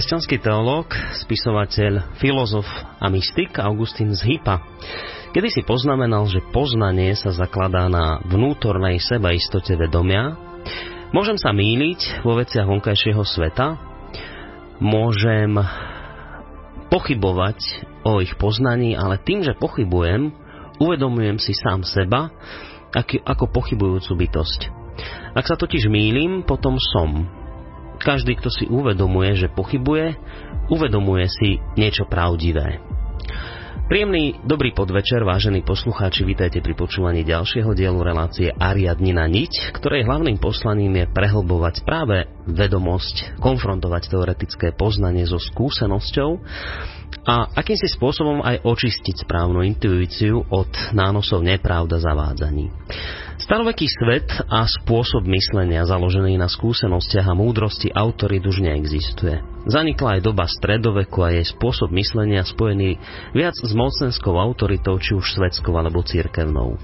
[0.00, 0.96] Kresťanský teológ,
[1.28, 2.64] spisovateľ, filozof
[3.04, 4.64] a mystik Augustín z Hypa
[5.36, 10.40] kedy si poznamenal, že poznanie sa zakladá na vnútornej sebaistote vedomia.
[11.12, 13.76] Môžem sa míliť vo veciach vonkajšieho sveta,
[14.80, 15.60] môžem
[16.88, 17.60] pochybovať
[18.00, 20.32] o ich poznaní, ale tým, že pochybujem,
[20.80, 22.32] uvedomujem si sám seba
[23.28, 24.60] ako pochybujúcu bytosť.
[25.36, 27.39] Ak sa totiž mýlim, potom som.
[28.00, 30.16] Každý, kto si uvedomuje, že pochybuje,
[30.72, 32.80] uvedomuje si niečo pravdivé.
[33.92, 40.38] Príjemný dobrý podvečer, vážení poslucháči, vítajte pri počúvaní ďalšieho dielu relácie Ariadnina niť, ktorej hlavným
[40.40, 46.30] poslaním je prehlbovať práve vedomosť, konfrontovať teoretické poznanie so skúsenosťou
[47.26, 52.70] a akýmsi spôsobom aj očistiť správnu intuíciu od nánosov nepravda zavádzaní.
[53.50, 59.42] Staroveký svet a spôsob myslenia založený na skúsenostiach a múdrosti autorít už neexistuje.
[59.66, 63.02] Zanikla aj doba stredoveku a jej spôsob myslenia spojený
[63.34, 66.78] viac s mocenskou autoritou, či už svetskou alebo cirkevnou.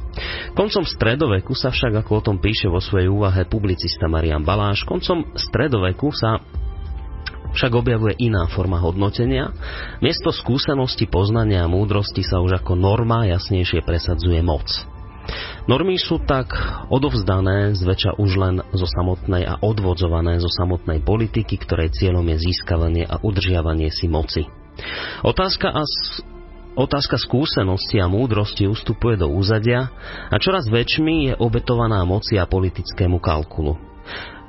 [0.59, 5.39] Koncom stredoveku sa však, ako o tom píše vo svojej úvahe publicista Marian Baláš, koncom
[5.39, 6.43] stredoveku sa
[7.55, 9.55] však objavuje iná forma hodnotenia.
[10.03, 14.96] Miesto skúsenosti, poznania a múdrosti sa už ako norma jasnejšie presadzuje moc.
[15.67, 16.55] Normy sú tak
[16.89, 23.05] odovzdané zväčša už len zo samotnej a odvodzované zo samotnej politiky, ktorej cieľom je získavanie
[23.07, 24.47] a udržiavanie si moci.
[25.27, 25.83] Otázka a
[26.77, 29.89] Otázka skúsenosti a múdrosti ustupuje do úzadia
[30.29, 33.81] a čoraz väčšmi je obetovaná moci a politickému kalkulu.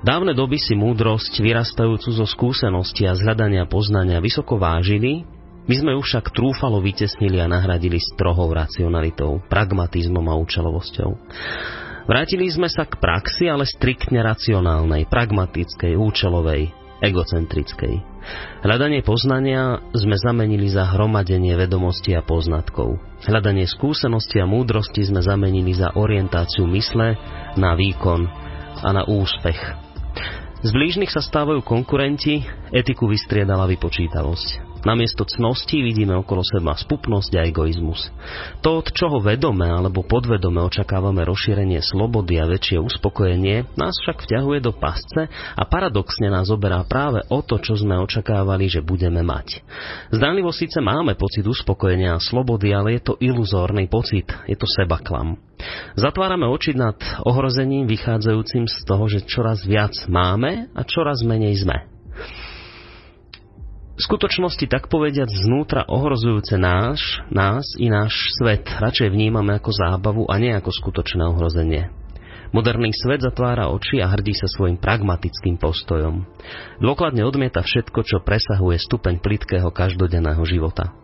[0.04, 5.24] Dávne doby si múdrosť, vyrastajúcu zo skúsenosti a zhľadania poznania, vysoko vážili
[5.68, 11.12] my sme ju však trúfalo vytesnili a nahradili strohou racionalitou, pragmatizmom a účelovosťou.
[12.08, 16.72] Vrátili sme sa k praxi, ale striktne racionálnej, pragmatickej, účelovej,
[17.04, 18.00] egocentrickej.
[18.64, 23.00] Hľadanie poznania sme zamenili za hromadenie vedomosti a poznatkov.
[23.28, 27.20] Hľadanie skúsenosti a múdrosti sme zamenili za orientáciu mysle
[27.60, 28.24] na výkon
[28.84, 29.60] a na úspech.
[30.64, 34.67] Z blížnych sa stávajú konkurenti, etiku vystriedala vypočítavosť.
[34.86, 38.14] Namiesto cnosti vidíme okolo seba spupnosť a egoizmus.
[38.62, 44.60] To, od čoho vedome alebo podvedome očakávame rozšírenie slobody a väčšie uspokojenie, nás však vťahuje
[44.62, 49.64] do pasce a paradoxne nás oberá práve o to, čo sme očakávali, že budeme mať.
[50.14, 55.40] Zdánlivo síce máme pocit uspokojenia a slobody, ale je to iluzórny pocit, je to sebaklam.
[55.98, 56.96] Zatvárame oči nad
[57.26, 61.90] ohrozením vychádzajúcim z toho, že čoraz viac máme a čoraz menej sme.
[63.98, 70.24] V skutočnosti tak povediať znútra ohrozujúce náš, nás i náš svet radšej vnímame ako zábavu
[70.30, 71.90] a nie ako skutočné ohrozenie.
[72.56, 76.24] Moderný svet zatvára oči a hrdí sa svojim pragmatickým postojom.
[76.80, 80.96] Dôkladne odmieta všetko, čo presahuje stupeň plitkého každodenného života.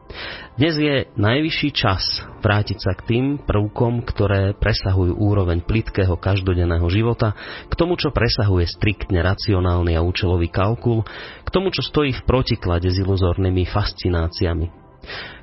[0.56, 7.36] Dnes je najvyšší čas vrátiť sa k tým prvkom, ktoré presahujú úroveň plitkého každodenného života,
[7.68, 11.04] k tomu, čo presahuje striktne racionálny a účelový kalkul,
[11.44, 14.68] k tomu, čo stojí v protiklade s iluzórnymi fascináciami.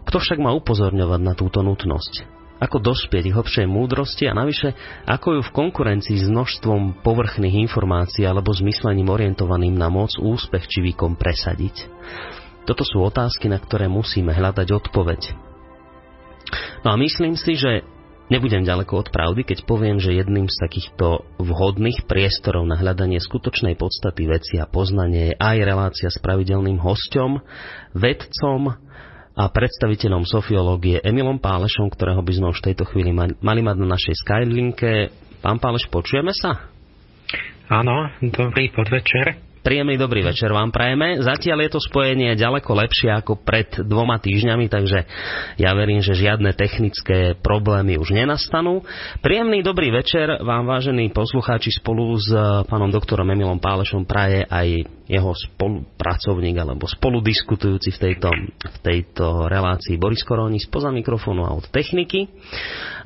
[0.09, 2.40] Kto však má upozorňovať na túto nutnosť?
[2.61, 4.77] Ako dospieť k hlbšej múdrosti a navyše
[5.09, 10.85] ako ju v konkurencii s množstvom povrchných informácií alebo zmyslením orientovaným na moc, úspech či
[10.85, 11.89] výkon presadiť.
[12.69, 15.33] Toto sú otázky, na ktoré musíme hľadať odpoveď.
[16.85, 17.83] No a myslím si, že
[18.29, 23.75] nebudem ďaleko od pravdy, keď poviem, že jedným z takýchto vhodných priestorov na hľadanie skutočnej
[23.75, 27.43] podstaty veci a poznanie je aj relácia s pravidelným hosťom,
[27.97, 28.77] vedcom,
[29.35, 33.95] a predstaviteľom sofiológie Emilom Pálešom, ktorého by sme už v tejto chvíli mali mať na
[33.95, 35.13] našej Skylinke.
[35.41, 36.71] Pán Páleš, počujeme sa?
[37.71, 39.50] Áno, dobrý podvečer.
[39.61, 41.21] Príjemný dobrý večer vám prajeme.
[41.21, 45.05] Zatiaľ je to spojenie ďaleko lepšie ako pred dvoma týždňami, takže
[45.61, 48.81] ja verím, že žiadne technické problémy už nenastanú.
[49.21, 52.33] Príjemný dobrý večer vám, vážení poslucháči, spolu s
[52.73, 58.31] pánom doktorom Emilom Pálešom praje aj jeho spolupracovník alebo spoludiskutujúci v tejto,
[58.65, 62.33] v tejto relácii Boris Koroni spoza mikrofónu a od techniky.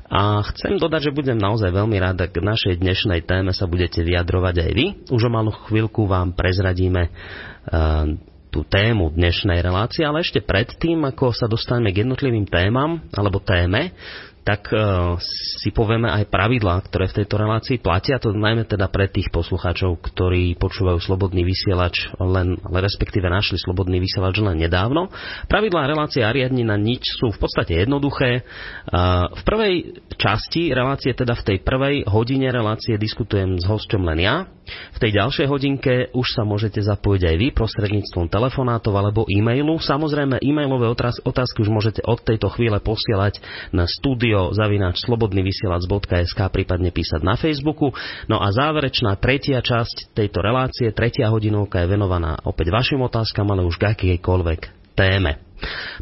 [0.05, 4.05] A chcem dodať, že budem naozaj veľmi rád, ak k našej dnešnej téme sa budete
[4.05, 4.85] vyjadrovať aj vy.
[5.09, 8.13] Už o malú chvíľku vám prezradíme uh,
[8.53, 13.97] tú tému dnešnej relácie, ale ešte predtým, ako sa dostaneme k jednotlivým témam alebo téme,
[14.45, 15.17] tak uh,
[15.57, 19.97] si povieme aj pravidlá, ktoré v tejto relácii platia, to najmä teda pre tých poslucháčov,
[19.97, 25.09] ktorí počúvajú Slobodný vysielač, len, respektíve našli Slobodný vysielač len nedávno.
[25.49, 28.45] Pravidlá relácie a na nič sú v podstate jednoduché.
[28.85, 29.73] Uh, v prvej
[30.13, 34.45] časti relácie, teda v tej prvej hodine relácie diskutujem s hosťom len ja.
[34.93, 39.77] V tej ďalšej hodinke už sa môžete zapojiť aj vy prostredníctvom telefonátov alebo e-mailu.
[39.77, 40.89] Samozrejme, e-mailové
[41.21, 43.41] otázky už môžete od tejto chvíle posielať
[43.73, 47.95] na studio studio zavináč slobodnyvysielac.sk prípadne písať na Facebooku.
[48.27, 53.63] No a záverečná tretia časť tejto relácie, tretia hodinovka je venovaná opäť vašim otázkam, ale
[53.63, 55.39] už k akýkoľvek téme.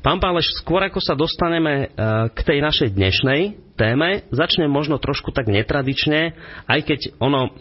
[0.01, 1.87] Pán Páleš, skôr ako sa dostaneme e,
[2.33, 3.41] k tej našej dnešnej
[3.77, 6.33] téme, začnem možno trošku tak netradične,
[6.65, 7.53] aj keď ono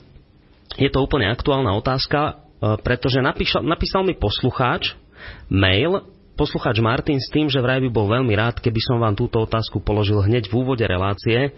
[0.80, 2.32] je to úplne aktuálna otázka, e,
[2.80, 4.96] pretože napíšal, napísal mi poslucháč
[5.52, 6.00] mail
[6.34, 9.80] poslucháč Martin s tým, že vraj by bol veľmi rád, keby som vám túto otázku
[9.84, 11.50] položil hneď v úvode relácie, e,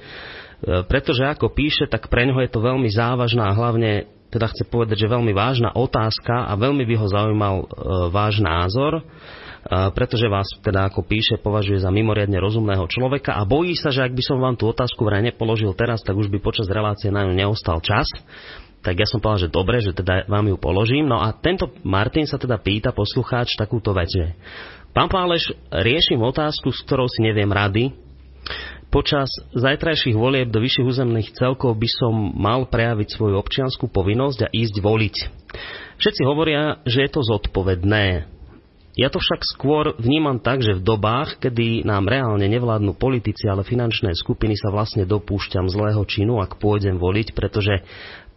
[0.87, 5.07] pretože ako píše, tak pre ňoho je to veľmi závažná a hlavne teda chce povedať,
[5.07, 7.67] že veľmi vážna otázka a veľmi by ho zaujímal e,
[8.11, 9.03] váš názor, e,
[9.95, 14.11] pretože vás teda ako píše považuje za mimoriadne rozumného človeka a bojí sa, že ak
[14.11, 17.33] by som vám tú otázku vraj nepoložil teraz, tak už by počas relácie na ňu
[17.33, 18.11] neostal čas
[18.85, 21.09] tak ja som povedal, že dobre, že teda vám ju položím.
[21.09, 24.37] No a tento Martin sa teda pýta poslucháč takúto vec, že
[24.95, 27.91] Pán Páleš, riešim otázku, s ktorou si neviem rady.
[28.95, 34.53] Počas zajtrajších volieb do vyšších územných celkov by som mal prejaviť svoju občianskú povinnosť a
[34.55, 35.17] ísť voliť.
[35.99, 38.31] Všetci hovoria, že je to zodpovedné.
[38.95, 43.67] Ja to však skôr vnímam tak, že v dobách, kedy nám reálne nevládnu politici, ale
[43.67, 47.83] finančné skupiny sa vlastne dopúšťam zlého činu, ak pôjdem voliť, pretože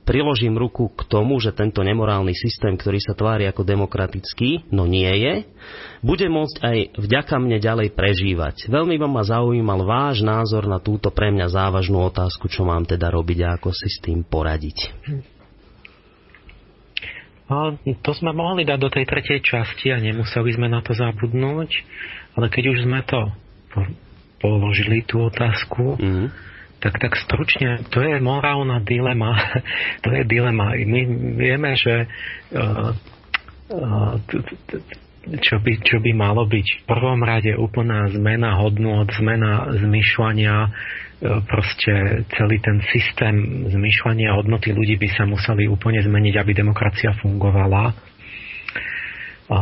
[0.08, 5.12] priložím ruku k tomu, že tento nemorálny systém, ktorý sa tvári ako demokratický, no nie
[5.12, 5.44] je,
[6.00, 8.72] bude môcť aj vďaka mne ďalej prežívať.
[8.72, 13.12] Veľmi by ma zaujímal váš názor na túto pre mňa závažnú otázku, čo mám teda
[13.12, 14.96] robiť a ako si s tým poradiť.
[17.52, 21.70] No, to sme mohli dať do tej tretej časti a nemuseli sme na to zabudnúť,
[22.40, 23.20] ale keď už sme to
[24.40, 26.48] položili tú otázku, mm-hmm
[26.78, 29.34] tak, tak stručne, to je morálna dilema.
[30.06, 30.78] to je dilema.
[30.78, 31.02] My
[31.38, 32.06] vieme, že
[32.54, 32.94] uh,
[33.74, 34.14] uh,
[35.28, 40.72] čo by, čo by malo byť v prvom rade úplná zmena hodnot, zmena zmyšľania, uh,
[41.50, 48.17] proste celý ten systém zmyšľania hodnoty ľudí by sa museli úplne zmeniť, aby demokracia fungovala
[49.48, 49.60] a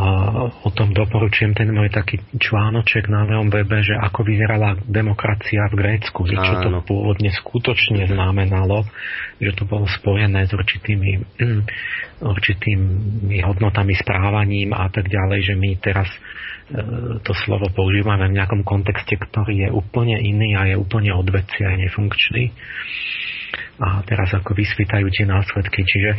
[0.65, 5.77] o tom doporučujem ten môj taký článoček na mojom webe, že ako vyzerala demokracia v
[5.77, 8.81] Grécku, že čo to pôvodne skutočne znamenalo,
[9.37, 11.37] že to bolo spojené s určitými,
[12.33, 16.19] určitými hodnotami, správaním a tak ďalej, že my teraz e,
[17.21, 21.77] to slovo používame v nejakom kontexte, ktorý je úplne iný a je úplne odveci a
[21.77, 22.49] nefunkčný.
[23.75, 25.83] A teraz ako vysvítajú tie následky.
[25.83, 26.09] Čiže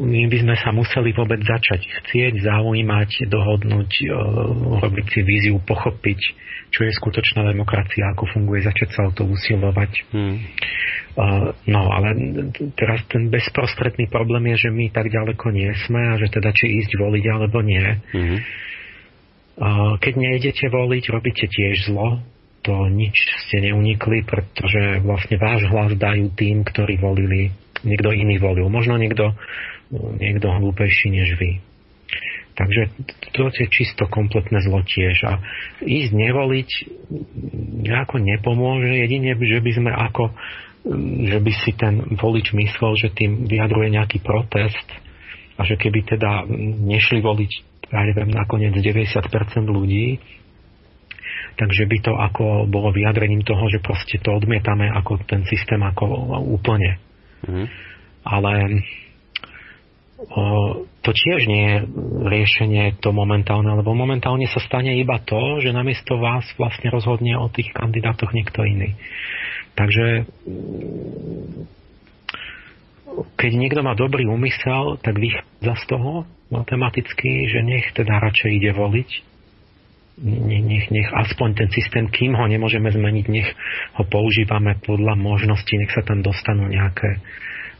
[0.00, 3.92] my by sme sa museli vôbec začať chcieť, zaujímať, dohodnúť,
[4.80, 6.20] robiť si víziu, pochopiť,
[6.72, 9.92] čo je skutočná demokracia, ako funguje, začať sa o to usilovať.
[10.10, 10.40] Hmm.
[11.68, 12.16] No, ale
[12.74, 16.80] teraz ten bezprostredný problém je, že my tak ďaleko nie sme a že teda či
[16.80, 17.86] ísť voliť alebo nie.
[18.16, 18.38] Hmm.
[20.00, 22.24] Keď nejdete voliť, robíte tiež zlo,
[22.66, 23.14] to nič
[23.46, 27.54] ste neunikli, pretože vlastne váš hlas dajú tým, ktorí volili,
[27.86, 28.66] niekto iný volil.
[28.66, 29.38] Možno niekto,
[29.94, 31.62] niekto hlúpejší než vy.
[32.56, 32.88] Takže
[33.36, 35.16] to je čisto kompletné zlo tiež.
[35.28, 35.38] A
[35.84, 36.70] ísť nevoliť
[37.86, 40.34] nejako nepomôže, jedine, že by sme ako
[41.26, 44.86] že by si ten volič myslel, že tým vyjadruje nejaký protest
[45.58, 46.46] a že keby teda
[46.86, 47.52] nešli voliť,
[47.90, 50.22] ja neviem, nakoniec 90% ľudí,
[51.56, 56.04] takže by to ako bolo vyjadrením toho, že proste to odmietame ako ten systém ako
[56.44, 57.00] úplne.
[57.48, 57.66] Mm.
[58.28, 58.52] Ale
[60.20, 60.44] o,
[61.00, 61.76] to tiež nie je
[62.28, 67.48] riešenie to momentálne, lebo momentálne sa stane iba to, že namiesto vás vlastne rozhodne o
[67.48, 68.92] tých kandidátoch niekto iný.
[69.76, 70.28] Takže
[73.36, 78.72] keď niekto má dobrý úmysel, tak vychádza z toho matematicky, že nech teda radšej ide
[78.76, 79.35] voliť,
[80.16, 83.48] nech, nech aspoň ten systém, kým ho nemôžeme zmeniť, nech
[84.00, 87.20] ho používame podľa možnosti, nech sa tam dostanú nejaké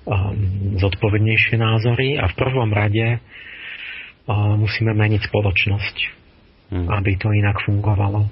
[0.04, 5.96] um, zodpovednejšie názory a v prvom rade uh, musíme meniť spoločnosť,
[6.76, 6.86] hmm.
[6.92, 8.28] aby to inak fungovalo.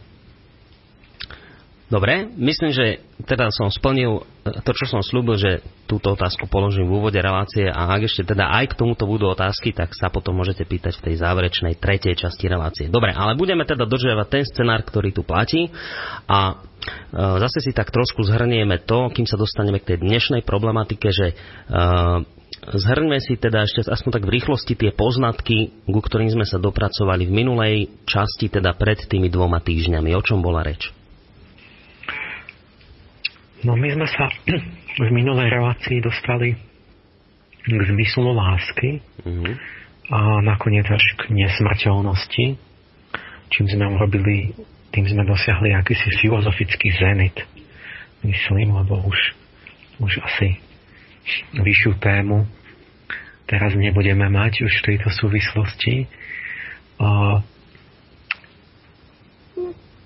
[1.85, 6.89] Dobre, myslím, že teda som splnil e, to, čo som slúbil, že túto otázku položím
[6.89, 10.33] v úvode relácie a ak ešte teda aj k tomuto budú otázky, tak sa potom
[10.33, 12.89] môžete pýtať v tej záverečnej tretej časti relácie.
[12.89, 15.69] Dobre, ale budeme teda dodržiavať ten scenár, ktorý tu platí
[16.25, 16.55] a e,
[17.21, 21.35] zase si tak trošku zhrnieme to, kým sa dostaneme k tej dnešnej problematike, že e,
[22.65, 27.29] Zhrňme si teda ešte aspoň tak v rýchlosti tie poznatky, ku ktorým sme sa dopracovali
[27.29, 27.77] v minulej
[28.09, 30.17] časti, teda pred tými dvoma týždňami.
[30.17, 30.89] O čom bola reč?
[33.65, 34.29] No my sme sa
[35.05, 36.55] v minulej relácii dostali
[37.65, 39.55] k zmyslu lásky mm-hmm.
[40.13, 42.61] a nakoniec až k nesmrteľnosti,
[43.49, 44.53] čím sme urobili,
[44.93, 47.41] tým sme dosiahli akýsi filozofický zenit,
[48.21, 49.19] myslím, lebo už,
[50.05, 50.61] už asi
[51.57, 52.45] vyššiu tému
[53.45, 56.09] teraz nebudeme mať už v tejto súvislosti.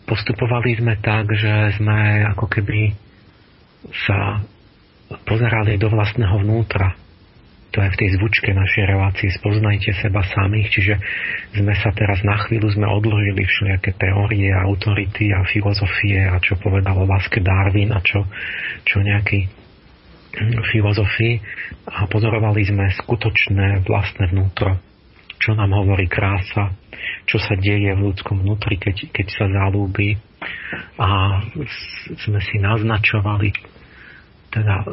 [0.08, 2.96] Postupovali sme tak, že sme ako keby
[4.06, 4.42] sa
[5.24, 6.96] pozerali do vlastného vnútra.
[7.68, 10.94] To je v tej zvučke našej relácie Spoznajte seba samých, čiže
[11.52, 16.96] sme sa teraz na chvíľu sme odložili všelijaké teórie, autority a filozofie a čo povedal
[16.96, 18.24] o láske Darwin a čo,
[18.88, 19.68] čo nejaký
[20.72, 21.34] filozofii
[21.92, 24.80] a pozorovali sme skutočné vlastné vnútro.
[25.38, 26.74] Čo nám hovorí krása,
[27.28, 30.18] čo sa deje v ľudskom vnútri, keď, keď sa zalúbi.
[30.98, 31.06] A
[32.26, 33.50] sme si naznačovali,
[34.50, 34.86] teda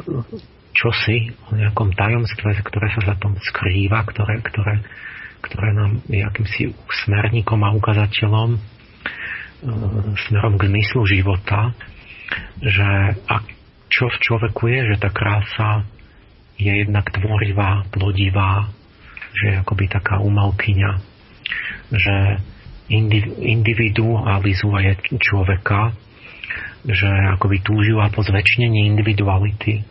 [0.76, 4.84] čosi o nejakom tajomstve, ktoré sa za tom skrýva, ktoré, ktoré,
[5.40, 6.62] ktoré nám je akýmsi
[7.06, 8.60] smerníkom a ukazateľom e,
[10.28, 11.72] smerom k zmyslu života,
[12.60, 13.34] že a
[13.88, 15.86] čo v človeku je, že tá krása
[16.60, 18.68] je jednak tvorivá, plodivá,
[19.32, 20.92] že je akoby taká umalkyňa,
[21.92, 22.16] že
[23.42, 25.92] individualizuje človeka,
[26.86, 29.82] že akoby túžila po zväčšnení individuality,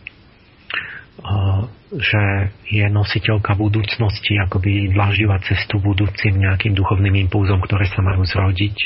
[1.96, 2.22] že
[2.68, 8.76] je nositeľka budúcnosti, akoby dláždila cestu budúcim nejakým duchovným impulzom, ktoré sa majú zrodiť.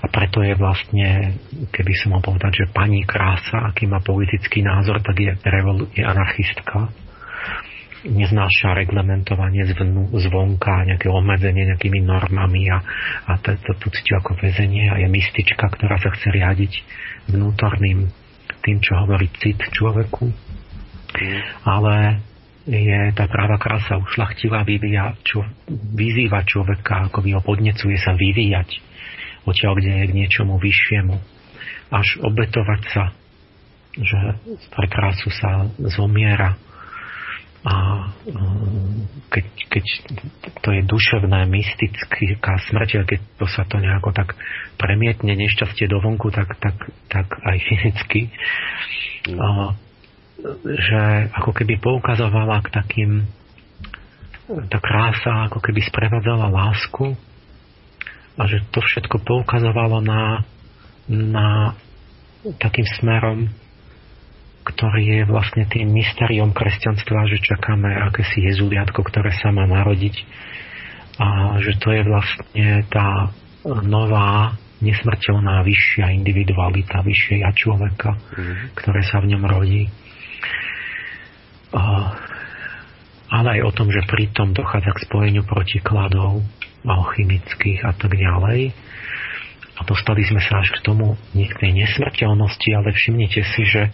[0.00, 1.36] A preto je vlastne,
[1.68, 6.00] keby som mohol povedať, že pani krása, aký má politický názor, tak je, revol- je
[6.00, 6.88] anarchistka
[8.04, 12.78] neznáša reglementovanie zvnu, zvonka, nejaké obmedzenie nejakými normami a,
[13.28, 16.72] a to, to tu cíti ako väzenie a je mystička, ktorá sa chce riadiť
[17.32, 18.08] vnútorným
[18.64, 20.24] tým, čo hovorí cit človeku.
[20.24, 21.40] Mm.
[21.64, 21.94] Ale
[22.64, 28.80] je tá práva krása ušlachtivá, vyvíja, čo, vyzýva človeka, ako by ho podnecuje sa vyvíjať
[29.44, 31.16] odtiaľ, kde je k niečomu vyššiemu.
[31.92, 33.12] Až obetovať sa,
[33.94, 34.18] že
[34.72, 36.56] pre krásu sa zomiera,
[37.64, 37.74] a
[38.28, 39.84] mm, keď, keď
[40.60, 44.36] to je duševné, mystická smrť, a keď to sa to nejako tak
[44.76, 46.76] premietne nešťastie do vonku, tak, tak,
[47.08, 48.28] tak aj fyzicky,
[49.40, 49.72] a,
[50.60, 51.02] že
[51.32, 53.12] ako keby poukazovala k takým
[54.44, 57.16] tá krása ako keby sprevádzala lásku
[58.36, 60.44] a že to všetko poukazovalo na,
[61.08, 61.72] na
[62.60, 63.48] takým smerom
[64.64, 70.24] ktorý je vlastne tým mystériom kresťanstva, že čakáme akési jezuliatko, ktoré sa má narodiť
[71.20, 73.30] a že to je vlastne tá
[73.86, 78.74] nová nesmrteľná vyššia individualita, vyššie ja človeka, mm.
[78.76, 79.86] ktoré sa v ňom rodí.
[83.30, 86.44] Ale aj o tom, že pritom dochádza k spojeniu protikladov
[86.84, 88.74] alchymických a tak ďalej.
[89.74, 93.90] A dostali sme sa až k tomu, nie k tej nesmrteľnosti, ale všimnite si, že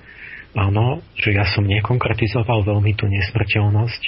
[0.57, 4.02] áno, že ja som nekonkretizoval veľmi tú nesmrteľnosť,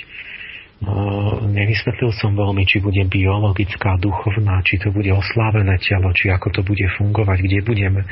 [0.82, 6.58] No, nevysvetlil som veľmi, či bude biologická, duchovná, či to bude oslávené telo, či ako
[6.58, 8.02] to bude fungovať, kde budeme.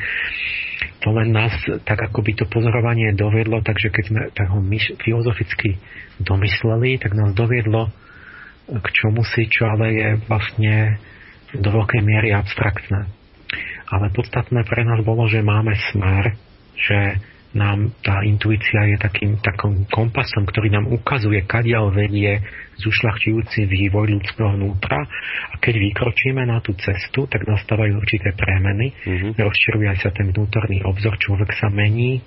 [1.03, 1.51] To len nás
[1.83, 5.83] tak ako by to pozorovanie dovedlo, takže keď sme tak ho myš, filozoficky
[6.23, 7.91] domysleli, tak nás doviedlo
[8.71, 10.95] k čomu si, čo ale je vlastne
[11.51, 13.03] do veľkej miery abstraktné.
[13.91, 16.39] Ale podstatné pre nás bolo, že máme smer,
[16.79, 17.19] že
[17.51, 22.39] nám tá intuícia je takým takým kompasom, ktorý nám ukazuje, kadiaľ vedie
[22.79, 25.03] zušľachčujúci vývoj ľudského vnútra
[25.51, 29.31] a keď vykročíme na tú cestu, tak nastávajú určité premeny, mm-hmm.
[29.35, 32.23] rozširuje sa ten vnútorný obzor, človek sa mení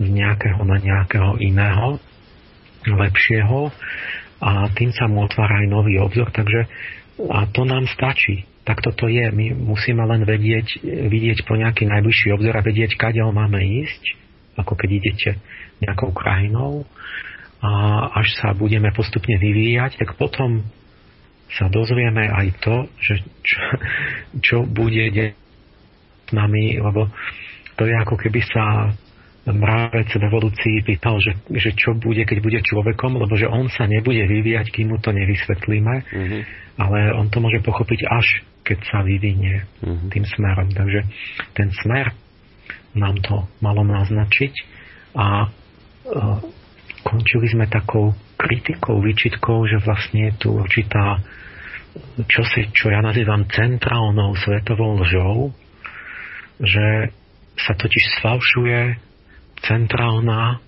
[0.00, 2.00] z nejakého na nejakého iného,
[2.88, 3.68] lepšieho
[4.40, 6.68] a tým sa mu otvára aj nový obzor, takže
[7.30, 8.42] a to nám stačí.
[8.64, 9.28] Tak toto je.
[9.28, 14.23] My musíme len vedieť, vidieť po nejaký najbližší obzor a vedieť, kadiaľ máme ísť
[14.56, 15.30] ako keď idete
[15.82, 16.86] nejakou krajinou
[17.64, 17.70] a
[18.20, 20.62] až sa budeme postupne vyvíjať, tak potom
[21.54, 23.62] sa dozvieme aj to, že čo,
[24.40, 25.32] čo bude
[26.24, 27.08] s nami, lebo
[27.78, 28.90] to je ako keby sa
[29.52, 33.84] mravec v evolúcii pýtal, že, že čo bude, keď bude človekom, lebo že on sa
[33.84, 36.40] nebude vyvíjať, kým mu to nevysvetlíme, mm-hmm.
[36.80, 38.26] ale on to môže pochopiť až
[38.64, 40.08] keď sa vyvinie mm-hmm.
[40.08, 40.68] tým smerom.
[40.72, 41.00] Takže
[41.52, 42.16] ten smer
[42.94, 44.54] nám to malo naznačiť
[45.18, 45.48] a e,
[47.02, 51.22] končili sme takou kritikou, výčitkou, že vlastne je tu určitá
[52.26, 55.54] čo, si, čo ja nazývam centrálnou svetovou lžou,
[56.58, 57.14] že
[57.54, 58.98] sa totiž sfalšuje
[59.62, 60.58] centrálna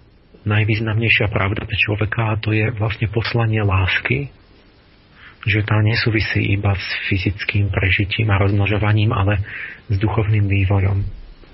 [0.46, 4.30] najvýznamnejšia pravda pre človeka a to je vlastne poslanie lásky,
[5.42, 9.42] že tá nesúvisí iba s fyzickým prežitím a rozmnožovaním, ale
[9.90, 10.98] s duchovným vývojom.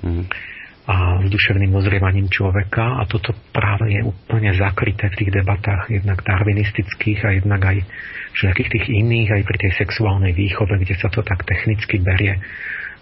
[0.04, 0.51] Mm
[0.82, 6.26] a s duševným dozrievaním človeka a toto práve je úplne zakryté v tých debatách jednak
[6.26, 7.78] darwinistických a jednak aj
[8.34, 12.34] všetkých tých iných, aj pri tej sexuálnej výchove, kde sa to tak technicky berie,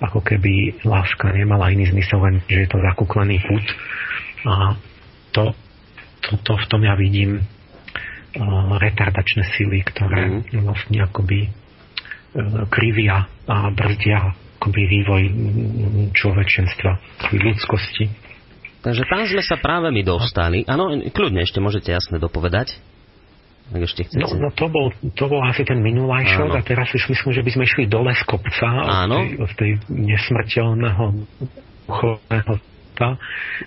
[0.05, 3.65] ako keby láska nemala iný zmysel, len že je to zakúklený put.
[4.45, 4.77] A
[5.33, 5.57] to,
[6.21, 10.69] to, to v tom ja vidím uh, retardačné sily, ktoré mm.
[10.69, 15.23] vlastne akoby uh, krivia a brzdia akoby vývoj
[16.13, 16.93] človečenstva,
[17.33, 18.13] ľudskosti.
[18.85, 20.69] Takže tam sme sa práve my dostali.
[20.69, 22.77] Áno, kľudne ešte môžete jasne dopovedať.
[23.71, 24.21] Ak ešte chcete.
[24.21, 27.51] No, no to, bol, to bol asi ten minulajšok a teraz už myslím, že by
[27.55, 28.67] sme išli dole z kopca
[29.07, 29.17] Áno.
[29.17, 31.05] od tej, od tej nesmrteľného
[31.87, 32.53] duchovného
[33.01, 33.17] sveta.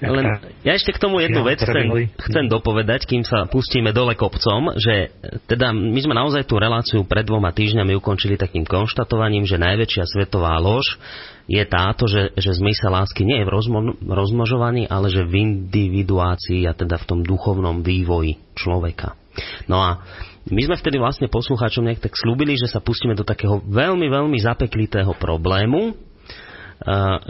[0.02, 0.26] Len
[0.62, 5.10] ja ešte k tomu jednu vec chcem, chcem dopovedať, kým sa pustíme dole kopcom, že
[5.50, 10.58] teda my sme naozaj tú reláciu pred dvoma týždňami ukončili takým konštatovaním, že najväčšia svetová
[10.62, 11.02] lož
[11.44, 16.64] je táto, že, že zmysel lásky nie je v rozmo, rozmnožovaní, ale že v individuácii
[16.70, 19.20] a teda v tom duchovnom vývoji človeka.
[19.68, 20.00] No a
[20.48, 24.38] my sme vtedy vlastne poslucháčom nejak tak slúbili, že sa pustíme do takého veľmi, veľmi
[24.40, 25.96] zapeklitého problému,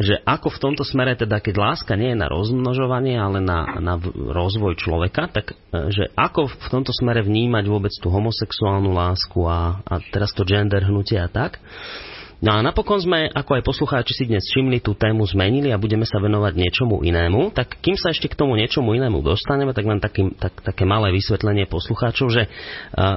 [0.02, 3.96] že ako v tomto smere, teda keď láska nie je na rozmnožovanie, ale na, na
[4.14, 9.84] rozvoj človeka, tak e, že ako v tomto smere vnímať vôbec tú homosexuálnu lásku a,
[9.86, 11.62] a teraz to gender hnutie a tak.
[12.44, 16.04] No a napokon sme, ako aj poslucháči si dnes všimli, tú tému zmenili a budeme
[16.04, 17.56] sa venovať niečomu inému.
[17.56, 21.16] Tak kým sa ešte k tomu niečomu inému dostaneme, tak len taký, tak, také malé
[21.16, 22.52] vysvetlenie poslucháčov, že,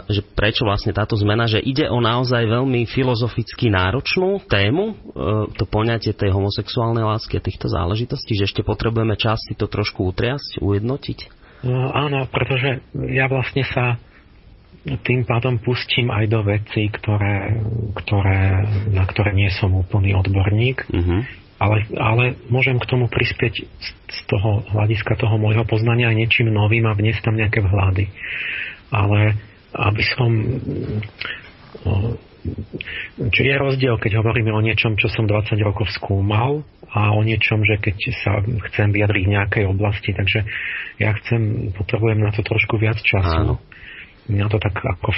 [0.07, 5.67] že prečo vlastne táto zmena, že ide o naozaj veľmi filozoficky náročnú tému, uh, to
[5.67, 10.63] poňatie tej homosexuálnej lásky a týchto záležitostí, že ešte potrebujeme čas si to trošku utriasť,
[10.63, 11.19] ujednotiť.
[11.67, 13.99] No, áno, pretože ja vlastne sa
[14.87, 17.59] tým pádom pustím aj do veci, ktoré,
[17.99, 18.63] ktoré,
[18.95, 21.21] na ktoré nie som úplný odborník, mm-hmm.
[21.59, 23.67] ale, ale môžem k tomu prispieť
[24.07, 28.07] z toho hľadiska toho môjho poznania aj niečím novým a vniesť tam nejaké vhľady.
[28.95, 29.35] Ale
[29.75, 30.31] aby som...
[33.19, 36.63] Či je rozdiel, keď hovoríme o niečom, čo som 20 rokov skúmal
[36.95, 38.39] a o niečom, že keď sa
[38.71, 40.47] chcem vyjadriť v nejakej oblasti, takže
[41.03, 43.35] ja chcem, potrebujem na to trošku viac času.
[43.51, 43.59] Áno
[44.29, 45.11] mňa to tak ako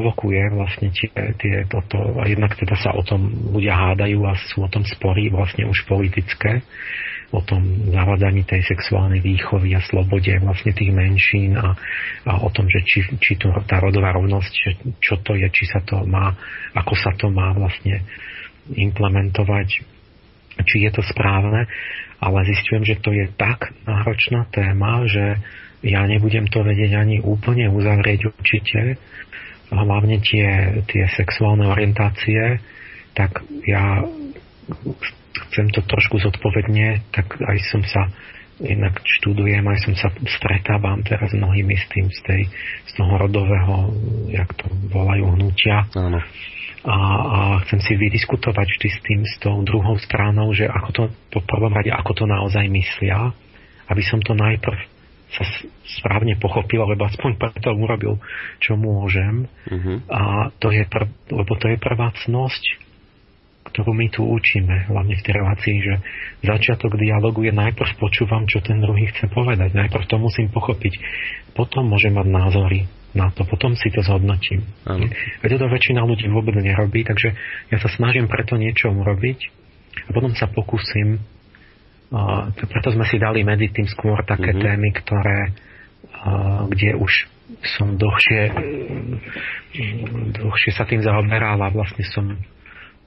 [0.00, 4.64] provokuje vlastne tie, tie toto, a jednak teda sa o tom ľudia hádajú a sú
[4.64, 6.64] o tom spory vlastne už politické,
[7.30, 11.76] o tom zavádzaní tej sexuálnej výchovy a slobode vlastne tých menšín a,
[12.26, 15.64] a o tom, že či, či to, tá rodová rovnosť, že čo to je, či
[15.70, 16.34] sa to má,
[16.74, 18.02] ako sa to má vlastne
[18.72, 19.68] implementovať,
[20.66, 21.70] či je to správne,
[22.20, 25.38] ale zistujem, že to je tak náročná téma, že
[25.80, 29.00] ja nebudem to vedieť ani úplne uzavrieť určite.
[29.72, 32.60] Hlavne tie, tie sexuálne orientácie,
[33.16, 34.04] tak ja
[35.50, 38.12] chcem to trošku zodpovedne, tak aj som sa
[38.60, 42.42] inak študujem, aj som sa stretávam teraz mnohými s tým, z, tej,
[42.84, 43.88] z toho rodového,
[44.28, 45.88] jak to volajú, hnutia.
[45.96, 46.20] Áno.
[46.80, 51.02] A, a chcem si vydiskutovať vždy s tým, s tou druhou stranou, že ako to,
[51.32, 53.32] po prvom rade, ako to naozaj myslia,
[53.88, 54.99] aby som to najprv
[55.30, 55.44] sa
[56.00, 58.18] správne pochopil, alebo aspoň preto urobil,
[58.58, 59.46] čo môžem.
[59.70, 60.02] Uh-huh.
[60.10, 62.64] A to je prv, lebo to je prvá cnosť,
[63.70, 65.94] ktorú my tu učíme, hlavne v tej relácii, že
[66.42, 69.70] začiatok dialogu je najprv počúvam, čo ten druhý chce povedať.
[69.70, 70.98] Najprv to musím pochopiť.
[71.54, 72.80] Potom môžem mať názory
[73.14, 73.46] na to.
[73.46, 74.66] Potom si to zhodnotím.
[74.82, 75.06] Uh-huh.
[75.46, 77.38] Veď to väčšina ľudí vôbec nerobí, takže
[77.70, 79.38] ja sa snažím preto niečo urobiť
[80.06, 81.22] a potom sa pokúsim
[82.54, 84.66] preto sme si dali medzi tým skôr také mm-hmm.
[84.66, 85.40] témy, ktoré,
[86.74, 87.12] kde už
[87.78, 88.42] som dlhšie,
[90.38, 92.34] dlhšie sa tým zaoberal a vlastne som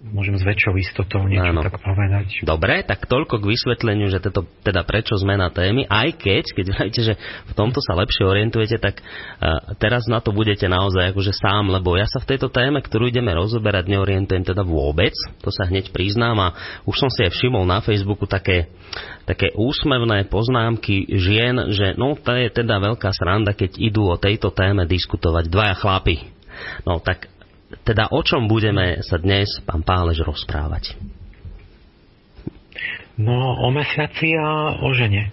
[0.03, 1.63] môžem s väčšou istotou niečo Áno.
[1.63, 2.43] tak povedať.
[2.43, 7.01] Dobre, tak toľko k vysvetleniu, že to, teda prečo zmena témy, aj keď, keď hovoríte,
[7.07, 7.13] že
[7.47, 11.95] v tomto sa lepšie orientujete, tak uh, teraz na to budete naozaj akože sám, lebo
[11.95, 16.35] ja sa v tejto téme, ktorú ideme rozoberať, neorientujem teda vôbec, to sa hneď priznám
[16.35, 16.47] a
[16.83, 18.67] už som si aj všimol na Facebooku také,
[19.23, 24.51] také úsmevné poznámky žien, že no to je teda veľká sranda, keď idú o tejto
[24.51, 26.33] téme diskutovať dvaja chlapi.
[26.85, 27.32] No tak
[27.83, 30.95] teda o čom budeme sa dnes, pán Pálež, rozprávať?
[33.13, 35.29] No, o mesiaci a o žene.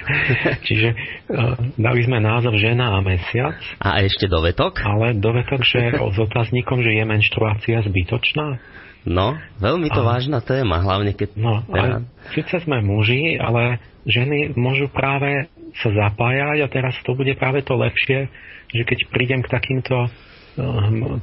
[0.66, 3.58] Čiže uh, dali sme názov žena a mesiac.
[3.82, 4.78] A ešte dovetok?
[4.78, 8.62] Ale dovetok, že s otáznikom, že je menštruácia zbytočná.
[9.06, 11.34] No, veľmi to a, vážna téma, hlavne keď...
[11.34, 12.06] No, teda...
[12.30, 15.50] síce sme muži, ale ženy môžu práve
[15.82, 18.30] sa zapájať a teraz to bude práve to lepšie,
[18.70, 20.10] že keď prídem k takýmto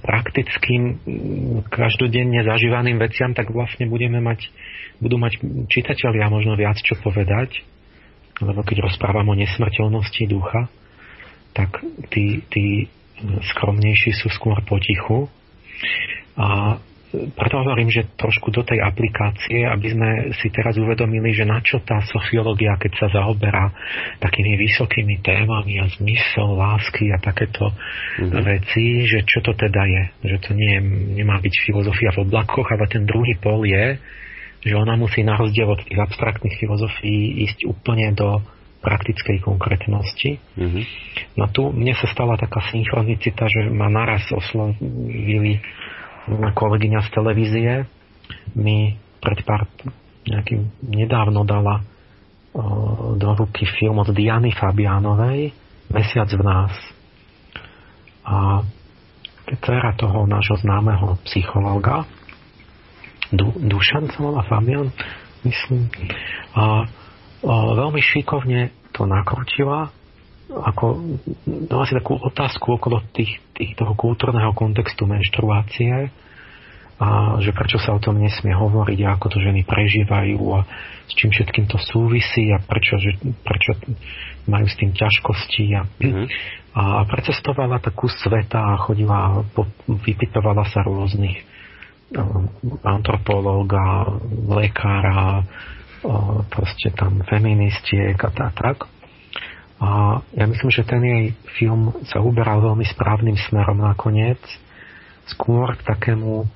[0.01, 1.01] praktickým,
[1.73, 4.53] každodenne zažívaným veciam, tak vlastne budeme mať,
[5.01, 7.65] budú mať čitatelia možno viac čo povedať,
[8.41, 10.69] lebo keď rozprávam o nesmrteľnosti ducha,
[11.53, 12.89] tak tí, tí
[13.53, 15.29] skromnejší sú skôr potichu.
[16.33, 16.77] A
[17.13, 20.09] preto hovorím, že trošku do tej aplikácie, aby sme
[20.41, 23.69] si teraz uvedomili, že na čo tá sofiológia, keď sa zaoberá
[24.17, 28.41] takými vysokými témami a zmysel lásky a takéto mm-hmm.
[28.41, 30.03] veci, že čo to teda je.
[30.25, 30.73] Že to nie,
[31.21, 34.01] nemá byť filozofia v oblakoch, ale ten druhý pol je,
[34.65, 38.41] že ona musí na rozdiel od tých abstraktných filozofií ísť úplne do
[38.83, 40.43] praktickej konkrétnosti.
[40.59, 40.83] Mm-hmm.
[41.39, 45.63] No tu mne sa stala taká synchronicita, že ma naraz oslovili
[46.31, 47.73] kolegyňa z televízie
[48.55, 49.67] mi pred pár
[50.23, 51.83] nejakým nedávno dala
[53.17, 55.51] do ruky film od Diany Fabianovej
[55.89, 56.73] Mesiac v nás.
[58.23, 58.63] A
[59.59, 62.07] dcera toho nášho známeho psychológa
[63.33, 64.93] du, Dušan sa volá Fabian,
[65.43, 65.89] myslím.
[66.53, 66.85] A,
[67.43, 69.89] a veľmi šikovne to nakrutila
[70.61, 76.13] ako dala si takú otázku okolo tých, tých, toho kultúrneho kontextu menštruácie
[77.01, 80.61] a že prečo sa o tom nesmie hovoriť a ako to ženy prežívajú a
[81.09, 83.75] s čím všetkým to súvisí a prečo, že, prečo
[84.45, 86.25] majú s tým ťažkosti a, mm-hmm.
[86.77, 91.43] a precestovala takú sveta a chodila, po, vypytovala sa rôznych
[92.85, 94.05] antropológa,
[94.53, 95.41] lekára,
[96.51, 98.85] proste tam feministiek a tak.
[99.83, 104.39] A ja myslím, že ten jej film sa uberal veľmi správnym smerom nakoniec,
[105.27, 106.47] skôr k takému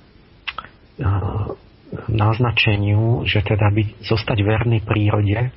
[2.08, 5.52] naznačeniu, že teda byť, zostať verný prírode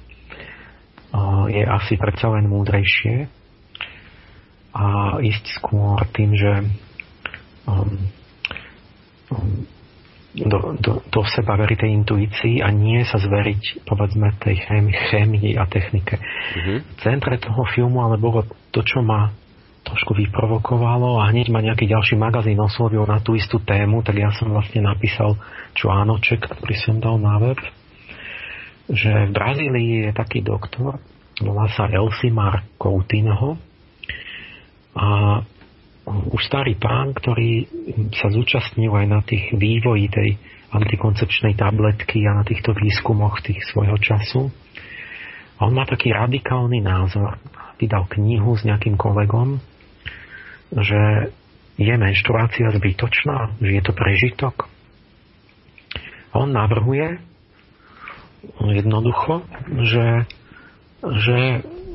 [1.51, 3.27] je asi predsa len múdrejšie.
[4.71, 6.53] A ísť skôr tým, že
[7.67, 7.99] um,
[9.35, 9.67] um,
[10.35, 15.51] do, do, do seba veriť tej intuícii a nie sa zveriť, povedzme, tej chémii, chémii
[15.59, 16.17] a technike.
[16.23, 16.79] Mm-hmm.
[16.87, 19.35] V centre toho filmu ale bolo to, čo ma
[19.83, 24.31] trošku vyprovokovalo a hneď ma nejaký ďalší magazín oslovil na tú istú tému, tak ja
[24.31, 25.35] som vlastne napísal
[25.75, 27.59] článoček, ktorý som dal na web,
[28.87, 31.01] že v Brazílii je taký doktor,
[31.43, 33.57] volá sa Elsimar Coutinho
[34.95, 35.41] a
[36.11, 37.67] už starý pán, ktorý
[38.15, 40.29] sa zúčastnil aj na tých vývoji tej
[40.71, 44.51] antikoncepčnej tabletky a na týchto výskumoch tých svojho času.
[45.59, 47.37] A on má taký radikálny názor.
[47.77, 49.61] Vydal knihu s nejakým kolegom,
[50.71, 51.33] že
[51.81, 54.69] je menštruácia zbytočná, že je to prežitok.
[56.31, 57.19] A on navrhuje
[58.61, 59.43] jednoducho,
[59.85, 60.29] že,
[61.03, 61.39] že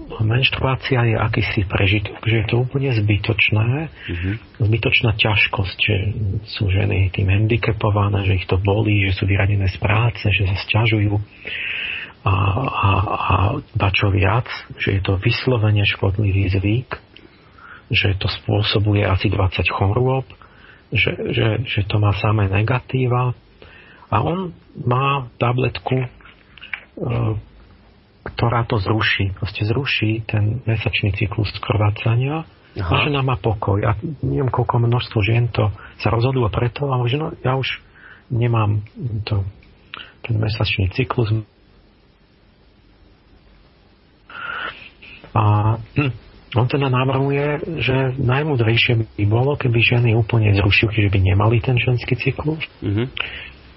[0.06, 4.34] menštruácia je akýsi prežitok, že je to úplne zbytočné, mm-hmm.
[4.62, 5.96] zbytočná ťažkosť, že
[6.46, 10.58] sú ženy tým handicapované, že ich to bolí, že sú vyradené z práce, že sa
[10.70, 11.14] sťažujú.
[12.26, 13.36] A, a, a
[13.78, 14.50] ba čo viac,
[14.82, 16.90] že je to vyslovene škodlivý zvyk,
[17.94, 20.26] že to spôsobuje asi 20 chorôb,
[20.90, 23.34] že, že, že to má samé negatíva.
[24.10, 26.10] A on má tabletku e,
[28.26, 29.38] ktorá to zruší.
[29.38, 32.90] Proste zruší ten mesačný cyklus krvácania Aha.
[32.90, 33.78] a žena má pokoj.
[33.86, 33.94] A
[34.26, 35.70] neviem, koľko množstvo žien to
[36.02, 37.70] sa rozhodlo preto, ale že no, ja už
[38.34, 38.82] nemám
[39.30, 39.46] to,
[40.26, 41.30] ten mesačný cyklus.
[45.36, 46.12] A hm,
[46.58, 51.78] on teda navrhuje, že najmudrejšie by bolo, keby ženy úplne zrušili, že by nemali ten
[51.78, 52.64] ženský cyklus.
[52.82, 53.08] Mm-hmm.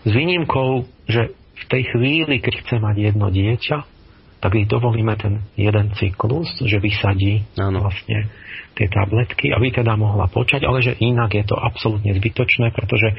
[0.06, 3.97] S výnimkou, že v tej chvíli, keď chce mať jedno dieťa,
[4.38, 7.82] tak ich dovolíme ten jeden cyklus, že vysadí ano.
[7.82, 8.30] vlastne
[8.78, 13.16] tie tabletky, aby teda mohla počať, ale že inak je to absolútne zbytočné, pretože e,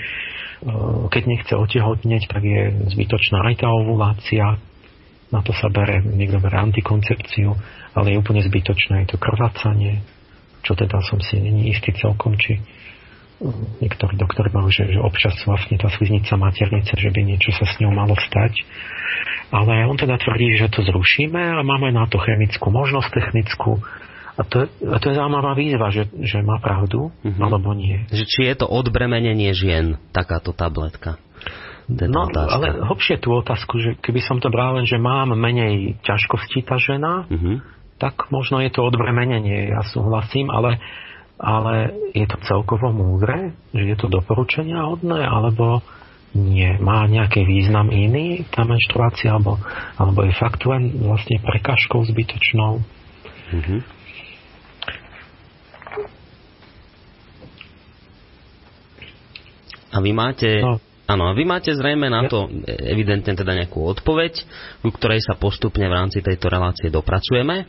[1.11, 2.61] keď nechce otehotneť, tak je
[2.95, 4.55] zbytočná aj tá ovulácia,
[5.29, 7.51] na to sa bere, niekto bere antikoncepciu,
[7.91, 9.99] ale je úplne zbytočné aj to krvácanie,
[10.63, 12.61] čo teda som si není istý celkom, či e,
[13.83, 17.75] niektorí doktori majú, že, že občas vlastne tá sliznica maternice, že by niečo sa s
[17.83, 18.63] ňou malo stať.
[19.49, 23.81] Ale on teda tvrdí, že to zrušíme a máme na to chemickú možnosť, technickú.
[24.39, 27.43] A to, a to je zaujímavá výzva, že, že má pravdu, mm-hmm.
[27.43, 28.07] alebo nie.
[28.07, 31.19] Že či je to odbremenenie žien, takáto tabletka?
[31.89, 32.53] No, otázka.
[32.53, 36.77] ale hlbšie tú otázku, že keby som to bral len, že mám menej ťažkostí tá
[36.77, 37.55] žena, mm-hmm.
[37.97, 40.77] tak možno je to odbremenenie, ja súhlasím, ale,
[41.41, 45.81] ale je to celkovo múdre, že je to doporučenia hodné, alebo
[46.37, 46.69] nie.
[46.77, 49.57] Má nejaký význam iný tá menštruácia, alebo,
[49.97, 52.81] alebo je fakt len vlastne prekažkou zbytočnou?
[53.49, 53.79] Mm-hmm.
[59.89, 60.77] A vy máte no.
[61.09, 64.45] Áno, a vy máte zrejme na to evidentne teda nejakú odpoveď,
[64.85, 67.65] ku ktorej sa postupne v rámci tejto relácie dopracujeme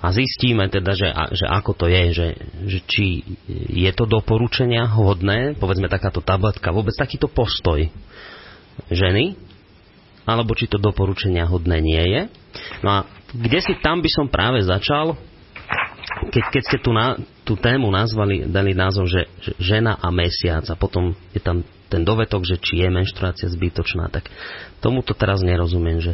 [0.00, 2.28] a zistíme teda, že, že ako to je, že,
[2.64, 3.04] že či
[3.76, 7.84] je to doporučenia hodné, povedzme takáto tabletka, vôbec takýto postoj
[8.88, 9.36] ženy,
[10.24, 12.22] alebo či to doporučenia hodné nie je.
[12.80, 12.98] No a
[13.36, 15.12] kde si tam by som práve začal,
[16.32, 20.64] keď, keď ste tu na, tú tému nazvali, dali názov, že, že žena a mesiac
[20.72, 24.28] a potom je tam ten dovetok, že či je menštruácia zbytočná, tak
[24.84, 26.12] tomuto teraz nerozumiem, že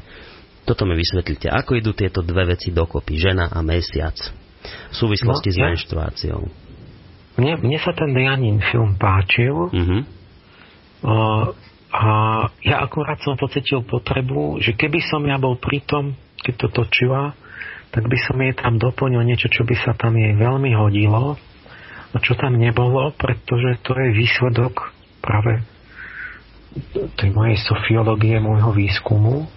[0.65, 1.53] toto mi vysvetlite.
[1.53, 4.17] Ako idú tieto dve veci dokopy, žena a mesiac,
[4.65, 6.43] v súvislosti no, s ja, menštruáciou?
[7.37, 9.53] Mne, mne sa ten Dianin film páčil.
[9.53, 10.01] Uh-huh.
[11.05, 11.53] Uh,
[11.95, 12.03] a
[12.65, 17.37] ja akurát som pocitil potrebu, že keby som ja bol pri tom, keď to točila,
[17.95, 21.39] tak by som jej tam doplnil niečo, čo by sa tam jej veľmi hodilo
[22.11, 24.94] a čo tam nebolo, pretože to je výsledok
[25.25, 25.65] práve
[27.17, 29.49] tej mojej sofiológie, môjho výskumu,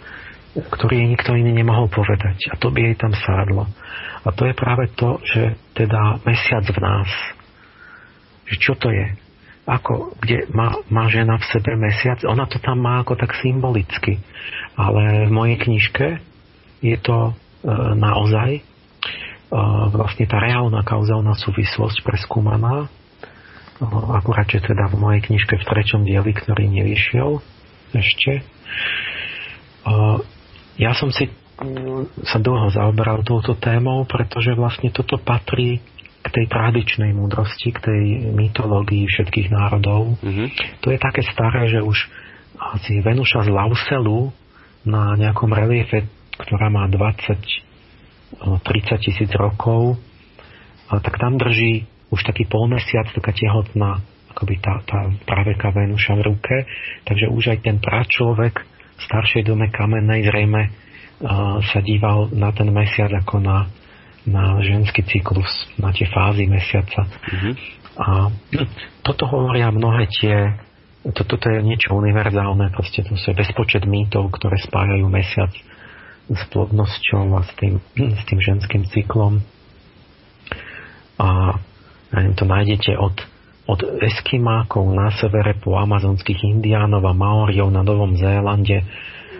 [0.57, 2.49] ktorý jej nikto iný nemohol povedať.
[2.49, 3.69] A to by jej tam sádlo.
[4.25, 7.09] A to je práve to, že teda mesiac v nás.
[8.47, 9.07] Že čo to je?
[9.67, 12.23] Ako, kde má, má žena v sebe mesiac?
[12.23, 14.23] Ona to tam má ako tak symbolicky.
[14.79, 16.07] Ale v mojej knižke
[16.79, 17.33] je to e,
[17.99, 18.61] naozaj e,
[19.91, 22.87] vlastne tá reálna kauzálna súvislosť preskúmaná
[24.17, 27.41] akurát, že teda v mojej knižke v treťom dieli, ktorý nevyšiel
[27.93, 28.41] ešte.
[30.77, 35.81] Ja som si mm, sa dlho zaoberal touto témou, pretože vlastne toto patrí
[36.21, 38.03] k tej tradičnej múdrosti, k tej
[38.35, 40.19] mytológii všetkých národov.
[40.19, 40.47] Mm-hmm.
[40.83, 41.97] To je také staré, že už
[42.57, 44.33] asi Venuša z Lauselu
[44.83, 49.97] na nejakom reliefe, ktorá má 20-30 tisíc rokov,
[50.89, 53.99] tak tam drží už taký polmesiac, taká tehotná
[54.37, 56.55] akoby tá, tá praveka Venuša v ruke,
[57.09, 58.61] takže už aj ten pračlovek
[58.97, 63.65] v staršej dome kamennej zrejme uh, sa díval na ten mesiac ako na,
[64.29, 65.49] na ženský cyklus,
[65.81, 67.09] na tie fázy mesiaca.
[67.09, 67.53] Mm-hmm.
[67.97, 68.29] A
[69.01, 70.53] toto hovoria mnohé tie
[71.07, 75.55] toto to je niečo univerzálne, proste to sú bezpočet mýtov, ktoré spájajú mesiac
[76.27, 79.39] s plodnosťou a s tým, s tým ženským cyklom.
[81.15, 81.55] A
[82.11, 83.15] to nájdete od,
[83.67, 88.83] od Eskimákov na severe po amazonských indiánov a Maoriov na Novom Zélande.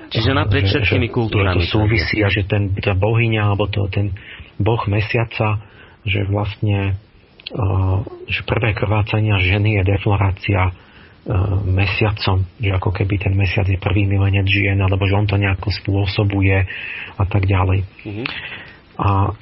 [0.07, 1.67] Čiže naprieč všetkými kultúrami.
[1.67, 4.15] To súvisí a že ten, tá bohyňa alebo to, ten
[4.55, 5.59] boh mesiaca,
[6.07, 6.95] že vlastne
[7.51, 13.75] uh, že prvé krvácania ženy je deflorácia uh, mesiacom, že ako keby ten mesiac je
[13.75, 16.55] prvý milenec žien, alebo že on to nejako spôsobuje
[17.19, 17.83] a tak ďalej.
[17.83, 18.27] Mm-hmm.
[18.97, 19.35] A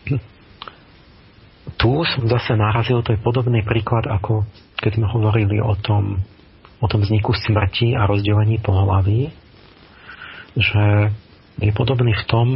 [1.76, 4.48] tu som zase narazil, to je podobný príklad, ako
[4.80, 6.24] keď sme hovorili o tom,
[6.80, 9.32] o tom vzniku smrti a rozdelení pohlaví,
[10.56, 11.12] že
[11.60, 12.48] je podobný v tom,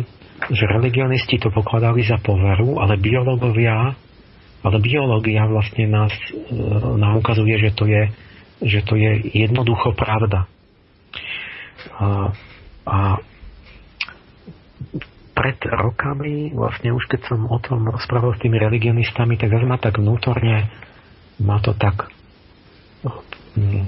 [0.48, 3.96] že religionisti to pokladali za poveru, ale biológovia,
[4.64, 6.56] ale biológia vlastne nás, e,
[6.96, 8.04] nám ukazuje, že to je,
[8.64, 10.48] že to je jednoducho pravda.
[11.96, 12.32] A,
[12.88, 12.98] a
[15.40, 19.80] pred rokami, vlastne už keď som o tom rozprával s tými religionistami, tak zase ma
[19.80, 20.68] tak vnútorne,
[21.40, 22.12] ma to tak...
[23.56, 23.88] Mm,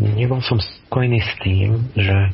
[0.00, 2.32] nebol som spokojný s tým, že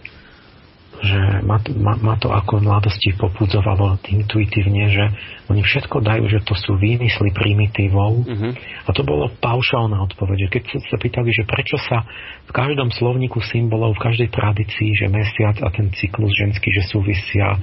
[1.02, 5.04] že ma, ma, ma to ako v mladosti popudzovalo intuitívne, že
[5.52, 8.52] oni všetko dajú, že to sú výmysly primitívov uh-huh.
[8.86, 10.48] a to bolo paušálna odpoveď.
[10.48, 12.06] Keď sa pýtali, že prečo sa
[12.48, 17.60] v každom slovníku symbolov, v každej tradícii, že mesiac a ten cyklus ženský, že súvisia,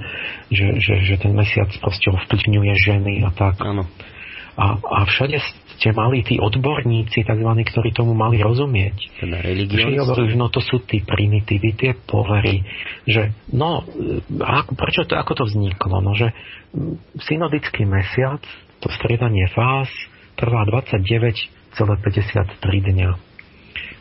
[0.48, 3.58] že, že, že ten mesiac proste ovplyvňuje ženy a tak.
[3.60, 3.86] Áno.
[4.54, 5.42] A, a všade
[5.84, 9.20] ste mali tí odborníci, tzv., ktorí tomu mali rozumieť.
[9.20, 9.36] Teda
[10.32, 12.64] no to sú tí primitívy, tie povery,
[13.04, 13.84] že no,
[14.40, 16.00] ako, prečo to, ako to vzniklo?
[16.00, 16.32] No, že
[17.20, 18.40] synodický mesiac,
[18.80, 19.92] to striedanie fáz,
[20.40, 21.76] trvá 29,53
[22.64, 23.10] dňa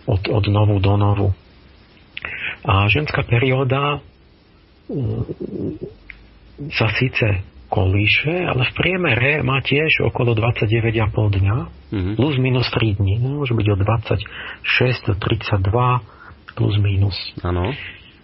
[0.08, 1.36] od, od novu do novu.
[2.64, 4.00] A ženská perióda
[6.72, 11.58] sa síce kolíše, ale v priemere má tiež okolo 29,5 dňa,
[11.90, 12.14] mm-hmm.
[12.22, 13.18] plus minus 3 dní.
[13.18, 17.18] No, môže byť od 26 do 32 plus minus.
[17.42, 17.74] Áno.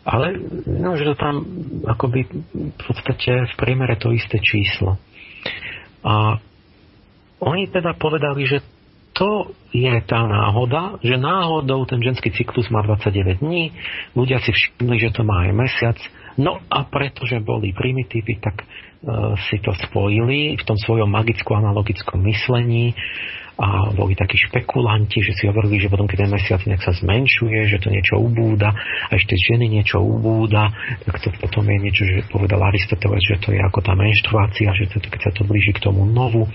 [0.05, 0.38] Ale
[0.69, 1.41] no, že to tam
[1.81, 5.01] akoby v podstate v priemere to isté číslo.
[6.05, 6.38] A
[7.41, 8.62] oni teda povedali, že
[9.17, 13.75] to je tá náhoda, že náhodou ten ženský cyklus má 29 dní,
[14.15, 15.97] ľudia si všimli, že to má aj mesiac,
[16.39, 18.63] no a pretože boli primitívy, tak
[19.47, 22.91] si to spojili v tom svojom magicko-analogickom myslení
[23.59, 27.67] a boli takí špekulanti, že si hovorili, že potom, keď ten mesiac nejak sa zmenšuje,
[27.67, 30.71] že to niečo ubúda a ešte ženy niečo ubúda,
[31.03, 34.88] tak to potom je niečo, že povedal Aristoteles, že to je ako tá menštruácia, že
[34.95, 36.47] to, keď sa to blíži k tomu novu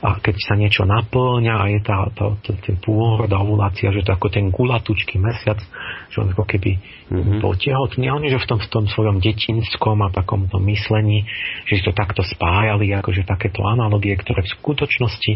[0.00, 4.00] a keď sa niečo naplňa a je tá, tá, tá, ten pôrod a ovulácia, že
[4.00, 5.60] to ako ten gulatučký mesiac,
[6.08, 6.80] že on ako keby
[7.12, 7.44] mm-hmm.
[7.44, 11.28] bol tehotný a oni, že v tom, v tom svojom detinskom a takomto myslení,
[11.68, 15.32] že si to takto spájali, akože takéto analogie, ktoré v skutočnosti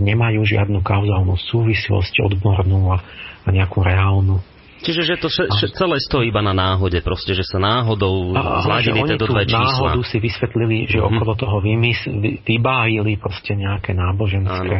[0.00, 2.98] nemajú žiadnu kauzálnu súvislosť odbornú a,
[3.44, 4.40] a nejakú reálnu.
[4.82, 8.34] Čiže že to še, še, celé stojí iba na náhode, proste, že sa náhodou
[8.66, 9.94] zladili tieto dve čísla.
[9.94, 11.10] náhodu si vysvetlili, že mm-hmm.
[11.22, 14.76] okolo toho vymys, vy, vybájili proste nejaké náboženské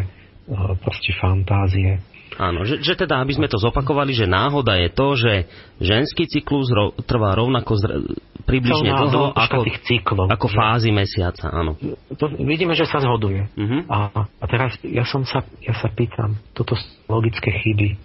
[0.50, 0.74] Áno.
[0.82, 2.02] proste fantázie.
[2.40, 5.32] Áno, že, že teda, aby sme to zopakovali, že náhoda je to, že
[5.82, 7.94] ženský cyklus ro, trvá rovnako zre,
[8.48, 10.56] približne dlho ako, cyklov, ako že...
[10.56, 11.52] fázy mesiaca.
[11.52, 11.76] Áno.
[12.16, 13.46] To, vidíme, že sa zhoduje.
[13.52, 13.82] Uh-huh.
[13.86, 16.74] A, a teraz ja, som sa, ja sa pýtam, toto
[17.06, 17.96] logické chyby,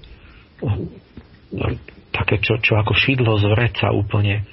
[2.12, 4.44] také, čo, čo ako šidlo z vreca úplne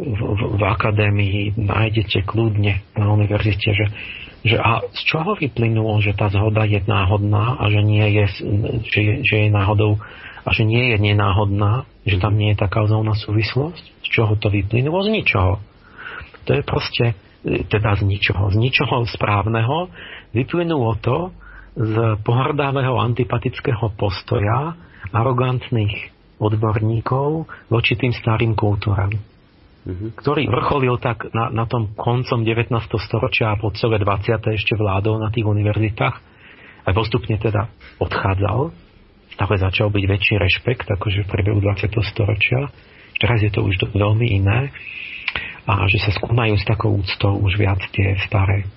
[0.00, 3.86] v, v, v akadémii nájdete kľudne na univerzite, že
[4.40, 8.24] že a z čoho vyplynulo, že tá zhoda je náhodná a že, nie je,
[8.88, 10.00] že, je, že je náhodou
[10.44, 13.84] a že nie je nenáhodná, že tam nie je tá kauzálna súvislosť?
[14.00, 15.04] Z čoho to vyplynulo?
[15.04, 15.60] Z ničoho.
[16.48, 17.04] To je proste
[17.44, 18.48] teda z ničoho.
[18.52, 19.92] Z ničoho správneho
[20.32, 21.32] vyplynulo to
[21.76, 24.74] z pohrdavého antipatického postoja
[25.12, 29.12] arogantných odborníkov voči tým starým kultúram.
[29.88, 32.68] Ktorý vrcholil tak na, na tom koncom 19.
[33.00, 34.36] storočia a po celé 20.
[34.52, 36.16] ešte vládol na tých univerzitách
[36.84, 38.76] a postupne teda odchádzal.
[39.32, 41.96] Stále začal byť väčší rešpekt, akože v priebehu 20.
[42.12, 42.68] storočia.
[43.16, 44.68] Teraz je to už veľmi iné
[45.64, 48.68] a že sa skúmajú s takou úctou už viac tie staré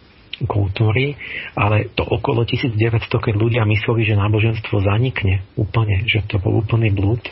[0.47, 1.15] kultúry,
[1.55, 6.91] ale to okolo 1900, keď ľudia mysleli, že náboženstvo zanikne úplne, že to bol úplný
[6.91, 7.23] blúd,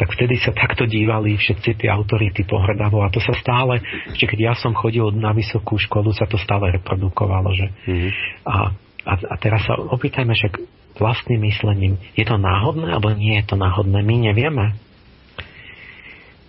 [0.00, 4.38] tak vtedy sa takto dívali všetci tie autority pohrdavo a to sa stále, ešte keď
[4.40, 7.52] ja som chodil na vysokú školu, sa to stále reprodukovalo.
[7.52, 7.66] Že?
[7.68, 8.10] Mm-hmm.
[8.48, 8.56] A,
[9.04, 10.54] a, a teraz sa opýtajme však
[10.96, 14.00] vlastným myslením, je to náhodné alebo nie je to náhodné?
[14.00, 14.76] My nevieme.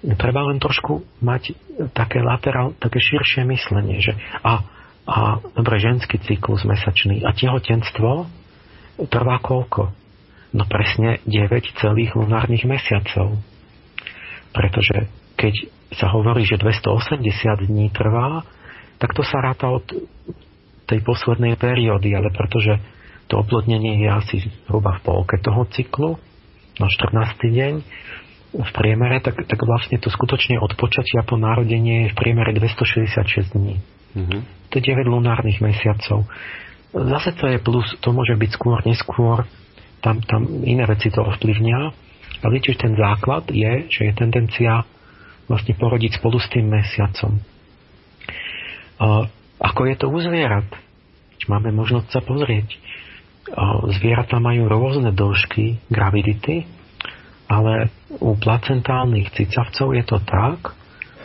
[0.01, 1.53] Treba len trošku mať
[1.93, 4.65] také laterál, také širšie myslenie, že a,
[5.05, 8.25] a dobre, ženský cyklus mesačný a tehotenstvo
[9.09, 10.00] trvá koľko?
[10.51, 13.39] No presne 9 celých lunárnych mesiacov.
[14.51, 15.07] Pretože
[15.39, 15.53] keď
[15.95, 18.43] sa hovorí, že 280 dní trvá,
[18.99, 19.87] tak to sa ráta od
[20.87, 22.75] tej poslednej periódy, ale pretože
[23.31, 24.35] to oplodnenie je asi
[24.67, 26.19] zhruba v polke toho cyklu,
[26.79, 27.39] na 14.
[27.39, 27.73] deň
[28.51, 33.55] v priemere, tak, tak vlastne to skutočne od počatia po narodenie je v priemere 266
[33.55, 33.79] dní.
[34.11, 34.41] Mm-hmm.
[34.71, 36.27] To je 9 lunárnych mesiacov.
[36.91, 39.47] Zase to je plus, to môže byť skôr, neskôr,
[40.01, 41.79] tam, tam iné veci to ovplyvňa.
[42.41, 44.81] A viete, ten základ je, že je tendencia
[45.45, 47.37] vlastne porodiť spolu s tým mesiacom.
[48.97, 49.29] Uh,
[49.61, 50.65] ako je to u zvierat?
[51.45, 52.77] Máme možnosť sa pozrieť.
[53.97, 56.69] Zvieratá majú rôzne dĺžky gravidity,
[57.49, 57.89] ale
[58.21, 60.77] u placentálnych cicavcov je to tak,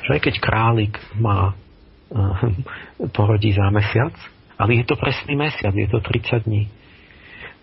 [0.09, 1.57] že aj keď králik má uh,
[3.13, 4.17] porodí za mesiac,
[4.57, 6.73] ale je to presný mesiac, je to 30 dní.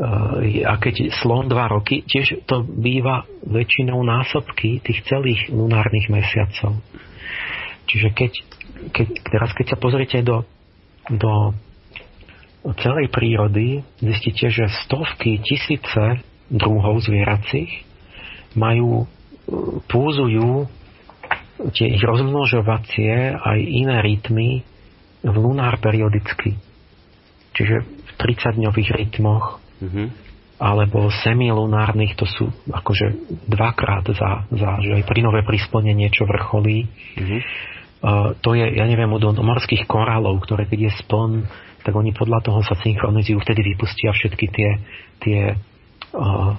[0.04, 6.76] Eh, a keď slon 2 roky, tiež to býva väčšinou násobky tých celých lunárnych mesiacov.
[7.88, 8.32] Čiže keď,
[8.92, 10.44] keď, teraz keď sa pozriete do,
[11.08, 11.56] do
[12.84, 16.20] celej prírody, zistíte, že stovky, tisíce
[16.52, 17.72] druhov zvieracích
[18.60, 19.08] majú, eh,
[19.88, 20.68] púzujú
[21.72, 24.68] tie ich rozmnožovacie aj iné rytmy
[25.24, 26.60] v lunár periodicky
[27.54, 30.08] čiže v 30-dňových rytmoch, mm-hmm.
[30.62, 36.86] alebo semilunárnych, to sú akože dvakrát za, za že aj plynové prísplne niečo vrcholí.
[37.18, 37.40] Mm-hmm.
[38.04, 41.48] Uh, to je, ja neviem, od morských korálov, ktoré keď je spln,
[41.84, 44.70] tak oni podľa toho sa synchronizujú, vtedy vypustia všetky tie,
[45.24, 45.40] tie
[46.16, 46.52] uh,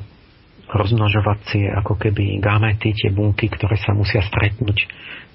[0.73, 4.79] rozmnožovacie ako keby gamety, tie bunky, ktoré sa musia stretnúť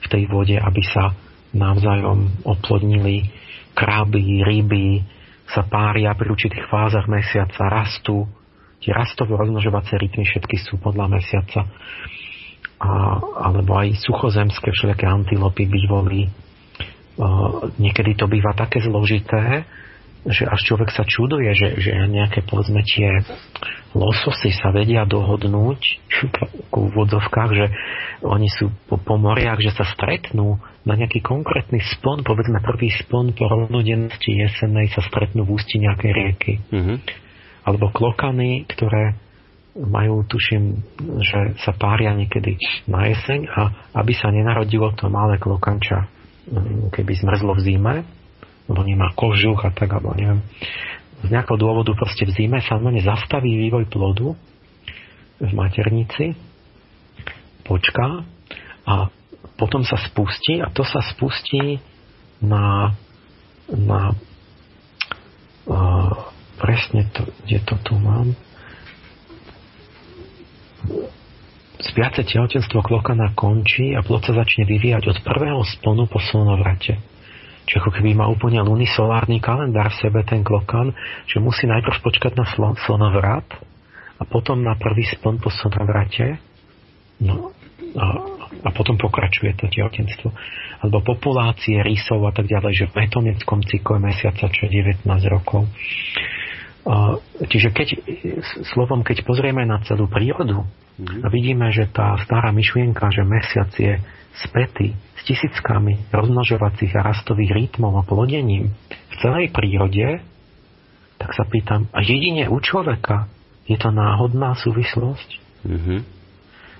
[0.01, 1.13] v tej vode, aby sa
[1.53, 3.29] navzájom oplodnili
[3.73, 5.01] kraby, ryby,
[5.49, 8.29] sa pária pri určitých fázach mesiaca, rastú.
[8.79, 11.67] Tie rastové rozmnožovacie rytmy všetky sú podľa mesiaca.
[12.79, 12.89] A,
[13.49, 16.31] alebo aj suchozemské všelijaké antilopy, bývoli.
[17.75, 19.67] Niekedy to býva také zložité,
[20.27, 23.23] že až človek sa čuduje, že, že nejaké povedzme tie
[23.95, 25.81] lososy sa vedia dohodnúť
[26.75, 27.65] v vodzovkách, že
[28.27, 33.31] oni sú po, po moriach, že sa stretnú na nejaký konkrétny spon, povedzme prvý spon
[33.31, 36.53] po rovnodennosti jesenej sa stretnú v ústi nejakej rieky.
[36.67, 36.97] Mm-hmm.
[37.63, 39.15] Alebo klokany, ktoré
[39.79, 40.83] majú, tuším,
[41.23, 42.59] že sa pária niekedy
[42.91, 43.61] na jeseň a
[44.03, 46.09] aby sa nenarodilo to malé klokanča,
[46.91, 47.95] keby zmrzlo v zime,
[48.69, 50.45] lebo nemá kožuch a tak, alebo neviem.
[51.25, 54.37] Z nejakého dôvodu proste v zime sa normálne zastaví vývoj plodu
[55.41, 56.37] v maternici,
[57.65, 58.23] počká
[58.87, 59.11] a
[59.59, 61.81] potom sa spustí a to sa spustí
[62.39, 62.95] na,
[63.67, 64.15] na
[65.67, 66.13] uh,
[66.55, 68.31] presne to, kde to tu mám
[71.79, 76.99] spiace tehotenstvo klokana končí a plod sa začne vyvíjať od prvého sponu po slnovrate.
[77.69, 80.89] Čiže ako keby má úplne lunisolárny kalendár v sebe ten klokan,
[81.29, 83.45] že musí najprv počkať na slon, slnovrat
[84.17, 86.41] a potom na prvý spon po slnovrate.
[87.21, 87.53] No,
[87.93, 88.05] a,
[88.65, 90.33] a potom pokračuje to tehotenstvo.
[90.81, 95.69] Alebo populácie rysov a tak ďalej, že v metoneckom cykle mesiaca, čo je 19 rokov.
[97.45, 97.87] Čiže keď,
[98.73, 101.21] slovom, keď pozrieme na celú prírodu mm-hmm.
[101.21, 104.01] a vidíme, že tá stará myšlienka, že mesiac je
[104.41, 110.23] spätý s tisíckami rozmnožovacích a rastových rytmov a plodením v celej prírode,
[111.21, 113.29] tak sa pýtam, a jedine u človeka
[113.69, 115.29] je to náhodná súvislosť?
[115.69, 115.99] Mm-hmm.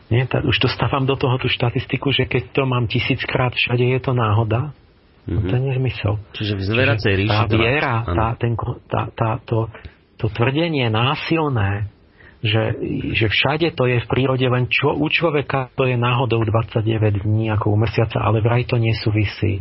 [0.10, 3.86] Nie, tak už to stávam do toho tú štatistiku, že keď to mám tisíckrát všade,
[3.86, 4.74] je to náhoda.
[5.30, 5.34] Mm-hmm.
[5.38, 6.14] No to je nezmysel.
[6.34, 7.30] Čiže v zvieracej ríši...
[7.30, 8.58] Tá viera, tá, ten,
[8.90, 9.70] tá, tá, to,
[10.20, 11.88] to tvrdenie násilné,
[12.40, 12.72] že,
[13.20, 17.52] že všade to je v prírode, len čo u človeka to je náhodou 29 dní
[17.52, 19.60] ako u mesiaca, ale vraj to nesúvisí.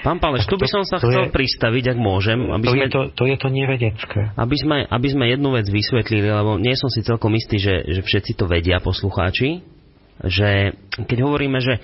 [0.00, 2.48] Pán Páleš, tu by som sa chcel je, pristaviť, ak môžem.
[2.48, 4.20] Aby to, sme, je to, to je to nevedecké.
[4.40, 8.00] Aby sme, aby sme jednu vec vysvetlili, lebo nie som si celkom istý, že, že
[8.00, 9.73] všetci to vedia, poslucháči,
[10.22, 11.80] že keď hovoríme, že e,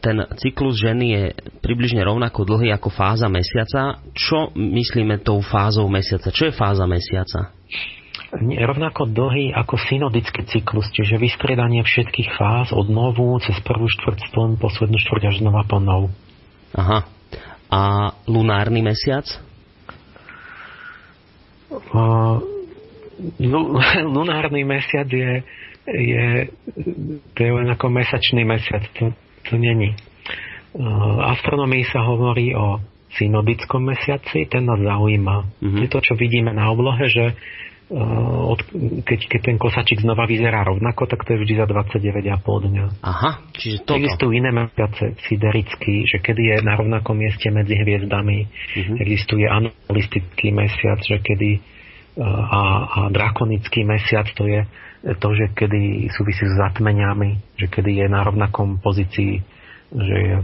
[0.00, 1.22] ten cyklus ženy je
[1.60, 6.32] približne rovnako dlhý ako fáza mesiaca, čo myslíme tou fázou mesiaca?
[6.32, 7.52] Čo je fáza mesiaca?
[8.40, 14.56] rovnako dlhý ako synodický cyklus, čiže vystriedanie všetkých fáz od novu cez prvú štvrť spln,
[14.56, 16.08] poslednú štvrť až znova po nov.
[16.72, 17.04] Aha.
[17.68, 17.80] A
[18.24, 19.28] lunárny mesiac?
[21.92, 22.40] Uh,
[24.16, 25.44] lunárny mesiac je,
[25.86, 26.46] je,
[27.34, 29.10] to je len ako mesačný mesiac, to,
[29.50, 29.98] to není.
[30.72, 32.80] Uh, astronomii sa hovorí o
[33.18, 35.36] synodickom mesiaci, ten nás zaujíma.
[35.60, 35.80] Uh-huh.
[35.84, 37.36] Je to, čo vidíme na oblohe, že
[37.92, 38.56] od,
[39.04, 42.84] keď, keď ten kosačik znova vyzerá rovnako, tak to je vždy za 29,5 dňa.
[43.04, 44.00] Aha, čiže toto.
[44.00, 48.48] Existujú iné mesiace siderický, že kedy je na rovnakom mieste medzi hviezdami.
[48.48, 48.96] Uh-huh.
[48.96, 51.60] Existuje anulistický mesiac, že kedy
[52.12, 54.68] a, a drakonický mesiac to je
[55.02, 59.42] to, že kedy súvisí s zatmeniami, že kedy je na rovnakom pozícii,
[59.90, 60.36] že je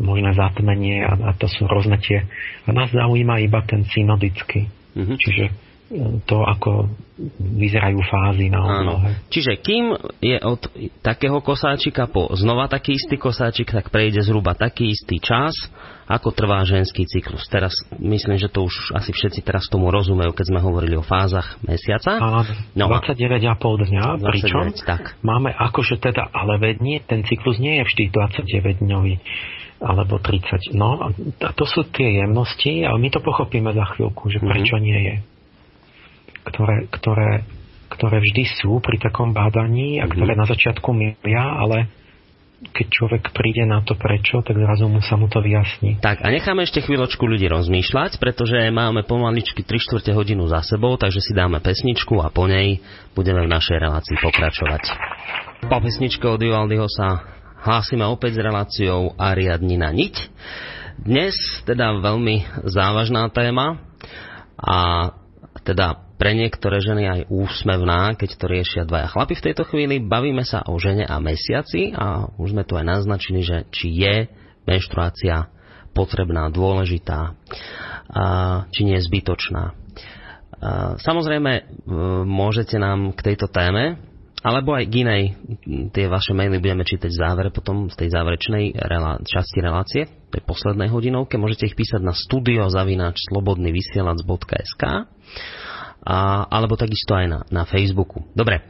[0.00, 2.24] možné zatmenie a, a to sú rôzne tie.
[2.64, 4.72] A nás zaujíma iba ten synodický.
[4.96, 5.16] Uh-huh.
[5.20, 5.52] Čiže
[6.22, 6.86] to, ako
[7.36, 9.10] vyzerajú fázy na oblohe.
[9.26, 9.90] Čiže kým
[10.22, 10.62] je od
[11.02, 15.52] takého kosáčika po znova taký istý kosáčik, tak prejde zhruba taký istý čas,
[16.06, 17.42] ako trvá ženský cyklus.
[17.50, 21.58] Teraz myslím, že to už asi všetci teraz tomu rozumejú, keď sme hovorili o fázach
[21.66, 22.22] mesiaca.
[22.22, 22.46] Áno,
[22.78, 25.18] no, 29,5 dňa, 29, pričom tak.
[25.26, 29.14] máme akože teda, ale veď nie, ten cyklus nie je vždy 29 dňový
[29.80, 30.76] alebo 30.
[30.76, 31.00] No,
[31.40, 34.86] a to sú tie jemnosti, ale my to pochopíme za chvíľku, že prečo mm-hmm.
[34.86, 35.14] nie je
[36.46, 37.30] ktoré, ktoré,
[37.92, 40.40] ktoré vždy sú pri takom bádaní a ktoré mhm.
[40.40, 41.90] na začiatku milia, ale
[42.60, 45.96] keď človek príde na to prečo, tak zrazu mu sa mu to vyjasní.
[46.04, 50.92] Tak a necháme ešte chvíľočku ľudí rozmýšľať, pretože máme pomaličky 3 čtvrte hodinu za sebou,
[51.00, 52.84] takže si dáme pesničku a po nej
[53.16, 54.82] budeme v našej relácii pokračovať.
[55.72, 57.24] Po pesničke od Ivaldyho sa
[57.64, 60.28] hlásime opäť s reláciou Ariadnina niť.
[61.00, 61.32] Dnes
[61.64, 63.80] teda veľmi závažná téma
[64.60, 65.08] a
[65.64, 70.04] teda pre niektoré ženy aj úsmevná, keď to riešia dvaja chlapi v tejto chvíli.
[70.04, 74.28] Bavíme sa o žene a mesiaci a už sme tu aj naznačili, že či je
[74.68, 75.48] menštruácia
[75.96, 77.40] potrebná, dôležitá,
[78.68, 79.72] či nie zbytočná.
[81.00, 81.72] Samozrejme,
[82.28, 83.96] môžete nám k tejto téme
[84.40, 85.36] alebo aj k inej,
[85.92, 90.40] tie vaše maily budeme čítať v závere potom z tej záverečnej relá- časti relácie, tej
[90.48, 91.36] poslednej hodinovke.
[91.36, 94.84] Môžete ich písať na studiozavináč.slobodnyvysielac.sk
[96.00, 98.24] a, alebo takisto aj na, na Facebooku.
[98.32, 98.64] Dobre,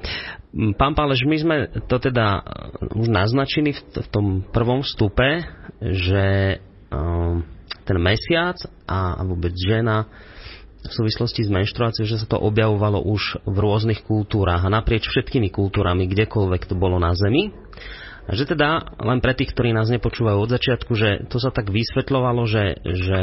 [0.75, 1.57] pán Páleš, my sme
[1.87, 5.47] to teda uh, už naznačili v, v tom prvom vstupe,
[5.79, 6.59] že
[6.91, 7.47] um,
[7.87, 8.59] ten mesiac
[8.91, 10.11] a, a vôbec žena
[10.81, 15.53] v súvislosti s menštruáciou, že sa to objavovalo už v rôznych kultúrach a naprieč všetkými
[15.53, 17.53] kultúrami, kdekoľvek to bolo na Zemi.
[18.31, 21.69] A že teda, len pre tých, ktorí nás nepočúvajú od začiatku, že to sa tak
[21.69, 23.23] vysvetľovalo, že, že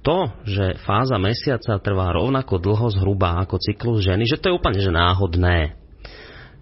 [0.00, 4.80] to, že fáza mesiaca trvá rovnako dlho zhruba ako cyklus ženy, že to je úplne
[4.80, 5.76] že náhodné.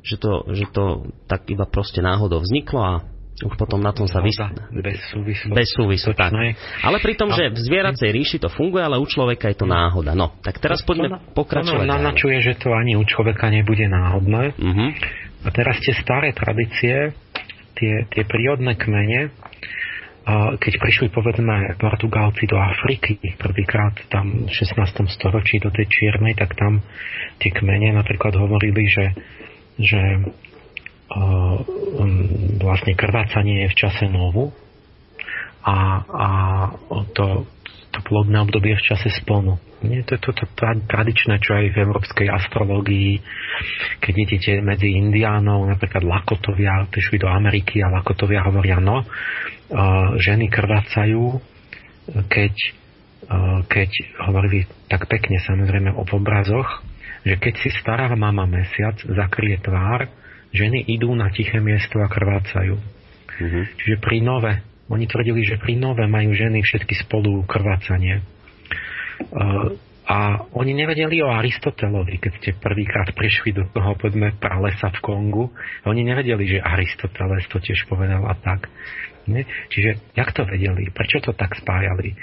[0.03, 0.84] Že to, že to
[1.30, 2.95] tak iba proste náhodou vzniklo a
[3.39, 4.34] už potom na tom sa vys...
[4.74, 5.47] Bez súvisu.
[5.55, 6.34] Bez súvisu, tak.
[6.82, 10.18] Ale pri tom, že v zvieracej ríši to funguje, ale u človeka je to náhoda.
[10.18, 11.86] No, tak teraz poďme pokračovať.
[11.86, 14.59] To naznačuje, že to ani u človeka nebude náhodné.
[14.59, 14.91] Uh-huh.
[15.47, 17.14] A teraz tie staré tradície,
[17.78, 19.30] tie, tie prírodné kmene,
[20.61, 25.09] keď prišli povedzme Portugálci do Afriky prvýkrát tam v 16.
[25.09, 26.85] storočí do tej Čiernej, tak tam
[27.41, 29.07] tie kmene napríklad hovorili, že,
[29.81, 31.57] že uh,
[32.61, 34.53] vlastne krvácanie je v čase novu
[35.64, 36.29] a, a
[37.16, 37.49] to,
[37.91, 39.57] to plodné obdobie v čase splnu.
[39.78, 43.22] Nie, to je to, to, to tradičné, čo aj v európskej astrológii,
[44.03, 49.07] keď idete medzi Indiánov, napríklad Lakotovia, prišli do Ameriky a Lakotovia hovoria, no,
[50.18, 51.39] ženy krvácajú,
[52.26, 52.55] keď,
[53.70, 53.91] keď
[54.26, 56.82] hovorili tak pekne samozrejme o obrazoch,
[57.22, 60.11] že keď si stará mama mesiac zakrie tvár,
[60.51, 62.74] ženy idú na tiché miesto a krvácajú.
[63.39, 63.64] Mm-hmm.
[63.78, 64.53] Čiže pri nove,
[64.89, 68.24] oni tvrdili, že pri nove majú ženy všetky spolu krvácanie.
[70.09, 75.53] A oni nevedeli o Aristotelovi, keď ste prvýkrát prišli do toho, povedzme, pralesa v Kongu.
[75.84, 78.72] Oni nevedeli, že Aristoteles to tiež povedal a tak.
[79.28, 79.45] Nie?
[79.68, 80.89] Čiže jak to vedeli?
[80.89, 82.16] Prečo to tak spájali?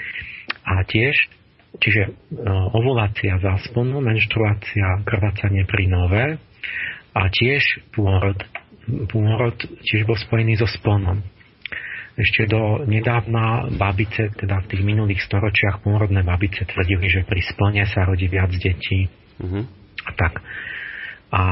[0.66, 1.14] A tiež,
[1.78, 6.24] čiže no, ovulácia zásponu, menštruácia, krvácanie pri nové
[7.14, 7.62] a tiež
[7.94, 8.42] pôrod.
[9.14, 9.54] Pôrod
[9.86, 11.22] tiež bol spojený so sponom.
[12.16, 17.84] Ešte do nedávna babice, teda v tých minulých storočiach pôrodné babice tvrdili, že pri splne
[17.84, 19.12] sa rodí viac detí.
[19.36, 19.64] Mm-hmm.
[20.06, 20.40] A tak.
[21.28, 21.42] A,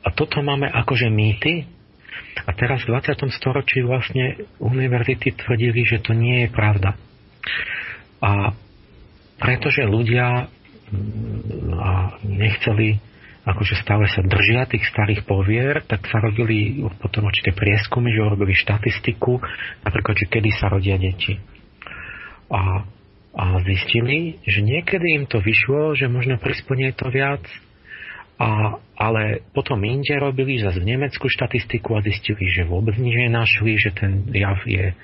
[0.00, 1.68] a toto máme akože mýty,
[2.46, 3.28] a teraz v 20.
[3.34, 6.94] storočí vlastne univerzity tvrdili, že to nie je pravda.
[8.22, 8.54] A
[9.38, 10.50] pretože ľudia
[10.90, 12.98] mm, a nechceli
[13.46, 18.54] akože stále sa držia tých starých povier, tak sa robili potom určité prieskumy, že robili
[18.56, 19.38] štatistiku,
[19.84, 21.38] napríklad, že kedy sa rodia deti.
[22.48, 22.82] A,
[23.36, 27.44] a zistili, že niekedy im to vyšlo, že možno pri je to viac,
[28.38, 33.74] A, ale potom inde robili zase v Nemecku štatistiku a zistili, že vôbec nič nenašli,
[33.74, 34.94] že ten jav je,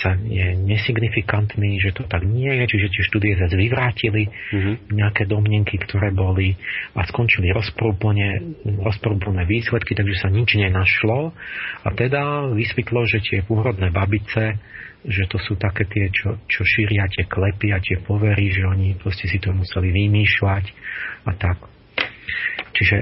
[0.00, 4.74] sa, je nesignifikantný, že to tak nie je, čiže tie štúdie zase vyvrátili mm-hmm.
[4.96, 6.56] nejaké domnenky, ktoré boli
[6.96, 11.36] a skončili rozprúplné výsledky, takže sa nič nenašlo.
[11.84, 14.56] A teda vysvetlo, že tie pôrodné babice
[15.06, 18.98] že to sú také tie, čo, čo šíria tie klepy a tie povery, že oni
[18.98, 20.64] proste si to museli vymýšľať
[21.22, 21.77] a tak.
[22.76, 22.96] Čiže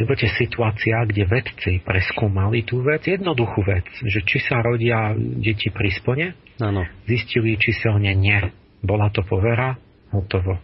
[0.00, 5.90] zoberte situácia, kde vedci preskúmali tú vec, jednoduchú vec, že či sa rodia deti pri
[5.94, 6.26] spone,
[6.58, 6.82] ano.
[7.06, 8.40] zistili číselne nie.
[8.80, 9.76] Bola to povera,
[10.10, 10.58] hotovo.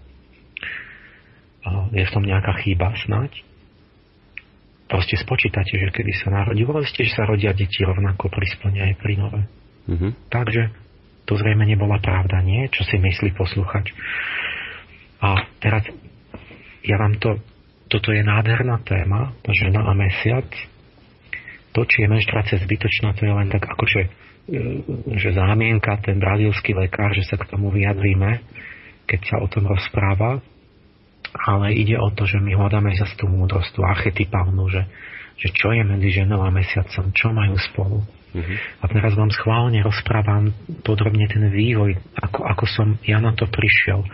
[1.95, 3.43] Je v tom nejaká chyba snať?
[4.87, 8.95] Proste spočítate, že kedy sa narodilo, ste, že sa rodia deti rovnako pri spone aj
[9.03, 9.43] pri nove.
[9.91, 10.31] Mm-hmm.
[10.31, 10.62] Takže
[11.27, 12.71] to zrejme nebola pravda, nie?
[12.71, 13.91] Čo si myslí posluchač.
[15.19, 15.83] A teraz
[16.87, 17.43] ja vám to
[17.87, 20.47] toto je nádherná téma, tá žena a mesiac.
[21.74, 24.26] To, či je menštrácia zbytočná, to je len tak akože
[25.18, 28.47] že zámienka, ten brazílsky lekár, že sa k tomu vyjadríme,
[29.11, 30.39] keď sa o tom rozpráva.
[31.34, 34.87] Ale ide o to, že my hľadáme zase tú múdrosť, tú archetypálnu, že,
[35.37, 37.99] že čo je medzi ženou a mesiacom, čo majú spolu.
[38.35, 38.57] Uh-huh.
[38.83, 40.51] A teraz vám schválne rozprávam
[40.83, 44.05] podrobne ten vývoj, ako, ako som ja na to prišiel,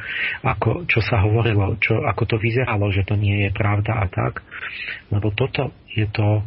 [0.45, 4.45] ako, čo sa hovorilo, čo, ako to vyzeralo, že to nie je pravda a tak.
[5.11, 6.45] Lebo toto je to,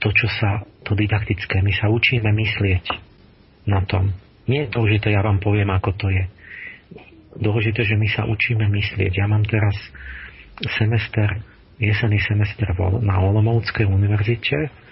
[0.00, 1.62] to, čo sa, to didaktické.
[1.62, 2.84] My sa učíme myslieť
[3.68, 4.14] na tom.
[4.46, 6.24] Nie je dôležité, ja vám poviem, ako to je.
[7.36, 9.12] Dôležité, že my sa učíme myslieť.
[9.20, 9.74] Ja mám teraz
[10.80, 11.44] semester,
[11.76, 12.72] jesenný semester
[13.04, 14.85] na Olomouckej univerzite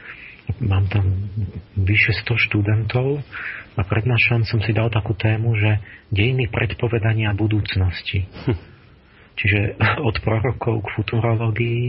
[0.60, 1.04] mám tam
[1.76, 3.20] vyše 100 študentov
[3.74, 5.82] a prednášam som si dal takú tému, že
[6.14, 8.28] dejiny predpovedania budúcnosti.
[8.46, 8.58] Hm.
[9.34, 9.60] Čiže
[10.08, 11.82] od prorokov k futurológii,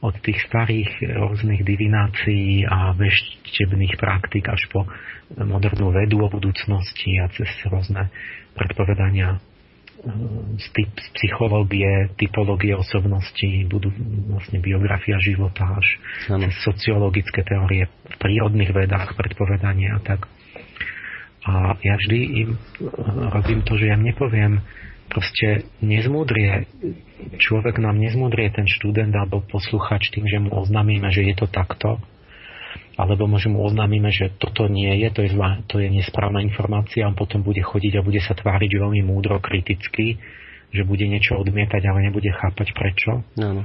[0.00, 4.86] od tých starých rôznych divinácií a veštebných praktik až po
[5.36, 8.08] modernú vedu o budúcnosti a cez rôzne
[8.56, 9.42] predpovedania
[11.14, 13.90] psychológie, typológie osobnosti, budú
[14.30, 15.86] vlastne biografia života až
[16.30, 16.46] ano.
[16.46, 20.30] cez sociologické teórie v prírodných vedách, predpovedanie a tak.
[21.48, 22.50] A ja vždy im
[23.32, 24.60] robím to, že ja im nepoviem,
[25.08, 26.68] proste nezmúdrie,
[27.40, 31.96] človek nám nezmúdrie ten študent alebo posluchač tým, že mu oznámime, že je to takto,
[32.98, 37.06] alebo možno mu oznámime, že toto nie je, to je, zlá, to je nesprávna informácia,
[37.06, 40.18] on potom bude chodiť a bude sa tváriť veľmi múdro, kriticky,
[40.74, 43.22] že bude niečo odmietať, ale nebude chápať prečo.
[43.38, 43.64] No, no.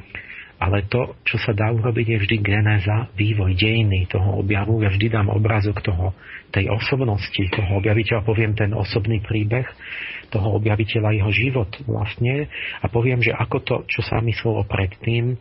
[0.61, 4.79] Ale to, čo sa dá urobiť, je vždy genéza, vývoj, dejiny toho objavu.
[4.85, 6.15] Ja vždy dám obrázok toho,
[6.53, 9.65] tej osobnosti, toho objaviteľa, poviem ten osobný príbeh
[10.29, 12.47] toho objaviteľa, jeho život vlastne
[12.79, 15.35] a poviem, že ako to, čo sa myslelo predtým,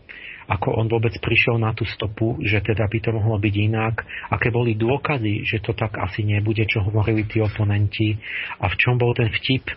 [0.50, 4.50] ako on vôbec prišiel na tú stopu, že teda by to mohlo byť inak, aké
[4.50, 8.18] boli dôkazy, že to tak asi nebude, čo hovorili tí oponenti
[8.58, 9.70] a v čom bol ten vtip,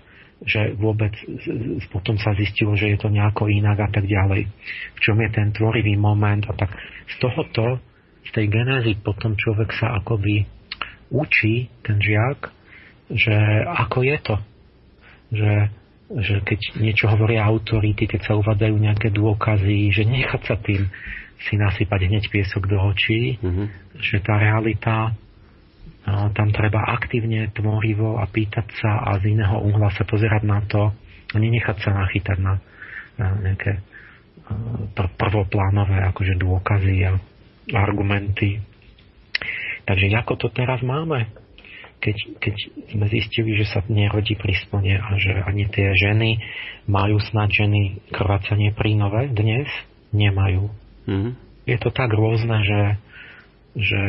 [0.44, 1.16] že vôbec
[1.90, 4.52] potom sa zistilo, že je to nejako inak a tak ďalej.
[4.96, 6.76] V čom je ten tvorivý moment a tak
[7.08, 7.80] z tohoto,
[8.26, 10.44] z tej genézy potom človek sa akoby
[11.14, 12.52] učí, ten žiak,
[13.14, 14.36] že ako je to.
[15.36, 15.52] Že
[16.06, 20.86] že keď niečo hovoria autority, keď sa uvádzajú nejaké dôkazy, že nechať sa tým
[21.50, 23.68] si nasypať hneď piesok do očí, mm-hmm.
[24.00, 25.14] že tá realita
[26.06, 30.62] no, tam treba aktívne, tvorivo a pýtať sa a z iného uhla sa pozerať na
[30.64, 30.94] to
[31.34, 32.54] a nenechať sa nachytať na,
[33.18, 33.82] na nejaké
[34.94, 37.18] pr- prvoplánové akože dôkazy a
[37.74, 38.62] argumenty.
[39.86, 41.45] Takže ako to teraz máme?
[42.00, 42.56] Keď, keď
[42.94, 44.54] sme zistili, že sa nerodí pri
[45.00, 46.38] a že ani tie ženy
[46.86, 49.66] majú snad ženy krvácanie prínové dnes,
[50.14, 50.70] nemajú.
[51.10, 51.34] Mm-hmm.
[51.66, 52.80] Je to tak rôzne, že
[53.76, 54.02] že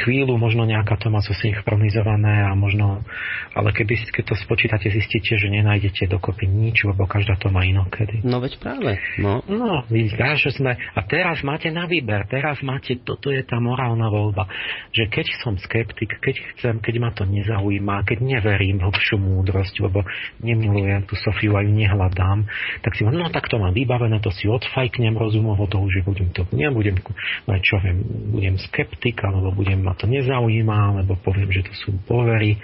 [0.00, 3.04] chvíľu možno nejaká to má synchronizované a možno,
[3.52, 8.24] ale keby keď to spočítate, zistíte, že nenájdete dokopy nič, lebo každá to má inokedy.
[8.24, 8.96] No veď práve.
[9.20, 13.60] No, no vidíte, že sme, a teraz máte na výber, teraz máte, toto je tá
[13.60, 14.48] morálna voľba,
[14.96, 19.84] že keď som skeptik, keď chcem, keď ma to nezaujíma, keď neverím v hlbšiu múdrosť,
[19.84, 20.00] lebo
[20.40, 22.48] nemilujem tú Sofiu a ju nehľadám,
[22.80, 26.48] tak si no tak to mám vybavené, to si odfajknem rozumovo, to už budem to,
[26.56, 26.96] nebudem,
[27.44, 28.00] no čo viem,
[28.32, 32.54] budem skeptik skeptik, alebo budem ma to nezaujíma, alebo poviem, že to sú povery.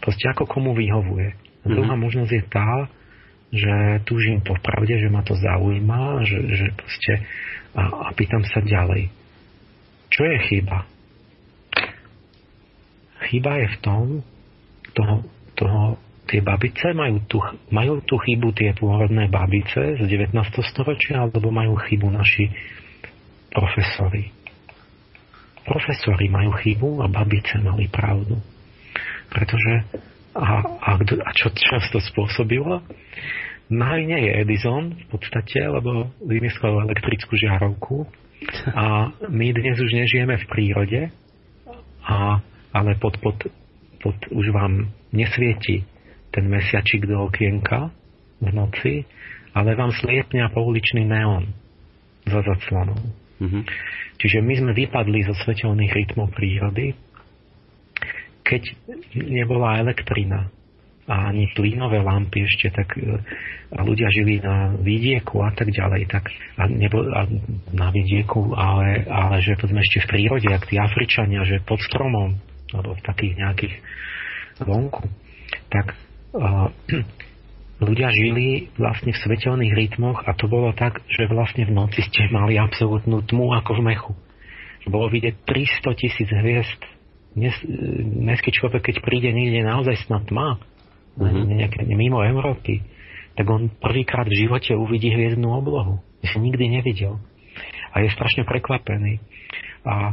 [0.00, 1.36] Proste ako komu vyhovuje.
[1.36, 1.76] Mm-hmm.
[1.76, 2.72] Druhá možnosť je tá,
[3.52, 3.74] že
[4.08, 7.12] túžim po pravde, že ma to zaujíma, že, že proste
[7.76, 9.12] a, a pýtam sa ďalej.
[10.08, 10.88] Čo je chyba?
[13.28, 14.04] Chyba je v tom,
[14.96, 15.14] toho,
[15.54, 17.38] toho, tie babice majú tú,
[17.68, 20.32] majú tú chybu tie pôvodné babice z 19.
[20.72, 22.48] storočia, alebo majú chybu naši
[23.52, 24.39] profesori.
[25.70, 28.34] Profesori majú chybu a babice mali pravdu.
[29.30, 29.86] Pretože
[30.34, 32.82] a, a, a čo často spôsobilo?
[33.70, 38.02] Nie je Edison v podstate, lebo vymyslel elektrickú žiarovku
[38.74, 41.00] a my dnes už nežijeme v prírode,
[42.02, 42.42] a,
[42.74, 43.38] ale pod, pod,
[44.02, 45.86] pod, už vám nesvieti
[46.34, 47.94] ten mesiačik do okienka
[48.42, 49.06] v noci,
[49.54, 51.52] ale vám sliepňa pouličný neon
[52.26, 52.98] za zaclanou.
[53.40, 53.62] Mm-hmm.
[54.20, 56.92] Čiže my sme vypadli zo svetelných rytmov prírody,
[58.44, 58.62] keď
[59.16, 60.52] nebola elektrina
[61.10, 63.18] a ani plínové lampy ešte, tak e,
[63.74, 67.26] a ľudia žili na vidieku a tak ďalej, tak a, nebo, a
[67.74, 72.38] na vidieku, ale, ale že sme ešte v prírode, ak tí Afričania, že pod stromom,
[72.70, 73.74] alebo v takých nejakých
[74.62, 75.02] vonku,
[75.72, 75.98] tak
[76.36, 76.70] uh,
[77.80, 82.28] ľudia žili vlastne v svetelných rytmoch a to bolo tak, že vlastne v noci ste
[82.28, 84.12] mali absolútnu tmu ako v mechu.
[84.88, 86.80] Bolo vidieť 300 tisíc hviezd.
[87.36, 87.54] Dnes,
[88.20, 90.60] dnesky človek, keď príde niekde naozaj snad tma,
[91.16, 91.46] mm-hmm.
[91.56, 92.84] nejaké, mimo Európy,
[93.38, 96.02] tak on prvýkrát v živote uvidí hviezdnú oblohu.
[96.26, 97.16] Si nikdy nevidel.
[97.94, 99.22] A je strašne prekvapený.
[99.86, 100.12] A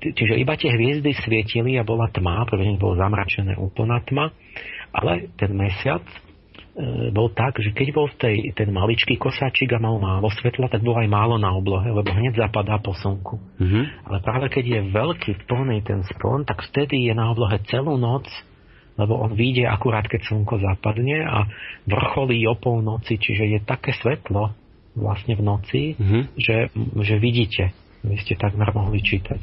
[0.00, 4.32] čiže iba tie hviezdy svietili a bola tma, prvne bolo zamračené úplná tma,
[4.92, 6.02] ale ten mesiac
[7.14, 10.98] bol tak, že keď bol tej, ten maličký kosáčik a mal málo svetla, tak bol
[10.98, 13.38] aj málo na oblohe, lebo hneď zapadá po slnku.
[13.62, 13.84] Mm-hmm.
[14.10, 18.26] Ale práve keď je veľký, plný ten spln, tak vtedy je na oblohe celú noc
[18.94, 21.50] lebo on vyjde akurát, keď slnko zapadne a
[21.82, 24.54] vrcholí o polnoci, čiže je také svetlo
[24.94, 26.22] vlastne v noci, mm-hmm.
[26.38, 26.70] že,
[27.02, 27.74] že vidíte.
[28.06, 29.40] Vy ste takmer mohli čítať.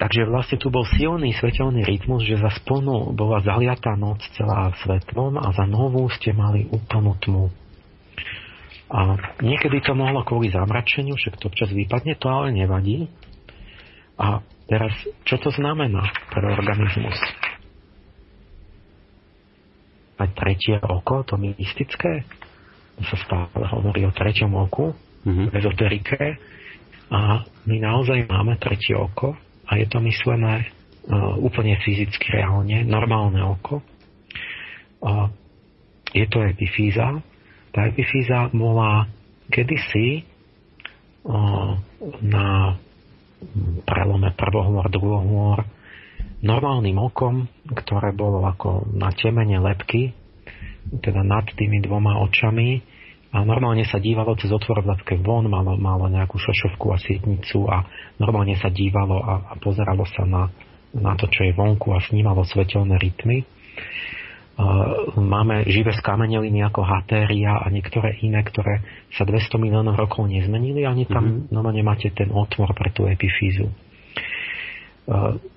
[0.00, 5.36] Takže vlastne tu bol silný svetelný rytmus, že za splnú bola zaliatá noc celá svetlom
[5.36, 7.52] a za novú ste mali úplnú tmu.
[8.88, 13.12] A niekedy to mohlo kvôli zamračeniu, však to občas vypadne, to ale nevadí.
[14.16, 14.96] A teraz,
[15.28, 17.20] čo to znamená pre organizmus?
[20.20, 22.28] mať tretie oko, to mystické.
[23.00, 24.92] Sa stále hovorí o treťom oku,
[25.24, 25.56] mm-hmm.
[25.56, 26.36] ezoterike.
[27.08, 29.32] A my naozaj máme tretie oko
[29.70, 33.78] a je to myslené uh, úplne fyzicky reálne, normálne oko.
[36.10, 37.22] Je to epifíza.
[37.70, 39.06] Tá epifíza bola
[39.48, 40.26] kedysi
[41.24, 41.78] uh,
[42.20, 42.76] na
[43.88, 45.64] prelome prvohôr, druhohôr
[46.44, 50.12] normálnym okom, ktoré bolo ako na temene lepky,
[51.00, 52.80] teda nad tými dvoma očami
[53.30, 54.90] a normálne sa dívalo cez otvor v
[55.22, 57.86] von, malo, malo nejakú šošovku a sietnicu a
[58.18, 60.50] normálne sa dívalo a, a pozeralo sa na,
[60.90, 63.46] na to, čo je vonku a snímalo svetelné rytmy.
[65.16, 71.08] Máme živé skameneliny ako hatéria a niektoré iné, ktoré sa 200 miliónov rokov nezmenili, ani
[71.08, 71.54] tam mm-hmm.
[71.54, 73.72] normálne máte ten otvor pre tú epifízu.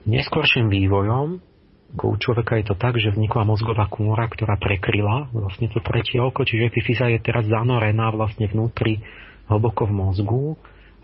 [0.08, 1.53] Neskôrším vývojom
[1.94, 6.42] u človeka je to tak, že vznikla mozgová kúra, ktorá prekryla vlastne to tretie oko,
[6.42, 9.06] čiže epifíza je teraz zanorená vlastne vnútri
[9.46, 10.46] hlboko v mozgu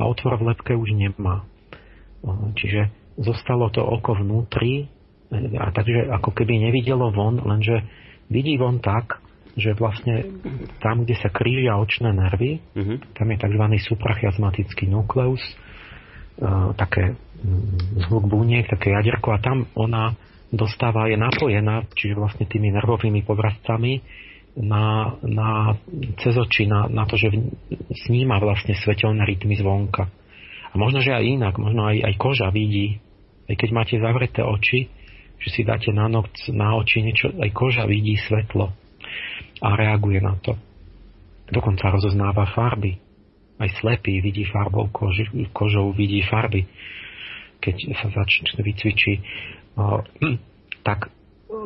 [0.02, 1.46] a otvor v lepke už nemá.
[2.58, 2.90] Čiže
[3.22, 4.90] zostalo to oko vnútri
[5.30, 7.86] a takže ako keby nevidelo von, lenže
[8.34, 9.22] vidí von tak,
[9.54, 10.42] že vlastne
[10.82, 12.98] tam, kde sa krížia očné nervy, uh-huh.
[13.14, 13.64] tam je tzv.
[13.94, 15.42] suprachiasmatický nukleus,
[16.80, 17.20] také
[18.08, 20.16] zvuk buniek, také jaderko a tam ona
[20.50, 24.02] dostáva, je napojená, čiže vlastne tými nervovými podrastami
[24.60, 25.78] na, na,
[26.20, 27.30] cez oči, na, na to, že
[28.06, 30.10] sníma vlastne svetelné rytmy zvonka.
[30.70, 32.98] A možno, že aj inak, možno aj, aj koža vidí,
[33.50, 34.90] aj keď máte zavreté oči,
[35.40, 38.74] že si dáte na noc, na oči niečo, aj koža vidí svetlo
[39.64, 40.58] a reaguje na to.
[41.50, 43.00] Dokonca rozoznáva farby.
[43.60, 46.64] Aj slepý vidí farbou koži, kožou, vidí farby
[47.60, 49.20] keď sa začne vycvičí,
[50.84, 51.12] tak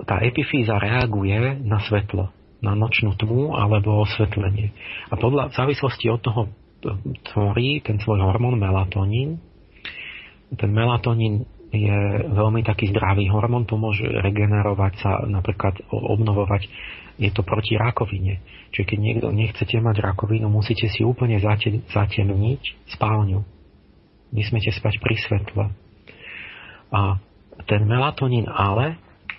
[0.08, 2.32] tá epifíza reaguje na svetlo,
[2.64, 4.72] na nočnú tmu alebo osvetlenie.
[5.12, 6.42] A podľa, v závislosti od toho
[7.32, 9.40] tvorí ten svoj hormón melatonín.
[10.54, 12.00] Ten melatonín je
[12.30, 16.70] veľmi taký zdravý hormón, pomôže regenerovať sa, napríklad obnovovať.
[17.18, 18.42] Je to proti rakovine.
[18.74, 21.38] Čiže keď niekto nechcete mať rakovinu, musíte si úplne
[21.90, 22.62] zatemniť
[22.98, 23.42] spálňu.
[24.34, 25.66] Nesmiete spať pri svetle.
[26.94, 27.22] A
[27.70, 28.98] ten melatonín ale,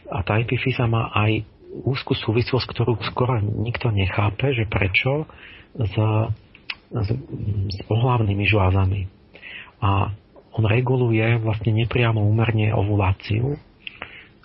[0.08, 1.42] a tá epifýza má aj
[1.82, 5.26] úzkú súvislosť, ktorú skoro nikto nechápe, že prečo
[5.74, 5.94] s,
[6.92, 7.08] s,
[7.66, 9.10] s pohlavnými žlázami.
[9.82, 10.14] A
[10.54, 13.58] on reguluje vlastne nepriamo úmerne ovuláciu,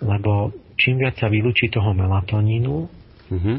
[0.02, 2.76] lebo čím viac sa vylúči toho melatonínu,
[3.30, 3.56] mm-hmm.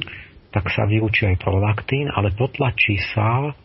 [0.52, 3.56] tak sa vylúči aj prolaktín, ale potlačí sa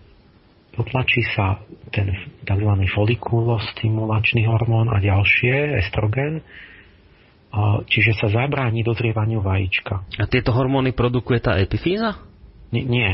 [0.76, 1.58] potlačí sa
[1.90, 2.12] ten
[2.44, 2.70] tzv.
[2.92, 6.44] folikulostimulačný hormón a ďalšie, estrogen,
[7.88, 10.04] čiže sa zabráni dozrievaniu vajíčka.
[10.20, 12.20] A tieto hormóny produkuje tá epifíza?
[12.66, 13.10] Nie, nie.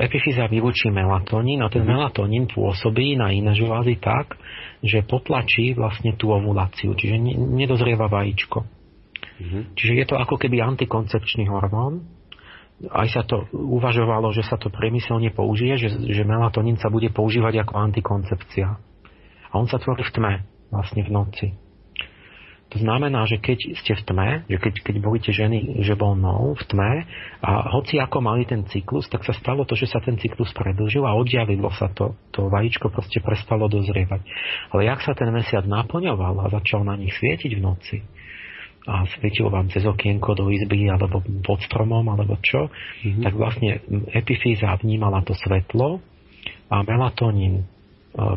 [0.00, 2.00] epifíza vylúči melatonín a ten uh-huh.
[2.00, 4.40] melatonín pôsobí na iné žlázy tak,
[4.80, 8.64] že potlačí vlastne tú ovuláciu, čiže nedozrieva vajíčko.
[8.64, 9.62] Uh-huh.
[9.76, 12.08] Čiže je to ako keby antikoncepčný hormón.
[12.88, 17.68] Aj sa to uvažovalo, že sa to priemyselne použije, že, že melatonín sa bude používať
[17.68, 18.68] ako antikoncepcia.
[19.50, 20.32] A on sa tvorí v tme,
[20.72, 21.46] vlastne v noci.
[22.70, 26.54] To znamená, že keď ste v tme, že keď, keď budete ženy, že bol no
[26.54, 27.02] v tme
[27.42, 31.02] a hoci ako mali ten cyklus, tak sa stalo to, že sa ten cyklus predlžil
[31.02, 34.22] a oddialilo sa to, to vajíčko proste prestalo dozrievať.
[34.70, 37.96] Ale jak sa ten mesiac naplňoval a začal na nich svietiť v noci,
[38.90, 43.22] a svietil vám cez okienko do izby alebo pod stromom alebo čo, mm-hmm.
[43.22, 43.78] tak vlastne
[44.10, 46.02] epifíza vnímala to svetlo
[46.66, 47.64] a melatonín e,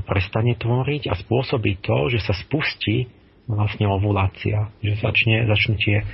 [0.06, 3.10] prestane tvoriť a spôsobí to, že sa spustí
[3.49, 6.06] vlastne ovulácia, že začne, začnú tie,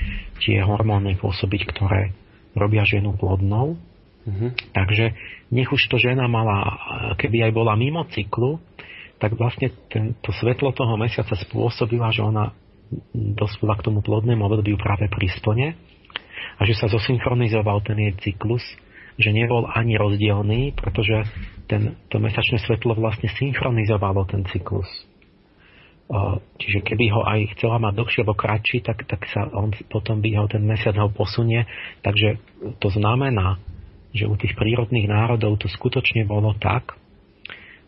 [0.41, 2.15] tie hormóny pôsobiť, ktoré
[2.57, 3.77] robia ženu plodnou.
[4.25, 4.49] Mm-hmm.
[4.73, 5.05] Takže
[5.51, 6.79] nech už to žena mala,
[7.19, 8.57] keby aj bola mimo cyklu,
[9.19, 12.55] tak vlastne ten, to svetlo toho mesiaca spôsobila, že ona
[13.13, 15.67] dospela k tomu plodnému obdobiu práve pri splne
[16.57, 18.63] a že sa zosynchronizoval ten jej cyklus,
[19.19, 21.27] že nebol ani rozdielný, pretože
[21.67, 24.87] ten, to mesačné svetlo vlastne synchronizovalo ten cyklus.
[26.57, 30.41] Čiže keby ho aj chcela mať dlhšie alebo kratší, tak, tak sa on potom by
[30.41, 31.69] ho ten mesiac ho posunie.
[32.01, 32.41] Takže
[32.81, 33.61] to znamená,
[34.09, 36.97] že u tých prírodných národov to skutočne bolo tak,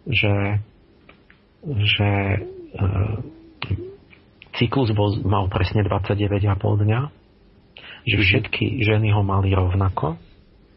[0.06, 0.62] že,
[1.66, 2.40] že e,
[4.58, 7.02] cyklus bol, mal presne 29,5 dňa,
[8.08, 8.24] že mhm.
[8.24, 10.18] všetky ženy ho mali rovnako.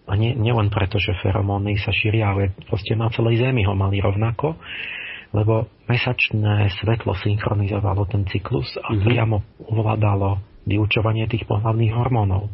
[0.05, 4.05] A nie, nielen preto, že feromóny sa šíria, ale proste na celej Zemi ho mali
[4.05, 4.61] rovnako
[5.35, 9.03] lebo mesačné svetlo synchronizovalo ten cyklus a mm-hmm.
[9.03, 12.49] priamo ovládalo vyučovanie tých pohľavných hormónov.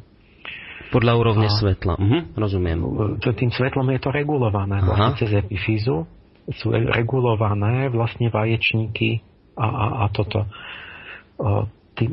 [0.91, 1.95] Podľa úrovne a, svetla.
[2.01, 2.79] Mhm, rozumiem.
[3.23, 4.89] Tým svetlom je to regulované Aha.
[4.89, 6.09] vlastne cez epifízu.
[6.51, 9.23] Sú regulované vlastne vaječníky
[9.55, 10.51] a, a, a toto.
[11.97, 12.11] Tým,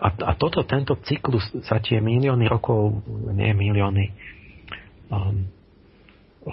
[0.00, 4.04] a, a toto, tento cyklus sa tie milióny rokov, nie milióny,
[5.12, 5.46] um,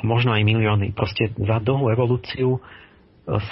[0.05, 2.61] možno aj milióny, proste za dlhú evolúciu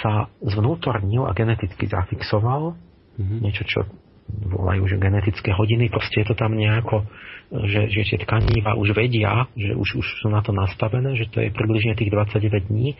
[0.02, 2.74] sa zvnútornil a geneticky zafixoval,
[3.16, 3.38] mm-hmm.
[3.40, 3.86] niečo, čo
[4.30, 7.02] volajú, že genetické hodiny, proste je to tam nejako,
[7.50, 11.42] že, že tie tkaníva už vedia, že už, už sú na to nastavené, že to
[11.42, 12.94] je približne tých 29 dní,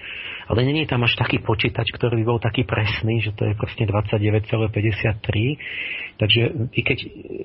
[0.50, 3.86] ale není tam až taký počítač, ktorý by bol taký presný, že to je proste
[3.86, 6.42] 29,53, takže
[6.74, 6.98] i keď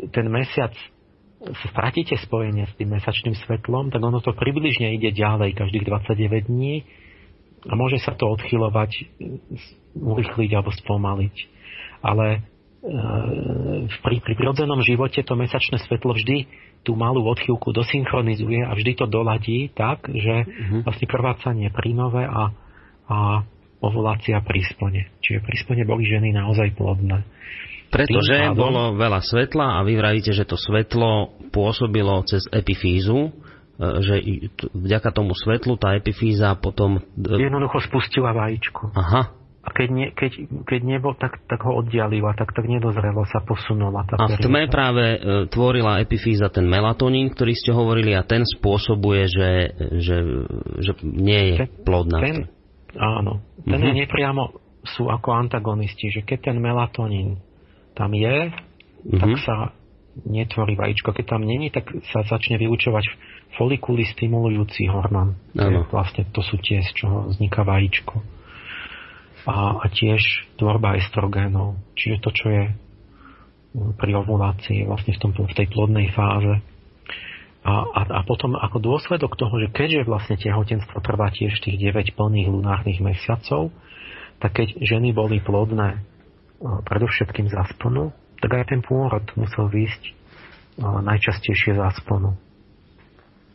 [0.10, 0.74] ten mesiac
[1.70, 6.90] stratíte spojenie s tým mesačným svetlom, tak ono to približne ide ďalej každých 29 dní
[7.70, 9.06] a môže sa to odchylovať,
[9.94, 11.36] urychliť alebo spomaliť.
[12.02, 12.42] Ale
[14.02, 16.46] pri, pri prirodzenom živote to mesačné svetlo vždy
[16.86, 20.82] tú malú odchýlku dosynchronizuje a vždy to doladí tak, že mm-hmm.
[20.86, 22.54] vlastne krvácanie prínové a,
[23.10, 23.18] a
[23.82, 25.10] ovulácia pri splne.
[25.26, 27.26] Čiže pri splne boli ženy naozaj plodné.
[27.90, 33.34] Pretože bolo veľa svetla a vy vravíte, že to svetlo pôsobilo cez epifízu,
[33.76, 34.16] E, že
[34.72, 37.04] vďaka tomu svetlu tá epifíza potom...
[37.20, 38.96] E, Jednoducho spustila vajíčko.
[38.96, 39.36] Aha.
[39.66, 40.32] A keď, nie, keď,
[40.70, 44.05] keď nebol, tak, tak ho oddialila, tak, tak nedozrelo sa, posunula.
[44.05, 48.45] Tá a v tme práve e, tvorila epifíza ten melatonín, ktorý ste hovorili, a ten
[48.45, 49.51] spôsobuje, že,
[50.05, 50.18] že,
[50.86, 52.22] že nie je ten, plodná.
[52.22, 52.38] Ten,
[52.93, 53.41] áno.
[53.66, 53.97] Ten uh-huh.
[54.05, 54.43] nepriamo
[54.86, 57.41] sú ako antagonisti, že keď ten melatonín
[57.97, 59.18] tam je, uh-huh.
[59.18, 59.55] tak sa
[60.30, 61.09] netvorí vajíčko.
[61.09, 63.03] Keď tam není, tak sa začne vyučovať
[63.57, 65.36] folikuly stimulujúci hormón.
[65.91, 68.35] Vlastne to sú tie, z čoho vzniká vajíčko.
[69.46, 70.22] A, a tiež
[70.58, 71.78] tvorba estrogénov.
[71.93, 72.64] Čiže to, čo je
[73.76, 76.64] pri ovulácii, vlastne v, tom, v tej plodnej fáze.
[77.66, 82.14] A, a, a potom ako dôsledok toho, že keďže vlastne tehotenstvo trvá tiež tých 9
[82.14, 83.74] plných lunárnych mesiacov,
[84.38, 86.02] tak keď ženy boli plodné
[86.62, 87.68] predovšetkým za
[88.39, 90.04] tak aj ten pôrod musel výjsť
[90.80, 92.36] najčastejšie za splnu.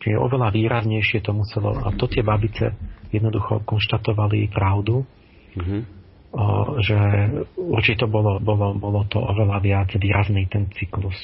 [0.00, 2.72] Čiže oveľa výraznejšie to muselo, a to tie babice
[3.12, 5.04] jednoducho konštatovali pravdu,
[5.56, 5.80] mm-hmm.
[6.34, 6.44] o,
[6.82, 6.98] že
[7.56, 11.16] určite bolo, bolo, bolo to oveľa viac výrazný ten cyklus.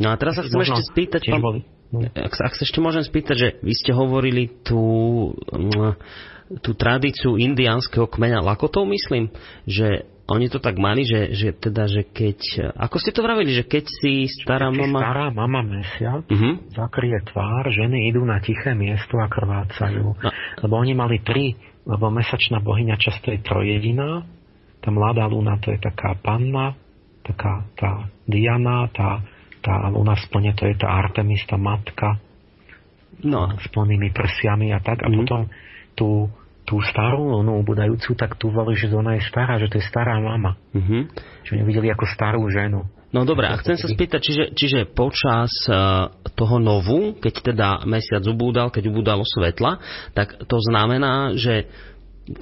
[0.00, 1.60] No a teraz sa chcem ešte spýtať, pán, boli,
[1.94, 2.02] no.
[2.02, 4.82] ak, ak sa ešte môžem spýtať, že vy ste hovorili tú,
[6.62, 9.30] tú tradíciu indiánskeho kmeňa Lakotov, myslím,
[9.70, 12.72] že oni to tak mali, že, že teda, že keď...
[12.80, 14.98] Ako ste to vravili, že keď si stará keď mama...
[15.04, 16.64] stará mama mesiac uh-huh.
[16.72, 20.16] zakrie tvár, ženy idú na tiché miesto a krvácajú.
[20.16, 20.30] No.
[20.64, 21.52] Lebo oni mali tri,
[21.84, 24.24] lebo mesačná bohyňa často je trojediná,
[24.80, 26.76] tá mladá luna to je taká panna,
[27.24, 29.24] taká tá Diana, tá,
[29.64, 32.20] tá luna splne to je tá Artemis, tá matka
[33.24, 33.48] no.
[33.56, 35.04] s plnými prsiami a tak.
[35.04, 35.24] A uh-huh.
[35.24, 35.40] potom
[35.96, 36.28] tú
[36.64, 40.16] tú starú lunu ubudajúcu, tak tu volí, že ona je stará, že to je stará
[40.16, 40.56] mama.
[40.72, 41.02] Mm-hmm.
[41.44, 42.88] Že ju videli ako starú ženu.
[43.14, 48.26] No dobre, a chcem sa spýtať, čiže, čiže počas uh, toho novu, keď teda mesiac
[48.26, 49.78] ubúdal, keď ubúdalo svetla,
[50.18, 51.70] tak to znamená, že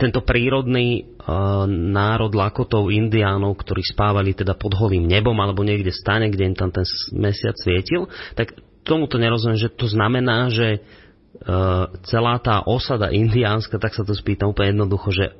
[0.00, 6.32] tento prírodný uh, národ lakotov indiánov, ktorí spávali teda pod holým nebom alebo niekde stane,
[6.32, 8.56] kde im tam ten mesiac svietil, tak
[8.88, 10.80] tomuto nerozumiem, že to znamená, že
[11.32, 15.32] Eh, celá tá osada indiánska, tak sa to spýtam úplne jednoducho, že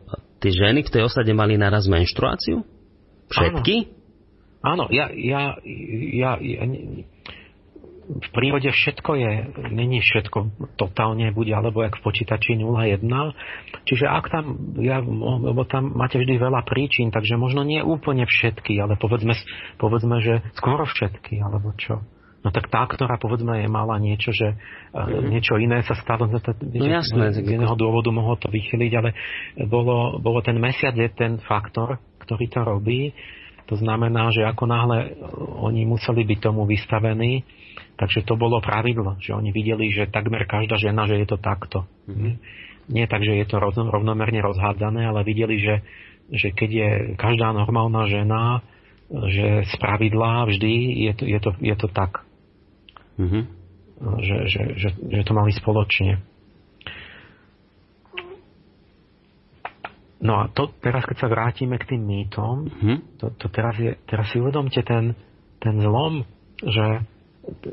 [0.43, 2.64] tie ženy v tej osade mali naraz menštruáciu?
[3.30, 3.76] Všetky?
[3.87, 4.01] Áno,
[4.62, 6.64] Áno ja, ja, ja, ja,
[8.02, 9.32] v prírode všetko je,
[9.70, 10.38] není všetko
[10.74, 12.98] totálne bude, alebo jak v počítači 0,1.
[13.86, 18.74] Čiže ak tam, ja, lebo tam máte vždy veľa príčin, takže možno nie úplne všetky,
[18.82, 19.38] ale povedzme,
[19.78, 22.02] povedzme že skoro všetky, alebo čo.
[22.42, 24.58] No tak tá, ktorá povedzme je mala niečo, že
[24.90, 25.30] mm-hmm.
[25.30, 29.14] niečo iné sa stalo, no, no jasné, z iného dôvodu mohlo to vychyliť, ale
[29.70, 33.14] bolo, bolo ten mesiac je ten faktor, ktorý to robí.
[33.70, 35.14] To znamená, že ako náhle
[35.62, 37.46] oni museli byť tomu vystavení,
[37.96, 41.86] takže to bolo pravidlo, že oni videli, že takmer každá žena, že je to takto.
[42.10, 42.34] Mm-hmm.
[42.90, 45.86] Nie tak, že je to rovnomerne rozhádzané, ale videli, že,
[46.34, 48.60] že keď je každá normálna žena,
[49.12, 50.72] že z pravidla vždy
[51.06, 52.26] je to, je to, je to tak.
[53.20, 53.42] Mm-hmm.
[54.02, 56.32] Že, že, že, že to mali spoločne.
[60.23, 62.97] No a to teraz, keď sa vrátime k tým mýtom, mm-hmm.
[63.18, 65.18] to, to teraz, je, teraz si uvedomte ten,
[65.59, 66.23] ten zlom,
[66.62, 67.03] že,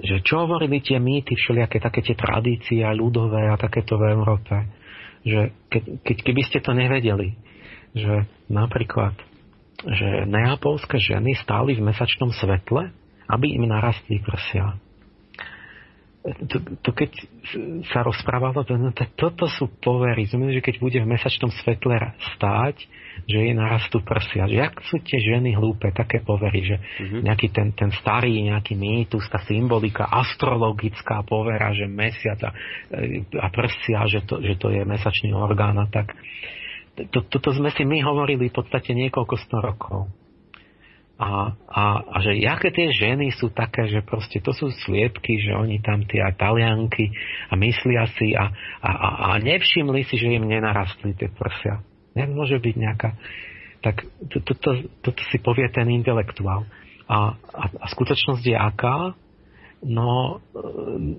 [0.02, 4.66] že čo hovorili tie mýty, všelijaké také tie tradície ľudové a takéto v Európe.
[5.22, 7.38] Že keď, keď, keby ste to nevedeli,
[7.94, 9.14] že napríklad,
[9.86, 12.90] že neapolské ženy stáli v mesačnom svetle,
[13.30, 14.74] aby im narastli prsia
[16.20, 17.12] to, to keď
[17.96, 20.28] sa rozprávalo, to, no, to, toto sú povery.
[20.28, 21.96] Znamená, že keď bude v mesačnom svetle
[22.36, 22.76] stáť,
[23.24, 24.44] že je narastú prsia.
[24.44, 27.22] Že jak sú tie ženy hlúpe, také povery, že mm-hmm.
[27.24, 32.52] nejaký ten, ten starý nejaký mýtus, tá symbolika, astrologická povera, že mesiac a,
[33.40, 36.20] a prsia, že to, že to je mesačný orgán a tak.
[37.16, 40.12] Toto to, to sme si my hovorili v podstate niekoľko sto rokov.
[41.20, 45.52] A, a, a že jaké tie ženy sú také, že proste to sú sliepky, že
[45.52, 47.12] oni tam tie talianky
[47.52, 48.48] a myslia si a,
[48.80, 51.84] a, a, a nevšimli si, že im nenarastli tie prsia.
[52.16, 53.10] Nemôže byť nejaká...
[53.84, 54.72] Tak toto to,
[55.04, 56.64] to, to si povie ten intelektuál.
[57.12, 59.12] A, a, a skutočnosť je aká?
[59.84, 60.40] No,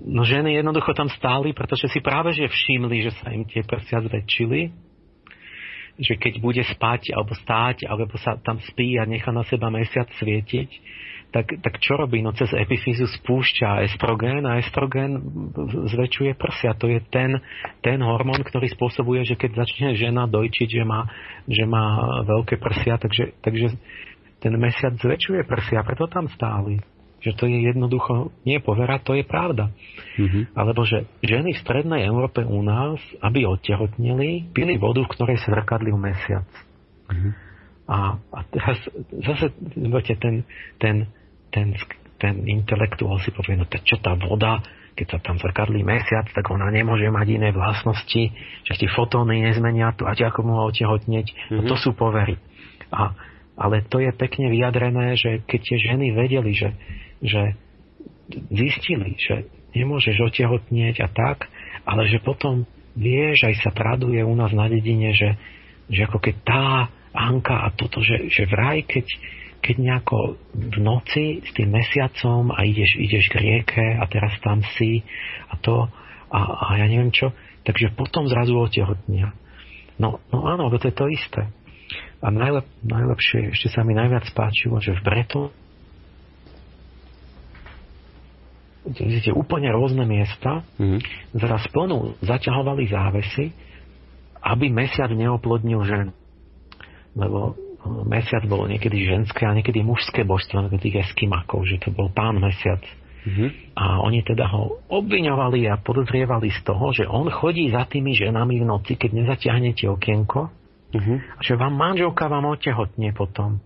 [0.05, 4.01] no ženy jednoducho tam stáli, pretože si práve že všimli, že sa im tie prsia
[4.01, 4.90] zväčšili
[6.01, 10.09] že keď bude spať alebo stáť, alebo sa tam spí a nechá na seba mesiac
[10.17, 10.69] svietiť,
[11.31, 12.19] tak, tak čo robí?
[12.19, 15.15] No cez epifízu spúšťa estrogén a estrogén
[15.87, 16.75] zväčšuje prsia.
[16.75, 17.39] To je ten,
[17.79, 21.07] ten hormón, ktorý spôsobuje, že keď začne žena dojčiť, že má,
[21.47, 23.79] že má veľké prsia, takže, takže
[24.43, 26.83] ten mesiac zväčšuje prsia, preto tam stáli
[27.21, 29.69] že to je jednoducho nie povera, to je pravda.
[30.17, 30.57] Mm-hmm.
[30.57, 35.93] Alebo že ženy v strednej Európe u nás, aby odtehotnili, pili vodu, v ktorej svrkadli
[35.93, 36.49] mesiac.
[37.13, 37.31] Mm-hmm.
[37.91, 38.77] A, a teraz
[39.21, 40.47] zase viete, ten,
[40.81, 41.05] ten,
[41.53, 41.77] ten,
[42.17, 44.63] ten intelektuál si povie, no čo tá voda,
[44.97, 48.23] keď sa tam zrkadlí mesiac, tak ona nemôže mať iné vlastnosti,
[48.65, 51.27] že tie fotóny nezmenia tu a ako mohol otehotneť.
[51.31, 51.55] Mm-hmm.
[51.57, 51.81] No to mhm.
[51.85, 52.35] sú povery.
[52.91, 53.15] A,
[53.55, 56.75] ale to je pekne vyjadrené, že keď tie ženy vedeli, že
[57.21, 57.55] že
[58.51, 59.47] zistili, že
[59.77, 61.47] nemôžeš otehotnieť a tak,
[61.87, 65.39] ale že potom vieš, aj sa traduje u nás na dedine, že,
[65.87, 66.65] že ako keď tá
[67.11, 69.03] Anka a toto, že, že vraj, keď,
[69.59, 74.63] keď nejako v noci s tým mesiacom a ideš, ideš k rieke a teraz tam
[74.79, 75.03] si
[75.51, 75.91] a to
[76.31, 77.35] a, a ja neviem čo,
[77.67, 79.35] takže potom zrazu otehotnia.
[79.99, 81.51] No, no áno, to je to isté.
[82.23, 85.51] A najlep, najlepšie, ešte sa mi najviac páčilo, že v Breton
[88.85, 90.99] vidíte úplne rôzne miesta, mm-hmm.
[91.37, 93.53] zraz plnú zaťahovali závesy,
[94.41, 96.07] aby mesiac neoplodnil žen.
[97.13, 97.53] Lebo
[97.85, 102.41] no, mesiac bolo niekedy ženské a niekedy mužské božstvo, tých eskimakov, že to bol pán
[102.41, 102.81] mesiac.
[103.21, 103.77] Mm-hmm.
[103.77, 108.57] A oni teda ho obviňovali a podozrievali z toho, že on chodí za tými ženami
[108.57, 110.61] v noci, keď nezatiahnete okienko
[110.91, 111.23] Uh-huh.
[111.39, 113.63] Že vám manželka vám otehotne potom.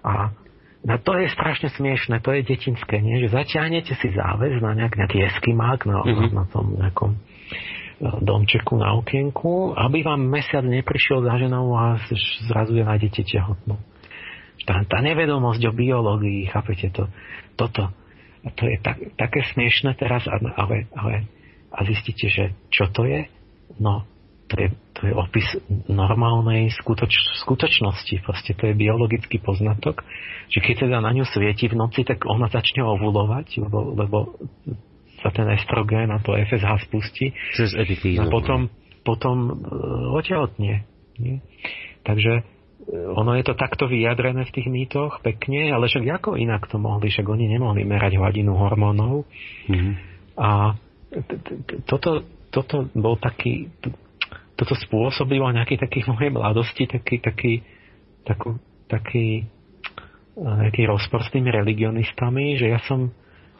[0.00, 0.32] A
[0.88, 3.20] No to je strašne smiešne, to je detinské, nie?
[3.20, 6.30] že zaťahnete si záväz na nejak, nejaký eskimák na, mm-hmm.
[6.32, 7.18] na tom nejakom e,
[8.24, 12.00] domčeku na okienku, aby vám mesiac neprišiel za ženou a
[12.48, 13.76] zrazu je nájdete tehotnú.
[14.64, 17.04] Tá, tá nevedomosť o biológii, chápete to,
[17.60, 17.92] toto.
[18.44, 21.28] A to je tak, také smiešne teraz, ale, ale
[21.68, 23.28] a zistíte, že čo to je?
[23.76, 24.08] No,
[24.48, 25.44] to je, to je opis
[25.86, 27.12] normálnej skutoč,
[27.44, 28.24] skutočnosti.
[28.24, 30.00] Proste to je biologický poznatok,
[30.48, 34.18] že keď teda na ňu svieti v noci, tak ona začne ovulovať, lebo, lebo
[35.20, 37.36] sa ten estrogén a to FSH spustí.
[37.60, 37.76] Cez
[38.24, 38.72] A potom,
[39.04, 39.54] potom e,
[40.16, 40.88] otehotne.
[42.06, 42.42] Takže e,
[43.12, 47.12] ono je to takto vyjadrené v tých mýtoch pekne, ale však ako inak to mohli,
[47.12, 49.28] však oni nemohli merať hladinu hormónov.
[49.68, 49.94] Mm-hmm.
[50.38, 50.78] A
[51.84, 52.24] toto,
[52.54, 53.68] toto bol taký,
[54.58, 57.62] toto spôsobilo nejaký taký v mojej mladosti taký, taký,
[58.26, 58.58] takú,
[58.90, 59.46] taký
[60.34, 63.10] nejaký rozpor s tými religionistami, že ja som,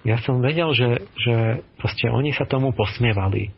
[0.02, 3.50] ja som vedel, že, že proste oni sa tomu posmievali.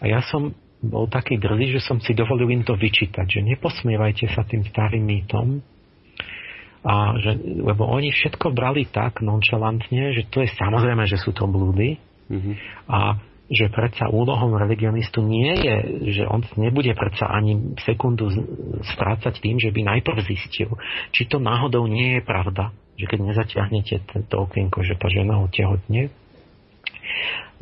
[0.00, 0.52] A ja som
[0.82, 5.04] bol taký drzý, že som si dovolil im to vyčítať, že neposmievajte sa tým starým
[5.04, 5.62] mýtom,
[6.82, 11.46] a že, lebo oni všetko brali tak nonchalantne, že to je samozrejme, že sú to
[11.46, 12.54] blúdy mm-hmm.
[12.90, 15.76] a že predsa úlohom religionistu nie je,
[16.14, 18.30] že on nebude predsa ani sekundu
[18.94, 20.78] strácať tým, že by najprv zistil,
[21.10, 26.14] či to náhodou nie je pravda, že keď nezatiahnete tento okienko, že tá žena otehotne,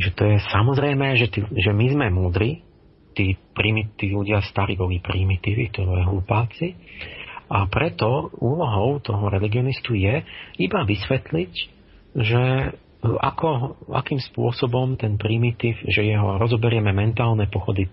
[0.00, 2.64] že to je samozrejme, že, tí, že my sme múdri,
[3.16, 3.36] tí,
[3.96, 6.68] tí ľudia starí boli primitívy, to je hlupáci,
[7.50, 10.22] a preto úlohou toho religionistu je
[10.62, 11.52] iba vysvetliť,
[12.14, 12.42] že
[13.00, 17.88] ako, akým spôsobom ten primitív, že jeho rozoberieme mentálne pochody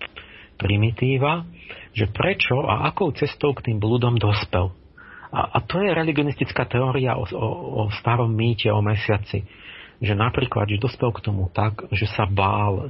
[0.59, 1.47] primitíva,
[1.95, 4.73] že prečo a akou cestou k tým blúdom dospel.
[5.31, 7.47] A, a to je religionistická teória o, o,
[7.87, 9.47] o starom mýte, o mesiaci.
[9.97, 12.85] Že napríklad, že dospel k tomu tak, že sa bál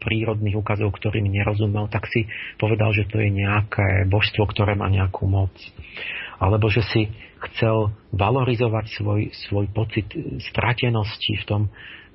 [0.00, 2.24] prírodných ukazov, ktorým nerozumel, tak si
[2.56, 5.52] povedal, že to je nejaké božstvo, ktoré má nejakú moc.
[6.38, 7.10] Alebo že si
[7.50, 10.10] chcel valorizovať svoj, svoj pocit
[10.50, 11.62] stratenosti v tom,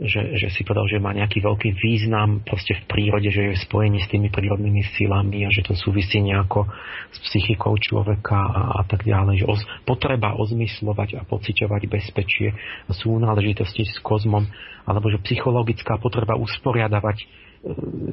[0.01, 4.01] že, že si povedal, že má nejaký veľký význam proste v prírode, že je spojený
[4.01, 6.65] s tými prírodnými silami a že to súvisí nejako
[7.13, 9.45] s psychikou človeka a, a tak ďalej.
[9.45, 12.57] Že oz, potreba ozmyslovať a pociťovať bezpečie
[12.89, 14.49] a súnáležitosti s kozmom,
[14.89, 17.26] alebo že psychologická potreba usporiadavať e,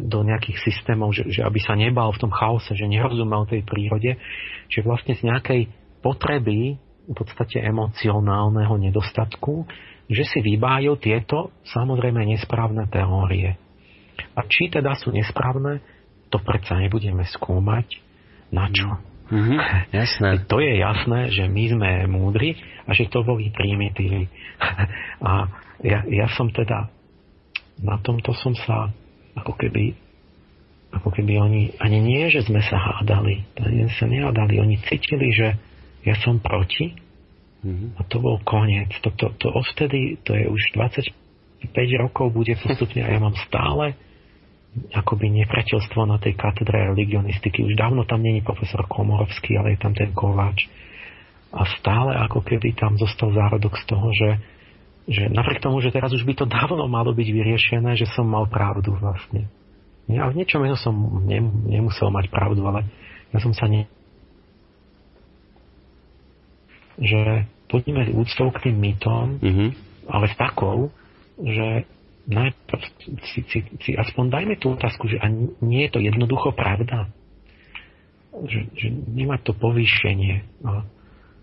[0.05, 4.21] do nejakých systémov, že, že aby sa nebal v tom chaose, že nerozumel tej prírode,
[4.69, 6.77] že vlastne z nejakej potreby
[7.11, 9.67] v podstate emocionálneho nedostatku,
[10.11, 13.55] že si vybájajú tieto samozrejme nesprávne teórie.
[14.35, 15.81] A či teda sú nesprávne,
[16.31, 18.11] to predsa nebudeme skúmať.
[18.51, 18.99] Na čo?
[19.31, 19.59] Mm-hmm,
[19.95, 20.31] jasné.
[20.51, 24.27] To je jasné, že my sme múdri a že to boli primitívy.
[25.29, 25.47] a
[25.87, 26.91] ja, ja som teda
[27.81, 28.93] na tomto som sa
[29.39, 29.97] ako keby
[30.91, 35.55] ako keby oni, ani nie, že sme sa hádali, ani sa nehádali, oni cítili, že
[36.05, 36.97] ja som proti
[37.65, 38.01] mm-hmm.
[38.01, 38.93] a to bol koniec.
[39.05, 43.97] To, to, to odtedy, to je už 25 rokov bude postupne a ja mám stále
[44.95, 47.67] akoby nepriateľstvo na tej katedre religionistiky.
[47.67, 50.71] Už dávno tam není profesor Komorovský, ale je tam ten Kováč.
[51.51, 54.31] A stále ako keby tam zostal zárodok z toho, že,
[55.11, 58.47] že napriek tomu, že teraz už by to dávno malo byť vyriešené, že som mal
[58.47, 59.51] pravdu vlastne.
[60.07, 60.95] Ja v niečom som
[61.67, 62.87] nemusel mať pravdu, ale
[63.35, 63.91] ja som sa ne,
[67.01, 69.71] že poďme úctou k tým mýtom, mm-hmm.
[70.13, 70.93] ale s takou,
[71.41, 71.89] že
[72.29, 72.83] najprv
[73.35, 75.27] si, si, si aspoň dajme tú otázku, že a
[75.65, 77.09] nie je to jednoducho pravda.
[78.31, 80.47] Že, že nemá to povýšenie.
[80.63, 80.87] A,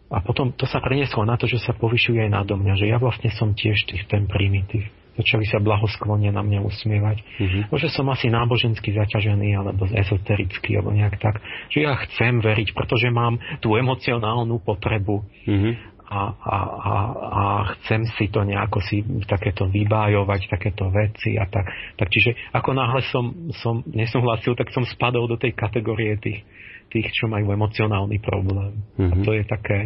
[0.07, 2.97] a potom to sa prenieslo na to, že sa povyšuje aj nado mňa, že ja
[3.01, 4.87] vlastne som tiež tých, ten primitív.
[5.17, 7.17] Začali sa blahosklonne na mňa usmievať.
[7.41, 7.61] Mm-hmm.
[7.73, 11.41] Možno som asi nábožensky zaťažený, alebo ezoterický, alebo nejak tak.
[11.73, 15.25] Že ja chcem veriť, pretože mám tú emocionálnu potrebu.
[15.49, 15.73] Mm-hmm.
[16.07, 17.43] A, a, a, a
[17.75, 21.67] chcem si to nejako si takéto vybájovať, takéto veci a tak.
[21.99, 26.47] tak čiže ako náhle som, som nesúhlasil, tak som spadol do tej kategórie tých,
[26.93, 28.85] tých čo majú emocionálny problém.
[28.95, 29.11] Mm-hmm.
[29.11, 29.23] A mhm.
[29.25, 29.79] to je také...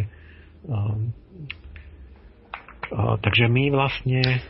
[0.62, 1.10] Um,
[2.94, 4.44] uh, takže my vlastne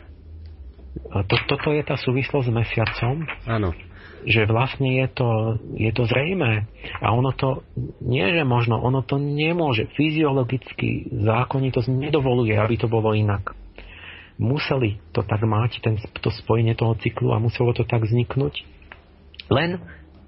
[1.25, 3.25] to, toto je tá súvislosť s mesiacom.
[3.49, 3.73] Áno.
[4.23, 5.29] Že vlastne je to,
[5.75, 6.69] je to zrejme.
[7.01, 7.65] A ono to,
[7.99, 9.89] nie že možno, ono to nemôže.
[9.97, 13.51] Fyziologicky zákonitosť nedovoluje, aby to bolo inak.
[14.39, 18.65] Museli to tak mať, ten, to spojenie toho cyklu a muselo to tak vzniknúť.
[19.51, 19.77] Len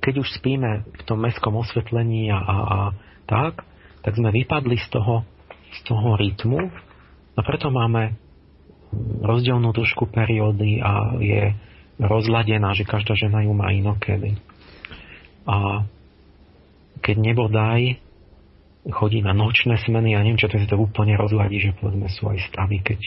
[0.04, 2.80] keď už spíme v tom mestskom osvetlení a, a, a
[3.26, 3.66] tak,
[4.06, 5.26] tak sme vypadli z toho,
[5.74, 6.70] z toho rytmu
[7.34, 8.14] a preto máme
[9.24, 11.54] rozdielnú dĺžku periódy a je
[12.00, 14.36] rozladená, že každá žena ju má inokedy.
[15.48, 15.88] A
[17.00, 18.02] keď nebodaj
[18.90, 22.40] chodí na nočné smeny, ja neviem, čo to si to úplne rozladí, že povedzme aj
[22.54, 23.00] stavy, keď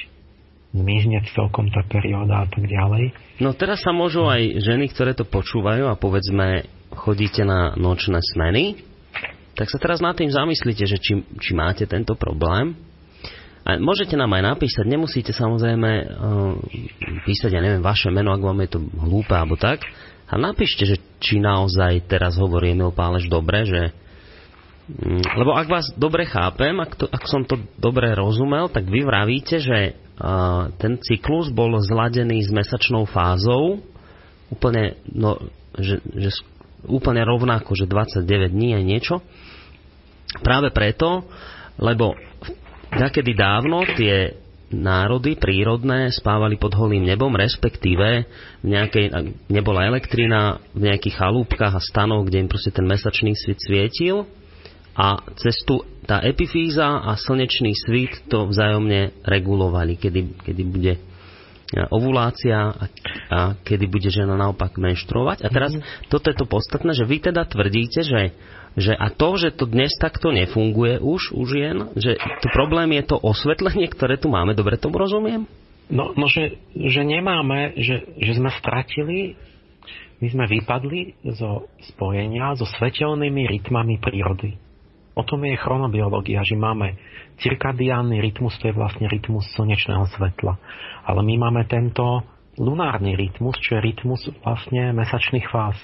[0.74, 3.14] zmizne celkom tá perióda a tak ďalej.
[3.40, 8.80] No teraz sa môžu aj ženy, ktoré to počúvajú a povedzme chodíte na nočné smeny,
[9.56, 12.78] tak sa teraz nad tým zamyslíte, že či, či máte tento problém.
[13.68, 16.56] A môžete nám aj napísať, nemusíte samozrejme uh,
[17.28, 19.84] písať, ja neviem, vaše meno, ak vám je to hlúpe alebo tak.
[20.24, 23.92] A napíšte, že či naozaj teraz hovorí Emil Páleš dobre, že
[24.88, 29.04] um, lebo ak vás dobre chápem, ak, to, ak som to dobre rozumel, tak vy
[29.04, 33.84] vravíte, že uh, ten cyklus bol zladený s mesačnou fázou,
[34.48, 35.36] úplne, no,
[35.76, 36.40] že, že
[36.88, 39.14] úplne rovnako, že 29 dní je niečo.
[40.40, 41.28] Práve preto,
[41.76, 42.16] lebo
[42.94, 44.36] nakedy dávno tie
[44.68, 48.28] národy prírodné spávali pod holým nebom, respektíve
[48.60, 53.58] v nejakej, nebola elektrina, v nejakých chalúbkach a stanoch, kde im proste ten mesačný svit
[53.64, 54.28] svietil
[54.92, 60.94] a cestu tá epifíza a slnečný svit to vzájomne regulovali, kedy, kedy bude
[61.92, 62.84] ovulácia a,
[63.28, 65.44] a kedy bude žena naopak menštruovať.
[65.44, 66.08] A teraz mm-hmm.
[66.08, 68.32] toto je to podstatné, že vy teda tvrdíte, že,
[68.74, 73.14] že a to, že to dnes takto nefunguje už u žien, že to problém je
[73.14, 75.48] to osvetlenie, ktoré tu máme, dobre tomu rozumiem?
[75.88, 79.40] No, no že, že nemáme, že, že sme stratili,
[80.18, 84.58] my sme vypadli zo spojenia so svetelnými rytmami prírody.
[85.18, 86.94] O tom je chronobiológia, že máme
[87.42, 90.54] cirkadiánny rytmus, to je vlastne rytmus slnečného svetla.
[91.06, 92.22] Ale my máme tento
[92.58, 95.78] lunárny rytmus, čo je rytmus vlastne mesačných fáz.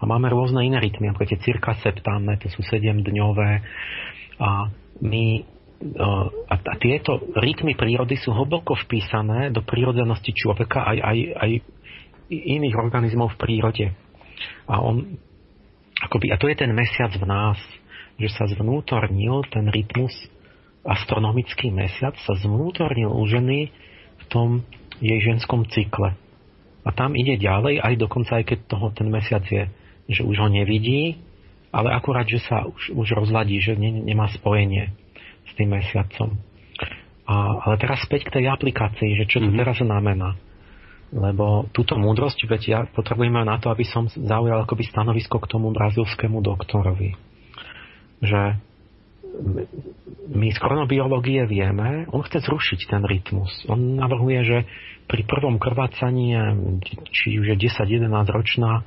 [0.00, 3.50] A máme rôzne iné rytmy, ako tie cirka septánne, to sú 7-dňové.
[4.40, 4.72] A
[5.04, 5.24] my
[5.96, 11.50] a, a tieto rytmy prírody sú hlboko vpísané do prírodzenosti človeka aj, aj, aj
[12.28, 13.86] iných organizmov v prírode.
[14.68, 15.16] A, on,
[16.04, 17.60] akoby, a to je ten mesiac v nás
[18.20, 20.12] že sa zvnútornil ten rytmus,
[20.84, 23.72] astronomický mesiac sa zvnútornil u ženy
[24.20, 24.60] v tom
[25.00, 26.12] jej ženskom cykle.
[26.84, 29.72] A tam ide ďalej, aj dokonca aj keď toho ten mesiac je,
[30.10, 31.22] že už ho nevidí,
[31.70, 34.90] ale akurát, že sa už, už rozladí, že ne, nemá spojenie
[35.46, 36.34] s tým mesiacom.
[37.30, 39.60] A, ale teraz späť k tej aplikácii, že čo to mm-hmm.
[39.62, 40.34] teraz znamená.
[41.14, 45.70] Lebo túto múdrosť, veď ja potrebujem na to, aby som zaujal akoby stanovisko k tomu
[45.70, 47.30] brazilskému doktorovi
[48.20, 48.60] že
[50.30, 53.50] my z chronobiológie vieme, on chce zrušiť ten rytmus.
[53.66, 54.58] On navrhuje, že
[55.08, 56.36] pri prvom krvácaní,
[57.10, 58.84] či už je 10-11 ročná,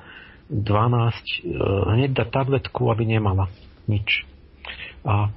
[0.53, 1.49] 12,
[1.97, 3.49] hneď dá tabletku, aby nemala
[3.89, 4.29] nič.
[5.01, 5.33] A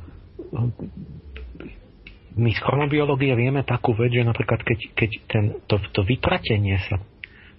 [2.36, 7.00] my z chronobiológie vieme takú vec, že napríklad keď, keď ten, to, to vytratenie sa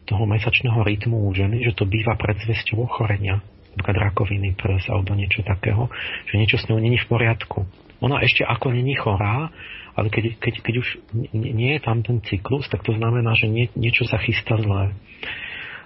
[0.06, 3.42] toho mesačného rytmu u ženy, že to býva predzvesťou ochorenia
[3.78, 5.86] napríklad rakoviny prs alebo niečo takého,
[6.26, 7.70] že niečo s ňou není v poriadku.
[8.02, 9.54] Ona ešte ako není chorá,
[9.94, 10.88] ale keď, keď, keď už
[11.34, 14.98] nie je tam ten cyklus, tak to znamená, že nie, niečo sa chystá zlé.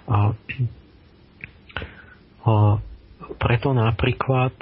[0.08, 0.36] A
[3.38, 4.54] preto napríklad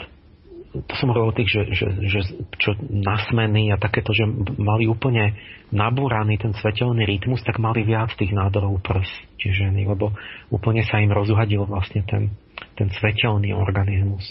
[0.69, 2.19] to som hovoril o tých, že, že, že
[2.61, 4.30] čo nasmeny a takéto, že
[4.61, 5.34] mali úplne
[5.73, 9.10] nabúraný ten svetelný rytmus, tak mali viac tých nádorov prs,
[9.41, 10.14] tie ženy, lebo
[10.53, 12.30] úplne sa im rozhadil vlastne ten,
[12.77, 14.22] ten svetelný organizmus.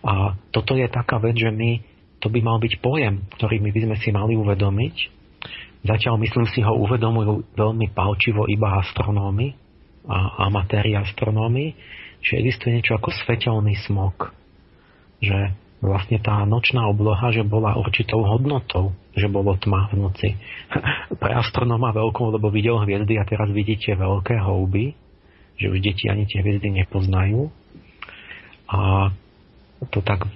[0.00, 1.84] A toto je taká vec, že my,
[2.16, 4.96] to by mal byť pojem, ktorý my by sme si mali uvedomiť.
[5.84, 9.52] Zatiaľ, myslím si, ho uvedomujú veľmi palčivo iba astronómy
[10.08, 11.76] a amatéri astronómy,
[12.22, 14.32] že existuje niečo ako svetelný smog
[15.22, 20.28] že vlastne tá nočná obloha, že bola určitou hodnotou, že bolo tma v noci.
[21.22, 24.98] Pre astronóma veľkou, lebo videl hviezdy a teraz vidíte veľké houby,
[25.56, 27.54] že už deti ani tie hviezdy nepoznajú.
[28.66, 29.10] A
[29.90, 30.26] to tak,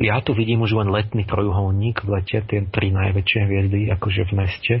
[0.00, 4.32] ja tu vidím už len letný trojuholník v lete, tie tri najväčšie hviezdy akože v
[4.36, 4.74] meste.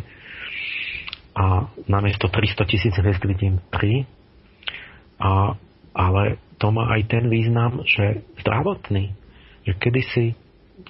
[1.32, 4.04] A namiesto 300 tisíc hviezd vidím 3.
[5.24, 5.56] A,
[5.92, 9.12] ale to má aj ten význam, že zdravotný,
[9.66, 10.36] že kedysi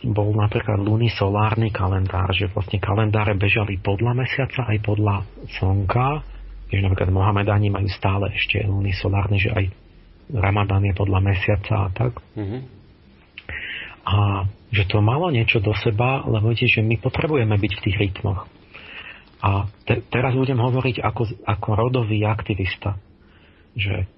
[0.02, 5.26] bol napríklad luný solárny kalendár, že vlastne kalendáre bežali podľa mesiaca aj podľa
[5.60, 6.08] slnka,
[6.72, 9.64] že napríklad Mohamedáni majú stále ešte luný solárny, že aj
[10.32, 12.16] Ramadán je podľa mesiaca a tak.
[12.32, 12.60] Mm-hmm.
[14.02, 14.16] A
[14.72, 18.48] že to malo niečo do seba, lebo viete, že my potrebujeme byť v tých rytmoch.
[19.44, 22.96] A te, teraz budem hovoriť ako, ako rodový aktivista,
[23.76, 24.08] že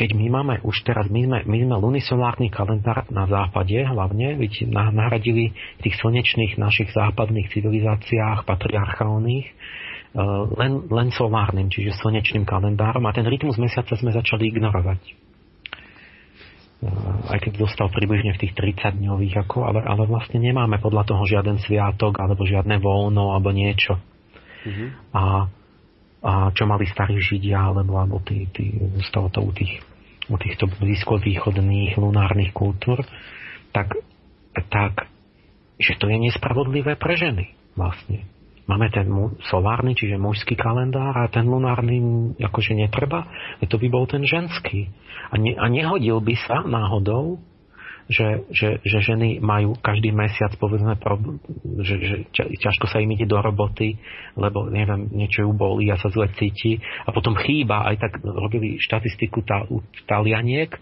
[0.00, 4.40] keď my máme už teraz, my sme, my sme lunisolárny kalendár na západe hlavne,
[4.72, 9.52] nahradili v tých slnečných našich západných civilizáciách, patriarchálnych, e,
[10.56, 15.00] len, len solárnym, čiže slnečným kalendárom a ten rytmus mesiaca sme začali ignorovať.
[15.04, 15.12] E,
[17.36, 21.28] aj keď dostal približne v tých 30 dňových, ako, ale, ale vlastne nemáme podľa toho
[21.28, 24.00] žiaden sviatok alebo žiadne voľno alebo niečo.
[24.64, 24.88] Mm-hmm.
[25.12, 25.22] A
[26.20, 29.80] a čo mali starí Židia, alebo, alebo tí, tí, zostalo to u, tých,
[30.30, 33.02] u týchto blízkovýchodných lunárnych kultúr,
[33.74, 33.98] tak,
[34.70, 35.10] tak,
[35.76, 38.24] že to je nespravodlivé pre ženy vlastne.
[38.70, 39.10] Máme ten
[39.50, 41.98] solárny, čiže mužský kalendár a ten lunárny
[42.38, 43.26] akože netreba,
[43.66, 44.86] to by bol ten ženský.
[45.34, 47.42] A, ne, a nehodil by sa náhodou
[48.10, 50.98] že, že, že ženy majú každý mesiac, povedzme,
[51.86, 52.14] že, že
[52.58, 54.02] ťažko sa im ide do roboty,
[54.34, 58.82] lebo neviem, niečo ju bolí a sa zle cíti a potom chýba, aj tak robili
[58.82, 59.78] štatistiku tá, u
[60.10, 60.74] talianiek,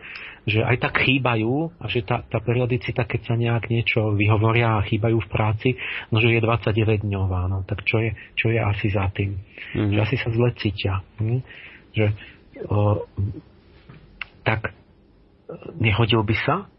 [0.49, 4.87] že aj tak chýbajú a že tá, tá periodicita, keď sa nejak niečo vyhovoria a
[4.89, 5.69] chýbajú v práci,
[6.09, 9.37] no že je 29 dňová, no tak čo je, čo je asi za tým?
[9.77, 9.93] Mm-hmm.
[9.93, 11.05] Že asi sa zle cítia.
[11.21, 11.45] Hm?
[11.93, 12.07] Že,
[12.73, 13.05] o,
[14.49, 14.73] tak
[15.77, 16.73] nehodil by sa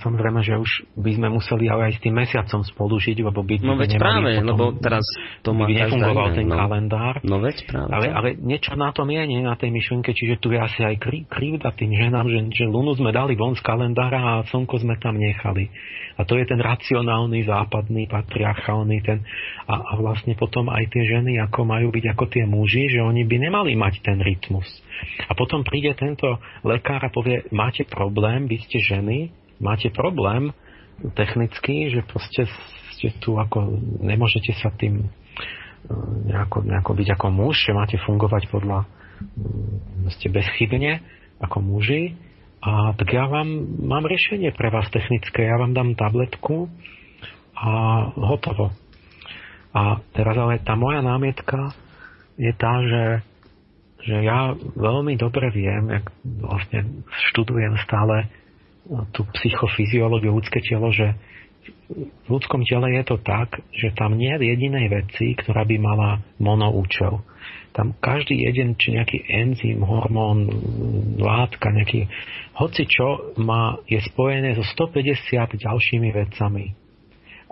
[0.00, 3.54] Samozrejme, že už by sme museli ale aj s tým mesiacom spolu žiť, lebo by
[3.64, 5.04] No veď práve, potom, lebo teraz
[5.40, 6.56] to má by nefungoval ten no.
[6.58, 7.14] kalendár.
[7.22, 7.90] No veď práve.
[7.94, 10.96] Ale, ale niečo na tom je, nie na tej myšlienke, čiže tu je asi aj
[11.00, 14.98] kri, krivda tým ženám, že, že Lunu sme dali von z kalendára a Slnko sme
[14.98, 15.70] tam nechali.
[16.14, 19.18] A to je ten racionálny, západný, patriarchálny, ten,
[19.66, 23.26] a, a vlastne potom aj tie ženy ako majú byť ako tie muži, že oni
[23.26, 24.66] by nemali mať ten rytmus.
[25.26, 29.34] A potom príde tento lekár a povie, máte problém, vy ste ženy,
[29.64, 30.52] máte problém
[31.16, 32.46] technicky, že proste
[32.94, 35.08] ste tu ako, nemôžete sa tým e,
[36.30, 41.02] nejako, nejako byť ako muž, že máte fungovať podľa mm, ste bezchybne
[41.42, 42.14] ako muži
[42.64, 43.48] a tak ja vám
[43.84, 46.72] mám riešenie pre vás technické, ja vám dám tabletku
[47.52, 47.70] a
[48.16, 48.72] hotovo.
[49.74, 51.76] A teraz ale tá moja námietka
[52.40, 53.04] je tá, že,
[54.06, 58.32] že ja veľmi dobre viem, jak vlastne študujem stále
[59.12, 61.16] tú psychofyziológiu ľudské telo, že
[61.96, 66.20] v ľudskom tele je to tak, že tam nie je jedinej veci, ktorá by mala
[66.36, 67.24] monoúčel.
[67.72, 70.46] Tam každý jeden, či nejaký enzym, hormón,
[71.18, 72.06] látka, nejaký,
[72.60, 76.83] hoci čo má, je spojené so 150 ďalšími vecami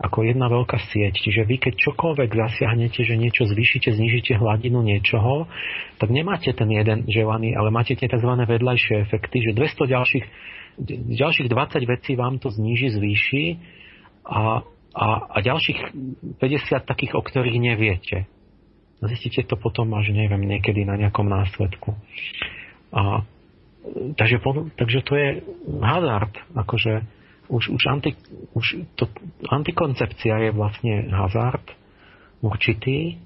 [0.02, 1.22] ako jedna veľká sieť.
[1.22, 5.46] Čiže vy keď čokoľvek zasiahnete, že niečo zvýšite, znižíte hladinu niečoho,
[6.02, 8.26] tak nemáte ten jeden želaný, ale máte tie tzv.
[8.26, 10.26] vedľajšie efekty, že 200 ďalších
[10.80, 13.44] ďalších 20 vecí vám to zníži, zvýši
[14.24, 14.64] a,
[14.96, 15.92] a, a ďalších
[16.40, 18.24] 50 takých, o ktorých neviete.
[19.02, 21.98] Zistíte to potom až, neviem, niekedy na nejakom následku.
[22.94, 23.26] A,
[24.14, 24.38] takže,
[24.78, 25.28] takže to je
[25.82, 26.32] hazard.
[26.54, 27.02] Akože
[27.52, 28.16] už, už, anti,
[28.56, 29.04] už to,
[29.44, 31.62] antikoncepcia je vlastne hazard
[32.40, 33.20] určitý.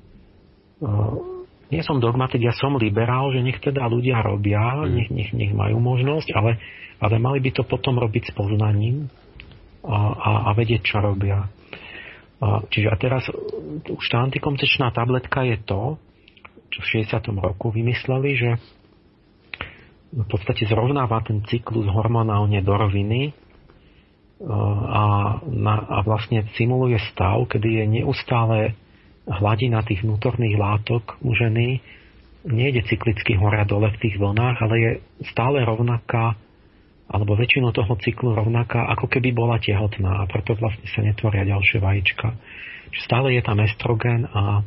[1.71, 4.91] Nie som dogmatik, ja som liberál, že nech teda ľudia robia, mm.
[4.91, 6.59] nech, nech, nech majú možnosť, ale
[7.01, 9.13] ale mali by to potom robiť s poznaním
[9.85, 11.49] a, a, a vedieť, čo robia.
[12.41, 13.29] A, čiže a teraz
[13.85, 16.01] už tá antikoncepčná tabletka je to,
[16.73, 17.21] čo v 60.
[17.37, 18.51] roku vymysleli, že
[20.17, 23.37] v podstate zrovnáva ten cyklus hormonálne do roviny
[24.45, 25.05] a,
[25.49, 28.77] na, a vlastne simuluje stav, kedy je neustále
[29.25, 31.81] hladina tých vnútorných látok u ženy
[32.47, 34.91] nejde cyklicky hore a dole v tých vlnách, ale je
[35.35, 36.39] stále rovnaká
[37.07, 41.79] alebo väčšinu toho cyklu rovnaká, ako keby bola tehotná a preto vlastne sa netvoria ďalšie
[41.79, 42.35] vajíčka.
[42.91, 44.63] Čiže stále je tam estrogen a,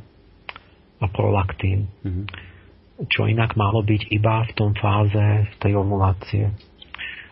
[1.04, 1.92] a prolaktín.
[2.00, 2.26] Mm-hmm.
[3.12, 6.52] Čo inak malo byť iba v tom fáze v tej ovulácie.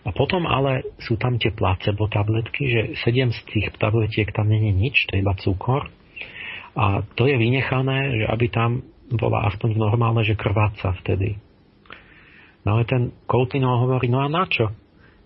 [0.08, 4.72] A potom ale sú tam tie placebo tabletky, že 7 z tých tabletiek tam není
[4.72, 5.92] nič, to je iba cukor.
[6.80, 11.36] A to je vynechané, že aby tam bola aspoň normálne, že krváca vtedy.
[12.64, 14.72] No ale ten Coutinho hovorí, no a na čo?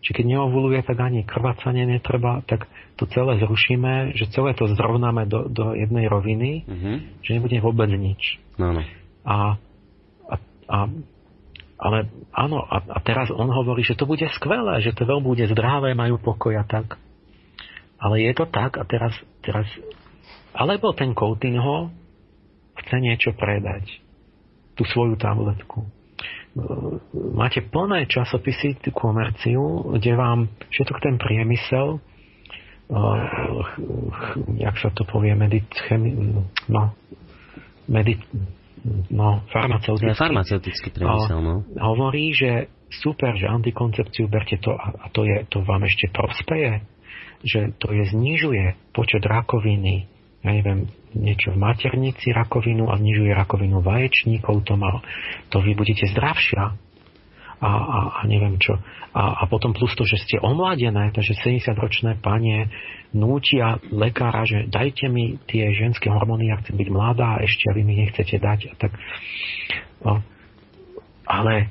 [0.02, 2.66] Či keď neovuluje, tak ani krvácanie netreba, tak
[2.98, 6.96] to celé zrušíme, že celé to zrovnáme do, do jednej roviny, mm-hmm.
[7.22, 8.42] že nebude vôbec nič.
[8.58, 8.82] No, no.
[9.26, 9.62] A,
[10.26, 10.36] a,
[10.66, 10.78] a,
[11.82, 15.46] ale áno, a, a teraz on hovorí, že to bude skvelé, že to veľmi bude
[15.50, 17.02] zdravé, majú pokoj a tak.
[17.98, 19.66] Ale je to tak a teraz, teraz
[20.54, 21.90] alebo ten Coutinho
[22.86, 23.90] chce niečo predať.
[24.78, 25.90] Tú svoju tabletku
[27.32, 33.20] máte plné časopisy, tú komerciu, kde vám všetok ten priemysel, uh,
[34.60, 36.12] jak sa to povie, medit, chemi,
[36.68, 36.92] no,
[37.88, 38.20] medit,
[39.14, 41.56] no, farmaceutický, farmaceutický priemysel, no.
[41.78, 46.82] hovorí, že, super, že antikoncepciu berte to a, a to, je, to vám ešte prospeje,
[47.42, 50.10] že to je znižuje počet rakoviny,
[50.42, 55.02] ja neviem, niečo v maternici rakovinu a znižuje rakovinu vaječníkov, to, má,
[55.54, 56.91] to vy budete zdravšia.
[57.62, 58.74] A, a, a neviem čo.
[59.14, 62.74] A, a potom plus to, že ste omladené, takže 70-ročné panie
[63.14, 67.86] nútia lekára, že dajte mi tie ženské hormóny, ja chcem byť mladá a ešte vy
[67.86, 68.60] mi nechcete dať.
[68.66, 68.92] A tak,
[70.02, 70.26] no,
[71.30, 71.70] ale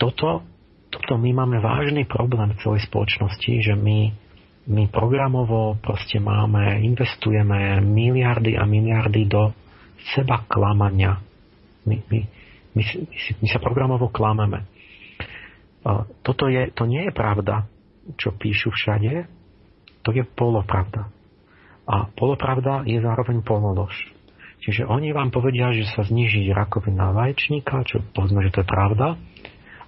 [0.00, 0.40] toto,
[0.88, 4.24] toto my máme vážny problém v celej spoločnosti, že my
[4.64, 9.52] my programovo proste máme, investujeme miliardy a miliardy do
[10.16, 11.20] seba klamania.
[11.84, 12.20] My, my,
[12.72, 13.12] my, my,
[13.44, 14.64] my sa programovo klameme.
[16.24, 17.68] Toto je, to nie je pravda,
[18.16, 19.28] čo píšu všade.
[20.04, 21.12] To je polopravda.
[21.84, 23.92] A polopravda je zároveň pololož.
[24.64, 29.20] Čiže oni vám povedia, že sa zniží rakovina vaječníka, čo povedzme, že to je pravda,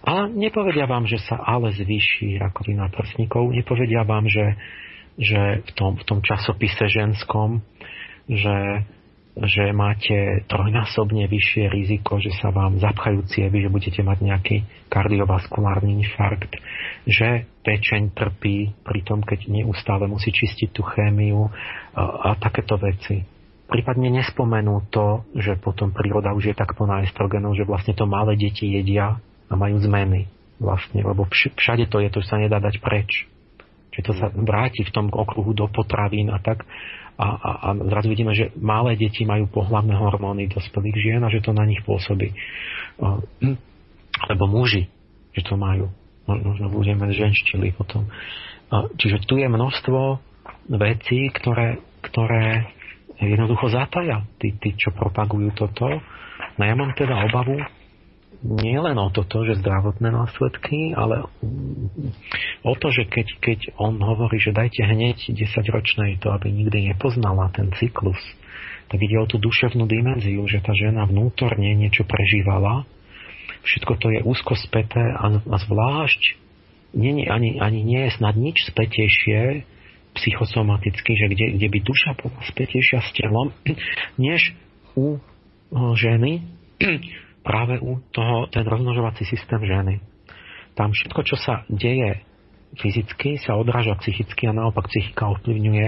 [0.07, 4.55] a nepovedia vám, že sa ale zvýši rakovina prsníkov, nepovedia vám, že,
[5.19, 7.59] že v, tom, v tom časopise ženskom,
[8.31, 8.87] že,
[9.37, 14.57] že máte trojnásobne vyššie riziko, že sa vám zapchajú cievy, že budete mať nejaký
[14.89, 16.57] kardiovaskulárny infarkt,
[17.05, 21.53] že pečeň trpí pri tom, keď neustále musí čistiť tú chémiu
[21.93, 23.29] a, a takéto veci.
[23.69, 28.41] Prípadne nespomenú to, že potom príroda už je tak plná estrogenov, že vlastne to malé
[28.41, 33.29] deti jedia a majú zmeny vlastne, lebo všade to je, to sa nedá dať preč.
[33.93, 36.65] Čiže to sa vráti v tom okruhu do potravín a tak.
[37.17, 41.41] A, a, a zrazu vidíme, že malé deti majú pohľavné hormóny dospelých žien a že
[41.41, 42.37] to na nich pôsobí.
[44.29, 44.89] Lebo muži,
[45.33, 45.89] že to majú.
[46.29, 48.09] Možno budeme ženštili potom.
[48.71, 50.21] Čiže tu je množstvo
[50.77, 52.69] vecí, ktoré, ktoré
[53.17, 55.89] jednoducho zataja, tí, tí, čo propagujú toto.
[56.61, 57.57] No ja mám teda obavu,
[58.45, 61.25] nie len o toto, že zdravotné následky, ale
[62.63, 65.37] o to, že keď, keď on hovorí, že dajte hneď 10
[65.73, 68.21] ročnej to, aby nikdy nepoznala ten cyklus,
[68.87, 72.87] tak ide o tú duševnú dimenziu, že tá žena vnútorne niečo prežívala,
[73.67, 76.39] všetko to je úzko späté a, a zvlášť
[76.97, 79.67] nie, ani, ani nie je snad nič spätejšie
[80.17, 83.53] psychosomaticky, že kde, kde by duša bola spätejšia s telom,
[84.17, 84.57] než
[84.97, 85.21] u
[85.99, 86.41] ženy,
[87.47, 90.03] práve u toho, ten rozmnožovací systém ženy.
[90.75, 92.27] Tam všetko, čo sa deje
[92.75, 95.87] fyzicky, sa odráža psychicky a naopak psychika ovplyvňuje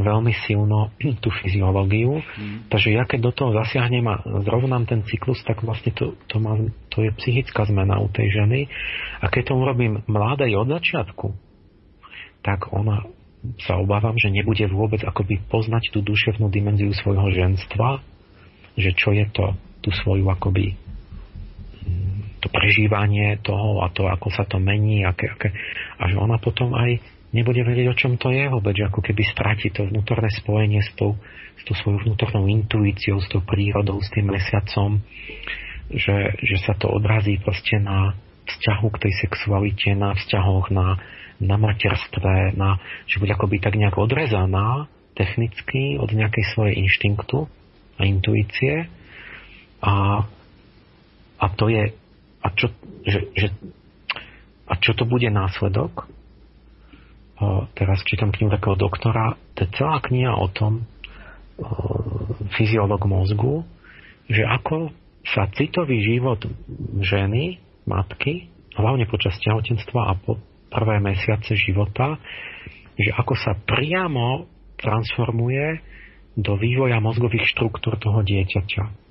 [0.00, 0.90] veľmi silno
[1.22, 2.24] tú fyziológiu.
[2.24, 2.72] Mm.
[2.72, 6.56] Takže ja keď do toho zasiahnem a zrovnám ten cyklus, tak vlastne to, to, má,
[6.88, 8.72] to je psychická zmena u tej ženy.
[9.20, 11.36] A keď to urobím mladej od začiatku,
[12.40, 13.04] tak ona
[13.62, 18.02] sa obávam, že nebude vôbec akoby poznať tú duševnú dimenziu svojho ženstva,
[18.74, 19.54] že čo je to,
[19.86, 20.85] tú svoju akoby
[22.40, 25.48] to prežívanie toho a to, ako sa to mení, aké, aké,
[25.96, 27.00] a že ona potom aj
[27.32, 30.92] nebude vedieť, o čom to je vôbec, že ako keby stráti to vnútorné spojenie s
[30.96, 31.16] tou,
[31.56, 35.00] s tou svojou vnútornou intuíciou, s tou prírodou, s tým mesiacom,
[35.92, 40.96] že, že sa to odrazí proste na vzťahu k tej sexualite, na vzťahoch, na,
[41.42, 42.78] na materstve, na,
[43.10, 44.86] že bude akoby tak nejak odrezaná
[45.16, 47.48] technicky od nejakej svojej inštinktu
[47.96, 48.86] a intuície.
[49.82, 50.24] A
[51.36, 51.92] a to je,
[52.46, 52.70] a čo,
[53.02, 53.46] že, že,
[54.70, 56.06] a čo to bude následok?
[57.36, 60.86] O, teraz čítam knihu takého doktora, to je celá kniha o tom,
[61.58, 61.66] o,
[62.54, 63.66] fyziológ mozgu,
[64.30, 64.94] že ako
[65.26, 66.46] sa citový život
[67.02, 68.46] ženy, matky,
[68.78, 70.38] hlavne počas tehotenstva a po
[70.70, 72.18] prvé mesiace života,
[72.94, 74.46] že ako sa priamo
[74.78, 75.82] transformuje
[76.38, 79.05] do vývoja mozgových štruktúr toho dieťaťa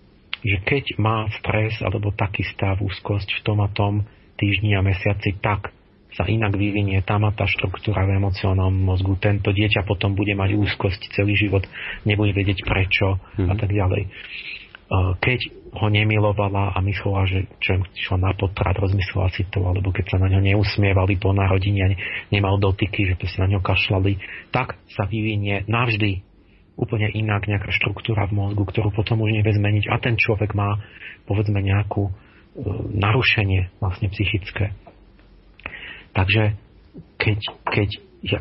[0.46, 4.06] že keď má stres alebo taký stav, úzkosť v tom a tom
[4.38, 5.74] týždni a mesiaci, tak
[6.16, 9.20] sa inak vyvinie tam a tá štruktúra v emocionálnom mozgu.
[9.20, 11.68] Tento dieťa potom bude mať úzkosť celý život,
[12.08, 13.52] nebude vedieť prečo mm.
[13.52, 13.60] a mhm.
[13.60, 14.04] tak ďalej.
[15.18, 15.40] Keď
[15.82, 20.18] ho nemilovala a myslela, že čo išla na potrat, rozmyslela si to, alebo keď sa
[20.22, 21.88] na ňo neusmievali po narodení a
[22.30, 24.22] nemal dotyky, že si na ňo kašľali,
[24.54, 26.35] tak sa vyvinie navždy
[26.76, 30.80] úplne inak nejaká štruktúra v mozgu, ktorú potom už nevie zmeniť a ten človek má
[31.24, 32.14] povedzme nejakú e,
[33.00, 34.76] narušenie vlastne psychické.
[36.16, 36.56] Takže
[37.20, 37.90] keď, keď
[38.24, 38.40] ja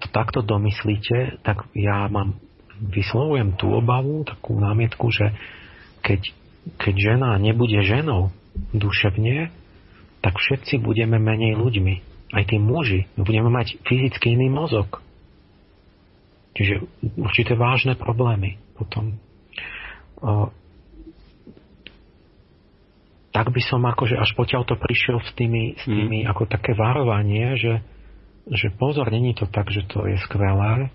[0.00, 2.40] to takto domyslíte, tak ja mám,
[2.80, 5.36] vyslovujem tú obavu, takú námietku, že
[6.00, 6.20] keď,
[6.80, 8.32] keď žena nebude ženou
[8.72, 9.52] duševne,
[10.24, 11.94] tak všetci budeme menej ľuďmi.
[12.32, 13.12] Aj tí muži.
[13.20, 15.04] Budeme mať fyzicky iný mozog
[16.52, 16.84] Čiže
[17.16, 19.16] určité vážne problémy potom.
[23.32, 26.28] tak by som akože až potiaľ to prišiel s tými, s tými mm.
[26.28, 27.80] ako také varovanie, že,
[28.52, 30.92] že pozor, není to tak, že to je skvelé,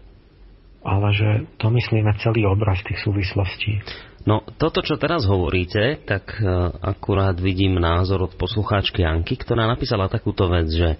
[0.86, 3.82] ale že to myslíme celý obraz tých súvislostí.
[4.30, 10.12] No, toto, čo teraz hovoríte, tak uh, akurát vidím názor od poslucháčky Anky, ktorá napísala
[10.12, 11.00] takúto vec, že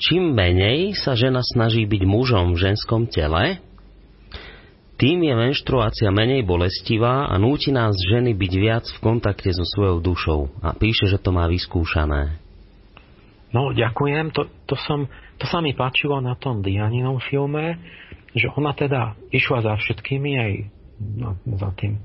[0.00, 3.60] čím menej sa žena snaží byť mužom v ženskom tele,
[5.00, 10.04] tým je menštruácia menej bolestivá a núti nás ženy byť viac v kontakte so svojou
[10.04, 10.40] dušou.
[10.60, 12.36] A píše, že to má vyskúšané.
[13.56, 14.28] No, ďakujem.
[14.36, 15.08] To, to, som,
[15.40, 17.80] to sa mi páčilo na tom Dianinom filme,
[18.36, 20.52] že ona teda išla za všetkými aj
[21.16, 21.96] no, za tým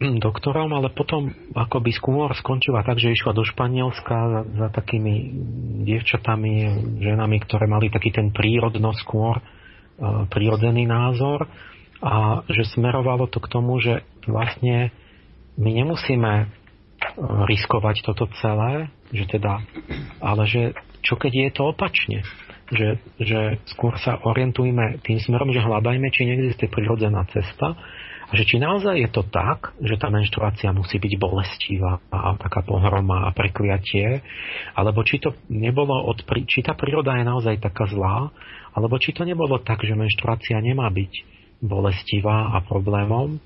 [0.26, 5.36] doktorom, ale potom akoby skôr skončila tak, že išla do Španielska za, za takými
[5.84, 6.52] dievčatami,
[7.04, 9.38] ženami, ktoré mali taký ten prírodno skôr,
[9.98, 11.48] uh, prírodzený názor
[12.00, 14.92] a že smerovalo to k tomu, že vlastne
[15.56, 16.48] my nemusíme uh,
[17.48, 19.64] riskovať toto celé, že teda,
[20.20, 22.20] ale že čo keď je to opačne?
[22.66, 22.88] Že,
[23.22, 23.40] že
[23.70, 27.78] skôr sa orientujeme tým smerom, že hľadajme, či neexistuje prirodzená cesta
[28.26, 32.66] a že či naozaj je to tak, že tá menštruácia musí byť bolestivá a taká
[32.66, 34.18] pohroma a prekliatie,
[34.74, 38.34] alebo či to nebolo od, či tá príroda je naozaj taká zlá,
[38.76, 41.12] alebo či to nebolo tak, že menštruácia nemá byť
[41.64, 43.40] bolestivá a problémom,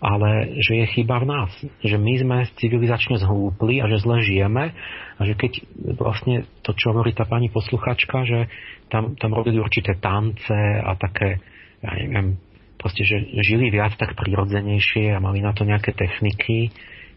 [0.00, 1.52] ale že je chyba v nás.
[1.84, 4.72] Že my sme civilizačne zhlúpli a že zle žijeme
[5.16, 5.52] a že keď
[5.96, 8.48] vlastne to, čo hovorí tá pani posluchačka, že
[8.88, 11.40] tam, tam robili určité tance a také,
[11.84, 12.40] ja neviem,
[12.80, 16.72] proste, že žili viac tak prirodzenejšie a mali na to nejaké techniky,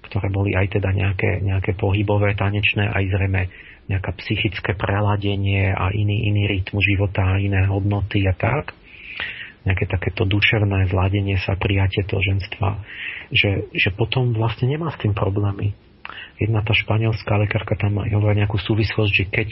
[0.07, 3.41] ktoré boli aj teda nejaké, nejaké pohybové, tanečné, aj zrejme
[3.90, 8.78] nejaká psychické preladenie a iný, iný rytmus života iné hodnoty a tak.
[9.66, 12.80] Nejaké takéto duševné zladenie sa, prijatie toho ženstva,
[13.34, 15.76] že, že potom vlastne nemá s tým problémy.
[16.40, 19.49] Jedna tá španielská lekárka tam hovorí nejakú súvislosť, že keď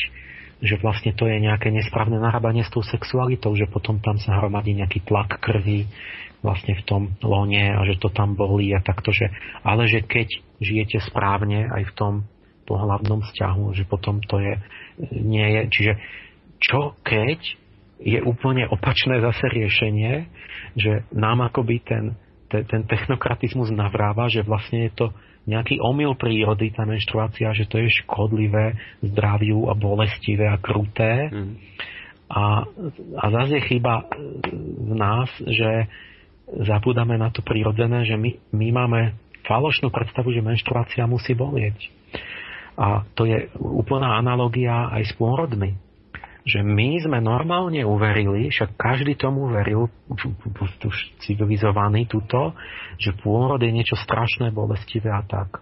[0.57, 4.73] že vlastne to je nejaké nesprávne narábanie s tou sexualitou, že potom tam sa hromadí
[4.73, 5.85] nejaký tlak krvi
[6.41, 9.29] vlastne v tom lone a že to tam bolí a takto, že,
[9.61, 10.27] ale že keď
[10.57, 12.13] žijete správne aj v tom
[12.67, 14.53] pohľavnom vzťahu, že potom to je,
[15.15, 15.93] nie je, čiže
[16.59, 17.39] čo keď
[17.97, 20.29] je úplne opačné zase riešenie,
[20.77, 22.13] že nám akoby ten,
[22.51, 25.07] ten, ten technokratizmus navráva, že vlastne je to
[25.47, 31.31] nejaký omyl prírody, tá menštruácia, že to je škodlivé zdraviu a bolestivé a kruté.
[31.31, 31.55] Mm.
[32.27, 32.67] A,
[33.15, 34.03] a zase je chyba
[34.59, 35.87] v nás, že
[36.67, 39.01] zabúdame na to prírodzené, že my, my máme
[39.47, 41.79] falošnú predstavu, že menštruácia musí bolieť.
[42.77, 45.87] A to je úplná analogia aj s pôrodmi
[46.47, 52.55] že my sme normálne uverili, však každý tomu veril, už civilizovaný tuto,
[52.95, 55.59] že pôrod je niečo strašné, bolestivé a tak.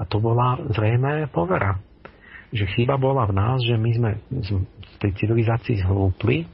[0.00, 1.76] A to bola zrejme povera.
[2.48, 4.10] Že chyba bola v nás, že my sme
[4.40, 6.48] z tej civilizácii zhlúpli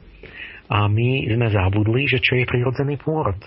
[0.66, 3.39] a my sme zabudli, že čo je prirodzený pôrod.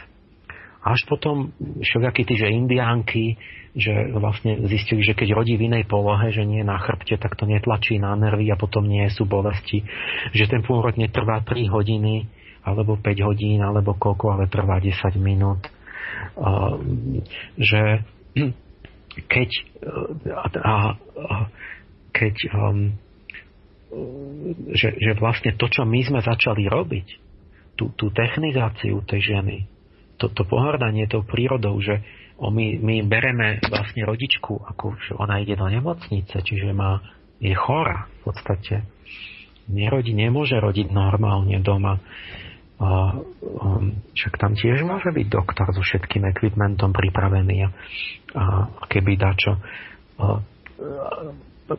[0.88, 1.52] Až potom
[1.84, 3.26] všelijakí tí, že indiánky,
[3.76, 7.44] že vlastne zistili, že keď rodí v inej polohe, že nie na chrbte, tak to
[7.44, 9.84] netlačí na nervy a potom nie sú bolesti.
[10.32, 12.26] Že ten pôrod netrvá 3 hodiny,
[12.64, 15.62] alebo 5 hodín, alebo koľko, ale trvá 10 minút.
[17.60, 17.82] Že
[19.34, 19.50] keď,
[20.32, 20.76] a, a,
[22.16, 22.96] keď um,
[24.76, 27.08] že, že vlastne to, čo my sme začali robiť,
[27.78, 29.58] tú, tú technizáciu tej ženy,
[30.18, 32.02] to, to pohrdanie tou prírodou, že
[32.38, 37.02] my, my bereme vlastne rodičku, ako že ona ide do nemocnice, čiže má,
[37.42, 38.86] je chora v podstate.
[39.68, 42.00] Nerodí, nemôže rodiť normálne doma.
[42.78, 47.70] A, um, však tam tiež môže byť doktor so všetkým equipmentom pripravený a,
[48.38, 48.44] a
[48.86, 49.58] keby dačo.
[50.22, 50.38] A,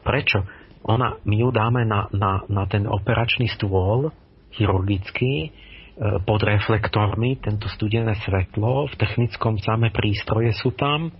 [0.02, 0.42] prečo?
[0.90, 4.10] Ona, my ju dáme na, na, na ten operačný stôl
[4.58, 5.54] chirurgický,
[5.98, 11.10] pod reflektormi, tento studené svetlo, v technickom same prístroje sú tam.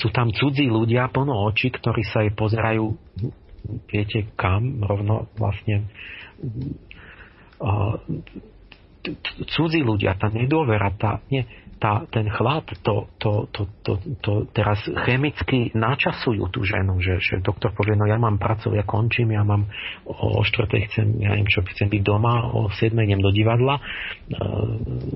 [0.00, 2.96] Sú tam cudzí ľudia, plno očí, ktorí sa jej pozerajú,
[3.88, 5.88] viete kam, rovno vlastne
[9.52, 11.44] cudzí ľudia, tá nedôvera, tá, nie,
[11.78, 13.92] tá, ten chlad, to, to, to, to,
[14.22, 18.86] to teraz chemicky načasujú tú ženu, že, že doktor povie, no ja mám pracov, ja
[18.86, 19.66] končím, ja mám
[20.06, 20.70] o, o 4.
[20.90, 22.94] chcem, ja neviem čo, chcem byť doma, o 7.
[22.94, 23.82] idem do divadla, e,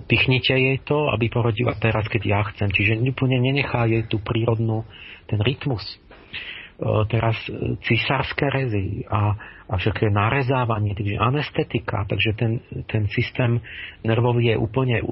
[0.07, 2.69] pichnite jej to, aby porodila teraz, keď ja chcem.
[2.73, 4.85] Čiže úplne nenechá jej tú prírodnú,
[5.29, 5.85] ten rytmus.
[7.11, 7.35] Teraz
[7.83, 9.35] cisárske rezy a,
[9.67, 13.59] a všetké narezávanie, takže anestetika, takže ten, ten systém
[14.07, 15.03] nervový je úplne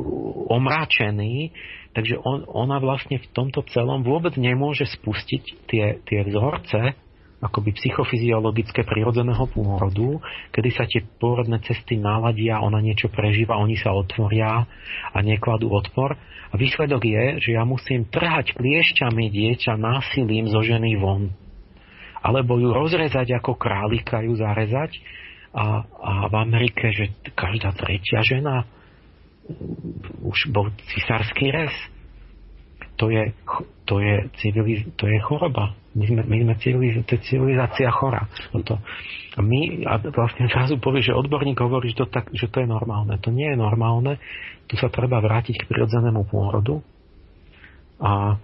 [0.46, 1.50] omráčený,
[1.90, 6.94] takže on, ona vlastne v tomto celom vôbec nemôže spustiť tie, tie vzorce,
[7.42, 10.22] akoby psychofyziologické prirodzeného pôrodu,
[10.54, 14.64] kedy sa tie pôrodné cesty naladia, ona niečo prežíva, oni sa otvoria
[15.12, 16.16] a nekladú odpor.
[16.46, 21.34] A výsledok je, že ja musím trhať kliešťami dieťa násilím zo ženy von.
[22.26, 24.98] Alebo ju rozrezať ako králika, ju zarezať.
[25.54, 28.66] A, a v Amerike, že každá tretia žena
[30.26, 31.70] už bol cisársky rez
[32.96, 33.32] to je,
[33.84, 35.76] to je, civiliz, to je choroba.
[35.96, 38.24] My sme, my sme civiliz, to je civilizácia chora.
[38.52, 38.80] No to,
[39.36, 42.68] a my a vlastne zrazu povie, že odborník hovorí, že to, tak, že to je
[42.68, 43.16] normálne.
[43.20, 44.16] To nie je normálne.
[44.68, 46.80] Tu sa treba vrátiť k prirodzenému pôrodu.
[48.00, 48.40] A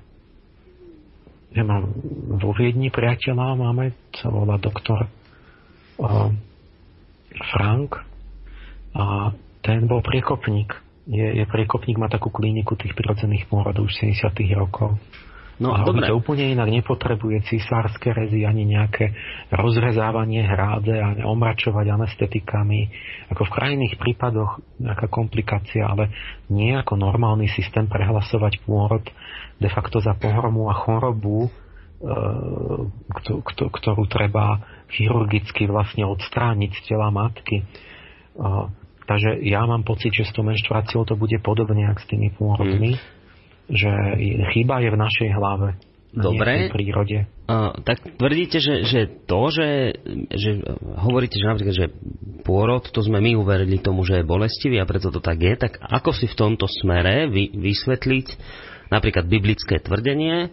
[1.53, 1.93] ja mám
[2.41, 5.09] vo Viedni priateľa, máme, sa volá doktor
[6.01, 6.29] uh,
[7.53, 8.01] Frank
[8.97, 14.55] a ten bol priekopník je, je priekopník, má takú kliniku tých prirodzených pôrodov už 70
[14.55, 14.99] rokov.
[15.63, 16.11] No, a dobre.
[16.11, 19.15] to úplne inak nepotrebuje cisárske rezy ani nejaké
[19.55, 22.91] rozrezávanie hrádze a omračovať anestetikami.
[23.31, 26.11] Ako v krajných prípadoch nejaká komplikácia, ale
[26.51, 29.07] nie ako normálny systém prehlasovať pôrod
[29.63, 31.51] de facto za pohromu a chorobu, e,
[33.79, 34.59] ktorú treba
[34.91, 37.63] chirurgicky vlastne odstrániť z tela matky.
[37.63, 37.65] E,
[39.03, 42.95] Takže ja mám pocit, že s tou menštruáciou to bude podobne ako s tými pôrodmi,
[42.95, 43.22] hmm.
[43.73, 43.91] Že
[44.53, 45.69] chyba je v našej hlave.
[46.13, 46.69] Dobre.
[46.69, 47.19] v prírode.
[47.49, 49.97] Uh, tak tvrdíte, že, že to, že,
[50.29, 50.61] že
[51.01, 51.89] hovoríte, že napríklad, že
[52.45, 55.81] pôrod, to sme my uverili tomu, že je bolestivý a preto to tak je, tak
[55.81, 58.29] ako si v tomto smere vy, vysvetliť
[58.93, 60.53] napríklad biblické tvrdenie,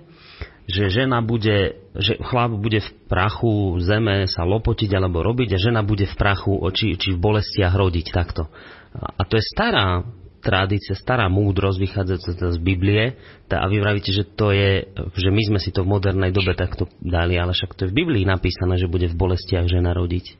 [0.69, 5.83] že žena bude, že chlap bude v prachu zeme sa lopotiť alebo robiť a žena
[5.83, 8.47] bude v prachu či, či v bolestiach rodiť takto.
[8.95, 10.07] A to je stará
[10.39, 13.19] tradícia, stará múdrosť vychádzajúca z Biblie
[13.51, 16.87] a vy vravíte, že to je, že my sme si to v modernej dobe takto
[17.03, 20.39] dali, ale však to je v Biblii napísané, že bude v bolestiach žena rodiť.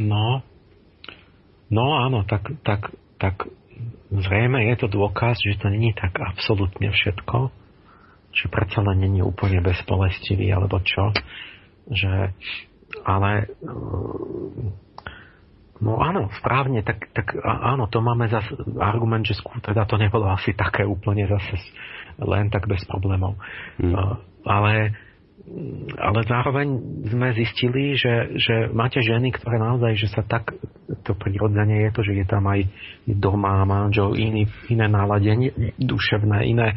[0.00, 0.40] No,
[1.68, 3.50] no áno, tak, tak, tak
[4.08, 7.60] zrejme je to dôkaz, že to není tak absolútne všetko
[8.30, 11.10] že predsa len není úplne bezpolestivý, alebo čo.
[11.90, 12.30] Že,
[13.02, 13.50] ale
[15.80, 20.28] no áno, správne, tak, tak áno, to máme zase argument, že skôr teda to nebolo
[20.28, 21.56] asi také úplne zase
[22.20, 23.40] len tak bez problémov.
[23.80, 24.20] Hmm.
[24.44, 24.92] Ale
[25.98, 26.68] ale zároveň
[27.10, 30.52] sme zistili, že, že máte ženy, ktoré naozaj, že sa tak,
[31.02, 32.68] to prirodzene je to, že je tam aj
[33.08, 36.76] doma manžel, iný, iné náladenie duševné, iné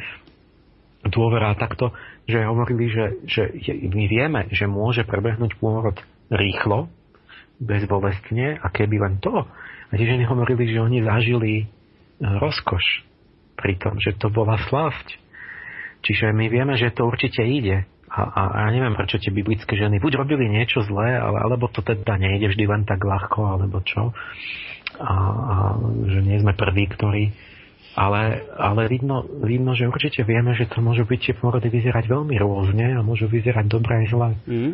[1.05, 1.91] dôvera takto,
[2.23, 3.51] že hovorili, že, že
[3.93, 5.99] my vieme, že môže prebehnúť pôrod
[6.31, 6.87] rýchlo,
[7.63, 9.47] bezbolestne a keby len to.
[9.89, 11.65] A tie ženy hovorili, že oni zažili e,
[12.19, 13.07] rozkoš
[13.55, 15.19] pri tom, že to bola slasť.
[16.03, 17.87] Čiže my vieme, že to určite ide.
[18.13, 21.65] A, a, a ja neviem, prečo tie biblické ženy buď robili niečo zlé, ale, alebo
[21.71, 24.13] to teda nejde vždy len tak ľahko, alebo čo.
[25.01, 25.55] A, a
[26.05, 27.33] že nie sme prví, ktorí
[27.93, 32.35] ale, ale vidno, vidno, že určite vieme, že to môžu byť tie pôrody vyzerať veľmi
[32.41, 34.29] rôzne a môžu vyzerať dobre aj zle.
[34.49, 34.73] Mm.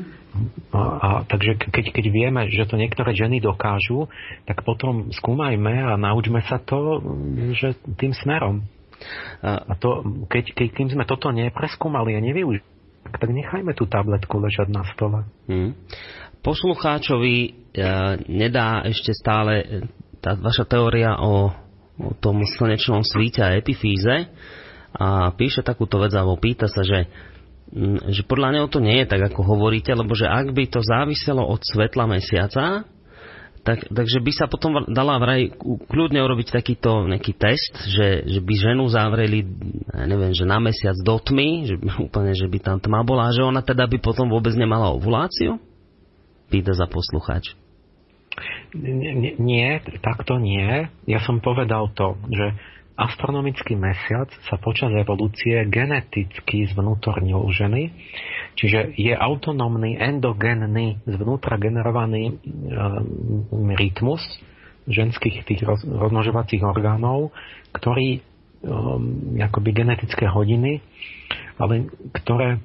[0.71, 4.07] A, a, takže keď, keď vieme, že to niektoré ženy dokážu,
[4.47, 7.03] tak potom skúmajme a naučme sa to
[7.59, 8.63] že tým smerom.
[9.43, 12.63] A to, keď, keď, kým sme toto nepreskúmali a nevyužili,
[13.09, 15.27] tak nechajme tú tabletku ležať na stole.
[15.47, 15.75] Mm.
[16.39, 17.49] Poslucháčovi e,
[18.31, 19.83] nedá ešte stále
[20.23, 21.51] tá vaša teória o
[21.99, 24.31] o tom slnečnom svíte a epifíze
[24.95, 27.05] a píše takúto vec alebo pýta sa, že
[27.75, 30.81] mm, že podľa neho to nie je tak, ako hovoríte, lebo že ak by to
[30.81, 32.87] záviselo od svetla mesiaca,
[33.59, 35.51] tak, takže by sa potom dala vraj
[35.91, 39.43] kľudne urobiť takýto nejaký test, že, že by ženu zavreli,
[39.91, 41.75] ja neviem, že na mesiac do tmy, že
[42.07, 45.59] úplne, že by tam tma bola, a že ona teda by potom vôbec nemala ovuláciu?
[46.49, 47.58] Pýta za poslucháč.
[49.39, 50.87] Nie, takto nie.
[51.09, 52.55] Ja som povedal to, že
[52.99, 57.95] astronomický mesiac sa počas evolúcie geneticky zvnútornil u ženy,
[58.59, 64.19] čiže je autonómny, endogénny, zvnútra generovaný e, rytmus
[64.83, 67.31] ženských tých roz, rozmnožovacích orgánov,
[67.71, 68.21] ktorý e,
[69.47, 70.83] akoby genetické hodiny,
[71.55, 71.87] ale
[72.19, 72.59] ktoré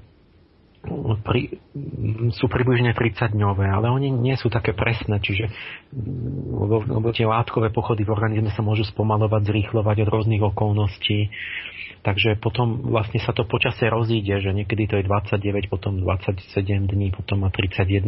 [1.25, 1.61] pri,
[2.37, 5.49] sú približne 30-dňové, ale oni nie sú také presné, čiže
[6.53, 11.33] lebo, lebo tie látkové pochody v organizme sa môžu spomalovať, zrýchlovať od rôznych okolností.
[12.05, 16.45] Takže potom vlastne sa to počasie rozíde, že niekedy to je 29, potom 27
[16.85, 18.05] dní, potom má 31.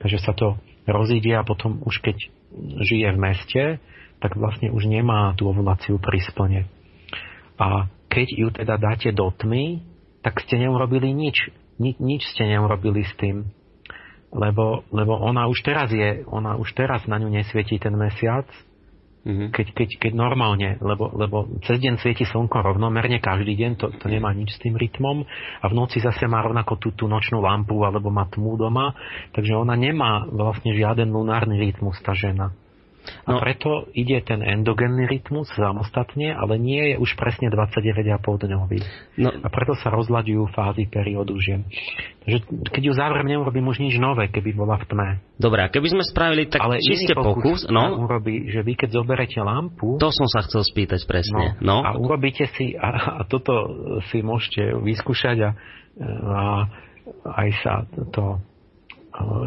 [0.00, 0.56] Takže sa to
[0.88, 2.16] rozíde a potom už keď
[2.80, 3.62] žije v meste,
[4.24, 6.60] tak vlastne už nemá tú ovuláciu pri splne.
[7.60, 9.84] A keď ju teda dáte do tmy,
[10.24, 11.52] tak ste neurobili nič.
[11.80, 13.48] Ni, nič ste neurobili s tým.
[14.30, 18.46] Lebo, lebo ona už teraz je, ona už teraz na ňu nesvietí ten mesiac,
[19.20, 19.52] Mm-hmm.
[19.52, 24.08] Keď, keď, keď normálne, lebo, lebo cez deň svieti slnko rovnomerne každý deň, to, to
[24.08, 25.28] nemá nič s tým rytmom
[25.60, 28.96] a v noci zase má rovnako tú, tú nočnú lampu alebo má tmu doma,
[29.36, 32.56] takže ona nemá vlastne žiaden lunárny rytmus, tá žena.
[33.24, 33.40] A no.
[33.40, 38.78] preto ide ten endogenný rytmus samostatne, ale nie je už presne 29,5 dňový.
[39.16, 39.32] No.
[39.32, 41.64] A preto sa rozlaďujú fázy periódu žien.
[42.24, 45.08] Takže keď ju závrem, neurobím už nič nové, keby bola v tme.
[45.40, 48.04] Dobre, a keby sme spravili tak ale čiste pokus, pokus no?
[48.04, 49.96] urobí, že vy keď zoberete lampu...
[49.96, 51.56] To som sa chcel spýtať presne.
[51.64, 51.86] No, no.
[51.86, 53.52] A urobíte si, a, a toto
[54.12, 55.50] si môžete vyskúšať a,
[56.28, 56.40] a
[57.24, 57.72] aj sa
[58.12, 58.38] to,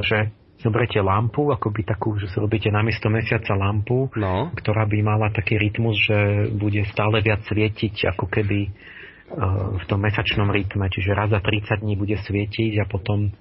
[0.03, 4.49] že zoberiete lampu, akoby takú, že si robíte namiesto mesiaca lampu, no.
[4.56, 9.99] ktorá by mala taký rytmus, že bude stále viac svietiť, ako keby uh, v tom
[9.99, 13.35] mesačnom rytme, čiže raz za 30 dní bude svietiť a potom,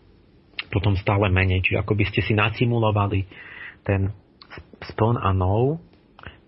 [0.74, 1.62] potom stále menej.
[1.62, 3.30] Čiže ako by ste si nasimulovali
[3.86, 4.10] ten
[4.82, 5.78] spln a nov,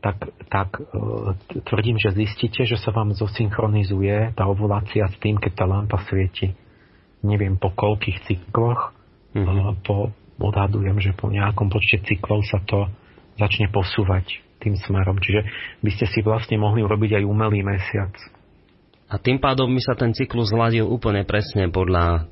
[0.02, 5.52] tak, tak uh, tvrdím, že zistíte, že sa vám zosynchronizuje tá ovulácia s tým, keď
[5.54, 6.52] tá lampa svieti.
[7.24, 8.92] Neviem po koľkých cykloch,
[9.32, 9.80] mm-hmm.
[9.80, 12.90] po, odhadujem, že po nejakom počte cyklov sa to
[13.38, 15.18] začne posúvať tým smerom.
[15.20, 15.44] Čiže
[15.84, 18.14] by ste si vlastne mohli urobiť aj umelý mesiac.
[19.10, 22.26] A tým pádom by sa ten cyklus zladil úplne presne podľa,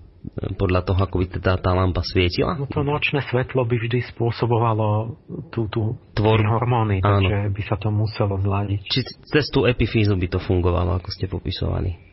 [0.57, 2.57] podľa toho, ako by teda tá lampa svietila?
[2.57, 5.15] No to nočné svetlo by vždy spôsobovalo
[5.53, 6.41] tú, tú Tvor...
[6.41, 8.81] hormóny, takže by sa to muselo zladiť.
[8.89, 9.01] Či
[9.31, 12.12] cez tú epifízu by to fungovalo, ako ste popisovali?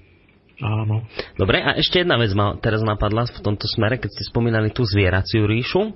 [0.60, 1.08] Áno.
[1.40, 4.84] Dobre, a ešte jedna vec ma teraz napadla v tomto smere, keď ste spomínali tú
[4.84, 5.96] zvieraciu ríšu,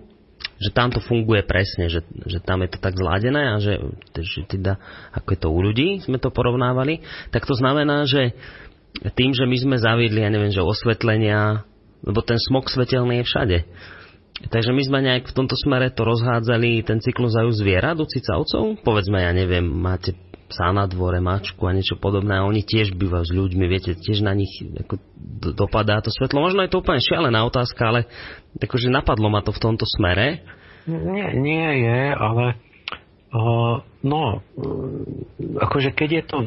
[0.60, 3.84] že tam to funguje presne, že, že tam je to tak zladené a že,
[4.16, 4.80] že teda,
[5.12, 7.04] ako je to u ľudí, sme to porovnávali,
[7.36, 8.32] tak to znamená, že
[9.18, 11.68] tým, že my sme zaviedli, ja neviem, že osvetlenia,
[12.06, 13.58] lebo ten smog svetelný je všade.
[14.44, 18.08] Takže my sme nejak v tomto smere to rozhádzali, ten cyklus aj u zvierat, u
[18.08, 18.82] cicavcov.
[18.82, 20.18] Povedzme, ja neviem, máte
[20.50, 22.40] psa na dvore, mačku a niečo podobné.
[22.40, 25.00] A oni tiež bývajú s ľuďmi, viete, tiež na nich ako,
[25.56, 26.44] dopadá to svetlo.
[26.44, 28.00] Možno je to úplne šialená otázka, ale
[28.60, 30.44] akože napadlo ma to v tomto smere.
[30.84, 32.60] Nie, nie je, ale
[33.32, 34.44] uh, no,
[35.64, 36.38] akože keď je to,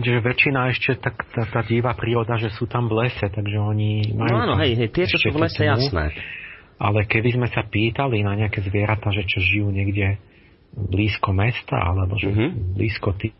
[0.00, 4.16] že väčšina ešte tak tá, tá divá príroda, že sú tam v lese, takže oni
[4.16, 4.32] majú...
[4.32, 6.16] No áno, hej, hej, tie, čo sú v lese, jasné.
[6.80, 10.18] Ale keby sme sa pýtali na nejaké zvieratá, že čo žijú niekde
[10.74, 12.50] blízko mesta, alebo že mm-hmm.
[12.74, 13.34] blízko tých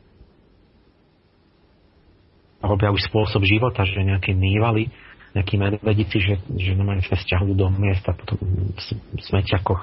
[2.65, 4.89] robia už spôsob života, že nejaké mývali,
[5.37, 9.83] nejakí medvedici, že, že normálne sa stiahujú do miesta, potom v smeťakoch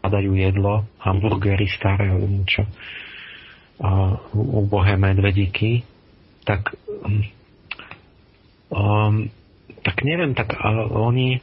[0.00, 2.66] hľadajú jedlo, hamburgery staré niečo,
[3.80, 5.88] a ubohé medvedíky,
[6.44, 6.76] tak
[8.68, 9.30] um,
[9.80, 11.40] tak neviem, tak uh, oni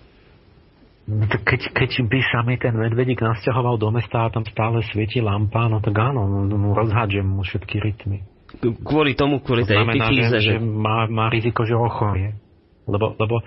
[1.43, 5.71] keď, keď by sa mi ten medvedík nasťahoval do mesta a tam stále svieti lampa,
[5.71, 8.27] no tak áno, mu rozhádžem mu všetky rytmy
[8.83, 12.39] kvôli tomu, kvôli to tej znamená, epifíze, že, že má, má riziko, že ochorie.
[12.87, 13.43] Lebo, lebo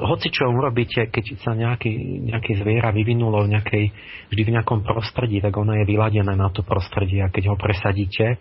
[0.00, 3.84] hoci čo urobíte, keď sa nejaký, nejaký zviera vyvinulo v nejakej,
[4.32, 8.40] vždy v nejakom prostredí, tak ono je vyladené na to prostredie a keď ho presadíte,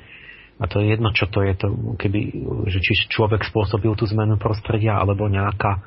[0.58, 1.68] a to je jedno, čo to je, to,
[2.00, 2.32] keby,
[2.72, 5.84] že či človek spôsobil tú zmenu prostredia, alebo nejaká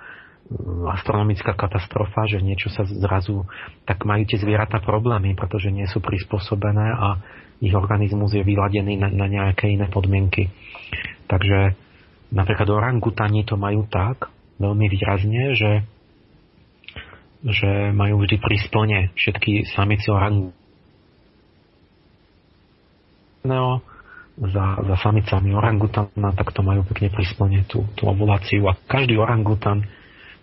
[0.90, 3.46] astronomická katastrofa, že niečo sa zrazu,
[3.86, 7.22] tak majú tie zvieratá problémy, pretože nie sú prispôsobené a
[7.62, 10.50] ich organizmus je vyladený na, na nejaké iné podmienky.
[11.30, 11.78] Takže
[12.34, 14.26] napríklad orangutani to majú tak
[14.58, 15.72] veľmi výrazne, že,
[17.46, 20.58] že majú vždy pri splne všetky samice orangutani
[24.40, 28.64] za, za samicami orangutana, tak to majú pekne pri splne tú, tú ovuláciu.
[28.68, 29.84] A každý orangutan,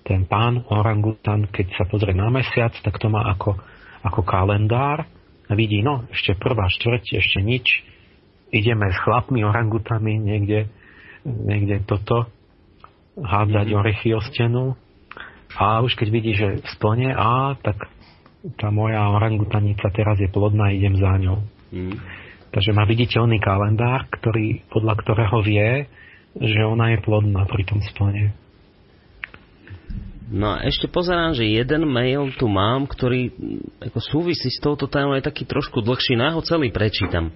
[0.08, 3.60] ten pán orangutan, keď sa pozrie na mesiac, tak to má ako,
[4.08, 5.04] ako kalendár
[5.48, 7.68] a vidí, no, ešte prvá štvrť, ešte nič,
[8.56, 10.72] ideme s chlapmi, orangutami niekde,
[11.28, 12.32] niekde toto,
[13.20, 13.76] hádzať mm.
[13.76, 14.80] orechy o stenu
[15.60, 17.92] a už keď vidí, že splne, a tak
[18.56, 21.44] tá moja orangutanica teraz je plodná, idem za ňou.
[21.76, 22.00] Mm.
[22.48, 25.92] Takže má viditeľný kalendár, ktorý, podľa ktorého vie,
[26.38, 28.32] že ona je plodná pri tom splne.
[30.28, 33.32] No a ešte pozerám, že jeden mail tu mám, ktorý
[33.80, 37.32] ako súvisí s touto témou, je taký trošku dlhší, no ja ho celý prečítam.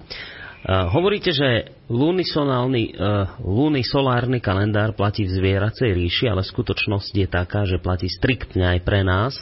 [0.68, 7.80] hovoríte, že lunisolárny, uh, lunisolárny kalendár platí v zvieracej ríši, ale skutočnosť je taká, že
[7.80, 9.40] platí striktne aj pre nás.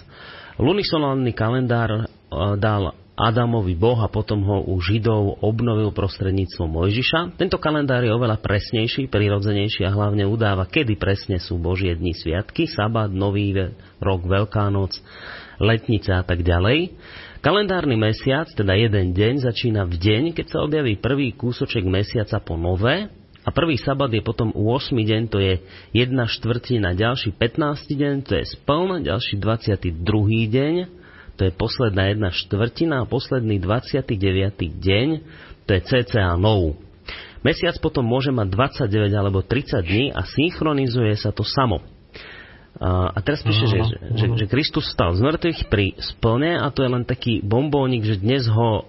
[0.61, 7.35] Lunisolárny kalendár uh, dal Adamovi Boh a potom ho u Židov obnovil prostredníctvom Mojžiša.
[7.35, 12.71] Tento kalendár je oveľa presnejší, prirodzenejší a hlavne udáva, kedy presne sú Božie dni sviatky,
[12.71, 13.51] sabat, nový
[13.99, 14.95] rok, Veľká noc,
[15.59, 16.95] letnice a tak ďalej.
[17.43, 22.55] Kalendárny mesiac, teda jeden deň, začína v deň, keď sa objaví prvý kúsoček mesiaca po
[22.55, 23.11] nové
[23.43, 24.95] a prvý sabat je potom 8.
[24.95, 25.59] deň, to je
[25.91, 26.07] 1
[26.39, 27.83] štvrtina, ďalší 15.
[27.99, 29.91] deň, to je spln, ďalší 22.
[30.51, 30.98] deň,
[31.39, 34.03] to je posledná jedna štvrtina a posledný 29.
[34.59, 35.07] deň,
[35.63, 36.75] to je cca nov.
[37.39, 41.79] Mesiac potom môže mať 29 alebo 30 dní a synchronizuje sa to samo.
[42.79, 43.79] A teraz píše, že,
[44.19, 48.19] že, že Kristus stal z mŕtvych pri splne a to je len taký bombónik, že
[48.19, 48.87] dnes ho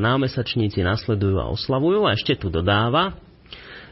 [0.00, 3.16] námesačníci nasledujú a oslavujú a ešte tu dodáva,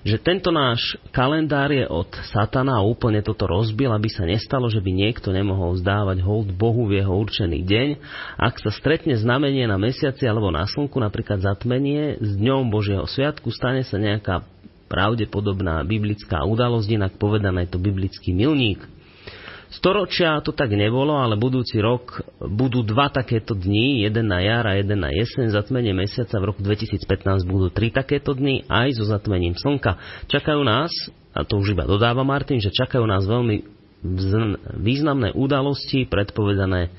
[0.03, 4.83] že tento náš kalendár je od satana a úplne toto rozbil, aby sa nestalo, že
[4.83, 7.89] by niekto nemohol zdávať hold Bohu v jeho určený deň.
[8.35, 13.55] Ak sa stretne znamenie na mesiaci alebo na slnku, napríklad zatmenie, s dňom Božieho sviatku
[13.55, 14.43] stane sa nejaká
[14.91, 18.85] pravdepodobná biblická udalosť, inak povedané je to biblický milník.
[19.73, 24.77] Storočia to tak nebolo, ale budúci rok budú dva takéto dni, jeden na jar a
[24.77, 25.49] jeden na jeseň.
[25.49, 29.97] Zatmenie mesiaca v roku 2015 budú tri takéto dni aj so zatmením slnka.
[30.28, 30.93] Čakajú nás,
[31.32, 33.65] a to už iba dodáva Martin, že čakajú nás veľmi
[34.77, 36.93] významné udalosti, predpovedané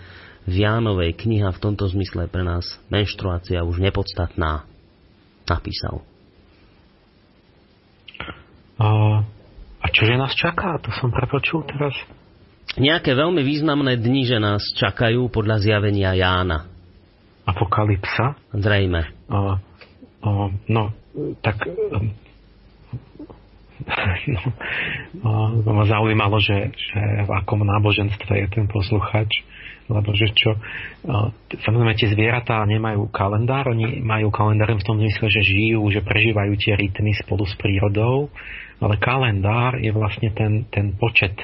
[0.49, 4.65] v Jánovej kniha v tomto zmysle pre nás menštruácia už nepodstatná.
[5.45, 6.01] Napísal.
[8.81, 8.87] A,
[9.77, 10.81] a čože nás čaká?
[10.81, 11.93] To som prepočul teraz
[12.77, 16.65] nejaké veľmi významné dni, že nás čakajú podľa zjavenia Jána.
[17.43, 18.39] Apokalypsa?
[18.55, 19.11] Zrejme.
[19.27, 19.59] Uh,
[20.23, 20.95] uh, no,
[21.43, 21.67] tak
[24.33, 24.41] no,
[25.27, 29.43] uh, ma zaujímalo, že, že v akom náboženstve je ten posluchač,
[29.91, 31.27] lebo že čo, uh,
[31.67, 36.53] samozrejme tie zvieratá nemajú kalendár, oni majú kalendár v tom zmysle, že žijú, že prežívajú
[36.55, 38.31] tie rytmy spolu s prírodou,
[38.79, 41.35] ale kalendár je vlastne ten, ten počet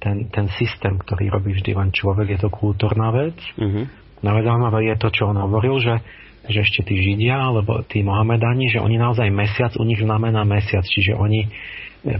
[0.00, 3.36] ten, ten systém, ktorý robí vždy len človek, je to kultúrna vec.
[3.60, 3.84] Uh-huh.
[4.24, 6.00] No zaujímavé je to, čo on hovoril, že,
[6.48, 10.84] že ešte tí Židia, alebo tí Mohamedani, že oni naozaj mesiac, u nich znamená mesiac,
[10.84, 11.48] čiže oni e,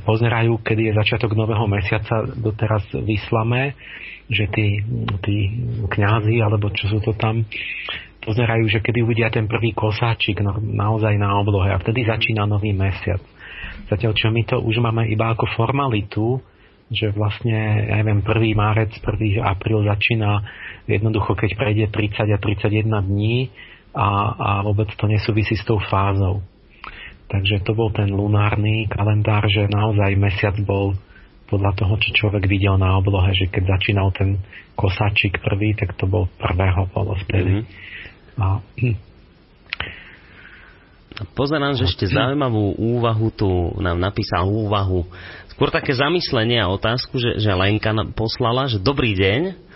[0.00, 3.76] pozerajú, kedy je začiatok nového mesiaca doteraz v islame,
[4.28, 4.80] že tí,
[5.24, 5.36] tí
[5.88, 7.44] kňazi, alebo čo sú to tam,
[8.20, 12.76] pozerajú, že kedy uvidia ten prvý kosáčik no, naozaj na oblohe a vtedy začína nový
[12.76, 13.20] mesiac.
[13.88, 16.38] Zatiaľ, čo my to už máme iba ako formalitu,
[16.90, 18.58] že vlastne, ja neviem, 1.
[18.58, 19.38] márec, 1.
[19.46, 20.42] apríl začína
[20.90, 23.54] jednoducho, keď prejde 30 a 31 dní
[23.94, 26.42] a, a vôbec to nesúvisí s tou fázou.
[27.30, 30.98] Takže to bol ten lunárny kalendár, že naozaj mesiac bol
[31.46, 34.38] podľa toho, čo človek videl na oblohe, že keď začínal ten
[34.74, 37.62] kosáčik prvý, tak to bol prvého bolo vtedy.
[37.62, 38.42] Mm-hmm.
[38.42, 38.46] A.
[41.36, 43.50] Pozerám, že ešte zaujímavú úvahu tu
[43.82, 45.04] nám napísal úvahu
[45.60, 49.68] skôr také zamyslenie a otázku, že, že Lenka poslala, že dobrý deň,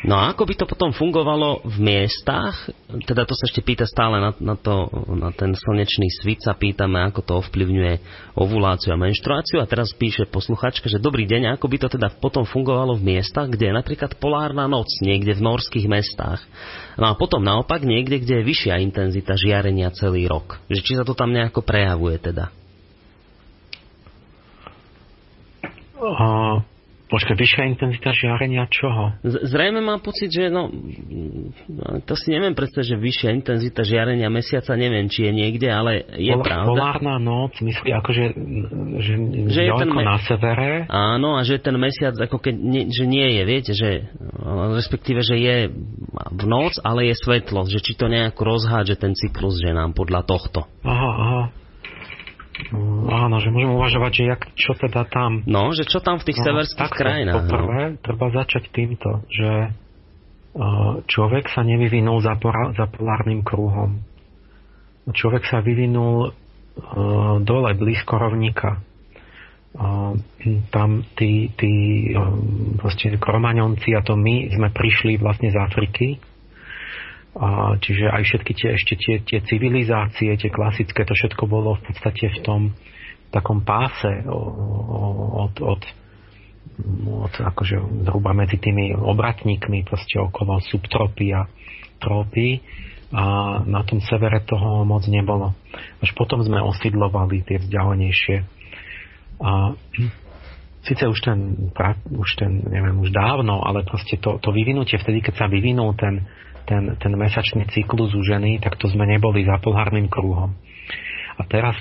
[0.00, 2.72] No a ako by to potom fungovalo v miestach?
[3.04, 6.96] Teda to sa ešte pýta stále na, na, to, na ten slnečný svit, sa pýtame,
[7.04, 8.00] ako to ovplyvňuje
[8.32, 9.60] ovuláciu a menštruáciu.
[9.60, 13.52] A teraz píše posluchačka, že dobrý deň, ako by to teda potom fungovalo v miestach,
[13.52, 16.40] kde je napríklad polárna noc, niekde v norských mestách.
[16.96, 20.64] No a potom naopak niekde, kde je vyššia intenzita žiarenia celý rok.
[20.72, 22.48] Že či sa to tam nejako prejavuje teda?
[26.00, 26.64] Uh,
[27.12, 29.12] počkaj, vyššia intenzita žiarenia čoho?
[29.26, 30.72] Zrejme mám pocit, že no,
[32.08, 36.32] to si neviem predstaviť, že vyššia intenzita žiarenia mesiaca, neviem, či je niekde, ale je
[36.32, 36.70] Pol, pravda.
[36.72, 38.24] Polárna noc, myslí ako, že,
[39.02, 39.12] že,
[39.52, 40.88] že je ten me- na severe?
[40.88, 44.08] Áno, a že ten mesiac ako keď nie, že nie je, viete, že
[44.80, 45.56] respektíve, že je
[46.32, 50.24] v noc, ale je svetlo, že či to nejako rozhádže ten cyklus, že nám podľa
[50.24, 50.64] tohto.
[50.86, 51.42] Aha, aha.
[53.10, 55.42] Áno, že môžeme uvažovať, že jak, čo teda tam...
[55.48, 57.48] No, že čo tam v tých no, severských krajinách.
[57.48, 57.98] Poprvé, no.
[58.04, 59.74] treba začať týmto, že
[61.06, 64.02] človek sa nevyvinul za, pora, za polárnym kruhom.
[65.10, 66.32] Človek sa vyvinul uh,
[67.42, 68.82] dole, blízko rovníka.
[69.70, 70.18] Uh,
[70.74, 71.72] tam tí, tí
[72.82, 76.18] vlastne kromaňonci a to my sme prišli vlastne z Afriky
[77.30, 81.82] a, čiže aj všetky tie, ešte tie, tie civilizácie, tie klasické, to všetko bolo v
[81.86, 82.60] podstate v tom
[83.30, 85.82] takom páse od, od,
[87.06, 91.46] od akože zhruba medzi tými obratníkmi proste okolo subtropy a
[92.02, 92.58] tropy
[93.10, 95.54] a na tom severe toho moc nebolo.
[96.02, 98.36] Až potom sme osidlovali tie vzdialenejšie.
[99.42, 99.74] A
[100.86, 101.70] síce už ten,
[102.10, 106.22] už ten, neviem, už dávno, ale proste to, to vyvinutie, vtedy, keď sa vyvinul ten,
[106.70, 110.54] ten, ten mesačný cyklus u ženy, tak to sme neboli za polhárnym kruhom.
[111.34, 111.74] A teraz,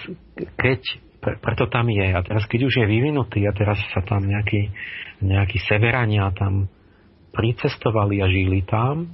[0.57, 0.82] keď,
[1.22, 4.74] pre, preto tam je, a teraz keď už je vyvinutý a teraz sa tam nejakí,
[5.22, 6.66] nejakí severania tam
[7.30, 9.14] pricestovali a žili tam,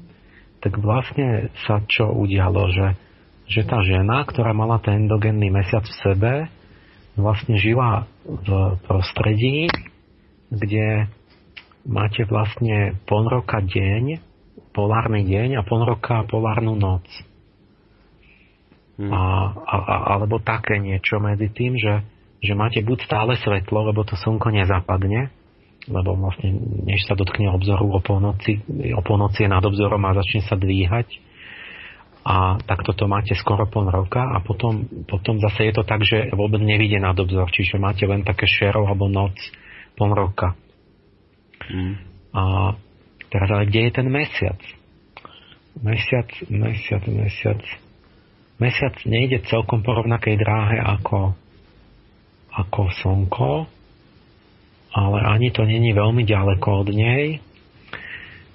[0.63, 2.87] tak vlastne sa čo udialo, že,
[3.51, 6.33] že tá žena, ktorá mala ten endogenný mesiac v sebe,
[7.19, 9.67] vlastne žila v prostredí,
[10.47, 11.11] kde
[11.85, 14.34] máte vlastne pol roka deň,
[14.75, 17.07] polárny deň a pol roka polárnu noc.
[18.99, 19.11] Hmm.
[19.11, 19.21] A,
[19.55, 19.75] a,
[20.19, 22.03] alebo také niečo medzi tým, že,
[22.43, 25.31] že máte buď stále svetlo, lebo to slnko nezapadne,
[25.87, 26.51] lebo vlastne
[26.83, 28.59] než sa dotkne obzoru o polnoci,
[28.95, 31.07] o polnoci je nad obzorom a začne sa dvíhať
[32.25, 36.33] a takto to máte skoro pol roka a potom, potom zase je to tak, že
[36.33, 39.37] vôbec nevidie nad obzor, čiže máte len také šero alebo noc
[39.93, 40.57] pol roka.
[41.69, 42.01] Hmm.
[42.33, 42.73] A
[43.35, 44.59] teraz ale kde je ten mesiac?
[45.83, 47.59] Mesiac, mesiac, mesiac.
[48.55, 51.35] Mesiac nejde celkom po rovnakej dráhe ako,
[52.55, 53.51] ako slnko,
[54.95, 57.43] ale ani to není veľmi ďaleko od nej,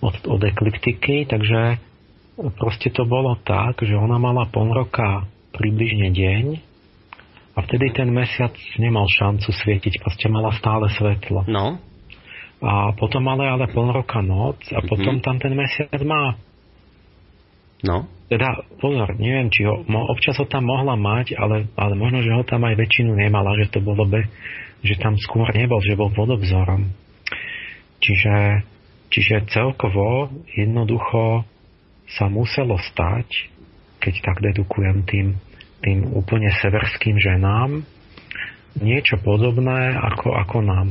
[0.01, 1.77] od, od ekliptiky, takže
[2.57, 6.45] proste to bolo tak, že ona mala pol roka približne deň
[7.53, 11.45] a vtedy ten mesiac nemal šancu svietiť, proste mala stále svetlo.
[11.45, 11.90] No.
[12.61, 14.89] A potom ale ale pol roka noc a mm-hmm.
[14.89, 16.37] potom tam ten mesiac má.
[17.81, 18.05] No.
[18.29, 19.83] Teda, pozor, neviem, či ho,
[20.13, 23.73] občas ho tam mohla mať, ale, ale možno, že ho tam aj väčšinu nemala, že
[23.73, 24.23] to bolo be,
[24.85, 26.93] že tam skôr nebol, že bol vodobzorom.
[28.01, 28.65] Čiže,
[29.09, 31.43] čiže celkovo jednoducho
[32.17, 33.29] sa muselo stať,
[34.01, 35.27] keď tak dedukujem tým,
[35.81, 37.83] tým úplne severským ženám,
[38.79, 40.89] niečo podobné ako, ako nám.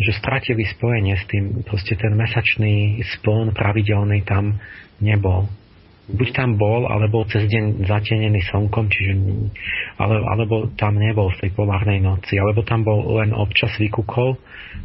[0.00, 4.56] Že stratili spojenie s tým, proste ten mesačný spln pravidelný tam
[5.04, 5.48] nebol
[6.10, 9.12] buď tam bol, alebo cez deň zatenený slnkom, čiže,
[9.98, 14.34] ale, alebo tam nebol v tej polárnej noci, alebo tam bol len občas vykúkol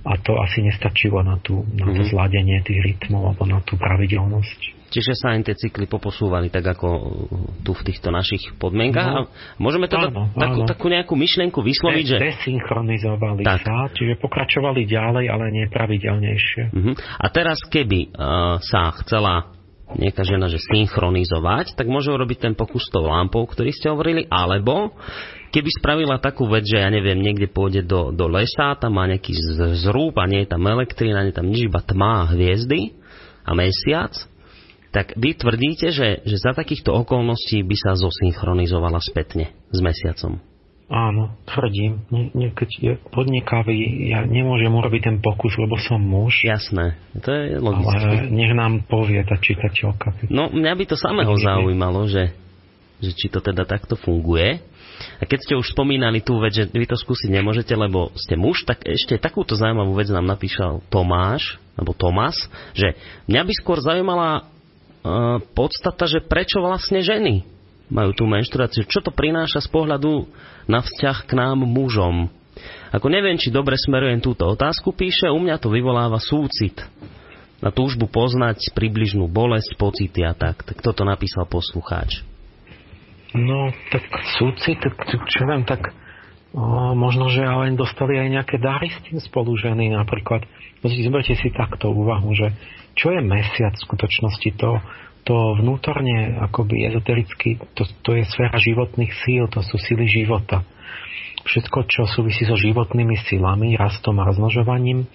[0.05, 2.11] a to asi nestačilo na, tú, na to mm-hmm.
[2.13, 4.74] zladenie tých rytmov alebo na tú pravidelnosť.
[4.85, 6.87] Čiže sa im tie cykly poposúvali tak ako
[7.65, 9.07] tu v týchto našich podmienkach.
[9.11, 9.23] No,
[9.57, 10.69] môžeme teda áno, takú, áno.
[10.69, 12.17] takú nejakú myšlienku vysloviť, že...
[12.21, 13.65] Desynchronizovali tak.
[13.65, 16.63] sa, čiže pokračovali ďalej, ale nepravidelnejšie.
[16.69, 16.93] Uh-huh.
[16.95, 19.55] A teraz keby uh, sa chcela
[19.85, 24.97] nejaká žena, že synchronizovať, tak môže urobiť ten pokus tou lampou, ktorý ste hovorili, alebo
[25.53, 29.37] keby spravila takú vec, že ja neviem, niekde pôjde do, do lesa, tam má nejaký
[29.77, 32.97] zrúb a nie je tam elektrina, nie je tam nič, iba tma a hviezdy
[33.45, 34.11] a mesiac,
[34.95, 40.39] tak vy tvrdíte, že, že za takýchto okolností by sa zosynchronizovala spätne s mesiacom.
[40.87, 42.07] Áno, tvrdím.
[42.13, 43.75] Nie, nie, keď je podnikavý,
[44.07, 46.47] ja nemôžem urobiť ten pokus, lebo som muž.
[46.47, 48.05] Jasné, to je logické.
[48.05, 50.31] Ale nech nám povie tá čitateľka.
[50.31, 52.31] No, mňa by to samého zaujímalo, že,
[53.03, 54.63] že či to teda takto funguje.
[55.19, 58.63] A keď ste už spomínali tú vec, že vy to skúsiť nemôžete, lebo ste muž,
[58.63, 62.37] tak ešte takúto zaujímavú vec nám napísal Tomáš, alebo Tomas,
[62.71, 62.95] že
[63.27, 64.54] mňa by skôr zaujímala
[65.53, 67.45] podstata, že prečo vlastne ženy
[67.93, 68.89] majú tú menštruáciu.
[68.89, 70.25] Čo to prináša z pohľadu
[70.65, 72.33] na vzťah k nám mužom?
[72.89, 76.79] Ako neviem, či dobre smerujem túto otázku, píše, u mňa to vyvoláva súcit.
[77.59, 80.63] Na túžbu poznať približnú bolesť, pocity a tak.
[80.63, 82.23] Tak toto napísal poslucháč.
[83.35, 84.07] No, tak
[84.39, 85.91] súcit, čo viem, tak
[86.95, 90.47] možno, že ale dostali aj nejaké dary s tým spolu ženy napríklad.
[90.85, 92.55] Zoberte si takto úvahu, že
[92.95, 94.79] čo je mesiac v skutočnosti to,
[95.27, 100.63] to vnútorne akoby ezotericky, to, to je sféra životných síl, to sú síly života.
[101.45, 105.05] Všetko, čo súvisí so životnými silami, rastom a rozmnožovaním,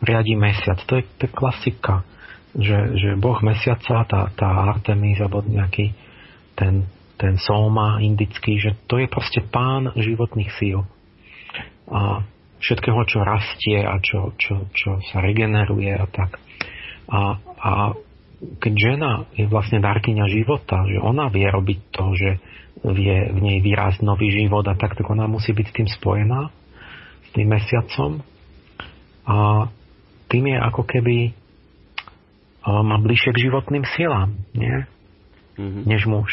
[0.00, 0.78] riadi mesiac.
[0.86, 2.06] To je, to je klasika,
[2.54, 5.90] že, že boh mesiaca, tá, tá Artemis alebo nejaký
[6.54, 10.82] ten, ten Soma indický, že to je proste pán životných síl.
[11.86, 12.26] A
[12.58, 16.40] všetkého, čo rastie a čo, čo, čo sa regeneruje a tak.
[17.12, 17.72] A, a
[18.60, 22.30] keď žena je vlastne darkyňa života, že ona vie robiť to, že
[22.84, 26.50] vie v nej vyrásť nový život a tak, tak ona musí byť s tým spojená,
[27.24, 28.20] s tým mesiacom.
[29.24, 29.68] A
[30.28, 31.16] tým je ako keby
[32.64, 34.88] má bližšie k životným silám, nie?
[35.60, 35.82] Mm-hmm.
[35.84, 36.32] Než muž.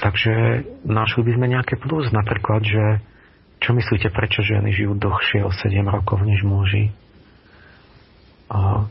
[0.00, 0.34] Takže
[0.84, 2.84] našli by sme nejaké plus, napríklad, že
[3.62, 6.92] čo myslíte, prečo ženy žijú dlhšie o 7 rokov než muži?
[8.52, 8.84] A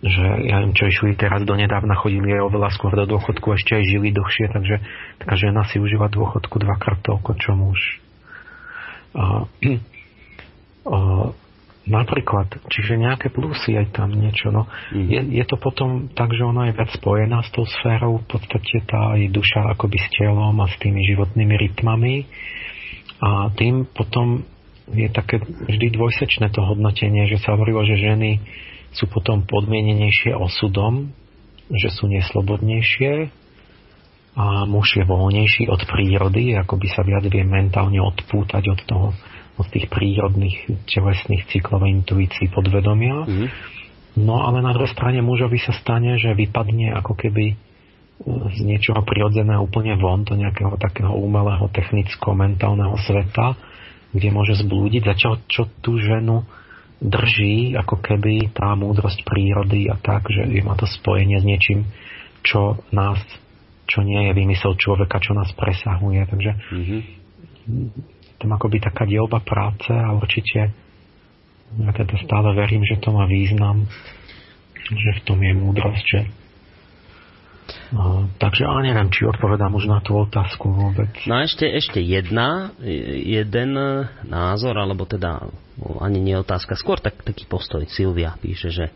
[0.00, 3.76] že ja neviem, čo išli teraz do nedávna, chodili aj oveľa skôr do dôchodku, ešte
[3.76, 4.80] aj žili dlhšie, takže
[5.20, 7.80] taká žena si užíva dôchodku dvakrát toľko, čo muž.
[9.12, 9.44] A,
[10.88, 10.96] a,
[11.88, 14.52] napríklad, čiže nejaké plusy aj tam niečo.
[14.52, 14.68] No.
[14.92, 15.08] Mm.
[15.08, 18.84] Je, je to potom tak, že ona je viac spojená s tou sférou, v podstate
[18.84, 22.14] tá jej duša akoby s telom a s tými životnými rytmami
[23.20, 24.44] a tým potom
[24.90, 28.42] je také vždy dvojsečné to hodnotenie, že sa hovorilo, že ženy
[28.90, 31.14] sú potom podmienenejšie osudom,
[31.70, 33.30] že sú neslobodnejšie
[34.34, 39.08] a muž je voľnejší od prírody, ako by sa viac vie mentálne odpútať od toho,
[39.60, 43.28] od tých prírodných telesných cyklov intuícií podvedomia.
[43.28, 43.48] Mm-hmm.
[44.24, 47.54] No ale na druhej strane mužovi sa stane, že vypadne ako keby
[48.28, 53.56] z niečoho prirodzeného úplne von do nejakého takého umelého technicko-mentálneho sveta,
[54.12, 56.44] kde môže zblúdiť, za čo, čo tú ženu
[57.00, 61.88] drží ako keby tá múdrosť prírody a tak, že má to spojenie s niečím,
[62.44, 63.16] čo nás,
[63.88, 66.20] čo nie je vymysel človeka, čo nás presahuje.
[66.28, 67.00] Takže mm-hmm.
[68.40, 70.72] Tam akoby taká dielba práce a určite
[71.70, 73.86] ja teda stále verím, že to má význam,
[74.74, 76.20] že v tom je múdrosť, že
[77.90, 81.10] No, takže ale neviem, či odpovedám už na tú otázku vôbec.
[81.26, 82.74] No a ešte, ešte jedna,
[83.22, 83.78] jeden
[84.26, 85.50] názor, alebo teda
[86.02, 87.86] ani nie otázka, skôr tak, taký postoj.
[87.86, 88.86] Silvia píše, že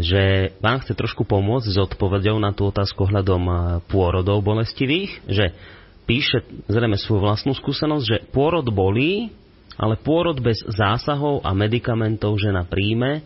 [0.00, 3.42] že vám chce trošku pomôcť s odpovedou na tú otázku hľadom
[3.90, 5.52] pôrodov bolestivých, že
[6.10, 9.30] píše zrejme svoju vlastnú skúsenosť, že pôrod bolí,
[9.78, 13.22] ale pôrod bez zásahov a medikamentov žena príjme,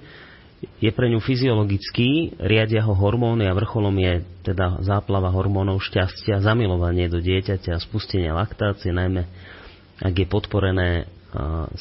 [0.80, 7.08] je pre ňu fyziologický, riadia ho hormóny a vrcholom je teda záplava hormónov šťastia, zamilovanie
[7.08, 9.28] do dieťaťa, spustenie laktácie, najmä
[10.04, 11.06] ak je podporené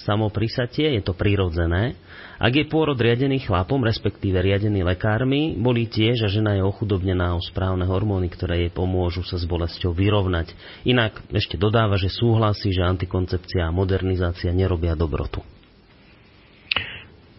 [0.08, 1.98] samoprisatie, je to prirodzené.
[2.44, 7.40] Ak je pôrod riadený chlapom, respektíve riadený lekármi, boli tiež a žena je ochudobnená o
[7.40, 10.52] správne hormóny, ktoré jej pomôžu sa s bolesťou vyrovnať.
[10.84, 15.40] Inak ešte dodáva, že súhlasí, že antikoncepcia a modernizácia nerobia dobrotu.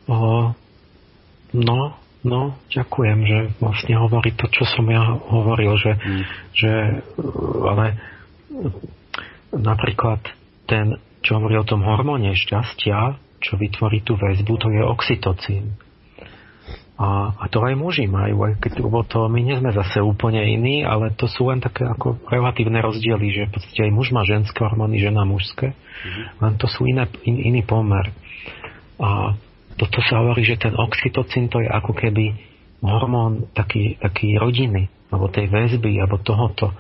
[0.09, 0.57] O,
[1.55, 1.95] No,
[2.27, 6.23] no, ďakujem, že vlastne hovorí to, čo som ja hovoril, že, mm.
[6.51, 6.73] že
[7.63, 7.87] ale
[9.55, 10.19] napríklad
[10.67, 15.77] ten, čo hovorí o tom hormóne šťastia, čo vytvorí tú väzbu, to je oxytocín.
[16.95, 20.47] A, a to aj muži majú, aj keď, lebo to my nie sme zase úplne
[20.47, 24.23] iní, ale to sú len také ako relatívne rozdiely, že v podstate aj muž má
[24.23, 26.25] ženské hormóny, žena mužské, mm-hmm.
[26.39, 28.15] len to sú iné, in, iný pomer.
[29.03, 29.35] A
[29.75, 32.31] toto sa hovorí, že ten oxytocín to je ako keby
[32.79, 36.71] hormón taký, taký rodiny, alebo tej väzby, alebo tohoto.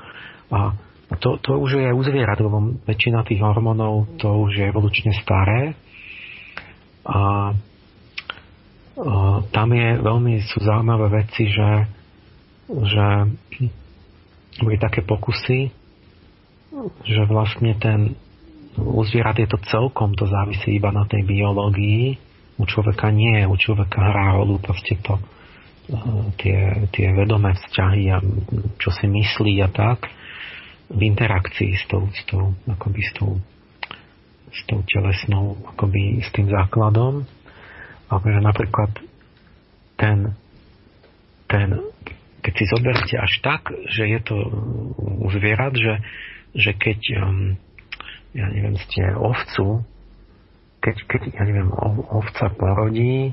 [0.54, 0.78] A
[1.18, 5.74] to, to už je u zvierat, lebo väčšina tých hormónov to už je evolučne staré.
[7.04, 7.20] A, a
[9.52, 11.70] tam je veľmi sú zaujímavé veci, že,
[12.68, 13.06] že
[14.60, 15.68] boli také pokusy,
[17.04, 18.16] že vlastne ten
[18.74, 22.18] u zvierat je to celkom, to závisí iba na tej biológii,
[22.58, 25.18] u človeka nie, u človeka hrá rolu proste to,
[25.90, 26.58] eh, tie,
[26.90, 28.18] tie vedomé vzťahy a
[28.78, 30.10] čo si myslí a tak
[30.90, 33.38] v interakcii s tou, s tou, akoby s tou,
[34.54, 37.26] s tou telesnou, akoby s tým základom.
[38.08, 38.90] Ale že napríklad
[39.98, 40.38] ten,
[41.50, 41.68] ten,
[42.40, 44.36] keď si zoberte až tak, že je to
[44.98, 46.00] u zvierat, že,
[46.54, 47.58] že keď, um,
[48.32, 49.82] ja neviem, ste ovcu
[50.84, 51.72] keď, keď ja neviem,
[52.12, 53.32] ovca porodí,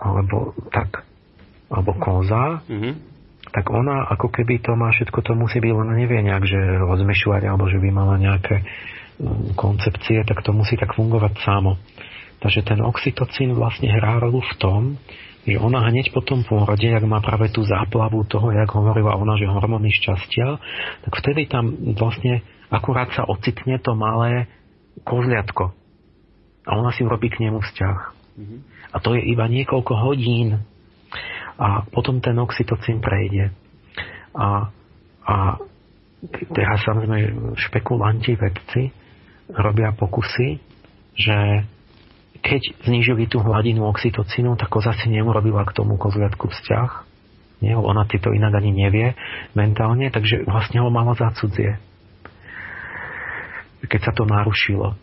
[0.00, 1.04] alebo tak,
[1.68, 2.94] alebo koza, mm-hmm.
[3.52, 7.42] tak ona ako keby to má všetko, to musí byť, ona nevie nejak, že rozmýšľať,
[7.44, 8.64] alebo že by mala nejaké
[9.56, 11.80] koncepcie, tak to musí tak fungovať samo.
[12.40, 14.82] Takže ten oxytocín vlastne hrá rolu v tom,
[15.48, 19.38] že ona hneď po tom pôrode, ak má práve tú záplavu toho, jak hovorila ona,
[19.40, 20.58] že hormóny šťastia,
[21.06, 24.50] tak vtedy tam vlastne akurát sa ocitne to malé
[25.06, 25.72] kozliatko,
[26.66, 27.98] a ona si urobí k nemu vzťah.
[28.36, 28.60] Mm-hmm.
[28.90, 30.66] A to je iba niekoľko hodín.
[31.56, 33.54] A potom ten oxytocín prejde.
[34.34, 34.68] A,
[35.24, 35.36] a
[36.50, 39.05] teraz samozrejme špekulanti, vedci
[39.50, 40.58] robia pokusy,
[41.16, 41.66] že
[42.46, 46.90] keď znížili tú hladinu oxytocínu, tak koza si neurobila k tomu kozliatku vzťah.
[47.64, 49.16] Nie, ona si to inak ani nevie
[49.56, 51.80] mentálne, takže vlastne ho mala za cudzie.
[53.86, 54.94] Keď sa to narušilo.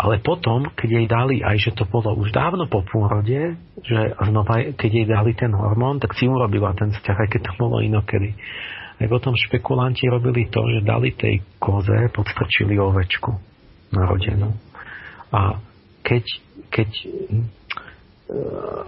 [0.00, 4.72] Ale potom, keď jej dali, aj že to bolo už dávno po pôrode, že znova,
[4.72, 8.32] keď jej dali ten hormón, tak si urobila ten vzťah, aj keď to bolo inokedy.
[8.96, 13.49] Aj potom špekulanti robili to, že dali tej koze, podstrčili ovečku
[13.94, 14.54] narodenú.
[15.30, 15.58] A
[16.02, 16.24] keď,
[16.70, 16.90] keď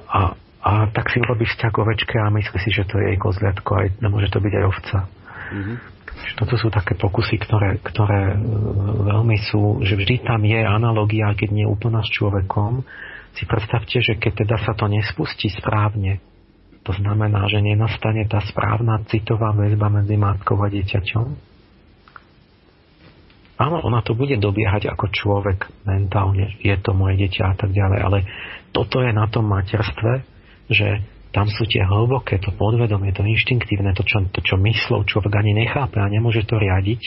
[0.09, 0.21] a,
[0.63, 3.71] a tak si urobí vzťah k ovečke a myslí si, že to je jej kozliatko,
[3.75, 4.99] aj, môže to byť aj ovca.
[5.53, 5.77] Mm-hmm.
[6.39, 8.39] Toto sú také pokusy, ktoré, ktoré e,
[9.11, 12.87] veľmi sú, že vždy tam je analogia, keď nie úplná s človekom.
[13.35, 16.23] Si predstavte, že keď teda sa to nespustí správne,
[16.83, 21.52] to znamená, že nenastane tá správna citová väzba medzi matkou a dieťaťom.
[23.61, 27.99] Áno, ona to bude dobiehať ako človek mentálne, je to moje dieťa a tak ďalej,
[28.01, 28.19] ale
[28.73, 30.25] toto je na tom materstve,
[30.73, 35.33] že tam sú tie hlboké, to podvedomie, to inštinktívne, to čo, to, čo myslou človek
[35.33, 37.03] ani nechápe a nemôže to riadiť.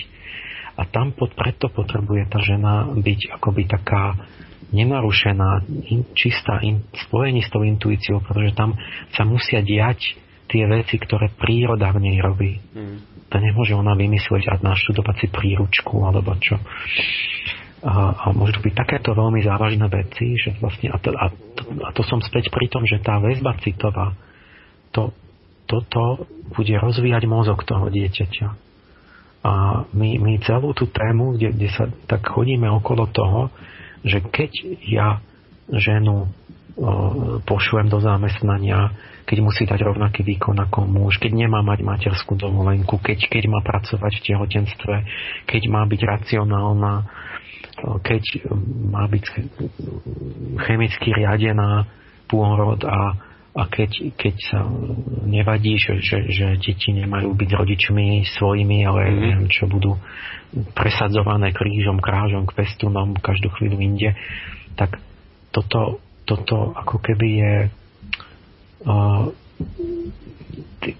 [0.75, 4.17] A tam pod, preto potrebuje tá žena byť akoby taká
[4.73, 5.63] nenarušená,
[6.17, 8.73] čistá in, spojení s tou intuíciou, pretože tam
[9.13, 10.17] sa musia diať
[10.49, 12.59] tie veci, ktoré príroda v nej robí.
[12.73, 13.14] Mm.
[13.33, 16.61] To nemôže ona vymyslieť a naštudovať si príručku alebo čo.
[17.85, 21.89] A, a môžu byť takéto veľmi závažné veci, že vlastne, a to, a, to, a
[21.93, 24.17] to som späť pri tom, že tá väzba citová,
[24.89, 25.13] to,
[25.69, 28.47] toto bude rozvíjať mozog toho dieťaťa.
[29.45, 33.53] A my, my celú tú tému, kde, kde sa tak chodíme okolo toho,
[34.01, 34.51] že keď
[34.85, 35.21] ja
[35.69, 36.29] ženu
[37.45, 38.91] pošujem do zamestnania,
[39.25, 43.59] keď musí dať rovnaký výkon ako muž, keď nemá mať materskú dovolenku, keď, keď má
[43.65, 44.95] pracovať v tehotenstve,
[45.49, 46.93] keď má byť racionálna,
[48.05, 48.23] keď
[48.85, 49.25] má byť
[50.69, 51.89] chemicky riadená
[52.29, 53.17] pôrod a,
[53.57, 54.61] a keď, keď sa
[55.25, 59.21] nevadí, že, že, že deti nemajú byť rodičmi svojimi, ale mm-hmm.
[59.25, 59.97] neviem, čo budú
[60.77, 64.13] presadzované krížom, krážom k pestunom každú chvíľu inde,
[64.77, 65.01] tak
[65.49, 65.99] toto,
[66.29, 67.53] toto ako keby je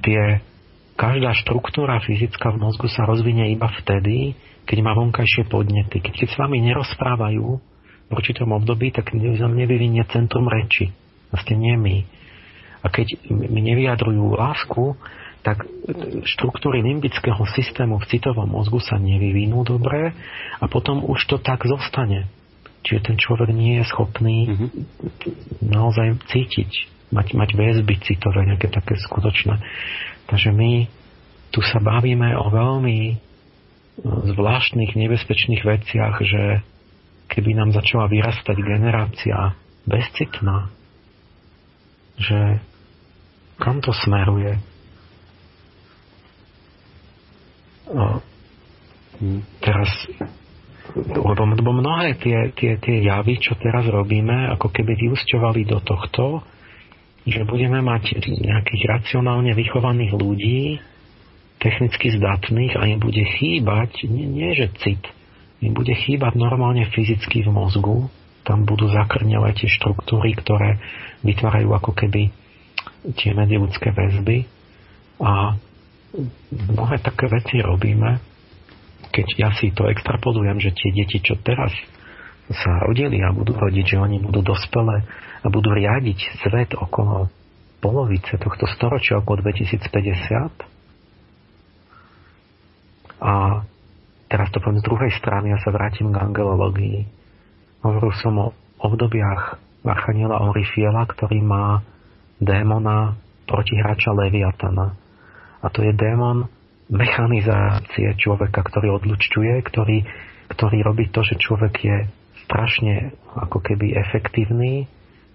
[0.01, 0.21] tie
[0.95, 4.33] každá štruktúra fyzická v mozgu sa rozvinie iba vtedy,
[4.65, 6.01] keď má vonkajšie podnety.
[6.01, 7.47] Keď, keď s vami nerozprávajú
[8.05, 10.89] v určitom období, tak nevyvinie centrum reči.
[11.29, 11.97] Vlastne nie my.
[12.81, 14.97] A keď mi nevyjadrujú lásku,
[15.45, 15.61] tak
[16.25, 20.09] štruktúry limbického systému v citovom mozgu sa nevyvinú dobre
[20.57, 22.25] a potom už to tak zostane.
[22.81, 24.69] Čiže ten človek nie je schopný mm-hmm.
[25.69, 29.61] naozaj cítiť, mať, mať väzby citové, nejaké také skutočné.
[30.29, 30.89] Takže my
[31.53, 33.21] tu sa bavíme o veľmi
[34.03, 36.43] zvláštnych, nebezpečných veciach, že
[37.31, 39.55] keby nám začala vyrastať generácia
[39.87, 40.67] bezcitná,
[42.19, 42.59] že
[43.55, 44.59] kam to smeruje?
[47.85, 48.19] O,
[49.63, 49.89] teraz
[50.95, 56.45] lebo mnohé tie, tie, tie javy, čo teraz robíme, ako keby vyúsťovali do tohto,
[57.25, 60.77] že budeme mať nejakých racionálne vychovaných ľudí,
[61.57, 65.01] technicky zdatných a im bude chýbať, nie, nie že cit,
[65.65, 67.97] im bude chýbať normálne fyzicky v mozgu,
[68.45, 70.77] tam budú zakrňovať tie štruktúry, ktoré
[71.25, 72.29] vytvárajú ako keby
[73.17, 74.45] tie medziludské väzby.
[75.17, 75.57] A
[76.53, 78.21] mnohé také veci robíme,
[79.09, 81.73] keď ja si to extrapolujem, že tie deti, čo teraz
[82.53, 85.01] sa rodili a budú rodiť, že oni budú dospelé
[85.45, 87.29] a budú riadiť svet okolo
[87.77, 90.73] polovice tohto storočia, okolo 2050,
[93.21, 93.63] a
[94.27, 97.05] teraz to poviem z druhej strany, ja sa vrátim k angelológii.
[97.85, 98.47] Hovoril som o
[98.81, 101.85] obdobiach Archaniela Orifiela, ktorý má
[102.41, 103.15] démona
[103.45, 104.97] protihráča Leviatana.
[105.61, 106.49] A to je démon
[106.89, 109.97] mechanizácie človeka, ktorý odlučťuje, ktorý,
[110.53, 111.97] ktorý robí to, že človek je
[112.45, 114.85] strašne ako keby efektívny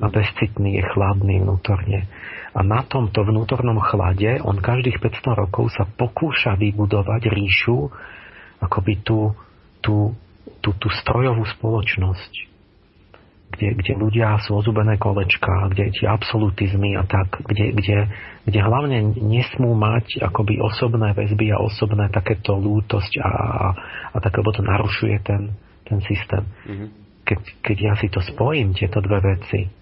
[0.01, 2.09] a bezcitný, je chladný vnútorne.
[2.51, 7.93] A na tomto vnútornom chlade on každých 500 rokov sa pokúša vybudovať ríšu,
[8.59, 9.37] akoby tú,
[9.85, 10.17] tú,
[10.59, 12.33] tú, tú strojovú spoločnosť,
[13.55, 17.99] kde, kde ľudia sú ozubené kolečka, kde tie absolutizmy a tak, kde, kde,
[18.47, 23.67] kde hlavne nesmú mať akoby osobné väzby a osobné takéto lútosť a, a,
[24.11, 25.55] a tak, lebo to narušuje ten,
[25.87, 26.45] ten systém.
[26.67, 26.89] Mm-hmm.
[27.27, 29.80] Keď, keď ja si to spojím, tieto dve veci,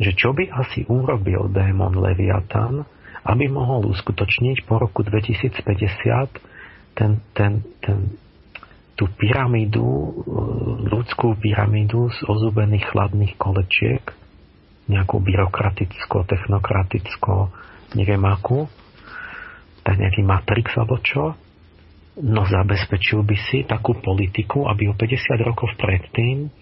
[0.00, 2.84] že čo by asi urobil démon Leviatan,
[3.22, 5.62] aby mohol uskutočniť po roku 2050
[6.92, 7.98] ten, ten, ten,
[8.98, 9.84] tú pyramídu,
[10.84, 14.02] ľudskú pyramídu z ozubených chladných kolečiek,
[14.90, 17.48] nejakú byrokraticko, technokraticko,
[17.96, 18.66] neviem akú,
[19.82, 21.32] tak nejaký matrix alebo čo,
[22.20, 26.52] no zabezpečil by si takú politiku, aby o 50 rokov predtým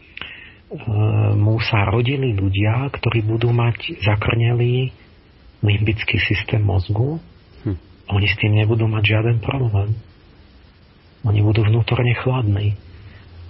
[1.34, 4.94] mu sa rodili ľudia, ktorí budú mať zakrnelý
[5.66, 7.18] limbický systém mozgu.
[7.66, 7.76] Hm.
[8.14, 9.98] Oni s tým nebudú mať žiaden problém.
[11.26, 12.78] Oni budú vnútorne chladní.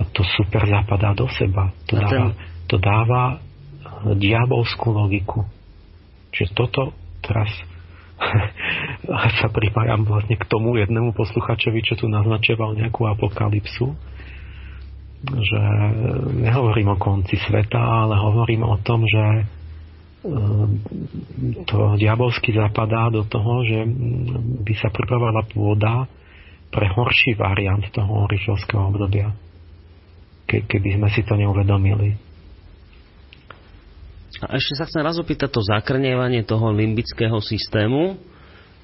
[0.01, 1.77] A to super zapadá do seba.
[1.93, 2.33] To, dáva,
[2.67, 3.23] to dáva
[4.17, 5.45] diabolskú logiku.
[6.33, 7.53] Čiže toto teraz
[9.39, 13.93] sa pripájam vlastne k tomu jednému posluchačovi, čo tu naznačoval nejakú apokalypsu,
[15.21, 15.61] že
[16.33, 19.45] nehovorím o konci sveta, ale hovorím o tom, že e,
[21.69, 23.85] to diabolsky zapadá do toho, že
[24.65, 26.09] by sa pripravovala pôda
[26.73, 29.37] pre horší variant toho orichovského obdobia.
[30.49, 32.17] Ke, keby sme si to neuvedomili.
[34.41, 38.17] A ešte sa chcem raz opýtať to zakrnievanie toho limbického systému,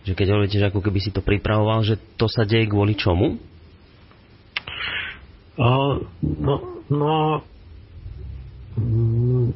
[0.05, 3.41] že keď hovoríte, že ako keby si to pripravoval, že to sa deje kvôli čomu?
[5.57, 6.05] No,
[6.93, 7.13] no
[8.77, 9.49] mm,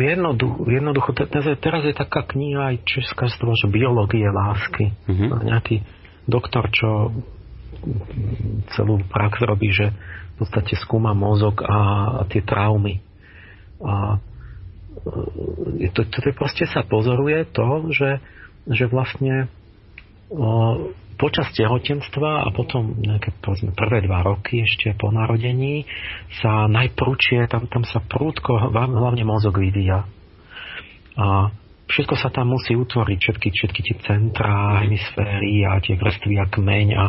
[0.00, 1.10] jednoducho, jednoducho
[1.60, 4.96] teraz je taká kniha aj česká toho, že biológie lásky.
[5.04, 5.44] Uh-huh.
[5.44, 5.84] Nejaký
[6.24, 7.12] doktor, čo
[8.76, 11.76] celú prax robí, že v podstate skúma mozog a,
[12.20, 13.00] a tie traumy.
[13.80, 14.20] A
[15.80, 18.20] e, to, to, to proste sa pozoruje to, že,
[18.68, 19.48] že vlastne
[20.28, 25.84] o, počas tehotenstva a potom nejaké povedzme, prvé dva roky ešte po narodení
[26.40, 30.08] sa najprúčie, tam, tam sa prúdko, hlavne mozog vyvíja.
[31.20, 31.52] A
[31.92, 36.88] všetko sa tam musí utvoriť, všetky, všetky tie centrá, hemisféry a tie vrstvy a kmeň
[36.96, 37.04] a,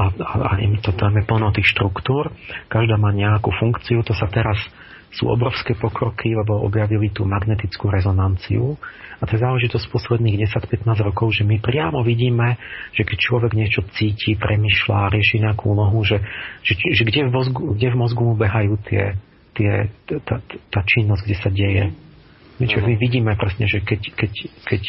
[0.00, 2.32] a, a, a to tam je plno tých štruktúr.
[2.72, 4.56] Každá má nejakú funkciu, to sa teraz
[5.10, 8.78] sú obrovské pokroky, lebo objavili tú magnetickú rezonanciu.
[9.20, 12.56] A to je záležitosť posledných 10-15 rokov, že my priamo vidíme,
[12.94, 16.22] že keď človek niečo cíti, premyšľa, rieši nejakú úlohu, že,
[16.62, 19.18] že, že kde, v mozgu, kde v mozgu mu behajú tie,
[19.58, 19.72] tie,
[20.06, 21.84] tá, tá činnosť, kde sa deje.
[22.60, 24.32] Čiže my vidíme presne, že keď, keď,
[24.68, 24.82] keď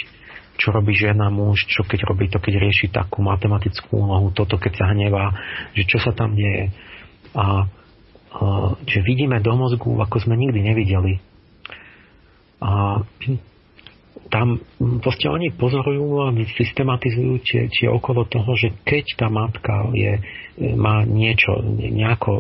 [0.60, 4.74] čo robí žena, muž, čo keď robí to, keď rieši takú matematickú úlohu, toto keď
[4.78, 5.34] sa hnevá,
[5.74, 6.70] že čo sa tam deje.
[7.34, 7.66] A
[8.88, 11.20] že vidíme do mozgu, ako sme nikdy nevideli.
[12.62, 13.04] A
[14.32, 14.64] tam
[15.04, 20.24] proste oni pozorujú a systematizujú tie, tie okolo toho, že keď tá matka je,
[20.80, 22.32] má niečo, nejako,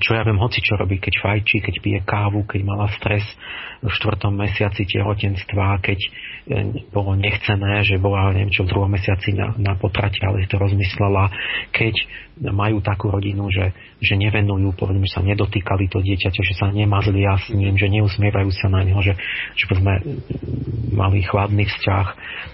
[0.00, 3.24] čo ja viem, hoci čo robí, keď fajčí, keď pije kávu, keď mala stres
[3.84, 6.00] v štvrtom mesiaci tehotenstva, keď
[6.90, 11.30] bolo nechcené, že bola neviem čo v druhom mesiaci na, na potrate, ale to rozmyslela,
[11.70, 11.94] keď
[12.50, 13.70] majú takú rodinu, že,
[14.02, 18.50] že nevenujú, povedzme, že sa nedotýkali to dieťaťa, že sa nemazlia s ním, že neusmievajú
[18.50, 19.14] sa na neho, že,
[19.54, 20.02] že povedzme,
[20.90, 22.06] mali chladný vzťah.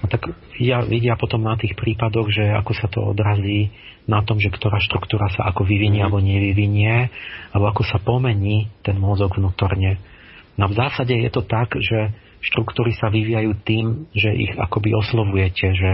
[0.04, 3.72] No tak vidia, vidia potom na tých prípadoch, že ako sa to odrazí
[4.04, 6.06] na tom, že ktorá štruktúra sa ako vyvinie mm.
[6.08, 7.08] alebo nevyvinie,
[7.52, 9.96] alebo ako sa pomení ten mozog vnútorne.
[10.60, 15.66] No v zásade je to tak, že štruktúry sa vyvíjajú tým, že ich akoby oslovujete,
[15.74, 15.92] že,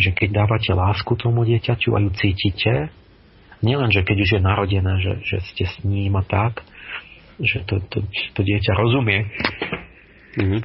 [0.00, 2.88] že keď dávate lásku tomu dieťaťu a ju cítite,
[3.64, 6.64] nielen, že keď už je narodené, že, že ste s ním a tak,
[7.40, 8.04] že to, to,
[8.36, 9.26] to dieťa rozumie.
[10.38, 10.60] Mm-hmm.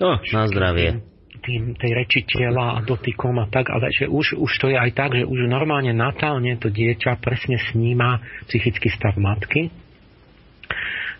[0.00, 1.00] No, na zdravie.
[1.36, 4.90] Tým, tej reči tela a dotykom a tak, ale že už, už to je aj
[4.96, 9.70] tak, že už normálne natálne to dieťa presne sníma psychický stav matky.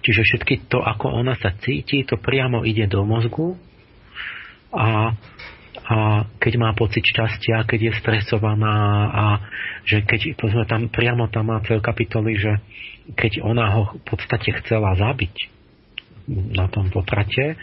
[0.06, 3.58] Čiže všetky to, ako ona sa cíti, to priamo ide do mozgu.
[4.70, 5.10] A
[5.86, 8.76] a keď má pocit šťastia, keď je stresovaná
[9.06, 9.24] a
[9.86, 12.58] že keď povedzme, tam priamo tam má cel kapitoly, že
[13.14, 15.52] keď ona ho v podstate chcela zabiť
[16.58, 17.54] na tom potrate,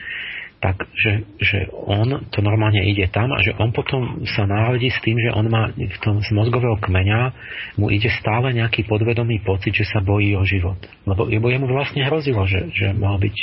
[0.64, 5.03] tak, že, že on to normálne ide tam a že on potom sa náhodí s
[5.03, 7.35] tým, že on má v tom z mozgového kmeňa
[7.76, 10.80] mu ide stále nejaký podvedomý pocit, že sa bojí o život.
[11.03, 13.35] Lebo, lebo jemu vlastne hrozilo, že, že mal byť,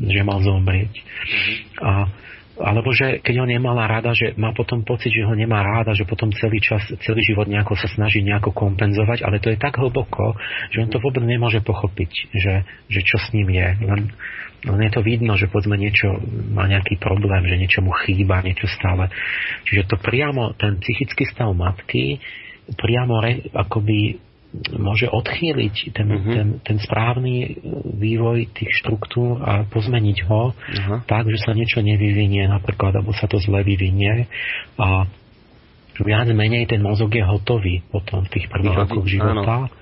[0.00, 0.92] že mal zomrieť.
[1.84, 2.08] A
[2.52, 6.04] alebo že keď ho nemala rada, že má potom pocit, že ho nemá ráda, že
[6.04, 10.36] potom celý čas, celý život nejako sa snaží nejako kompenzovať, ale to je tak hlboko,
[10.68, 12.54] že on to vôbec nemôže pochopiť, že,
[12.92, 13.68] že čo s ním je.
[13.88, 14.00] Len,
[14.62, 16.22] len je to vidno, že povedzme niečo
[16.54, 19.10] má nejaký problém, že niečo mu chýba, niečo stále.
[19.66, 22.22] Čiže to priamo, ten psychický stav matky
[22.78, 24.22] priamo re, akoby
[24.76, 26.34] môže odchýliť ten, uh-huh.
[26.36, 27.56] ten, ten správny
[27.96, 30.98] vývoj tých štruktúr a pozmeniť ho uh-huh.
[31.08, 34.28] tak, že sa niečo nevyvinie napríklad, alebo sa to zle vyvinie
[34.76, 35.08] a
[36.04, 39.72] viac menej ten mozog je hotový potom v tých prvých no, rokoch života áno.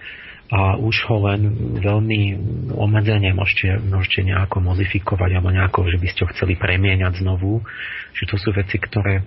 [0.50, 1.40] A už ho len
[1.78, 2.20] veľmi
[2.74, 7.62] obmedzene môžete, môžete nejako mozifikovať alebo nejako, že by ste ho chceli premieňať znovu.
[8.18, 9.22] Že to sú veci, ktoré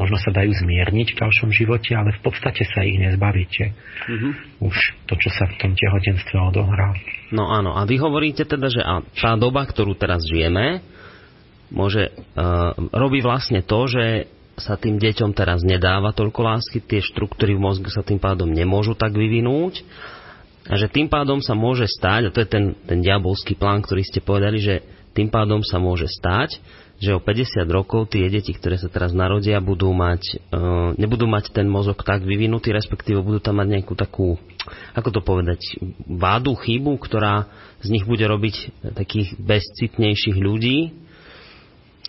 [0.00, 3.76] možno sa dajú zmierniť v ďalšom živote, ale v podstate sa ich nezbavíte.
[4.08, 4.32] Mm-hmm.
[4.64, 6.96] Už to, čo sa v tom tehotenstve odohrá.
[7.28, 10.80] No áno, a vy hovoríte teda, že a tá doba, ktorú teraz žijeme,
[11.68, 14.04] môže, uh, robí vlastne to, že
[14.60, 18.92] sa tým deťom teraz nedáva toľko lásky, tie štruktúry v mozgu sa tým pádom nemôžu
[18.94, 19.82] tak vyvinúť
[20.70, 24.04] a že tým pádom sa môže stať, a to je ten, ten diabolský plán, ktorý
[24.04, 26.62] ste povedali, že Tým pádom sa môže stať,
[27.00, 31.50] že o 50 rokov tie deti, ktoré sa teraz narodia, budú mať, uh, nebudú mať
[31.50, 34.38] ten mozog tak vyvinutý, respektíve budú tam mať nejakú takú,
[34.94, 37.48] ako to povedať, vádu, chybu, ktorá
[37.82, 40.92] z nich bude robiť takých bezcitnejších ľudí.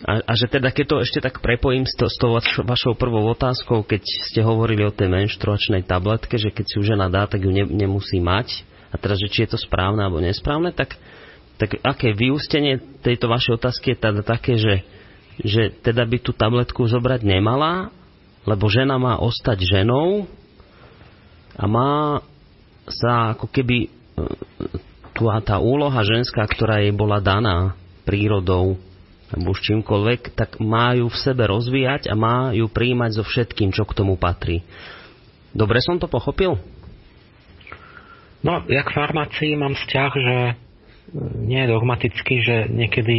[0.02, 2.34] A, a že teda, keď to ešte tak prepojím s, to, s tou
[2.66, 7.06] vašou prvou otázkou, keď ste hovorili o tej menštruačnej tabletke, že keď si už žena
[7.06, 8.66] dá, tak ju ne, nemusí mať.
[8.90, 10.98] A teraz, že či je to správne alebo nesprávne, tak
[11.62, 14.82] tak aké vyústenie tejto vašej otázky je teda také, že,
[15.46, 17.94] že teda by tú tabletku zobrať nemala,
[18.42, 20.26] lebo žena má ostať ženou
[21.54, 22.18] a má
[22.90, 23.88] sa ako keby e,
[25.14, 28.74] tu tá úloha ženská, ktorá jej bola daná prírodou
[29.32, 33.72] alebo už čímkoľvek, tak má ju v sebe rozvíjať a má ju príjmať so všetkým,
[33.72, 34.60] čo k tomu patrí.
[35.52, 36.60] Dobre som to pochopil?
[38.42, 40.36] No, ja k farmácii mám vzťah, že
[41.44, 43.16] nie je dogmaticky, že niekedy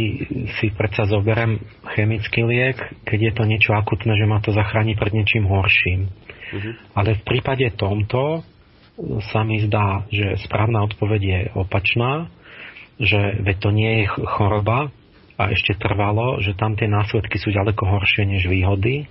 [0.58, 1.62] si predsa zoberiem
[1.94, 2.76] chemický liek,
[3.06, 6.10] keď je to niečo akutné, že ma to zachráni pred niečím horším.
[6.10, 6.74] Uh-huh.
[6.96, 8.42] Ale v prípade tomto
[9.30, 12.30] sa mi zdá, že správna odpoveď je opačná,
[12.98, 14.90] že veď to nie je choroba
[15.34, 19.10] a ešte trvalo, že tam tie následky sú ďaleko horšie než výhody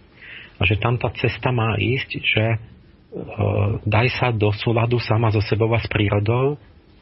[0.58, 2.58] a že tam tá cesta má ísť, že e,
[3.84, 6.56] daj sa do súladu sama so sebou a s prírodou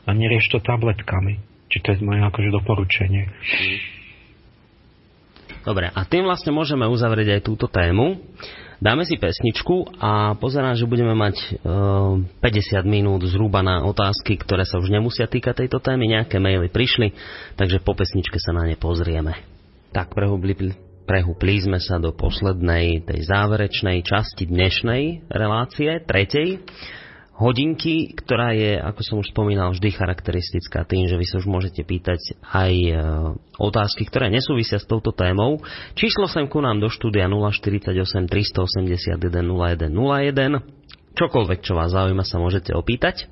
[0.06, 1.38] a nerieš to tabletkami.
[1.70, 3.30] Či to je moje akože doporučenie.
[5.62, 8.18] Dobre, a tým vlastne môžeme uzavrieť aj túto tému.
[8.82, 11.50] Dáme si pesničku a pozerám, že budeme mať e,
[12.34, 16.10] 50 minút zhruba na otázky, ktoré sa už nemusia týkať tejto témy.
[16.10, 17.14] Nejaké maily prišli,
[17.62, 19.38] takže po pesničke sa na ne pozrieme.
[19.94, 20.74] Tak prehubli,
[21.06, 26.66] prehúpli sme sa do poslednej, tej záverečnej časti dnešnej relácie, tretej
[27.42, 31.82] hodinky, ktorá je, ako som už spomínal, vždy charakteristická tým, že vy sa už môžete
[31.82, 32.94] pýtať aj e,
[33.58, 35.58] otázky, ktoré nesúvisia s touto témou.
[35.98, 37.98] Číslo sem ku nám do štúdia 048
[38.30, 41.18] 381 0101.
[41.18, 43.26] Čokoľvek, čo vás zaujíma, sa môžete opýtať.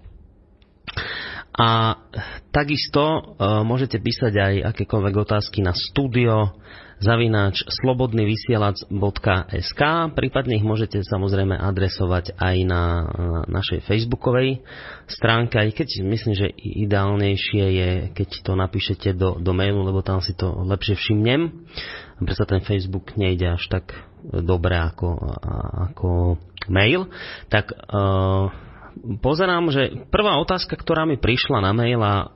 [1.54, 2.02] A
[2.50, 3.22] takisto e,
[3.62, 6.58] môžete písať aj akékoľvek otázky na studio
[7.00, 9.82] zavináč slobodnyvysielac.sk
[10.14, 13.08] prípadne ich môžete samozrejme adresovať aj na
[13.48, 14.60] našej facebookovej
[15.08, 20.20] stránke, aj keď myslím, že ideálnejšie je, keď to napíšete do, do mailu, lebo tam
[20.20, 21.52] si to lepšie všimnem.
[22.20, 25.16] Preto ten Facebook nejde až tak dobre ako,
[25.90, 26.36] ako
[26.68, 27.08] mail.
[27.48, 28.52] Tak uh,
[29.20, 32.30] pozerám, že prvá otázka, ktorá mi prišla na mail a uh,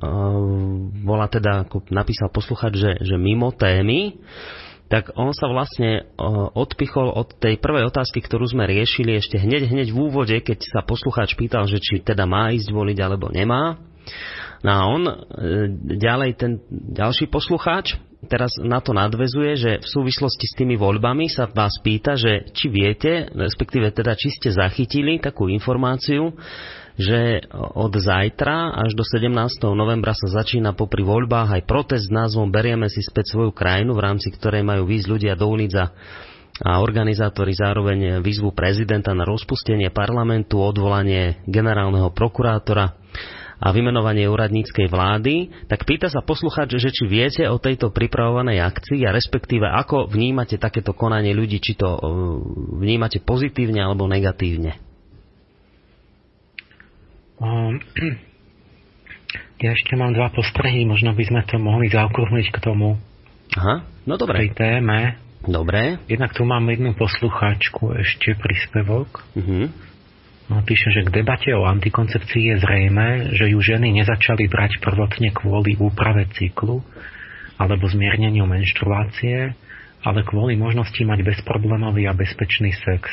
[1.04, 4.20] bola teda, ako napísal posluchač, že, že mimo témy,
[4.88, 9.70] tak on sa vlastne uh, odpichol od tej prvej otázky, ktorú sme riešili ešte hneď,
[9.70, 13.82] hneď v úvode, keď sa poslucháč pýtal, že či teda má ísť voliť alebo nemá.
[14.64, 15.16] No a on uh,
[15.98, 17.98] ďalej, ten ďalší poslucháč,
[18.28, 22.72] teraz na to nadvezuje, že v súvislosti s tými voľbami sa vás pýta, že či
[22.72, 26.34] viete, respektíve teda či ste zachytili takú informáciu,
[26.94, 29.34] že od zajtra až do 17.
[29.74, 34.04] novembra sa začína popri voľbách aj protest s názvom Berieme si späť svoju krajinu, v
[34.06, 35.90] rámci ktorej majú výjsť ľudia do ulic a
[36.62, 42.94] a organizátori zároveň výzvu prezidenta na rozpustenie parlamentu, odvolanie generálneho prokurátora
[43.64, 49.08] a vymenovanie úradníckej vlády, tak pýta sa posluchač, že či viete o tejto pripravovanej akcii
[49.08, 52.00] a respektíve ako vnímate takéto konanie ľudí, či to uh,
[52.76, 54.76] vnímate pozitívne alebo negatívne.
[57.40, 57.80] Um,
[59.64, 63.00] ja ešte mám dva postrehy, možno by sme to mohli zaokrúhliť k tomu.
[63.56, 64.44] Aha, no dobre.
[64.44, 65.16] Tej téme.
[65.44, 66.04] Dobre.
[66.12, 69.24] Jednak tu mám jednu poslucháčku ešte príspevok.
[69.40, 69.72] Uh-huh
[70.62, 75.74] píše, že k debate o antikoncepcii je zrejme, že ju ženy nezačali brať prvotne kvôli
[75.82, 76.86] úprave cyklu
[77.58, 79.58] alebo zmierneniu menštruácie,
[80.04, 83.10] ale kvôli možnosti mať bezproblémový a bezpečný sex.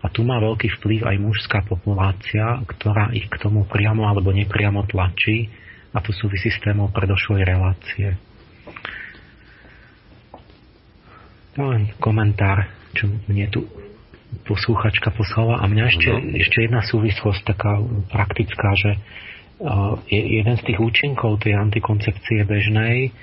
[0.00, 4.82] A tu má veľký vplyv aj mužská populácia, ktorá ich k tomu priamo alebo nepriamo
[4.88, 5.52] tlačí
[5.92, 8.18] a to súvisí s témou predošlej relácie.
[11.56, 13.64] To len komentár, čo mne tu
[14.44, 15.62] poslúchačka poslala.
[15.62, 16.20] A mňa ešte, no.
[16.36, 17.80] ešte jedna súvislosť taká
[18.12, 18.90] praktická, že
[19.62, 23.14] uh, je, jeden z tých účinkov tej antikoncepcie bežnej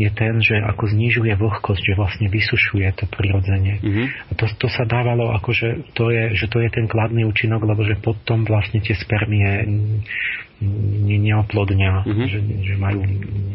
[0.00, 3.76] je ten, že ako znižuje vlhkosť, že vlastne vysušuje to prirodzenie.
[3.76, 4.06] Mm-hmm.
[4.08, 7.60] A to, to sa dávalo ako, že to, je, že to je ten kladný účinok,
[7.60, 9.68] lebo že potom vlastne tie spermie
[10.64, 12.26] ne, neoplodňa, mm-hmm.
[12.28, 13.04] že, že majú,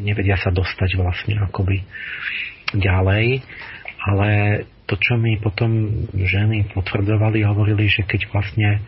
[0.06, 1.82] nevedia sa dostať vlastne akoby
[2.78, 3.42] ďalej.
[3.98, 4.30] Ale
[4.88, 8.80] to, čo mi potom ženy potvrdzovali, hovorili, že keď vlastne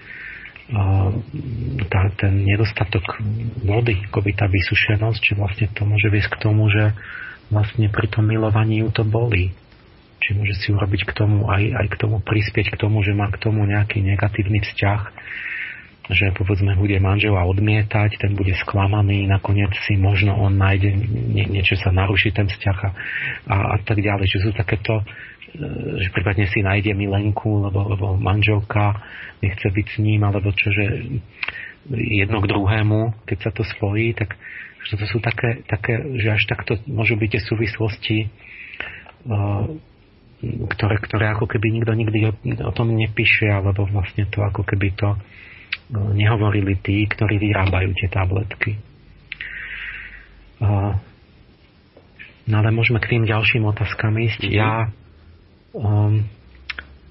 [1.90, 3.18] tá, ten nedostatok
[3.66, 6.94] vody, akoby tá vysušenosť, že vlastne to môže viesť k tomu, že
[7.50, 9.50] vlastne pri tom milovaní ju to boli.
[10.22, 13.34] Či môže si urobiť k tomu aj, aj k tomu prispieť k tomu, že má
[13.34, 15.02] k tomu nejaký negatívny vzťah,
[16.10, 21.78] že povedzme bude manžela odmietať, ten bude sklamaný, nakoniec si možno on nájde nie, niečo
[21.78, 22.90] sa naruší ten vzťah a,
[23.50, 24.26] a, a tak ďalej.
[24.26, 25.06] Že sú takéto,
[26.00, 29.02] že prípadne si nájde milenku, lebo, lebo manželka
[29.42, 30.86] nechce byť s ním, alebo čo, že
[31.96, 34.38] jedno k druhému, keď sa to spojí, tak
[34.80, 38.28] že to sú také, také že až takto môžu byť tie súvislosti, e,
[40.72, 42.32] ktoré, ktoré ako keby nikto nikdy
[42.64, 45.20] o, tom nepíše, alebo vlastne to ako keby to
[45.92, 48.78] nehovorili tí, ktorí vyrábajú tie tabletky.
[52.50, 54.50] No ale môžeme k tým ďalším otázkam ísť.
[54.54, 54.94] Ja
[55.74, 56.26] um,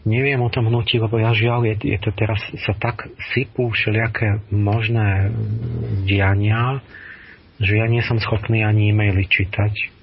[0.09, 4.41] neviem o tom hnutí, lebo ja žiaľ, je, je to teraz sa tak sypú všelijaké
[4.49, 5.31] možné
[6.09, 6.81] diania,
[7.59, 9.99] že ja nie som schopný ani e-maily čítať.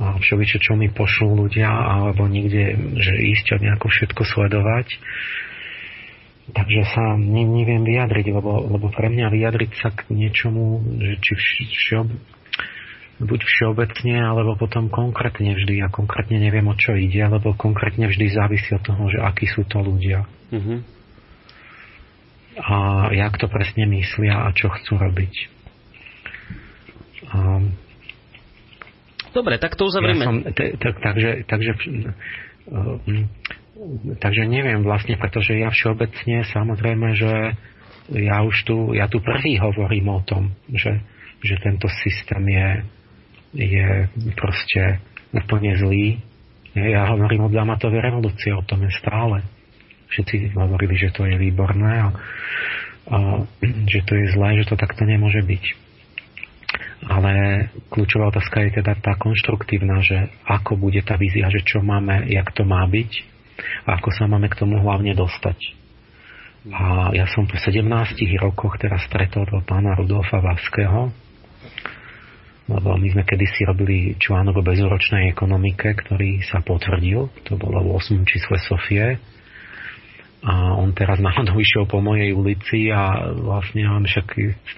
[0.00, 4.88] A všeličo, čo mi pošlú ľudia, alebo niekde, že ísť a nejako všetko sledovať.
[6.48, 11.32] Takže sa ne, neviem vyjadriť, lebo, lebo pre mňa vyjadriť sa k niečomu, že či
[11.68, 12.08] všeob,
[13.18, 15.82] buď všeobecne, alebo potom konkrétne vždy.
[15.82, 19.66] A konkrétne neviem, o čo ide, lebo konkrétne vždy závisí od toho, že akí sú
[19.66, 20.26] to ľudia.
[20.54, 20.78] Mm-hmm.
[22.58, 22.74] A
[23.14, 25.34] jak to presne myslia a čo chcú robiť.
[27.30, 27.38] A,
[29.28, 30.24] Dobre, tak to uzavrieme.
[30.24, 31.70] Ja som, takže, takže
[34.18, 37.32] takže neviem vlastne, pretože ja všeobecne samozrejme, že
[38.12, 41.04] ja už tu, ja tu prvý hovorím o tom, že,
[41.44, 42.68] že tento systém je,
[43.52, 45.00] je proste
[45.32, 46.20] úplne zlý.
[46.76, 49.44] Ja hovorím od Damatovej revolúcie, o tom je stále.
[50.08, 52.08] Všetci hovorili, že to je výborné a,
[53.12, 53.18] a
[53.88, 55.64] že to je zlé, že to takto nemôže byť.
[57.08, 57.32] Ale
[57.88, 62.52] kľúčová otázka je teda tá konštruktívna, že ako bude tá vízia, že čo máme, jak
[62.52, 63.38] to má byť
[63.86, 65.58] a ako sa máme k tomu hlavne dostať.
[66.68, 67.86] A ja som po 17
[68.42, 71.14] rokoch teraz stretol do pána Rudolfa Vaského,
[72.68, 77.88] lebo my sme kedysi robili článok o bezúročnej ekonomike, ktorý sa potvrdil, to bolo v
[77.96, 78.28] 8.
[78.28, 79.16] čísle Sofie.
[80.38, 84.28] A on teraz náhodou išiel po mojej ulici a vlastne on však,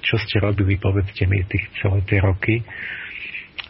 [0.06, 2.62] čo ste robili, povedzte mi tých celé tie roky.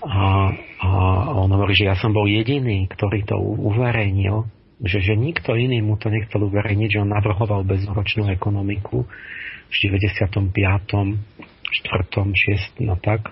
[0.05, 0.89] A, a
[1.35, 4.49] on hovorí, že ja som bol jediný, ktorý to uverejnil
[4.81, 9.05] že, že nikto iný mu to nechcel uverejniť, že on navrhoval bezúročnú ekonomiku
[9.69, 11.21] v 95., 4.,
[12.81, 12.89] 6.
[12.89, 13.29] no tak.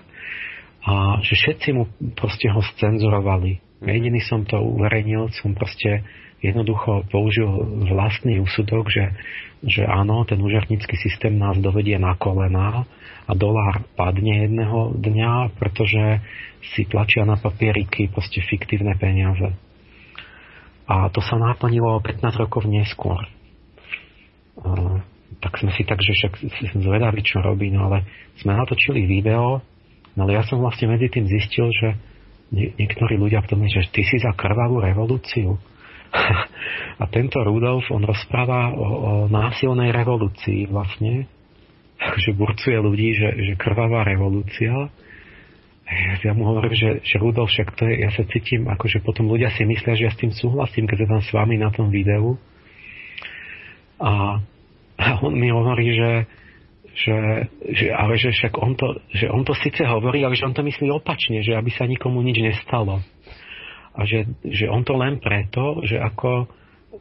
[0.85, 1.83] A že všetci mu
[2.15, 3.59] proste ho scenzurovali.
[3.83, 6.03] Jediný som to uverejnil, som proste
[6.39, 7.47] jednoducho použil
[7.91, 9.11] vlastný úsudok, že,
[9.63, 12.87] že áno, ten úžarnícky systém nás dovedie na kolená
[13.27, 16.23] a dolár padne jedného dňa, pretože
[16.75, 19.51] si tlačia na papieriky proste fiktívne peniaze.
[20.89, 23.21] A to sa naplnilo 15 rokov neskôr.
[24.59, 24.99] Uh,
[25.39, 26.33] tak sme si tak, že však
[26.73, 28.03] sme zvedali, čo robí, no ale
[28.41, 29.61] sme natočili video,
[30.19, 31.95] no ale ja som vlastne medzi tým zistil, že
[32.51, 35.55] nie, niektorí ľudia v tom, že ty si za krvavú revolúciu.
[37.01, 41.31] a tento Rudolf, on rozpráva o, o násilnej revolúcii vlastne,
[42.19, 44.91] že burcuje ľudí, že, že krvavá revolúcia
[46.21, 49.49] ja mu hovorím, že, že Rudolf, však to je, ja sa cítim, akože potom ľudia
[49.57, 52.37] si myslia, že ja s tým súhlasím, keď som tam s vami na tom videu.
[53.97, 54.37] A,
[55.01, 56.29] a on mi hovorí, že,
[56.95, 60.55] že, že, ale že však on to, že on to síce hovorí, ale že on
[60.55, 63.01] to myslí opačne, že aby sa nikomu nič nestalo.
[63.93, 66.47] A že, že on to len preto, že ako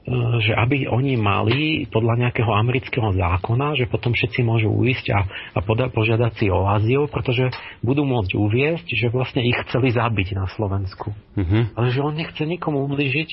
[0.09, 5.21] Eh, že aby oni mali podľa nejakého amerického zákona, že potom všetci môžu uísť a,
[5.53, 7.53] a poda, požiadať si o azyl, pretože
[7.85, 11.13] budú môcť uviesť, že vlastne ich chceli zabiť na Slovensku.
[11.13, 11.63] Uh-huh.
[11.73, 13.29] Ale že on nechce nikomu ubližiť,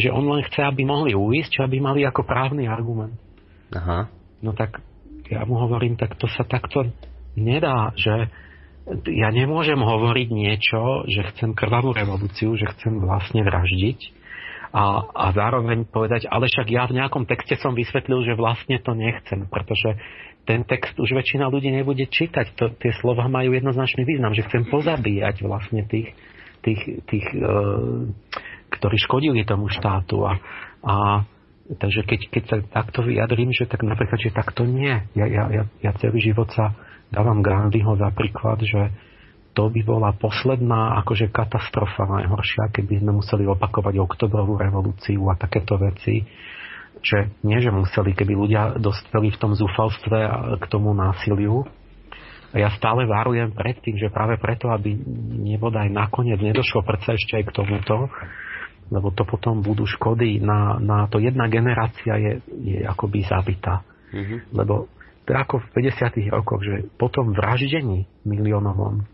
[0.00, 3.16] že on len chce, aby mohli uísť, aby mali ako právny argument.
[3.72, 4.08] Aha.
[4.44, 4.80] No tak
[5.30, 6.88] ja mu hovorím, tak to sa takto
[7.38, 8.28] nedá, že
[9.08, 14.24] ja nemôžem hovoriť niečo, že chcem krvavú revolúciu, že chcem vlastne vraždiť,
[14.74, 18.90] a, a zároveň povedať, ale však ja v nejakom texte som vysvetlil, že vlastne to
[18.98, 19.94] nechcem, pretože
[20.50, 22.58] ten text už väčšina ľudí nebude čítať.
[22.58, 26.10] To, tie slova majú jednoznačný význam, že chcem pozabíjať vlastne tých,
[26.66, 27.46] tých, tých e,
[28.74, 30.26] ktorí škodili tomu štátu.
[30.26, 30.42] A,
[30.82, 30.94] a
[31.64, 34.92] takže keď, keď sa takto vyjadrím, že tak napríklad, že takto nie.
[35.16, 36.76] Ja, ja, ja, ja celý život sa
[37.08, 38.92] dávam Gandhiho za príklad, že
[39.54, 45.78] to by bola posledná akože katastrofa najhoršia, keby sme museli opakovať oktobrovú revolúciu a takéto
[45.78, 46.26] veci.
[47.04, 50.18] Že nie, že museli, keby ľudia dospeli v tom zúfalstve
[50.58, 51.62] k tomu násiliu,
[52.54, 54.94] A ja stále varujem pred tým, že práve preto, aby
[55.42, 58.06] nebodaj nakoniec nedošlo predsa ešte aj k tomuto,
[58.92, 63.80] lebo to potom budú škody na, na to jedna generácia je, je akoby zabitá.
[64.12, 64.52] Mm-hmm.
[64.52, 64.92] Lebo
[65.24, 66.28] ako v 50.
[66.28, 69.08] rokoch, že po tom vraždení miliónovom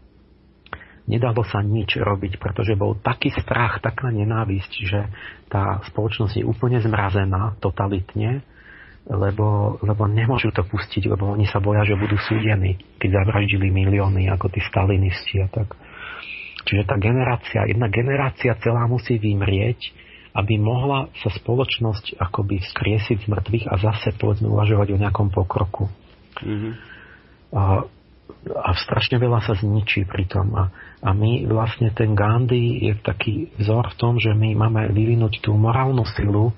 [1.06, 5.00] nedalo sa nič robiť, pretože bol taký strach, taká nenávisť, že
[5.46, 8.42] tá spoločnosť je úplne zmrazená totalitne,
[9.10, 14.30] lebo, lebo nemôžu to pustiť, lebo oni sa boja, že budú súdení, keď zavraždili milióny,
[14.30, 15.74] ako tí stalinisti a tak.
[16.66, 19.92] Čiže tá generácia, jedna generácia celá musí vymrieť,
[20.36, 25.90] aby mohla sa spoločnosť akoby skriesiť z mŕtvych a zase povedzme uvažovať o nejakom pokroku.
[26.38, 26.72] Mm-hmm.
[27.50, 27.62] A,
[28.54, 30.54] a strašne veľa sa zničí pri tom.
[30.54, 30.70] A,
[31.02, 35.58] a my vlastne ten Gandhi je taký vzor v tom, že my máme vyvinúť tú
[35.58, 36.54] morálnu silu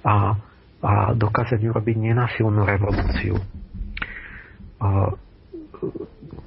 [0.00, 0.40] a
[0.80, 3.36] a dokázať urobiť nenasilnú revolúciu.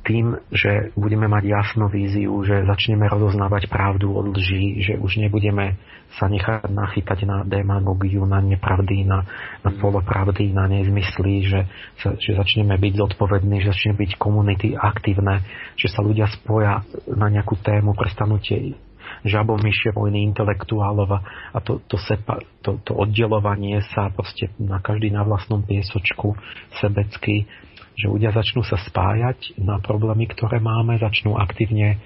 [0.04, 5.80] Tým, že budeme mať jasnú víziu, že začneme rozoznávať pravdu od lží, že už nebudeme
[6.20, 9.26] sa nechať nachytať na demagogiu, na nepravdy, na,
[9.66, 11.62] na polopravdy, na nezmysly, že,
[11.98, 15.42] že začneme byť zodpovední, že začneme byť komunity aktívne,
[15.80, 18.78] že sa ľudia spoja na nejakú tému, prestanú tie
[19.24, 21.10] žabomyšie vojny intelektuálov
[21.54, 26.36] a to, to, sepa, to, to oddelovanie sa proste na každý na vlastnom piesočku
[26.84, 27.48] sebecky,
[27.94, 32.02] že ľudia začnú sa spájať na problémy, ktoré máme, začnú aktívne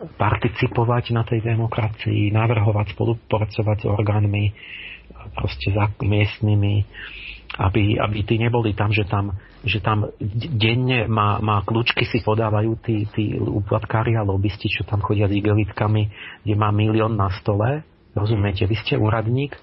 [0.00, 4.44] participovať na tej demokracii, navrhovať, spolupracovať s orgánmi
[5.36, 6.84] proste za miestnymi,
[7.60, 10.08] aby, aby tí neboli tam, že tam, že tam
[10.56, 15.36] denne má, má kľúčky si podávajú tí, tí úplatkári a lobbysti, čo tam chodia s
[15.36, 16.02] igelitkami,
[16.46, 17.84] kde má milión na stole.
[18.16, 19.58] Rozumiete, vy ste úradník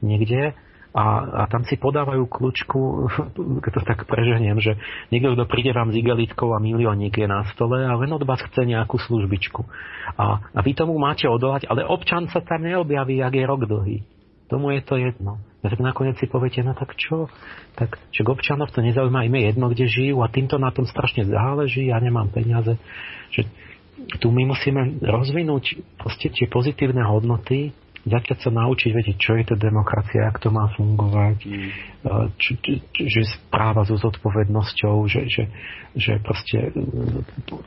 [0.00, 0.54] niekde
[0.90, 2.80] a, a tam si podávajú kľúčku,
[3.62, 4.74] keď to tak preženiem, že
[5.14, 8.42] niekto, kto príde vám s igelitkou a miliónik je na stole a len od vás
[8.42, 9.62] chce nejakú službičku.
[10.18, 13.98] A, a vy tomu máte odolať, ale občan sa tam neobjaví, ak je rok dlhý.
[14.50, 15.38] Tomu je to jedno.
[15.62, 17.30] A tak nakoniec si poviete, no tak čo?
[17.78, 21.22] Tak, že občanov to nezaujíma, im je jedno, kde žijú a týmto na tom strašne
[21.22, 22.74] záleží, ja nemám peniaze.
[23.30, 23.46] Že
[24.18, 27.70] tu my musíme rozvinúť proste tie pozitívne hodnoty,
[28.08, 31.70] začať sa naučiť vedieť, čo je to demokracia, ako to má fungovať, mm.
[32.40, 35.44] č, č, č, že správa so zodpovednosťou, že, že,
[35.92, 36.72] že proste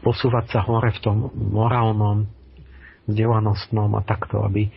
[0.01, 2.25] posúvať sa hore v tom morálnom,
[3.05, 4.73] vzdelanostnom a takto, aby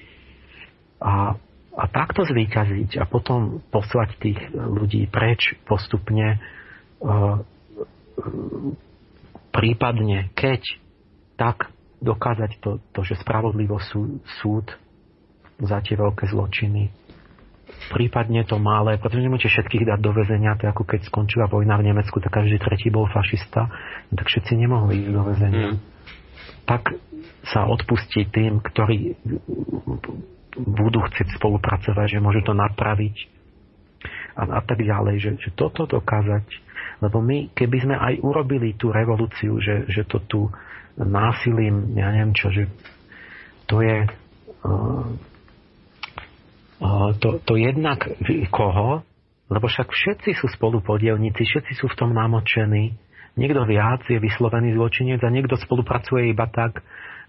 [1.00, 1.36] a
[1.76, 6.38] a takto zvýťaziť a potom poslať tých ľudí preč postupne, e,
[9.52, 10.64] prípadne keď
[11.36, 11.68] tak
[12.00, 14.72] dokázať to, to že spravodlivo sú, súd
[15.60, 16.92] za tie veľké zločiny,
[17.90, 21.92] prípadne to malé, pretože nemôžete všetkých dať do väzenia, to ako keď skončila vojna v
[21.92, 23.70] Nemecku, tak každý tretí bol fašista,
[24.10, 25.68] tak všetci nemohli ísť do väzenia.
[25.74, 25.78] Mm.
[26.66, 26.82] Tak
[27.46, 29.14] sa odpustí tým, ktorí
[30.56, 33.16] budú chcieť spolupracovať, že môžu to napraviť
[34.34, 36.44] a, a tak ďalej, že, že toto dokázať.
[37.04, 40.40] Lebo my, keby sme aj urobili tú revolúciu, že, že to tu
[40.96, 42.72] násilím, ja neviem čo, že
[43.68, 45.04] to je uh,
[47.22, 48.04] to, to jednak
[48.52, 49.00] koho,
[49.48, 52.98] lebo však všetci sú spolupodielníci, všetci sú v tom namočení.
[53.36, 56.80] Niekto viac je vyslovený zločinec a niekto spolupracuje iba tak,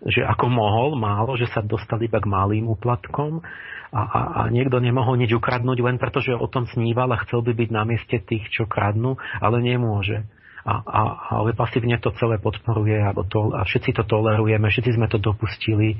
[0.07, 3.43] že ako mohol, málo, že sa dostali iba k malým úplatkom
[3.91, 7.43] a, a, a niekto nemohol nič ukradnúť len preto, že o tom sníval a chcel
[7.43, 10.23] by byť na mieste tých, čo kradnú, ale nemôže.
[10.67, 11.01] A, a,
[11.39, 15.95] ale pasívne to celé podporuje a, to, a všetci to tolerujeme, všetci sme to dopustili.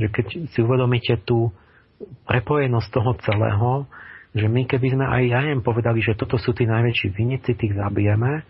[0.00, 1.52] Že keď si uvedomíte tú
[2.26, 3.70] prepojenosť toho celého,
[4.32, 7.76] že my keby sme aj ja im povedali, že toto sú tí najväčší vinici, tých
[7.76, 8.42] zabijeme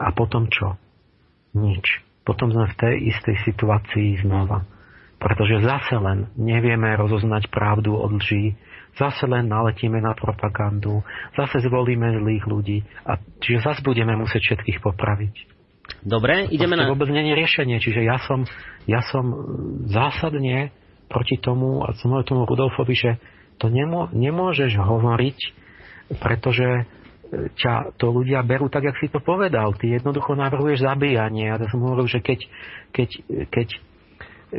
[0.00, 0.74] a potom čo?
[1.54, 4.62] Nič potom sme v tej istej situácii znova.
[5.18, 8.58] Pretože zase len nevieme rozoznať pravdu od lží,
[8.98, 11.06] zase len naletíme na propagandu,
[11.38, 15.34] zase zvolíme zlých ľudí a čiže zase budeme musieť všetkých popraviť.
[16.02, 16.90] Dobre, ideme na...
[16.90, 18.46] vôbec nie je riešenie, čiže ja som,
[18.86, 19.30] ja som
[19.86, 20.74] zásadne
[21.12, 23.10] proti tomu a som tomu Rudolfovi, že
[23.60, 25.38] to nemô, nemôžeš hovoriť,
[26.16, 26.88] pretože
[27.32, 29.72] ťa to ľudia berú tak, jak si to povedal.
[29.72, 31.48] Ty jednoducho navrhuješ zabíjanie.
[31.48, 32.44] A to som hovoril, že keď,
[32.92, 33.08] keď,
[33.48, 33.68] keď,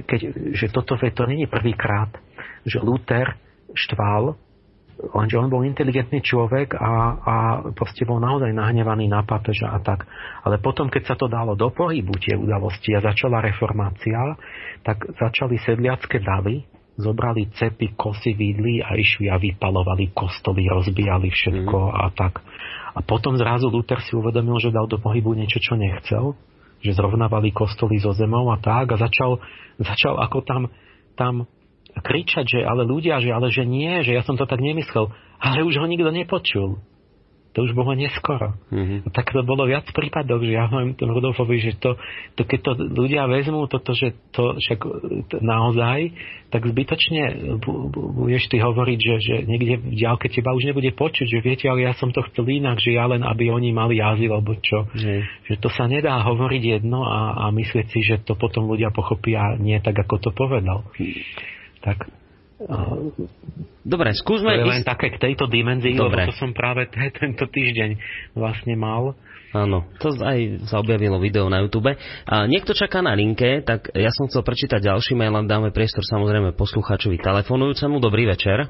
[0.09, 0.19] keď
[0.57, 2.09] že toto to není prvýkrát,
[2.65, 3.38] že Luther
[3.77, 4.38] štval,
[4.99, 7.35] lenže on bol inteligentný človek a, a
[7.73, 10.05] proste bol naozaj nahnevaný na papeža a tak.
[10.45, 14.38] Ale potom, keď sa to dalo do pohybu, tie udalosti a začala reformácia,
[14.85, 16.63] tak začali sedliacké davy,
[16.95, 21.93] zobrali cepy, kosy, vidly a išli a vypalovali kostoly, rozbijali všetko mm.
[21.97, 22.39] a tak.
[22.93, 26.38] A potom zrazu Luther si uvedomil, že dal do pohybu niečo, čo nechcel
[26.83, 29.39] že zrovnávali kostoly so zemou a tak a začal,
[29.80, 30.61] začal ako tam,
[31.15, 31.47] tam
[32.01, 35.13] kričať, že ale ľudia, že ale že nie, že ja som to tak nemyslel.
[35.38, 36.81] Ale už ho nikto nepočul
[37.53, 38.57] to už bolo neskoro.
[38.73, 39.13] Mm-hmm.
[39.13, 42.01] Tak to bolo viac prípadok, že ja hovorím tomu Rudolfovi, že to,
[42.33, 44.80] to, keď to ľudia vezmú toto, že to však
[45.30, 46.17] to, naozaj,
[46.49, 47.53] tak zbytočne
[47.93, 51.85] budeš ty hovoriť, že, že niekde v ďalke teba už nebude počuť, že viete, ale
[51.85, 54.89] ja som to chcel inak, že ja len, aby oni mali azyl, alebo čo.
[54.89, 55.22] Mm.
[55.45, 59.61] Že to sa nedá hovoriť jedno a, a myslieť si, že to potom ľudia pochopia
[59.61, 60.89] nie tak, ako to povedal.
[60.97, 61.22] Mm.
[61.84, 61.98] Tak
[63.84, 64.56] Dobre, skúsme...
[64.56, 66.24] To je len také k tejto dimenzii, Dobre.
[66.24, 68.00] lebo to som práve t- tento týždeň
[68.40, 69.20] vlastne mal.
[69.52, 71.94] Áno, to aj sa objavilo video na YouTube.
[72.26, 76.02] A niekto čaká na linke, tak ja som chcel prečítať ďalší mail, len dáme priestor
[76.08, 78.00] samozrejme poslucháčovi telefonujúcemu.
[78.00, 78.66] Dobrý večer.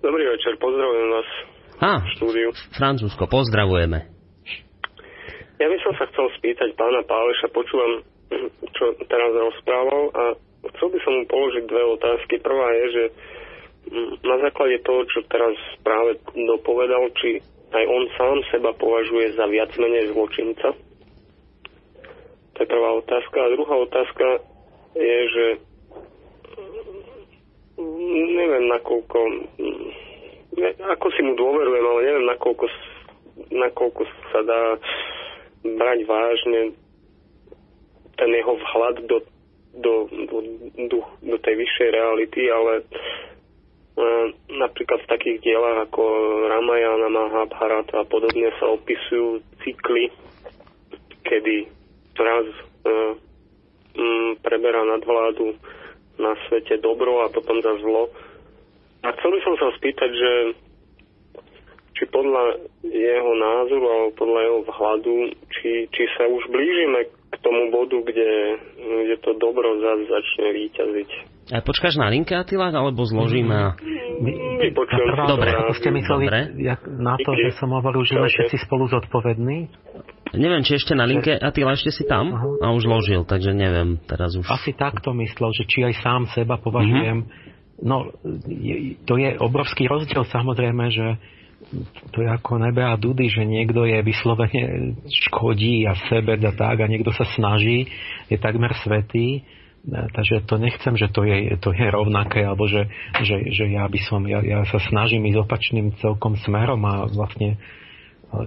[0.00, 1.28] Dobrý večer, pozdravujem vás
[1.76, 2.56] Á, štúdiu.
[2.72, 4.08] Francúzsko, pozdravujeme.
[5.60, 8.00] Ja by som sa chcel spýtať pána Páleša, počúvam,
[8.72, 10.24] čo teraz rozprával a
[10.74, 12.34] Chcel by som mu položiť dve otázky.
[12.42, 13.04] Prvá je, že
[13.92, 15.54] mm, na základe toho, čo teraz
[15.86, 17.38] práve dopovedal, či
[17.70, 20.74] aj on sám seba považuje za viac menej zločinca.
[22.54, 23.36] To je prvá otázka.
[23.36, 24.26] A druhá otázka
[24.96, 25.46] je, že
[27.76, 29.18] mm, neviem nakoľko,
[29.60, 29.88] mm,
[30.56, 32.64] ne, ako si mu dôverujem, ale neviem nakoľko,
[33.52, 34.62] nakoľko sa dá
[35.66, 36.60] brať vážne
[38.16, 39.20] ten jeho vhľad do
[39.76, 40.36] do, do,
[40.88, 42.84] do, do tej vyššej reality, ale e,
[44.56, 46.02] napríklad v takých dielach ako
[46.48, 50.08] Ramayana, Mahabharata a podobne sa opisujú cykly,
[51.22, 51.68] kedy
[52.16, 52.94] raz e,
[54.00, 55.56] m, preberá nadvládu
[56.16, 58.08] na svete dobro a potom za zlo.
[59.04, 60.32] A chcel by som sa spýtať, že
[61.96, 65.14] či podľa jeho názoru alebo podľa jeho vhľadu,
[65.48, 68.30] či, či sa už blížime k tomu bodu, kde,
[68.78, 71.10] kde to dobro zase začne výťaziť.
[71.46, 73.78] A počkáš na linke, Atila, alebo zložíme?
[74.58, 76.26] Vypočujem si Dobre, ako ste mysleli
[76.58, 79.70] jak, na to, že som hovoril, že sme všetci spolu zodpovední?
[80.34, 82.34] Neviem, či ešte na linke, Atila, ešte si tam?
[82.34, 82.58] Uh-huh.
[82.58, 84.42] A už ložil, takže neviem, teraz už...
[84.50, 87.22] Asi takto myslel, že či aj sám seba považujem...
[87.22, 87.54] Uh-huh.
[87.76, 88.08] No,
[88.48, 91.20] je, to je obrovský rozdiel samozrejme, že
[92.14, 94.94] to je ako nebe a dudy, že niekto je vyslovene
[95.26, 97.90] škodí a sebe a tak a niekto sa snaží,
[98.30, 99.42] je takmer svetý.
[99.86, 102.90] Takže to nechcem, že to je, to je rovnaké, alebo že,
[103.22, 107.54] že, že ja by som, ja, ja sa snažím ísť opačným celkom smerom a vlastne
[107.54, 107.58] e,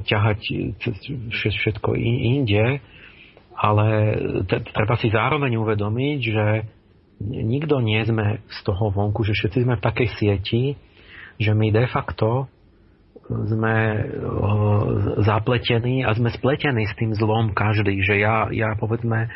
[0.04, 0.40] ťahať
[1.32, 2.84] všetko inde,
[3.56, 3.88] ale
[4.76, 6.46] treba si zároveň uvedomiť, že
[7.24, 10.64] nikto nie sme z toho vonku, že všetci sme v takej sieti,
[11.40, 12.52] že my de facto
[13.30, 13.76] sme
[15.22, 19.30] zapletení a sme spletení s tým zlom každý, že ja, ja povedzme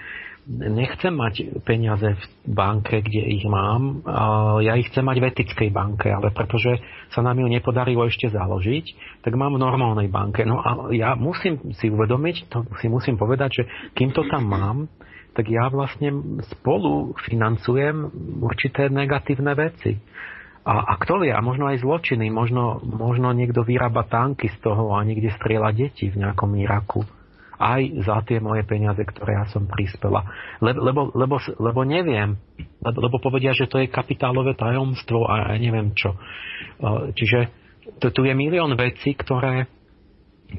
[0.49, 4.03] nechcem mať peniaze v banke, kde ich mám,
[4.59, 6.83] ja ich chcem mať v etickej banke, ale pretože
[7.15, 8.85] sa nám ju nepodarilo ešte založiť,
[9.23, 10.43] tak mám v normálnej banke.
[10.43, 13.63] No a ja musím si uvedomiť, to si musím povedať, že
[13.95, 14.77] kým to tam mám,
[15.33, 18.11] tak ja vlastne spolu financujem
[18.43, 19.97] určité negatívne veci.
[20.63, 24.95] A, a kto vie, a možno aj zločiny, možno, možno niekto vyrába tanky z toho
[24.95, 27.03] a niekde strieľa deti v nejakom Iraku.
[27.59, 30.23] Aj za tie moje peniaze, ktoré ja som prispela.
[30.63, 32.39] Le, lebo, lebo, lebo neviem,
[32.79, 36.15] lebo, lebo povedia, že to je kapitálové tajomstvo a ja neviem čo.
[37.11, 37.39] Čiže
[37.99, 39.67] to, tu je milión vecí, ktoré,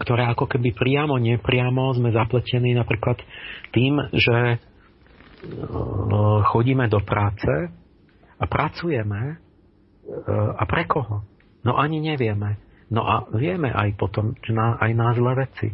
[0.01, 3.21] ktoré ako keby priamo, nepriamo sme zapletení napríklad
[3.73, 4.61] tým, že
[6.53, 7.73] chodíme do práce
[8.41, 9.44] a pracujeme
[10.59, 11.25] a pre koho?
[11.65, 12.61] No ani nevieme.
[12.93, 15.69] No a vieme aj potom, že na, aj na zlé veci.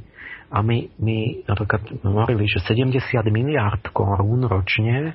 [0.51, 2.95] A my, my napríklad hovorili, že 70
[3.31, 5.15] miliard korún ročne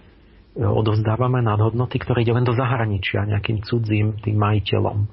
[0.56, 5.08] e, odovzdávame nad hodnoty, ktoré ide len do zahraničia nejakým cudzím tým majiteľom.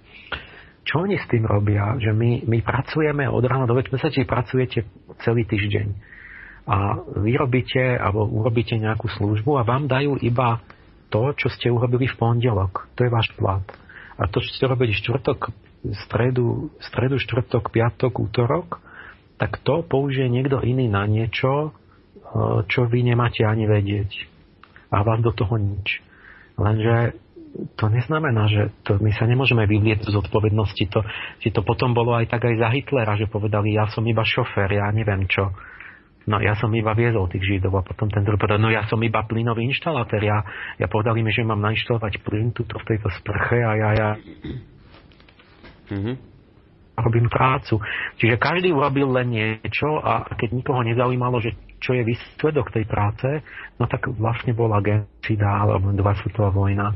[0.82, 1.94] Čo oni s tým robia?
[1.98, 4.86] Že my, my pracujeme od rána do večera, pracujete
[5.22, 6.10] celý týždeň
[6.62, 10.62] a vyrobíte alebo urobíte nejakú službu a vám dajú iba
[11.10, 12.86] to, čo ste urobili v pondelok.
[12.94, 13.66] To je váš plat.
[14.22, 15.50] A to, čo ste robili štvrtok,
[16.06, 18.78] stredu, stredu, štvrtok, piatok, útorok,
[19.34, 21.70] tak to použije niekto iný na niečo, e,
[22.70, 24.30] čo vy nemáte ani vedieť.
[24.94, 25.98] A vám do toho nič.
[26.54, 27.18] Lenže
[27.76, 30.84] to neznamená, že to, my sa nemôžeme vyvlieť z odpovednosti.
[30.94, 31.04] To,
[31.42, 34.88] to potom bolo aj tak aj za Hitlera, že povedali, ja som iba šofér, ja
[34.94, 35.52] neviem čo.
[36.26, 39.02] No ja som iba viezol tých Židov a potom ten druhý povedal, no ja som
[39.02, 40.22] iba plynový inštalatér.
[40.22, 40.38] Ja,
[40.78, 44.08] ja povedali mi, že mám nainštalovať plyn tuto v tejto sprche a ja, ja
[45.90, 46.14] mm-hmm.
[47.02, 47.82] robím prácu.
[48.22, 53.26] Čiže každý urobil len niečo a keď nikoho nezaujímalo, že čo je výsledok tej práce,
[53.82, 56.94] no tak vlastne bola genocida alebo dva svetová vojna.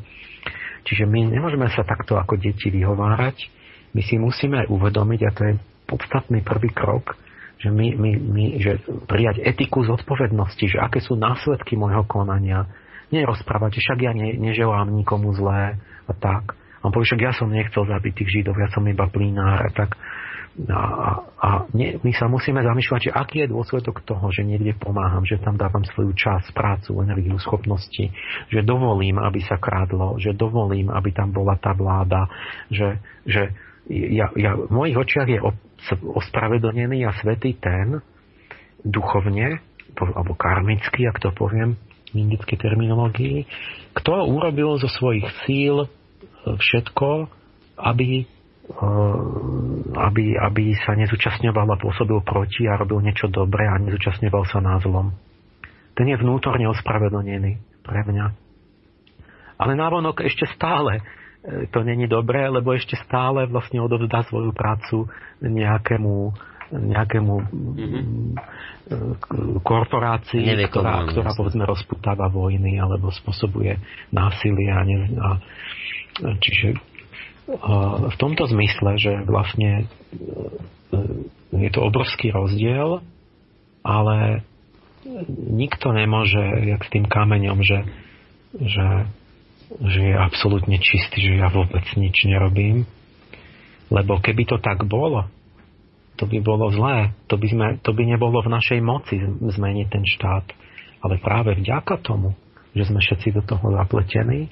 [0.87, 3.51] Čiže my nemôžeme sa takto ako deti vyhovárať.
[3.91, 5.53] My si musíme uvedomiť, a to je
[5.91, 7.19] podstatný prvý krok,
[7.67, 8.79] že, my, my, my, že
[9.11, 12.71] prijať etiku zodpovednosti, že aké sú následky môjho konania.
[13.11, 16.55] Nerozprávať, že však ja ne, neželám nikomu zlé a tak.
[16.87, 19.99] On povie, však ja som nechcel zabiť tých Židov, ja som iba plinár a tak.
[20.57, 24.73] A, a, a nie, my sa musíme zamýšľať, že aký je dôsledok toho, že niekde
[24.79, 28.15] pomáham, že tam dávam svoju čas, prácu, energiu, schopnosti,
[28.49, 32.31] že dovolím, aby sa krádlo, že dovolím, aby tam bola tá vláda,
[32.73, 33.53] že, že
[33.91, 35.41] ja, ja, v mojich očiach je
[36.03, 38.01] ospravedlnený a svetý ten
[38.83, 39.61] duchovne,
[39.97, 41.77] alebo karmicky, ak to poviem
[42.13, 43.45] v indickej terminológii,
[43.97, 45.89] kto urobil zo svojich síl e,
[46.55, 47.29] všetko,
[47.77, 48.25] aby
[48.67, 49.19] Eh,
[49.95, 54.83] aby, aby sa nezúčastňoval a pôsobil proti a robil niečo dobré a nezúčastňoval sa na.
[55.95, 58.27] Ten je vnútorne ospravedlnený pre mňa.
[59.63, 60.99] Ale návonok ešte stále
[61.47, 65.07] to není dobré, lebo ešte stále vlastne odovzdá svoju prácu
[65.43, 66.35] nejakému
[66.67, 68.03] nejakému mm-hmm.
[69.63, 73.79] korporácii, Nevie, ktorá, ktorá povedzme rozputáva vojny alebo spôsobuje
[74.11, 75.29] násilie a, ne, a
[76.43, 76.75] čiže
[78.11, 80.99] v tomto zmysle, že vlastne e,
[81.55, 82.99] je to obrovský rozdiel,
[83.87, 84.43] ale
[85.31, 87.87] nikto nemôže, jak s tým kameňom, že,
[88.59, 89.07] že,
[89.71, 92.87] že je absolútne čistý, že ja vôbec nič nerobím.
[93.91, 95.27] Lebo keby to tak bolo,
[96.17, 97.15] to by bolo zlé.
[97.31, 100.47] To by, sme, to by nebolo v našej moci zmeniť ten štát.
[101.05, 102.35] Ale práve vďaka tomu,
[102.73, 104.51] že sme všetci do toho zapletení,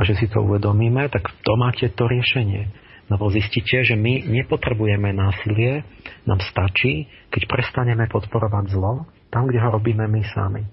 [0.00, 2.72] a že si to uvedomíme, tak to máte to riešenie.
[3.12, 5.84] Lebo zistíte, že my nepotrebujeme násilie,
[6.24, 10.64] nám stačí, keď prestaneme podporovať zlo tam, kde ho robíme my sami.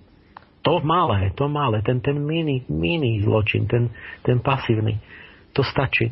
[0.67, 3.87] To malé, to malé, ten, ten mini, mini zločin, ten,
[4.19, 4.99] ten pasívny,
[5.55, 6.11] to stačí.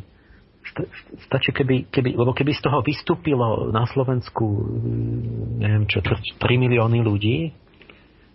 [1.27, 4.47] Stačí, keby, keby, lebo keby z toho vystúpilo na Slovensku,
[5.59, 7.51] neviem čo, 3 milióny ľudí,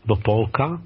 [0.05, 0.77] do polka,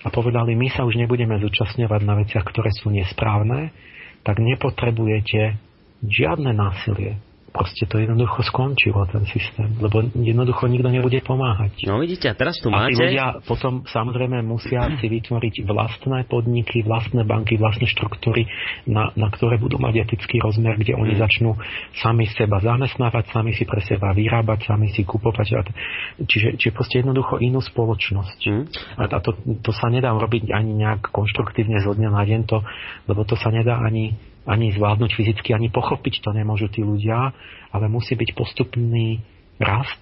[0.00, 3.76] a povedali, my sa už nebudeme zúčastňovať na veciach, ktoré sú nesprávne,
[4.24, 5.60] tak nepotrebujete
[6.00, 7.20] žiadne násilie.
[7.50, 11.82] Proste to jednoducho skončilo, ten systém, lebo jednoducho nikto nebude pomáhať.
[11.82, 12.94] No vidíte, a teraz tu a máte...
[12.94, 18.46] ľudia potom samozrejme musia si vytvoriť vlastné podniky, vlastné banky, vlastné štruktúry,
[18.86, 21.20] na, na ktoré budú mať etický rozmer, kde oni mm.
[21.26, 21.58] začnú
[21.98, 25.74] sami seba zamestnávať, sami si pre seba vyrábať, sami si kupovať.
[26.22, 28.40] Čiže, čiže proste jednoducho inú spoločnosť.
[28.46, 28.64] Mm.
[28.94, 32.62] A to, to sa nedá robiť ani nejak konštruktívne zo dňa na deň, to,
[33.10, 37.32] lebo to sa nedá ani ani zvládnuť fyzicky, ani pochopiť to nemôžu tí ľudia,
[37.72, 39.20] ale musí byť postupný
[39.60, 40.00] rast,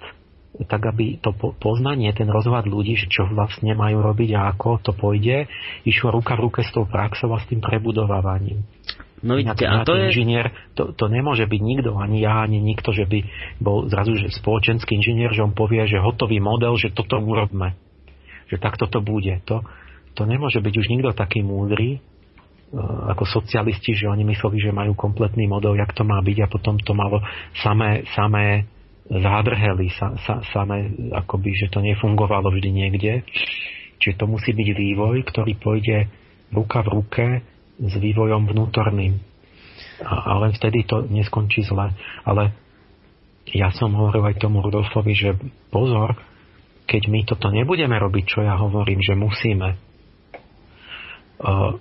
[0.67, 4.93] tak aby to poznanie, ten rozhľad ľudí, že čo vlastne majú robiť a ako to
[4.97, 5.47] pôjde,
[5.87, 8.65] išlo ruka v ruke s tou praxou a s tým prebudovávaním.
[9.19, 10.15] No vidíte, a to je...
[10.15, 13.27] Inžinier, to, to nemôže byť nikto, ani ja, ani nikto, že by
[13.59, 17.75] bol zrazu že spoločenský inžinier, že on povie, že hotový model, že toto urobme.
[18.47, 19.43] Že takto to bude.
[19.51, 19.67] To,
[20.15, 21.99] to nemôže byť už nikto taký múdry,
[23.09, 26.77] ako socialisti, že oni mysleli, že majú kompletný model, jak to má byť a potom
[26.77, 27.25] to malo
[27.65, 28.69] samé, samé
[29.09, 33.25] zádrhely, sa, sa, samé, akoby, že to nefungovalo vždy niekde.
[33.99, 36.13] Čiže to musí byť vývoj, ktorý pôjde
[36.53, 37.27] ruka v ruke
[37.81, 39.17] s vývojom vnútorným.
[40.05, 41.89] A, a len vtedy to neskončí zle.
[42.29, 42.53] Ale
[43.49, 45.41] ja som hovoril aj tomu Rudolfovi, že
[45.73, 46.21] pozor,
[46.85, 49.81] keď my toto nebudeme robiť, čo ja hovorím, že musíme,
[51.41, 51.81] uh,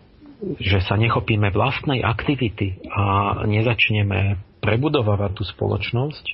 [0.62, 6.26] že sa nechopíme vlastnej aktivity a nezačneme prebudovávať tú spoločnosť,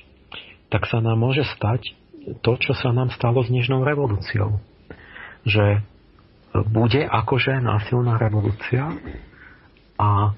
[0.68, 1.96] tak sa nám môže stať
[2.44, 4.60] to, čo sa nám stalo s Nežnou revolúciou.
[5.44, 5.84] Že
[6.68, 8.92] bude akože násilná revolúcia
[10.00, 10.32] a,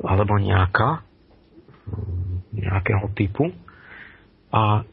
[0.00, 1.04] alebo nejaká
[2.52, 3.50] nejakého typu
[4.52, 4.84] a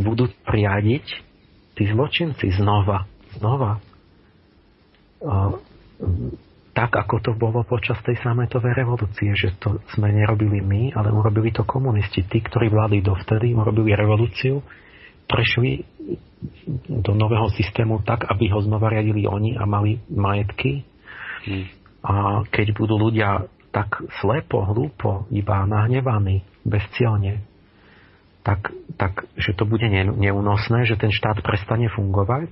[0.00, 1.06] budú riadiť
[1.76, 3.06] tí zločinci znova,
[3.38, 3.78] znova
[6.72, 11.52] tak, ako to bolo počas tej sametovej revolúcie, že to sme nerobili my, ale urobili
[11.52, 12.24] to komunisti.
[12.24, 14.64] Tí, ktorí vládli dovtedy, urobili revolúciu,
[15.28, 15.84] prešli
[16.88, 20.80] do nového systému tak, aby ho znova riadili oni a mali majetky.
[21.44, 21.68] Hmm.
[22.02, 22.12] A
[22.48, 27.44] keď budú ľudia tak slepo, hlúpo, iba nahnevaní, bezcielne,
[28.42, 32.50] tak, tak že to bude neúnosné, že ten štát prestane fungovať,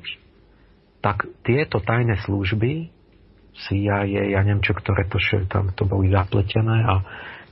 [1.01, 3.00] tak tieto tajné služby
[3.67, 5.19] CIA, ja neviem čo, ktoré to,
[5.51, 6.95] tam to boli zapletené a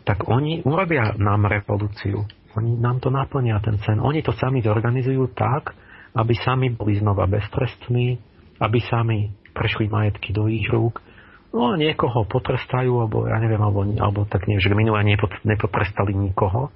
[0.03, 2.25] tak oni urobia nám revolúciu.
[2.57, 4.01] Oni nám to naplnia ten sen.
[4.01, 5.77] Oni to sami zorganizujú tak,
[6.17, 8.17] aby sami boli znova beztrestní,
[8.59, 11.05] aby sami prešli majetky do ich rúk,
[11.53, 15.05] no a niekoho potrestajú, alebo ja neviem, alebo, alebo tak nie, že minulé
[15.45, 16.73] nepotrestali nikoho,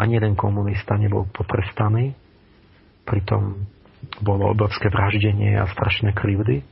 [0.00, 2.16] ani jeden komunista nebol potrestaný,
[3.04, 3.68] pritom
[4.24, 6.64] bolo obrovské vraždenie a strašné krivdy.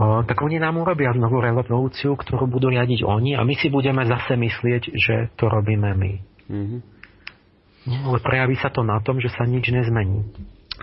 [0.00, 4.32] Tak oni nám urobia znovu revolúciu, ktorú budú riadiť oni a my si budeme zase
[4.32, 6.12] myslieť, že to robíme my.
[6.48, 6.80] Mm-hmm.
[8.08, 10.24] Ale prejaví sa to na tom, že sa nič nezmení.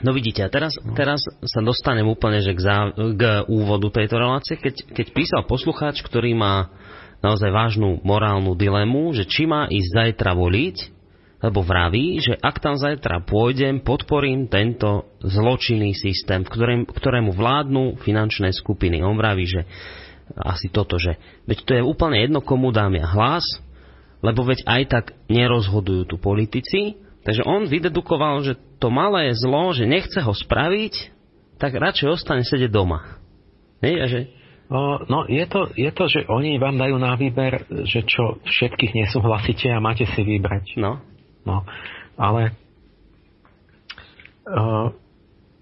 [0.05, 0.93] No vidíte, a teraz, no.
[0.93, 6.05] teraz sa dostanem úplne že k, zá, k úvodu tejto relácie, keď, keď písal poslucháč,
[6.05, 6.69] ktorý má
[7.25, 10.96] naozaj vážnu morálnu dilemu, že či má ísť zajtra voliť,
[11.37, 18.49] lebo vraví, že ak tam zajtra pôjdem, podporím tento zločinný systém, ktorém, ktorému vládnu finančné
[18.57, 19.05] skupiny.
[19.05, 19.61] On vraví, že
[20.33, 23.45] asi toto, že veď to je úplne jedno, komu dám ja hlas,
[24.25, 29.85] lebo veď aj tak nerozhodujú tu politici, takže on vydedukoval, že to malé zlo, že
[29.85, 31.13] nechce ho spraviť,
[31.61, 33.21] tak radšej ostane sedieť doma.
[33.81, 34.01] Nie?
[34.01, 34.19] A že
[35.05, 39.69] no, je to, je to, že oni vám dajú na výber, že čo všetkých nesúhlasíte
[39.69, 40.81] a máte si vybrať.
[40.81, 41.01] No.
[41.47, 41.63] No,
[42.19, 42.51] ale
[44.51, 44.91] uh,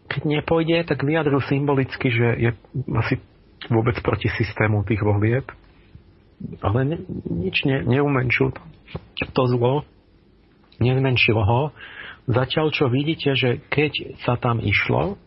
[0.10, 2.50] keď nepôjde, tak vyjadril symbolicky, že je
[2.98, 3.22] asi
[3.70, 5.46] vôbec proti systému tých volieb,
[6.62, 6.98] ale ne,
[7.30, 8.54] nič ne, neumenšil
[9.34, 9.86] to, zlo,
[10.82, 11.62] nezmenšilo ho.
[12.26, 15.22] Zatiaľ, čo vidíte, že keď sa tam išlo,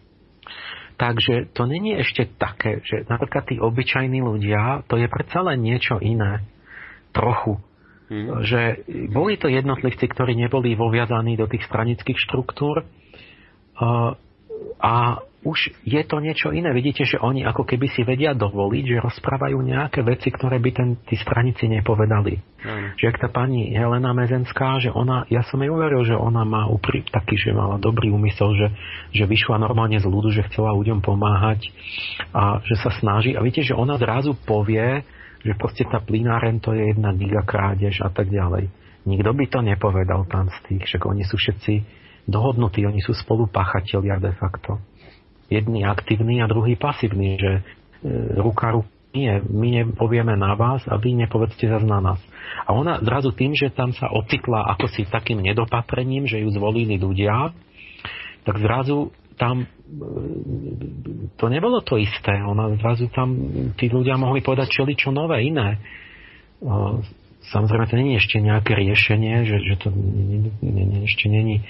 [0.98, 6.02] takže to není ešte také, že napríklad tí obyčajní ľudia, to je predsa len niečo
[6.02, 6.42] iné.
[7.14, 7.62] Trochu.
[8.08, 8.40] Hmm.
[8.40, 12.88] Že boli to jednotlivci, ktorí neboli voviazaní do tých stranických štruktúr
[14.80, 14.94] a
[15.38, 16.74] už je to niečo iné.
[16.74, 20.88] Vidíte, že oni ako keby si vedia dovoliť, že rozprávajú nejaké veci, ktoré by ten,
[21.06, 22.42] tí stranici nepovedali.
[22.58, 22.98] Hmm.
[22.98, 26.66] Že ak tá pani Helena Mezenská, že ona, ja som jej uveril, že ona má
[26.66, 28.68] uprí, taký, že mala dobrý úmysel, že,
[29.14, 31.70] že vyšla normálne z ľudu, že chcela ľuďom pomáhať
[32.34, 33.38] a že sa snaží.
[33.38, 35.06] A vidíte, že ona zrazu povie,
[35.42, 38.70] že proste tá plináren to je jedna gigakrádež a tak ďalej.
[39.06, 41.74] Nikto by to nepovedal tam z tých, však oni sú všetci
[42.28, 44.82] dohodnutí, oni sú spolupáchatelia de facto.
[45.48, 47.62] Jedný aktívny a druhý pasívny, že e,
[48.36, 52.20] ruka ruka nie, my nepovieme na vás a vy nepovedzte zase na nás.
[52.68, 57.00] A ona zrazu tým, že tam sa ocitla ako si takým nedopatrením, že ju zvolili
[57.00, 57.56] ľudia,
[58.44, 59.08] tak zrazu
[59.38, 59.64] tam
[61.38, 62.36] to nebolo to isté.
[62.44, 63.32] Ona zrazu tam,
[63.78, 65.80] tí ľudia mohli povedať čo nové, iné.
[67.48, 71.64] Samozrejme, to je ešte nejaké riešenie, že, že to nie, nie, nie, ešte není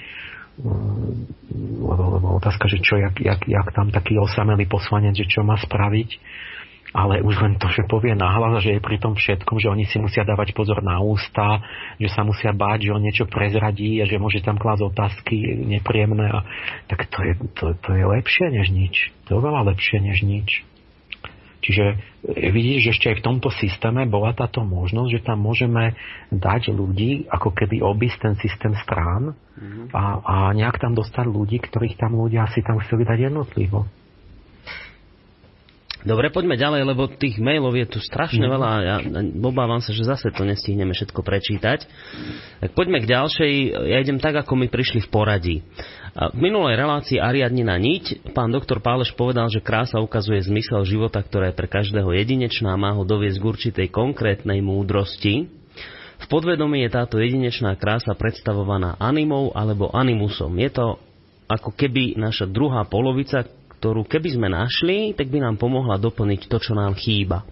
[1.79, 5.55] lebo, lebo otázka, že čo, jak, jak, jak tam taký osamelý poslanec, že čo má
[5.55, 6.09] spraviť
[6.89, 10.01] ale už len to, že povie nahlas, že je pri tom všetkom, že oni si
[10.01, 11.61] musia dávať pozor na ústa,
[12.01, 15.37] že sa musia báť, že on niečo prezradí a že môže tam klásť otázky
[15.69, 16.33] nepríjemné.
[16.33, 16.41] A,
[16.89, 19.13] tak to je, to, to je lepšie než nič.
[19.29, 20.65] To je oveľa lepšie než nič.
[21.59, 21.85] Čiže
[22.25, 25.93] e, vidíš, že ešte aj v tomto systéme bola táto možnosť, že tam môžeme
[26.33, 29.93] dať ľudí, ako keby obísť ten systém strán mm-hmm.
[29.93, 33.85] a, a nejak tam dostať ľudí, ktorých tam ľudia si tam chceli dať jednotlivo.
[35.99, 38.51] Dobre, poďme ďalej, lebo tých mailov je tu strašne mhm.
[38.55, 38.95] veľa a ja
[39.43, 41.79] obávam sa, že zase to nestihneme všetko prečítať.
[42.63, 43.53] Tak poďme k ďalšej.
[43.91, 45.55] Ja idem tak, ako mi prišli v poradí.
[46.15, 51.51] V minulej relácii Ariadnina niť pán doktor Páleš povedal, že krása ukazuje zmysel života, ktorá
[51.51, 55.51] je pre každého jedinečná a má ho doviesť k určitej konkrétnej múdrosti.
[56.19, 60.51] V podvedomí je táto jedinečná krása predstavovaná animou alebo animusom.
[60.59, 60.99] Je to
[61.49, 63.47] ako keby naša druhá polovica,
[63.79, 67.47] ktorú keby sme našli, tak by nám pomohla doplniť to, čo nám chýba.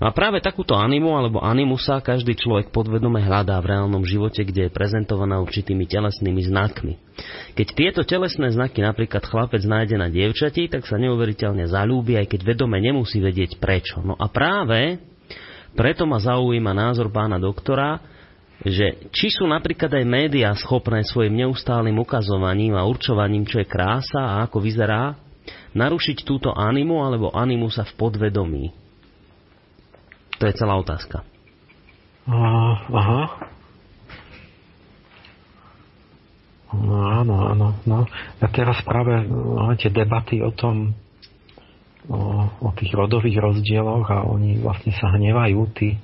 [0.00, 4.66] No a práve takúto animu alebo animusa každý človek podvedome hľadá v reálnom živote, kde
[4.66, 6.96] je prezentovaná určitými telesnými znakmi.
[7.52, 12.56] Keď tieto telesné znaky napríklad chlapec nájde na dievčati, tak sa neuveriteľne zalúbi, aj keď
[12.56, 14.00] vedome nemusí vedieť prečo.
[14.00, 14.96] No a práve
[15.76, 18.00] preto ma zaujíma názor pána doktora,
[18.64, 24.40] že či sú napríklad aj médiá schopné svojim neustálým ukazovaním a určovaním, čo je krása
[24.40, 25.25] a ako vyzerá,
[25.76, 28.64] narušiť túto animu alebo animu sa v podvedomí?
[30.40, 31.24] To je celá otázka.
[32.26, 33.22] Uh, aha.
[36.76, 37.68] No áno, áno.
[37.86, 38.04] No.
[38.42, 40.92] Ja teraz práve máme tie debaty o tom,
[42.10, 42.18] o,
[42.60, 45.96] o tých rodových rozdieloch a oni vlastne sa hnevajú, tí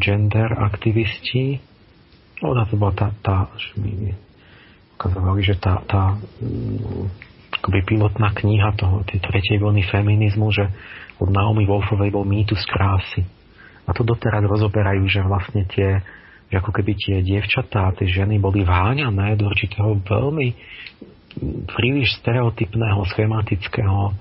[0.00, 1.62] gender aktivisti.
[2.44, 4.12] Ona to bola tá, tá že mi
[4.96, 6.16] ukazovali, že tá, tá
[7.50, 10.70] akoby pilotná kniha toho, tej tretej vlny feminizmu, že
[11.18, 13.24] od Naomi Wolfovej bol mýtus krásy.
[13.86, 16.02] A to doteraz rozoberajú, že vlastne tie,
[16.50, 20.48] že ako keby tie dievčatá, tie ženy boli vháňané do určitého veľmi
[21.76, 24.16] príliš stereotypného, schematického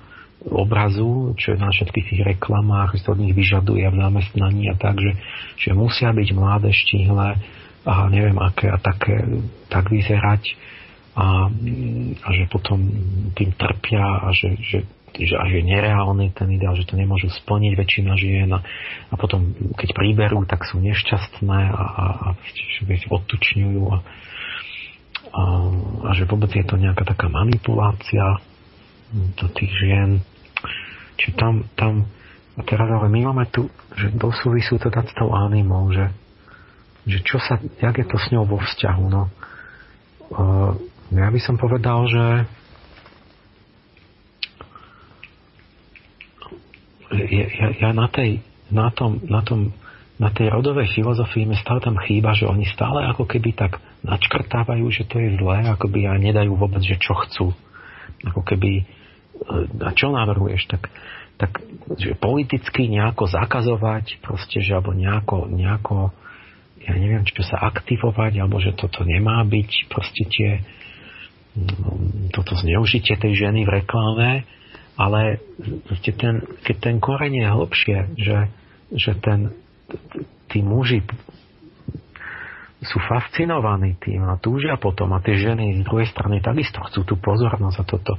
[0.45, 5.01] obrazu, čo je na všetkých tých reklamách, že od nich vyžaduje v zamestnaní a tak,
[5.01, 5.17] že,
[5.57, 7.39] že musia byť mladé, štíhle
[7.85, 9.25] a neviem aké a také,
[9.69, 10.53] tak vyzerať
[11.15, 11.47] a,
[12.19, 12.79] a že potom
[13.31, 14.79] tým trpia a že, že,
[15.15, 18.59] že až je nereálny ten ideál, že to nemôžu splniť väčšina žien a,
[19.09, 22.27] a potom keď príberú, tak sú nešťastné a, a, a
[22.83, 23.97] že odtučňujú a,
[25.31, 25.43] a,
[26.03, 28.43] a že vôbec je to nejaká taká manipulácia
[29.39, 30.19] do tých žien
[31.15, 32.03] či tam, tam
[32.55, 33.67] a teraz ale my máme tu,
[33.99, 36.07] že do súvisu to dať s tou animou, že,
[37.03, 39.23] že čo sa, jak je to s ňou vo vzťahu, no.
[40.25, 40.73] Uh,
[41.13, 42.25] ja by som povedal, že
[47.15, 48.41] ja, ja, na, tej,
[48.73, 49.71] na, tom, na, tom,
[50.17, 54.85] na tej rodovej filozofii mi stále tam chýba, že oni stále ako keby tak načkrtávajú,
[54.89, 57.53] že to je zlé, ako by a nedajú vôbec, že čo chcú.
[58.25, 58.83] Ako keby
[59.83, 60.87] a čo navrhuješ, tak,
[61.35, 61.59] tak
[61.99, 66.15] že politicky nejako zakazovať, proste, že alebo nejako, nejako
[66.85, 70.61] ja neviem, čo sa aktivovať, alebo že toto nemá byť proste tie
[72.35, 74.43] toto zneužitie tej ženy v reklame,
[74.95, 75.39] ale
[76.03, 78.39] ten, keď ten koreň je hlbšie, že,
[78.95, 79.51] že ten,
[80.51, 81.03] tí muži
[82.85, 87.15] sú fascinovaní tým a túžia potom a tie ženy z druhej strany takisto chcú tú
[87.17, 88.13] pozornosť a toto,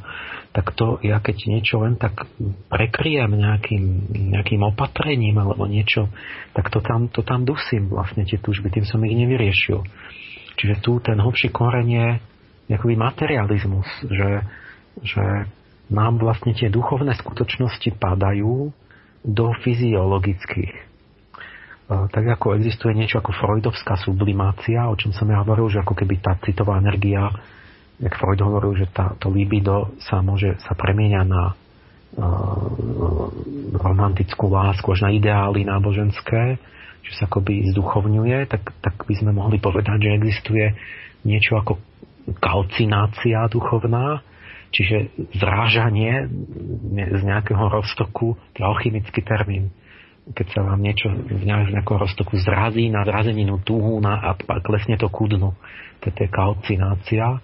[0.50, 2.26] tak to ja keď niečo len tak
[2.66, 3.84] prekryjem nejakým,
[4.34, 6.10] nejakým opatrením alebo niečo,
[6.50, 9.86] tak to tam, to tam dusím vlastne tie túžby, tým som ich nevyriešil.
[10.56, 12.08] Čiže tu ten hlbší koreň je
[12.66, 14.42] nejaký materializmus, že,
[15.02, 15.24] že
[15.86, 18.74] nám vlastne tie duchovné skutočnosti padajú
[19.22, 20.74] do fyziologických.
[21.86, 26.18] Tak ako existuje niečo ako freudovská sublimácia, o čom som ja hovoril, že ako keby
[26.18, 27.30] tá citová energia,
[28.02, 33.30] jak Freud hovoril, že tá, to libido sa môže, sa premieňa na uh,
[33.78, 36.58] romantickú lásku, až na ideály náboženské,
[37.06, 40.74] že sa akoby zduchovňuje, tak, tak by sme mohli povedať, že existuje
[41.22, 41.78] niečo ako
[42.42, 44.22] kalcinácia duchovná,
[44.74, 46.26] čiže zrážanie
[46.92, 49.70] z nejakého roztoku, to je alchymický termín
[50.26, 55.06] keď sa vám niečo z nejakého roztoku zrazí na zrazeninu túhu na, a, klesne to
[55.06, 55.54] ku dnu.
[56.02, 57.38] To je kalcinácia,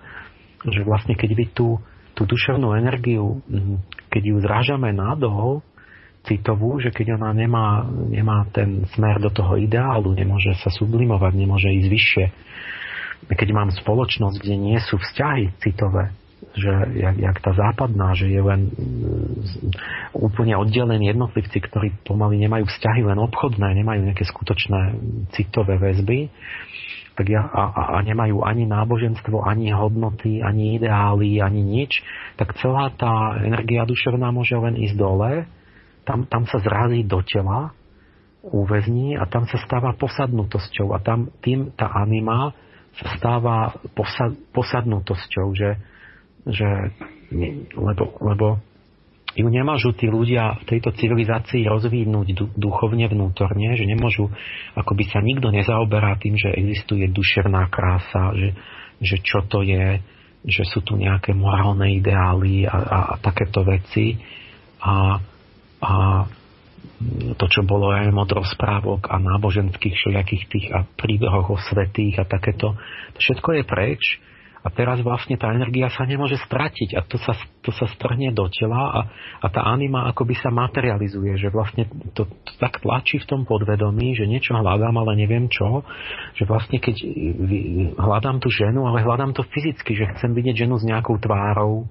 [0.67, 1.79] že vlastne keď vy tú,
[2.19, 3.39] tú duševnú energiu,
[4.11, 5.63] keď ju zrážame nadol,
[6.27, 11.71] citovú, že keď ona nemá, nemá ten smer do toho ideálu, nemôže sa sublimovať, nemôže
[11.71, 12.27] ísť vyššie.
[13.31, 16.11] Keď mám spoločnosť, kde nie sú vzťahy citové,
[16.59, 19.71] že jak, jak tá západná, že je len mm,
[20.19, 24.99] úplne oddelení jednotlivci, ktorí pomaly nemajú vzťahy len obchodné, nemajú nejaké skutočné
[25.33, 26.29] citové väzby,
[27.13, 32.01] tak ja, a, a nemajú ani náboženstvo, ani hodnoty, ani ideály, ani nič,
[32.41, 35.45] tak celá tá energia duševná môže len ísť dole,
[36.03, 37.77] tam, tam sa zrazí do tela,
[38.43, 42.51] uväzní a tam sa stáva posadnutosťou a tam tým tá anima
[42.97, 45.71] stáva posad, posadnutosťou, že,
[46.45, 46.69] že
[47.73, 48.47] lebo, lebo
[49.33, 54.29] ju nemôžu tí ľudia v tejto civilizácii rozvídnuť duchovne vnútorne, že nemôžu,
[54.77, 58.53] ako by sa nikto nezaoberá tým, že existuje duševná krása, že,
[59.01, 60.05] že čo to je,
[60.45, 64.21] že sú tu nejaké morálne ideály a, a, a takéto veci.
[64.85, 65.17] A,
[65.81, 65.95] a
[67.35, 72.25] to, čo bolo aj od rozprávok a náboženských všelijakých tých a príbehoch o svetých a
[72.27, 72.79] takéto,
[73.15, 74.03] to všetko je preč
[74.63, 77.35] a teraz vlastne tá energia sa nemôže stratiť a to sa,
[77.67, 79.01] to sa strhne do tela a,
[79.43, 84.15] a tá anima akoby sa materializuje, že vlastne to, to tak tlačí v tom podvedomí,
[84.15, 85.83] že niečo hľadám, ale neviem čo,
[86.39, 86.95] že vlastne keď
[87.99, 91.91] hľadám tú ženu, ale hľadám to fyzicky, že chcem vidieť ženu s nejakou tvárou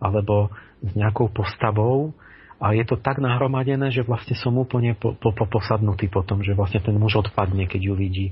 [0.00, 0.48] alebo
[0.80, 2.16] s nejakou postavou
[2.56, 6.56] a je to tak nahromadené, že vlastne som úplne po, po, po posadnutý potom, že
[6.56, 8.26] vlastne ten muž odpadne, keď ju vidí.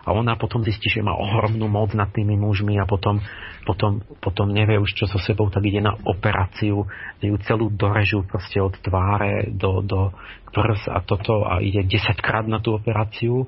[0.00, 3.20] A ona potom zistí, že má ohromnú moc nad tými mužmi a potom,
[3.68, 6.88] potom, potom nevie už čo so sebou, tak ide na operáciu,
[7.20, 10.16] kde ju celú dorežú proste od tváre do, do
[10.50, 13.46] prs a toto a ide 10 krát na tú operáciu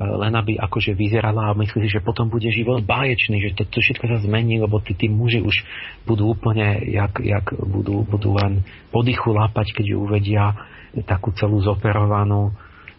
[0.00, 4.08] len aby akože vyzerala a myslí, že potom bude život báječný, že to, to všetko
[4.08, 5.60] sa zmení, lebo tí, tí muži už
[6.08, 10.56] budú úplne, jak, jak budú, budú len podychu lápať, keď ju uvedia
[11.04, 12.48] takú celú zoperovanú,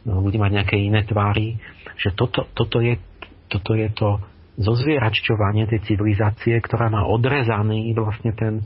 [0.05, 1.57] no, bude mať nejaké iné tvary.
[1.97, 3.01] Že toto, toto, je,
[3.49, 4.21] toto je to
[4.61, 8.61] zozvieračťovanie tej civilizácie, ktorá má odrezaný vlastne ten,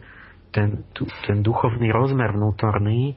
[0.51, 0.83] ten,
[1.23, 3.15] ten duchovný rozmer vnútorný,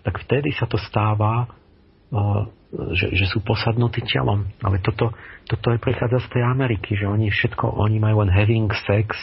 [0.00, 4.50] tak vtedy sa to stáva uh, že, že sú posadnutí telom.
[4.62, 5.14] Ale toto,
[5.46, 9.14] toto je prichádza z tej Ameriky, že oni všetko, oni majú len having sex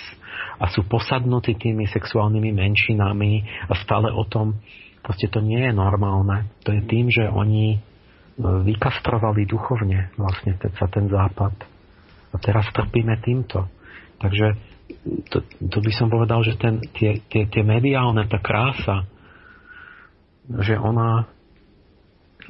[0.62, 3.32] a sú posadnutí tými sexuálnymi menšinami
[3.68, 4.56] a stále o tom,
[5.04, 6.48] proste to nie je normálne.
[6.64, 7.80] To je tým, že oni e,
[8.40, 11.56] vykastrovali duchovne vlastne sa ten západ.
[12.32, 13.68] A teraz trpíme týmto.
[14.22, 14.56] Takže
[15.28, 19.04] to, to by som povedal, že ten, tie, tie, tie mediálne, tá krása,
[20.62, 21.28] že ona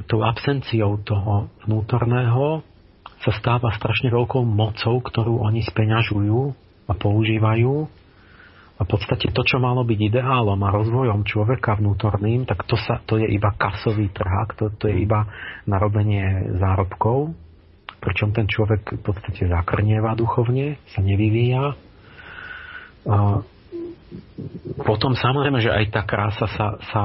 [0.08, 2.62] tou absenciou toho vnútorného
[3.22, 6.40] sa stáva strašne veľkou mocou, ktorú oni speňažujú
[6.90, 7.74] a používajú.
[8.82, 12.98] A v podstate to, čo malo byť ideálom a rozvojom človeka vnútorným, tak to, sa,
[13.06, 15.30] to je iba kasový trhák, to, to je iba
[15.70, 17.30] narobenie zárobkov,
[18.02, 21.78] pričom ten človek v podstate zakrnieva duchovne, sa nevyvíja.
[23.06, 23.46] A
[24.82, 27.04] potom samozrejme, že aj tá krása sa, sa,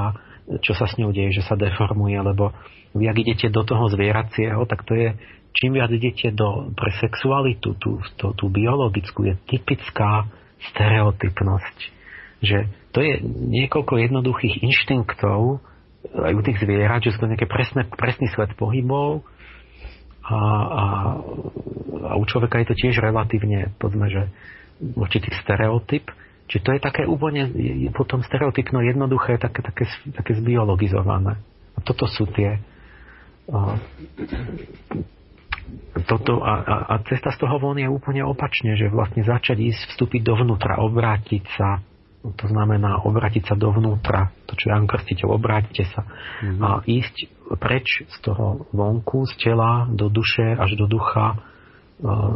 [0.65, 2.57] čo sa s ňou deje, že sa deformuje, lebo
[2.97, 5.08] vy ak idete do toho zvieracieho, tak to je,
[5.57, 10.28] čím viac idete do, pre sexualitu, tú, tú, tú biologickú, je typická
[10.73, 11.76] stereotypnosť.
[12.41, 12.58] Že
[12.92, 13.15] to je
[13.52, 15.60] niekoľko jednoduchých inštinktov
[16.15, 19.26] aj u tých zvierat, že sú to nejaké presné, presný svet pohybov
[20.23, 20.84] a, a,
[22.07, 24.23] a u človeka je to tiež relatívne, povedzme, že
[24.94, 26.12] určitý stereotyp.
[26.47, 27.50] Čiže to je také úplne
[27.91, 31.42] potom stereotypno jednoduché, také, také, také zbiologizované.
[31.75, 32.62] A toto sú tie,
[36.07, 39.97] toto a, a, a cesta z toho von je úplne opačne, že vlastne začať ísť,
[39.97, 41.83] vstúpiť dovnútra, obrátiť sa,
[42.23, 46.02] to znamená obrátiť sa dovnútra, to čo je Jan Krstiteľ, obrátite sa.
[46.07, 46.60] Mm-hmm.
[46.62, 47.16] a ísť
[47.58, 51.39] preč z toho vonku, z tela do duše až do ducha,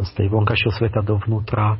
[0.07, 1.77] z tej vonkajšieho sveta dovnútra,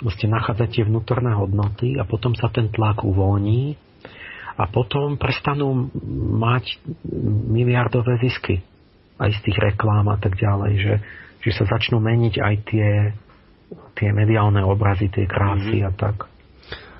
[0.00, 3.76] vlastne nachádzate vnútorné hodnoty a potom sa ten tlak uvoľní.
[4.58, 5.86] A potom prestanú
[6.34, 6.82] mať
[7.46, 8.58] miliardové zisky
[9.18, 10.94] aj z tých reklám a tak ďalej, že,
[11.42, 12.88] že sa začnú meniť aj tie,
[13.98, 15.90] tie mediálne obrazy, tie krásy mm-hmm.
[15.90, 16.16] a tak.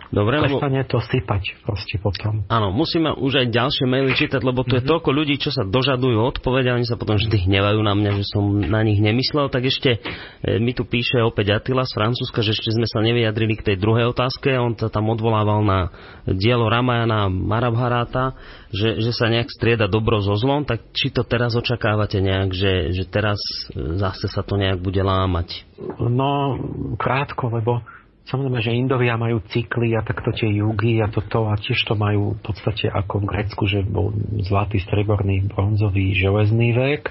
[0.08, 0.90] Dobre, Prestane lebo...
[0.90, 2.48] to sypať proste potom.
[2.48, 4.88] Áno, musíme už aj ďalšie maily čítať, lebo tu je mm-hmm.
[4.88, 8.44] toľko ľudí, čo sa dožadujú odpovede oni sa potom vždy hnevajú na mňa, že som
[8.48, 9.52] na nich nemyslel.
[9.52, 13.60] Tak ešte e, mi tu píše opäť Attila z Francúzska, že ešte sme sa nevyjadrili
[13.60, 14.56] k tej druhej otázke.
[14.56, 15.92] On sa tam odvolával na
[16.24, 18.32] dielo Ramajana Marabharáta,
[18.72, 22.72] že, že sa nejak strieda dobro so zlom, tak či to teraz očakávate nejak, že,
[22.96, 23.40] že teraz
[23.72, 25.68] e, zase sa to nejak bude lámať?
[26.00, 26.58] No,
[26.96, 27.84] krátko, lebo
[28.28, 32.36] Samozrejme, že Indovia majú cykly a takto tie jugy a toto a tiež to majú
[32.36, 34.12] v podstate ako v Grécku, že bol
[34.44, 37.08] zlatý, streborný, bronzový, železný vek.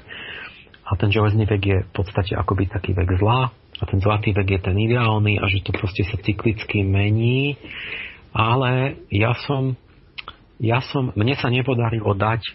[0.86, 3.50] A ten železný vek je v podstate akoby taký vek zla.
[3.50, 7.58] A ten zlatý vek je ten ideálny a že to proste sa cyklicky mení.
[8.30, 9.74] Ale ja som,
[10.62, 12.46] ja som, mne sa nepodarilo dať,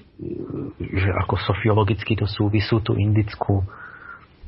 [0.79, 3.67] že ako sofiologicky to súvisú tú indickú,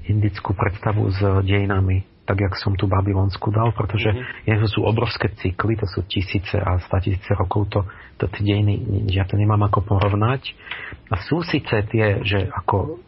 [0.07, 4.65] indickú predstavu s dejinami tak jak som tu babylonsku dal, pretože mm-hmm.
[4.65, 7.81] sú obrovské cykly, to sú tisíce a statisíce rokov, to,
[8.17, 8.81] to tie dejiny,
[9.13, 10.57] ja to nemám ako porovnať.
[11.13, 13.05] A sú síce tie, že ako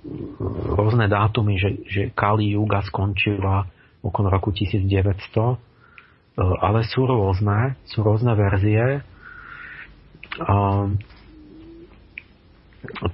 [0.77, 3.65] rôzne dátumy, že, že Kali Yuga skončila
[4.05, 5.57] okolo roku 1900, e,
[6.61, 9.01] ale sú rôzne, sú rôzne verzie.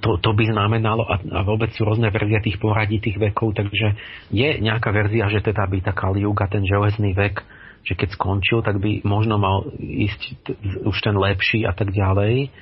[0.00, 3.96] To, to by znamenalo, a, a vôbec sú rôzne verzie tých poradí tých vekov, takže
[4.30, 7.42] je nejaká verzia, že teda by taká Liuga, ten železný vek,
[7.82, 12.54] že keď skončil, tak by možno mal ísť t- už ten lepší a tak ďalej.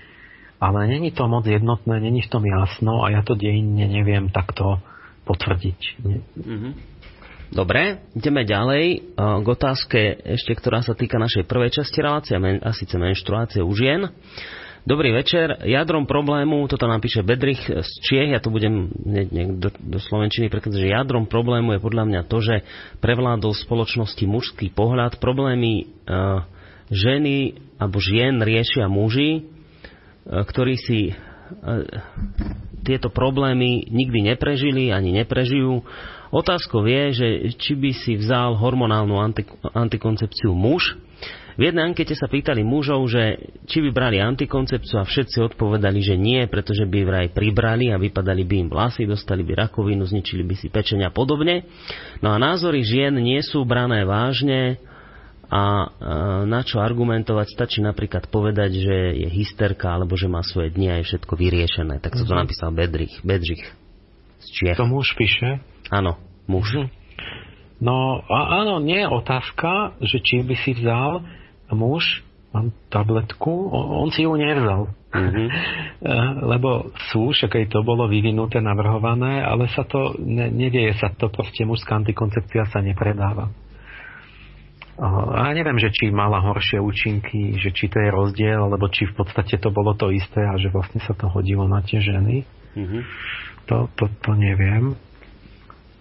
[0.60, 4.76] Ale není to moc jednotné, není v tom jasno a ja to dejinne neviem takto
[5.24, 5.80] potvrdiť.
[6.36, 6.72] Mm-hmm.
[7.50, 12.94] Dobre, ideme ďalej k otázke ešte, ktorá sa týka našej prvej časti relácie, a síce
[12.94, 14.06] menštruácie u žien.
[14.81, 15.60] Dobrý večer.
[15.68, 20.00] Jadrom problému, toto nám píše Bedrich z Čiech, ja to budem ne, ne, do, do
[20.00, 22.65] Slovenčiny prekladať, že jadrom problému je podľa mňa to, že
[23.05, 25.20] prevládol v spoločnosti mužský pohľad.
[25.20, 26.49] Problémy uh,
[26.89, 31.84] ženy alebo žien riešia muži, uh, ktorí si uh,
[32.81, 35.84] tieto problémy nikdy neprežili ani neprežijú.
[36.33, 37.28] Otázkou je, že
[37.60, 40.97] či by si vzal hormonálnu antik- antikoncepciu muž,
[41.60, 43.36] v jednej ankete sa pýtali mužov, že
[43.68, 48.48] či by brali antikoncepciu a všetci odpovedali, že nie, pretože by vraj pribrali a vypadali
[48.48, 51.68] by im vlasy, dostali by rakovinu, zničili by si pečenia a podobne.
[52.24, 54.80] No a názory žien nie sú brané vážne
[55.52, 55.92] a
[56.48, 61.05] na čo argumentovať, stačí napríklad povedať, že je hysterka alebo že má svoje dni a
[61.05, 62.00] je všetko vyriešené.
[62.00, 62.40] Tak to mm-hmm.
[62.40, 63.68] napísal Bedrich, Bedrich
[64.40, 64.80] z Čiech.
[64.80, 65.60] To muž píše?
[65.92, 66.16] Áno,
[66.48, 66.72] muž.
[66.72, 66.89] Mm-hmm.
[67.84, 71.24] No a áno, nie je otázka, že či by si vzal
[71.74, 74.90] muž mám tabletku, on si ju nevzal.
[75.10, 75.49] Mm-hmm.
[76.55, 81.31] Lebo sú, však aj to bolo vyvinuté, navrhované, ale sa to, ne, nedieje sa to,
[81.31, 83.50] proste mužská antikoncepcia sa nepredáva.
[85.00, 89.08] A ja neviem, že či mala horšie účinky, že či to je rozdiel, alebo či
[89.08, 92.44] v podstate to bolo to isté a že vlastne sa to hodilo na tie ženy.
[92.76, 93.02] Mm-hmm.
[93.73, 94.99] To, to, to neviem.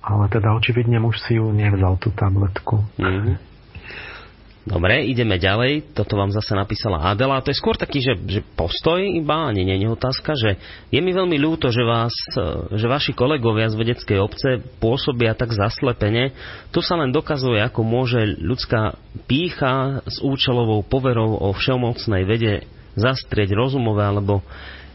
[0.04, 2.84] Ale teda očividne muž si ju nevzal, tú tabletku.
[3.00, 3.49] Mm-hmm.
[4.68, 5.96] Dobre, ideme ďalej.
[5.96, 7.40] Toto vám zase napísala Adela.
[7.40, 10.60] To je skôr taký, že, že postoj iba, nie, nie, nie otázka, že
[10.92, 12.12] je mi veľmi ľúto, že, vás,
[12.76, 16.36] že vaši kolegovia z vedeckej obce pôsobia tak zaslepene.
[16.76, 19.00] Tu sa len dokazuje, ako môže ľudská
[19.32, 22.68] pícha s účelovou poverou o všeomocnej vede
[23.00, 24.44] zastrieť rozumové alebo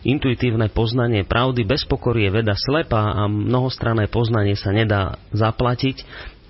[0.04, 6.04] intuitívne poznanie pravdy bez pokory je veda slepá a mnohostranné poznanie sa nedá zaplatiť.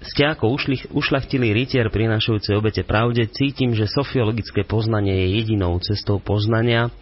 [0.04, 6.20] Ste ako ušli, ušlachtilý rytier prinášajúci obete pravde, cítim, že sofiologické poznanie je jedinou cestou
[6.20, 6.92] poznania.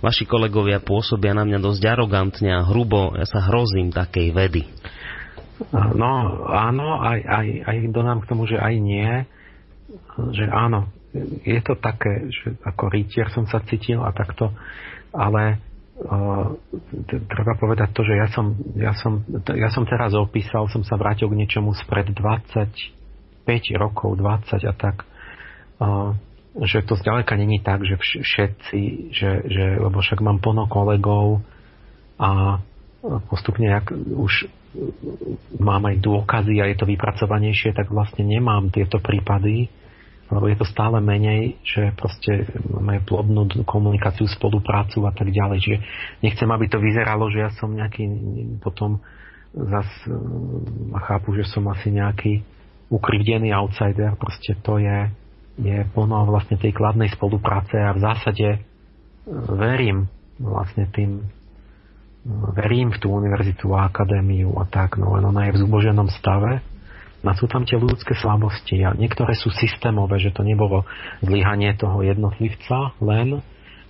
[0.00, 4.64] Vaši kolegovia pôsobia na mňa dosť arogantne a hrubo, ja sa hrozím takej vedy.
[5.72, 9.24] No, áno, aj, aj, aj dodám k tomu, že aj nie,
[10.32, 10.88] že áno,
[11.44, 14.52] je to také, že ako rytier som sa cítil a takto,
[15.12, 15.60] ale
[17.08, 19.24] treba povedať to, že ja som, ja, som,
[19.56, 23.48] ja som teraz opísal, som sa vrátil k niečomu spred 25
[23.80, 25.08] rokov, 20 a tak,
[26.60, 28.80] že to zďaleka není tak, že všetci,
[29.12, 31.40] že, že, lebo však mám plno kolegov
[32.20, 32.60] a
[33.32, 34.52] postupne, ak už
[35.56, 39.72] mám aj dôkazy a je to vypracovanejšie, tak vlastne nemám tieto prípady,
[40.26, 45.58] lebo je to stále menej, že proste máme plodnú komunikáciu, spoluprácu a tak ďalej.
[45.62, 45.78] Čiže
[46.26, 48.04] nechcem, aby to vyzeralo, že ja som nejaký
[48.58, 48.98] potom
[49.54, 49.86] zas
[50.92, 52.42] a chápu, že som asi nejaký
[52.90, 54.18] ukrivdený outsider.
[54.18, 54.98] Proste to je,
[55.62, 58.58] je plno vlastne tej kladnej spolupráce a v zásade e,
[59.54, 61.24] verím vlastne tým
[62.58, 66.58] verím v tú univerzitu a akadémiu a tak, no len ona je v zuboženom stave
[67.24, 70.84] a sú tam tie ľudské slabosti a niektoré sú systémové, že to nebolo
[71.24, 73.40] zlyhanie toho jednotlivca len,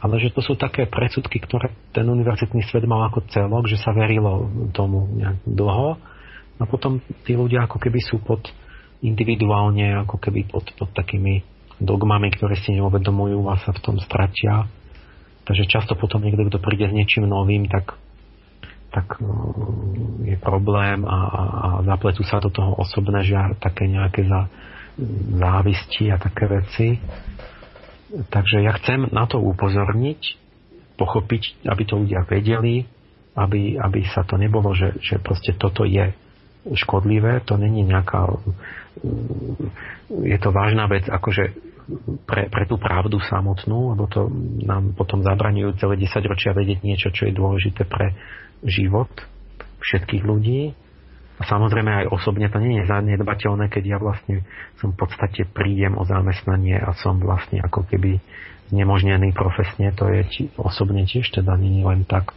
[0.01, 3.91] ale že to sú také predsudky, ktoré ten univerzitný svet mal ako celok, že sa
[3.97, 5.09] verilo tomu
[5.45, 5.99] dlho
[6.57, 8.45] a potom tí ľudia ako keby sú pod
[9.05, 11.45] individuálne, ako keby pod, pod takými
[11.77, 14.65] dogmami, ktoré si neuvedomujú a sa v tom stratia.
[15.45, 18.01] Takže často potom niekto, kto príde s niečím novým, tak
[18.91, 19.55] tak no,
[20.23, 24.49] je problém a, a, a zapletú sa do toho osobné žiar, také nejaké za,
[25.37, 26.89] závisti a také veci.
[28.31, 30.21] Takže ja chcem na to upozorniť,
[30.97, 32.87] pochopiť, aby to ľudia vedeli,
[33.37, 36.15] aby, aby sa to nebolo, že, že proste toto je
[36.73, 38.27] škodlivé, to není nejaká
[40.11, 41.53] je to vážna vec, akože
[42.27, 44.27] pre, pre tú pravdu samotnú, lebo to
[44.67, 48.17] nám potom zabraňujú celé 10 ročia vedieť niečo, čo je dôležité pre
[48.65, 49.11] život
[49.83, 50.73] všetkých ľudí.
[51.37, 54.41] A samozrejme aj osobne to nie je zanedbateľné, keď ja vlastne
[54.81, 58.25] som v podstate prídem o zamestnanie a som vlastne ako keby
[58.73, 62.33] znemožnený profesne, to je či, osobne tiež teda nie len tak.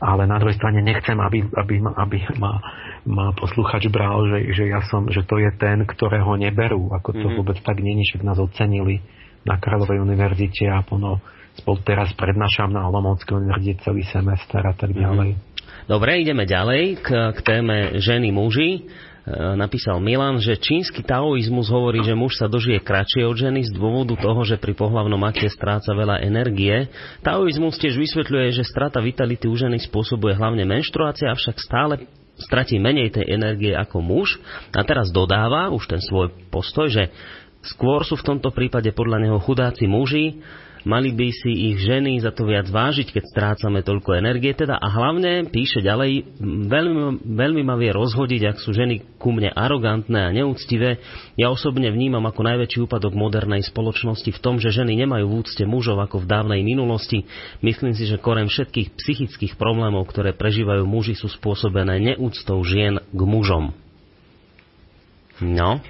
[0.00, 2.60] Ale na druhej strane nechcem, aby, aby, aby ma,
[3.08, 6.92] ma posluchač bral, že, že, ja som, že to je ten, ktorého neberú.
[6.92, 7.36] Ako to mm-hmm.
[7.40, 9.00] vôbec tak není, že nás ocenili
[9.44, 11.20] na Kráľovej univerzite a pono
[11.58, 15.38] spolu teraz prednášam na Olomouckej univerzite celý semester a tak ďalej.
[15.84, 18.88] Dobre, ideme ďalej k, k téme ženy muži.
[19.24, 23.72] E, napísal Milan, že čínsky taoizmus hovorí, že muž sa dožije kratšie od ženy z
[23.76, 26.88] dôvodu toho, že pri pohlavnom akte stráca veľa energie.
[27.20, 32.08] Taoizmus tiež vysvetľuje, že strata vitality u ženy spôsobuje hlavne menštruácia, avšak stále
[32.40, 34.40] stratí menej tej energie ako muž.
[34.72, 37.12] A teraz dodáva už ten svoj postoj, že
[37.60, 40.40] skôr sú v tomto prípade podľa neho chudáci muži,
[40.84, 44.52] Mali by si ich ženy za to viac vážiť, keď strácame toľko energie.
[44.52, 46.36] Teda a hlavne, píše ďalej,
[46.68, 51.00] veľmi, veľmi ma vie rozhodiť, ak sú ženy ku mne arogantné a neúctivé.
[51.40, 55.64] Ja osobne vnímam ako najväčší úpadok modernej spoločnosti v tom, že ženy nemajú v úcte
[55.64, 57.24] mužov ako v dávnej minulosti.
[57.64, 63.20] Myslím si, že korem všetkých psychických problémov, ktoré prežívajú muži, sú spôsobené neúctou žien k
[63.24, 63.72] mužom.
[65.40, 65.80] No,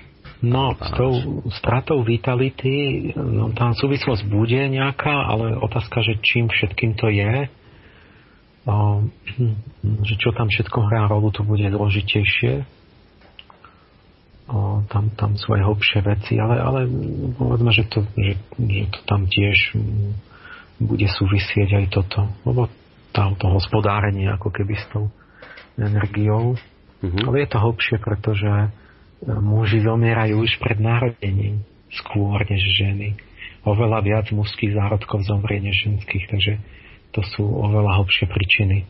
[0.44, 6.92] No, s tou stratou vitality, no, tá súvislosť bude nejaká, ale otázka, že čím všetkým
[7.00, 7.48] to je,
[8.68, 9.08] no,
[10.08, 12.68] že čo tam všetko hrá rolu, to bude zložitejšie.
[14.44, 16.80] O, tam, tam sú aj hlbšie veci, ale, ale
[17.40, 19.72] povedzme, že to, že, že to tam tiež
[20.76, 22.68] bude súvisieť aj toto, lebo
[23.16, 25.08] tam to hospodárenie ako keby s tou
[25.80, 26.60] energiou.
[27.00, 27.24] Mm-hmm.
[27.24, 28.52] Ale je to hlbšie, pretože
[29.26, 33.16] muži zomierajú už pred narodením skôr než ženy.
[33.64, 36.52] oveľa viac mužských zárodkov zomrie než ženských, takže
[37.16, 38.84] to sú oveľa hlbšie príčiny,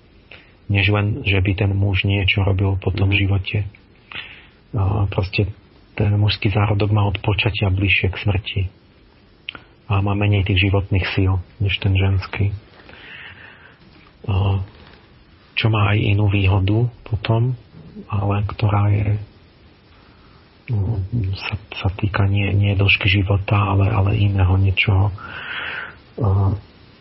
[0.67, 3.17] než len, že by ten muž niečo robil po tom mm.
[3.21, 3.59] živote.
[4.75, 5.47] A proste
[5.95, 8.63] ten mužský zárodok má od počatia bližšie k smrti
[9.87, 12.51] a má menej tých životných síl než ten ženský.
[14.27, 14.65] A
[15.55, 17.55] čo má aj inú výhodu potom,
[18.11, 19.23] ale ktorá je
[21.36, 25.12] sa, sa týka nie, nie dĺžky života, ale, ale iného niečoho.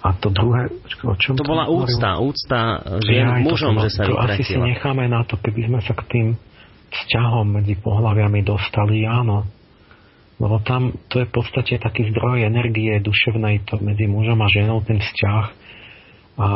[0.04, 0.68] A to druhé,
[1.08, 1.96] o čom to, bola hovoril?
[1.96, 2.60] úcta, úcta
[3.08, 5.96] žien ja, mužom, to, že sa to asi si necháme na to, keby sme sa
[5.96, 6.28] k tým
[6.92, 9.48] vzťahom medzi pohľaviami dostali, áno.
[10.44, 14.84] Lebo tam to je v podstate taký zdroj energie duševnej to medzi mužom a ženou,
[14.84, 15.46] ten vzťah.
[16.36, 16.48] A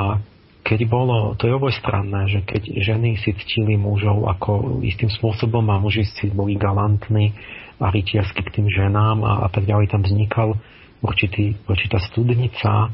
[0.68, 5.80] keď bolo, to je obojstranné, že keď ženy si ctili mužov ako istým spôsobom a
[5.80, 7.32] muži si boli galantní
[7.80, 10.60] a rytiersky k tým ženám a, a tak ďalej, tam vznikal
[11.00, 12.92] určitý, určitá studnica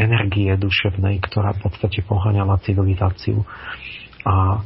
[0.00, 3.44] energie duševnej, ktorá v podstate poháňala civilizáciu.
[4.24, 4.64] A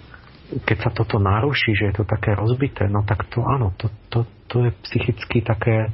[0.62, 4.22] keď sa toto naruší, že je to také rozbité, no tak to áno, to, to,
[4.46, 5.90] to je psychicky také,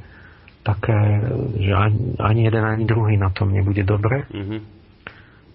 [0.61, 1.25] také
[1.57, 4.29] že ani, ani jeden, ani druhý na tom nebude dobre.
[4.29, 4.80] Mm-hmm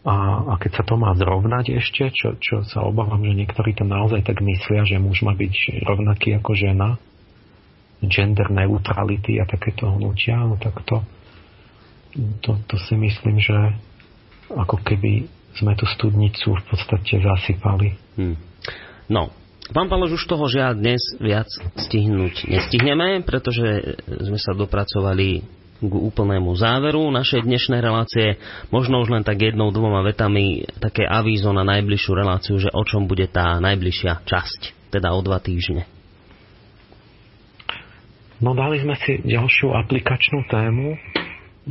[0.07, 3.83] a, a keď sa to má zrovnať ešte, čo, čo sa obávam, že niektorí to
[3.83, 6.95] naozaj tak myslia, že muž má byť rovnaký ako žena,
[8.07, 11.03] gender neutrality a takéto hnutia, no tak to,
[12.39, 13.75] to, to si myslím, že
[14.55, 15.27] ako keby
[15.59, 17.99] sme tú studnicu v podstate zasypali.
[18.15, 18.39] Hmm.
[19.11, 19.35] No,
[19.67, 25.43] Pán Palož, už toho žiaľ dnes viac stihnúť nestihneme, pretože sme sa dopracovali
[25.81, 28.41] k úplnému záveru našej dnešnej relácie.
[28.73, 33.05] Možno už len tak jednou, dvoma vetami také avízo na najbližšiu reláciu, že o čom
[33.05, 35.85] bude tá najbližšia časť, teda o dva týždne.
[38.41, 40.97] No dali sme si ďalšiu aplikačnú tému,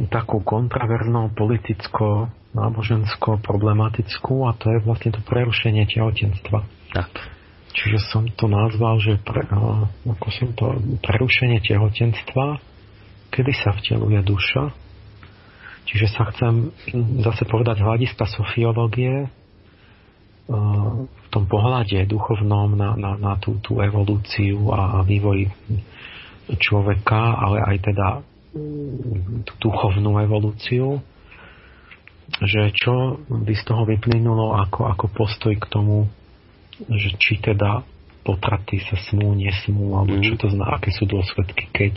[0.10, 6.66] takú kontraverznou, politicko, nábožensko, problematickú a to je vlastne to prerušenie tehotenstva.
[6.94, 7.12] Tak.
[7.76, 9.44] Čiže som to nazval, že pre,
[10.08, 12.75] ako som to, prerušenie tehotenstva
[13.36, 14.72] kedy sa vteluje duša.
[15.86, 16.72] Čiže sa chcem
[17.22, 19.30] zase povedať hľadiska sofiológie, e,
[21.04, 25.52] v tom pohľade duchovnom na, na, na tú, tú evolúciu a, a vývoj
[26.58, 28.08] človeka, ale aj teda
[29.44, 31.04] tú duchovnú evolúciu,
[32.40, 36.08] že čo by z toho vyplynulo ako, ako postoj k tomu,
[36.88, 37.84] že či teda
[38.26, 40.40] potraty sa smú, nesmú, alebo čo mhm.
[40.42, 41.94] to zná, aké sú dôsledky, keď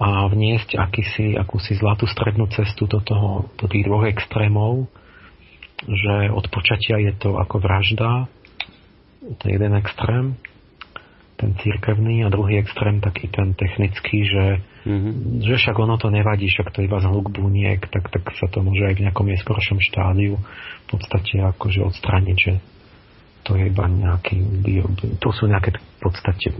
[0.00, 4.88] a vniesť akýsi, akúsi zlatú strednú cestu do, toho, do tých dvoch extrémov,
[5.84, 8.24] že od počatia je to ako vražda,
[9.20, 10.40] to je jeden extrém,
[11.36, 14.44] ten církevný a druhý extrém taký ten technický, že,
[14.88, 15.40] mm-hmm.
[15.44, 18.60] že však ono to nevadí, však to je iba zhluk buniek, tak, tak sa to
[18.60, 22.52] môže aj v nejakom neskôršom štádiu v podstate akože odstrániť, že
[23.44, 24.36] to je iba nejaký
[25.16, 26.52] to sú nejaké v podstate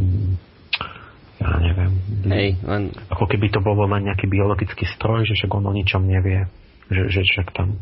[1.40, 1.92] ja neviem.
[2.28, 2.92] Hej, len...
[3.08, 6.44] Ako keby to bolo len nejaký biologický stroj, že však on o ničom nevie.
[6.92, 7.80] Že, že však tam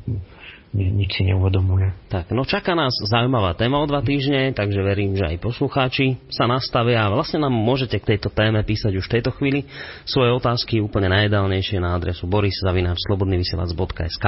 [0.76, 1.96] nič si neuvedomuje.
[2.12, 6.44] Tak, no čaká nás zaujímavá téma o dva týždne, takže verím, že aj poslucháči sa
[6.44, 9.64] nastavia a vlastne nám môžete k tejto téme písať už v tejto chvíli
[10.04, 14.26] svoje otázky úplne najedálnejšie na adresu boriszavináčslobodnyvysielac.sk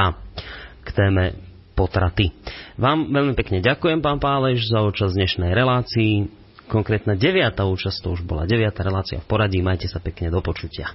[0.81, 1.37] k téme
[1.77, 2.33] potraty.
[2.81, 6.40] Vám veľmi pekne ďakujem, pán Páleš, za účasť dnešnej relácii
[6.71, 9.59] konkrétna deviata účasť, to už bola deviata relácia v poradí.
[9.59, 10.95] Majte sa pekne do počutia.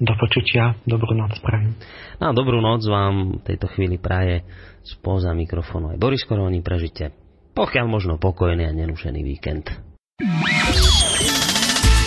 [0.00, 1.76] Do počutia, dobrú noc prajem.
[2.16, 4.40] No a dobrú noc vám v tejto chvíli praje
[4.80, 6.64] spoza mikrofónu aj Boris Koroni.
[6.64, 7.12] Prežite
[7.58, 9.74] pokiaľ možno pokojný a nerušený víkend.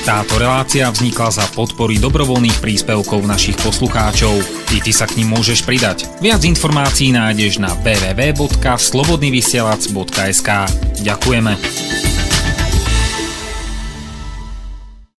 [0.01, 4.33] Táto relácia vznikla za podpory dobrovoľných príspevkov našich poslucháčov.
[4.73, 6.09] I ty sa k ním môžeš pridať.
[6.23, 10.49] Viac informácií nájdeš na www.slobodnyvysielac.sk
[11.05, 12.10] Ďakujeme.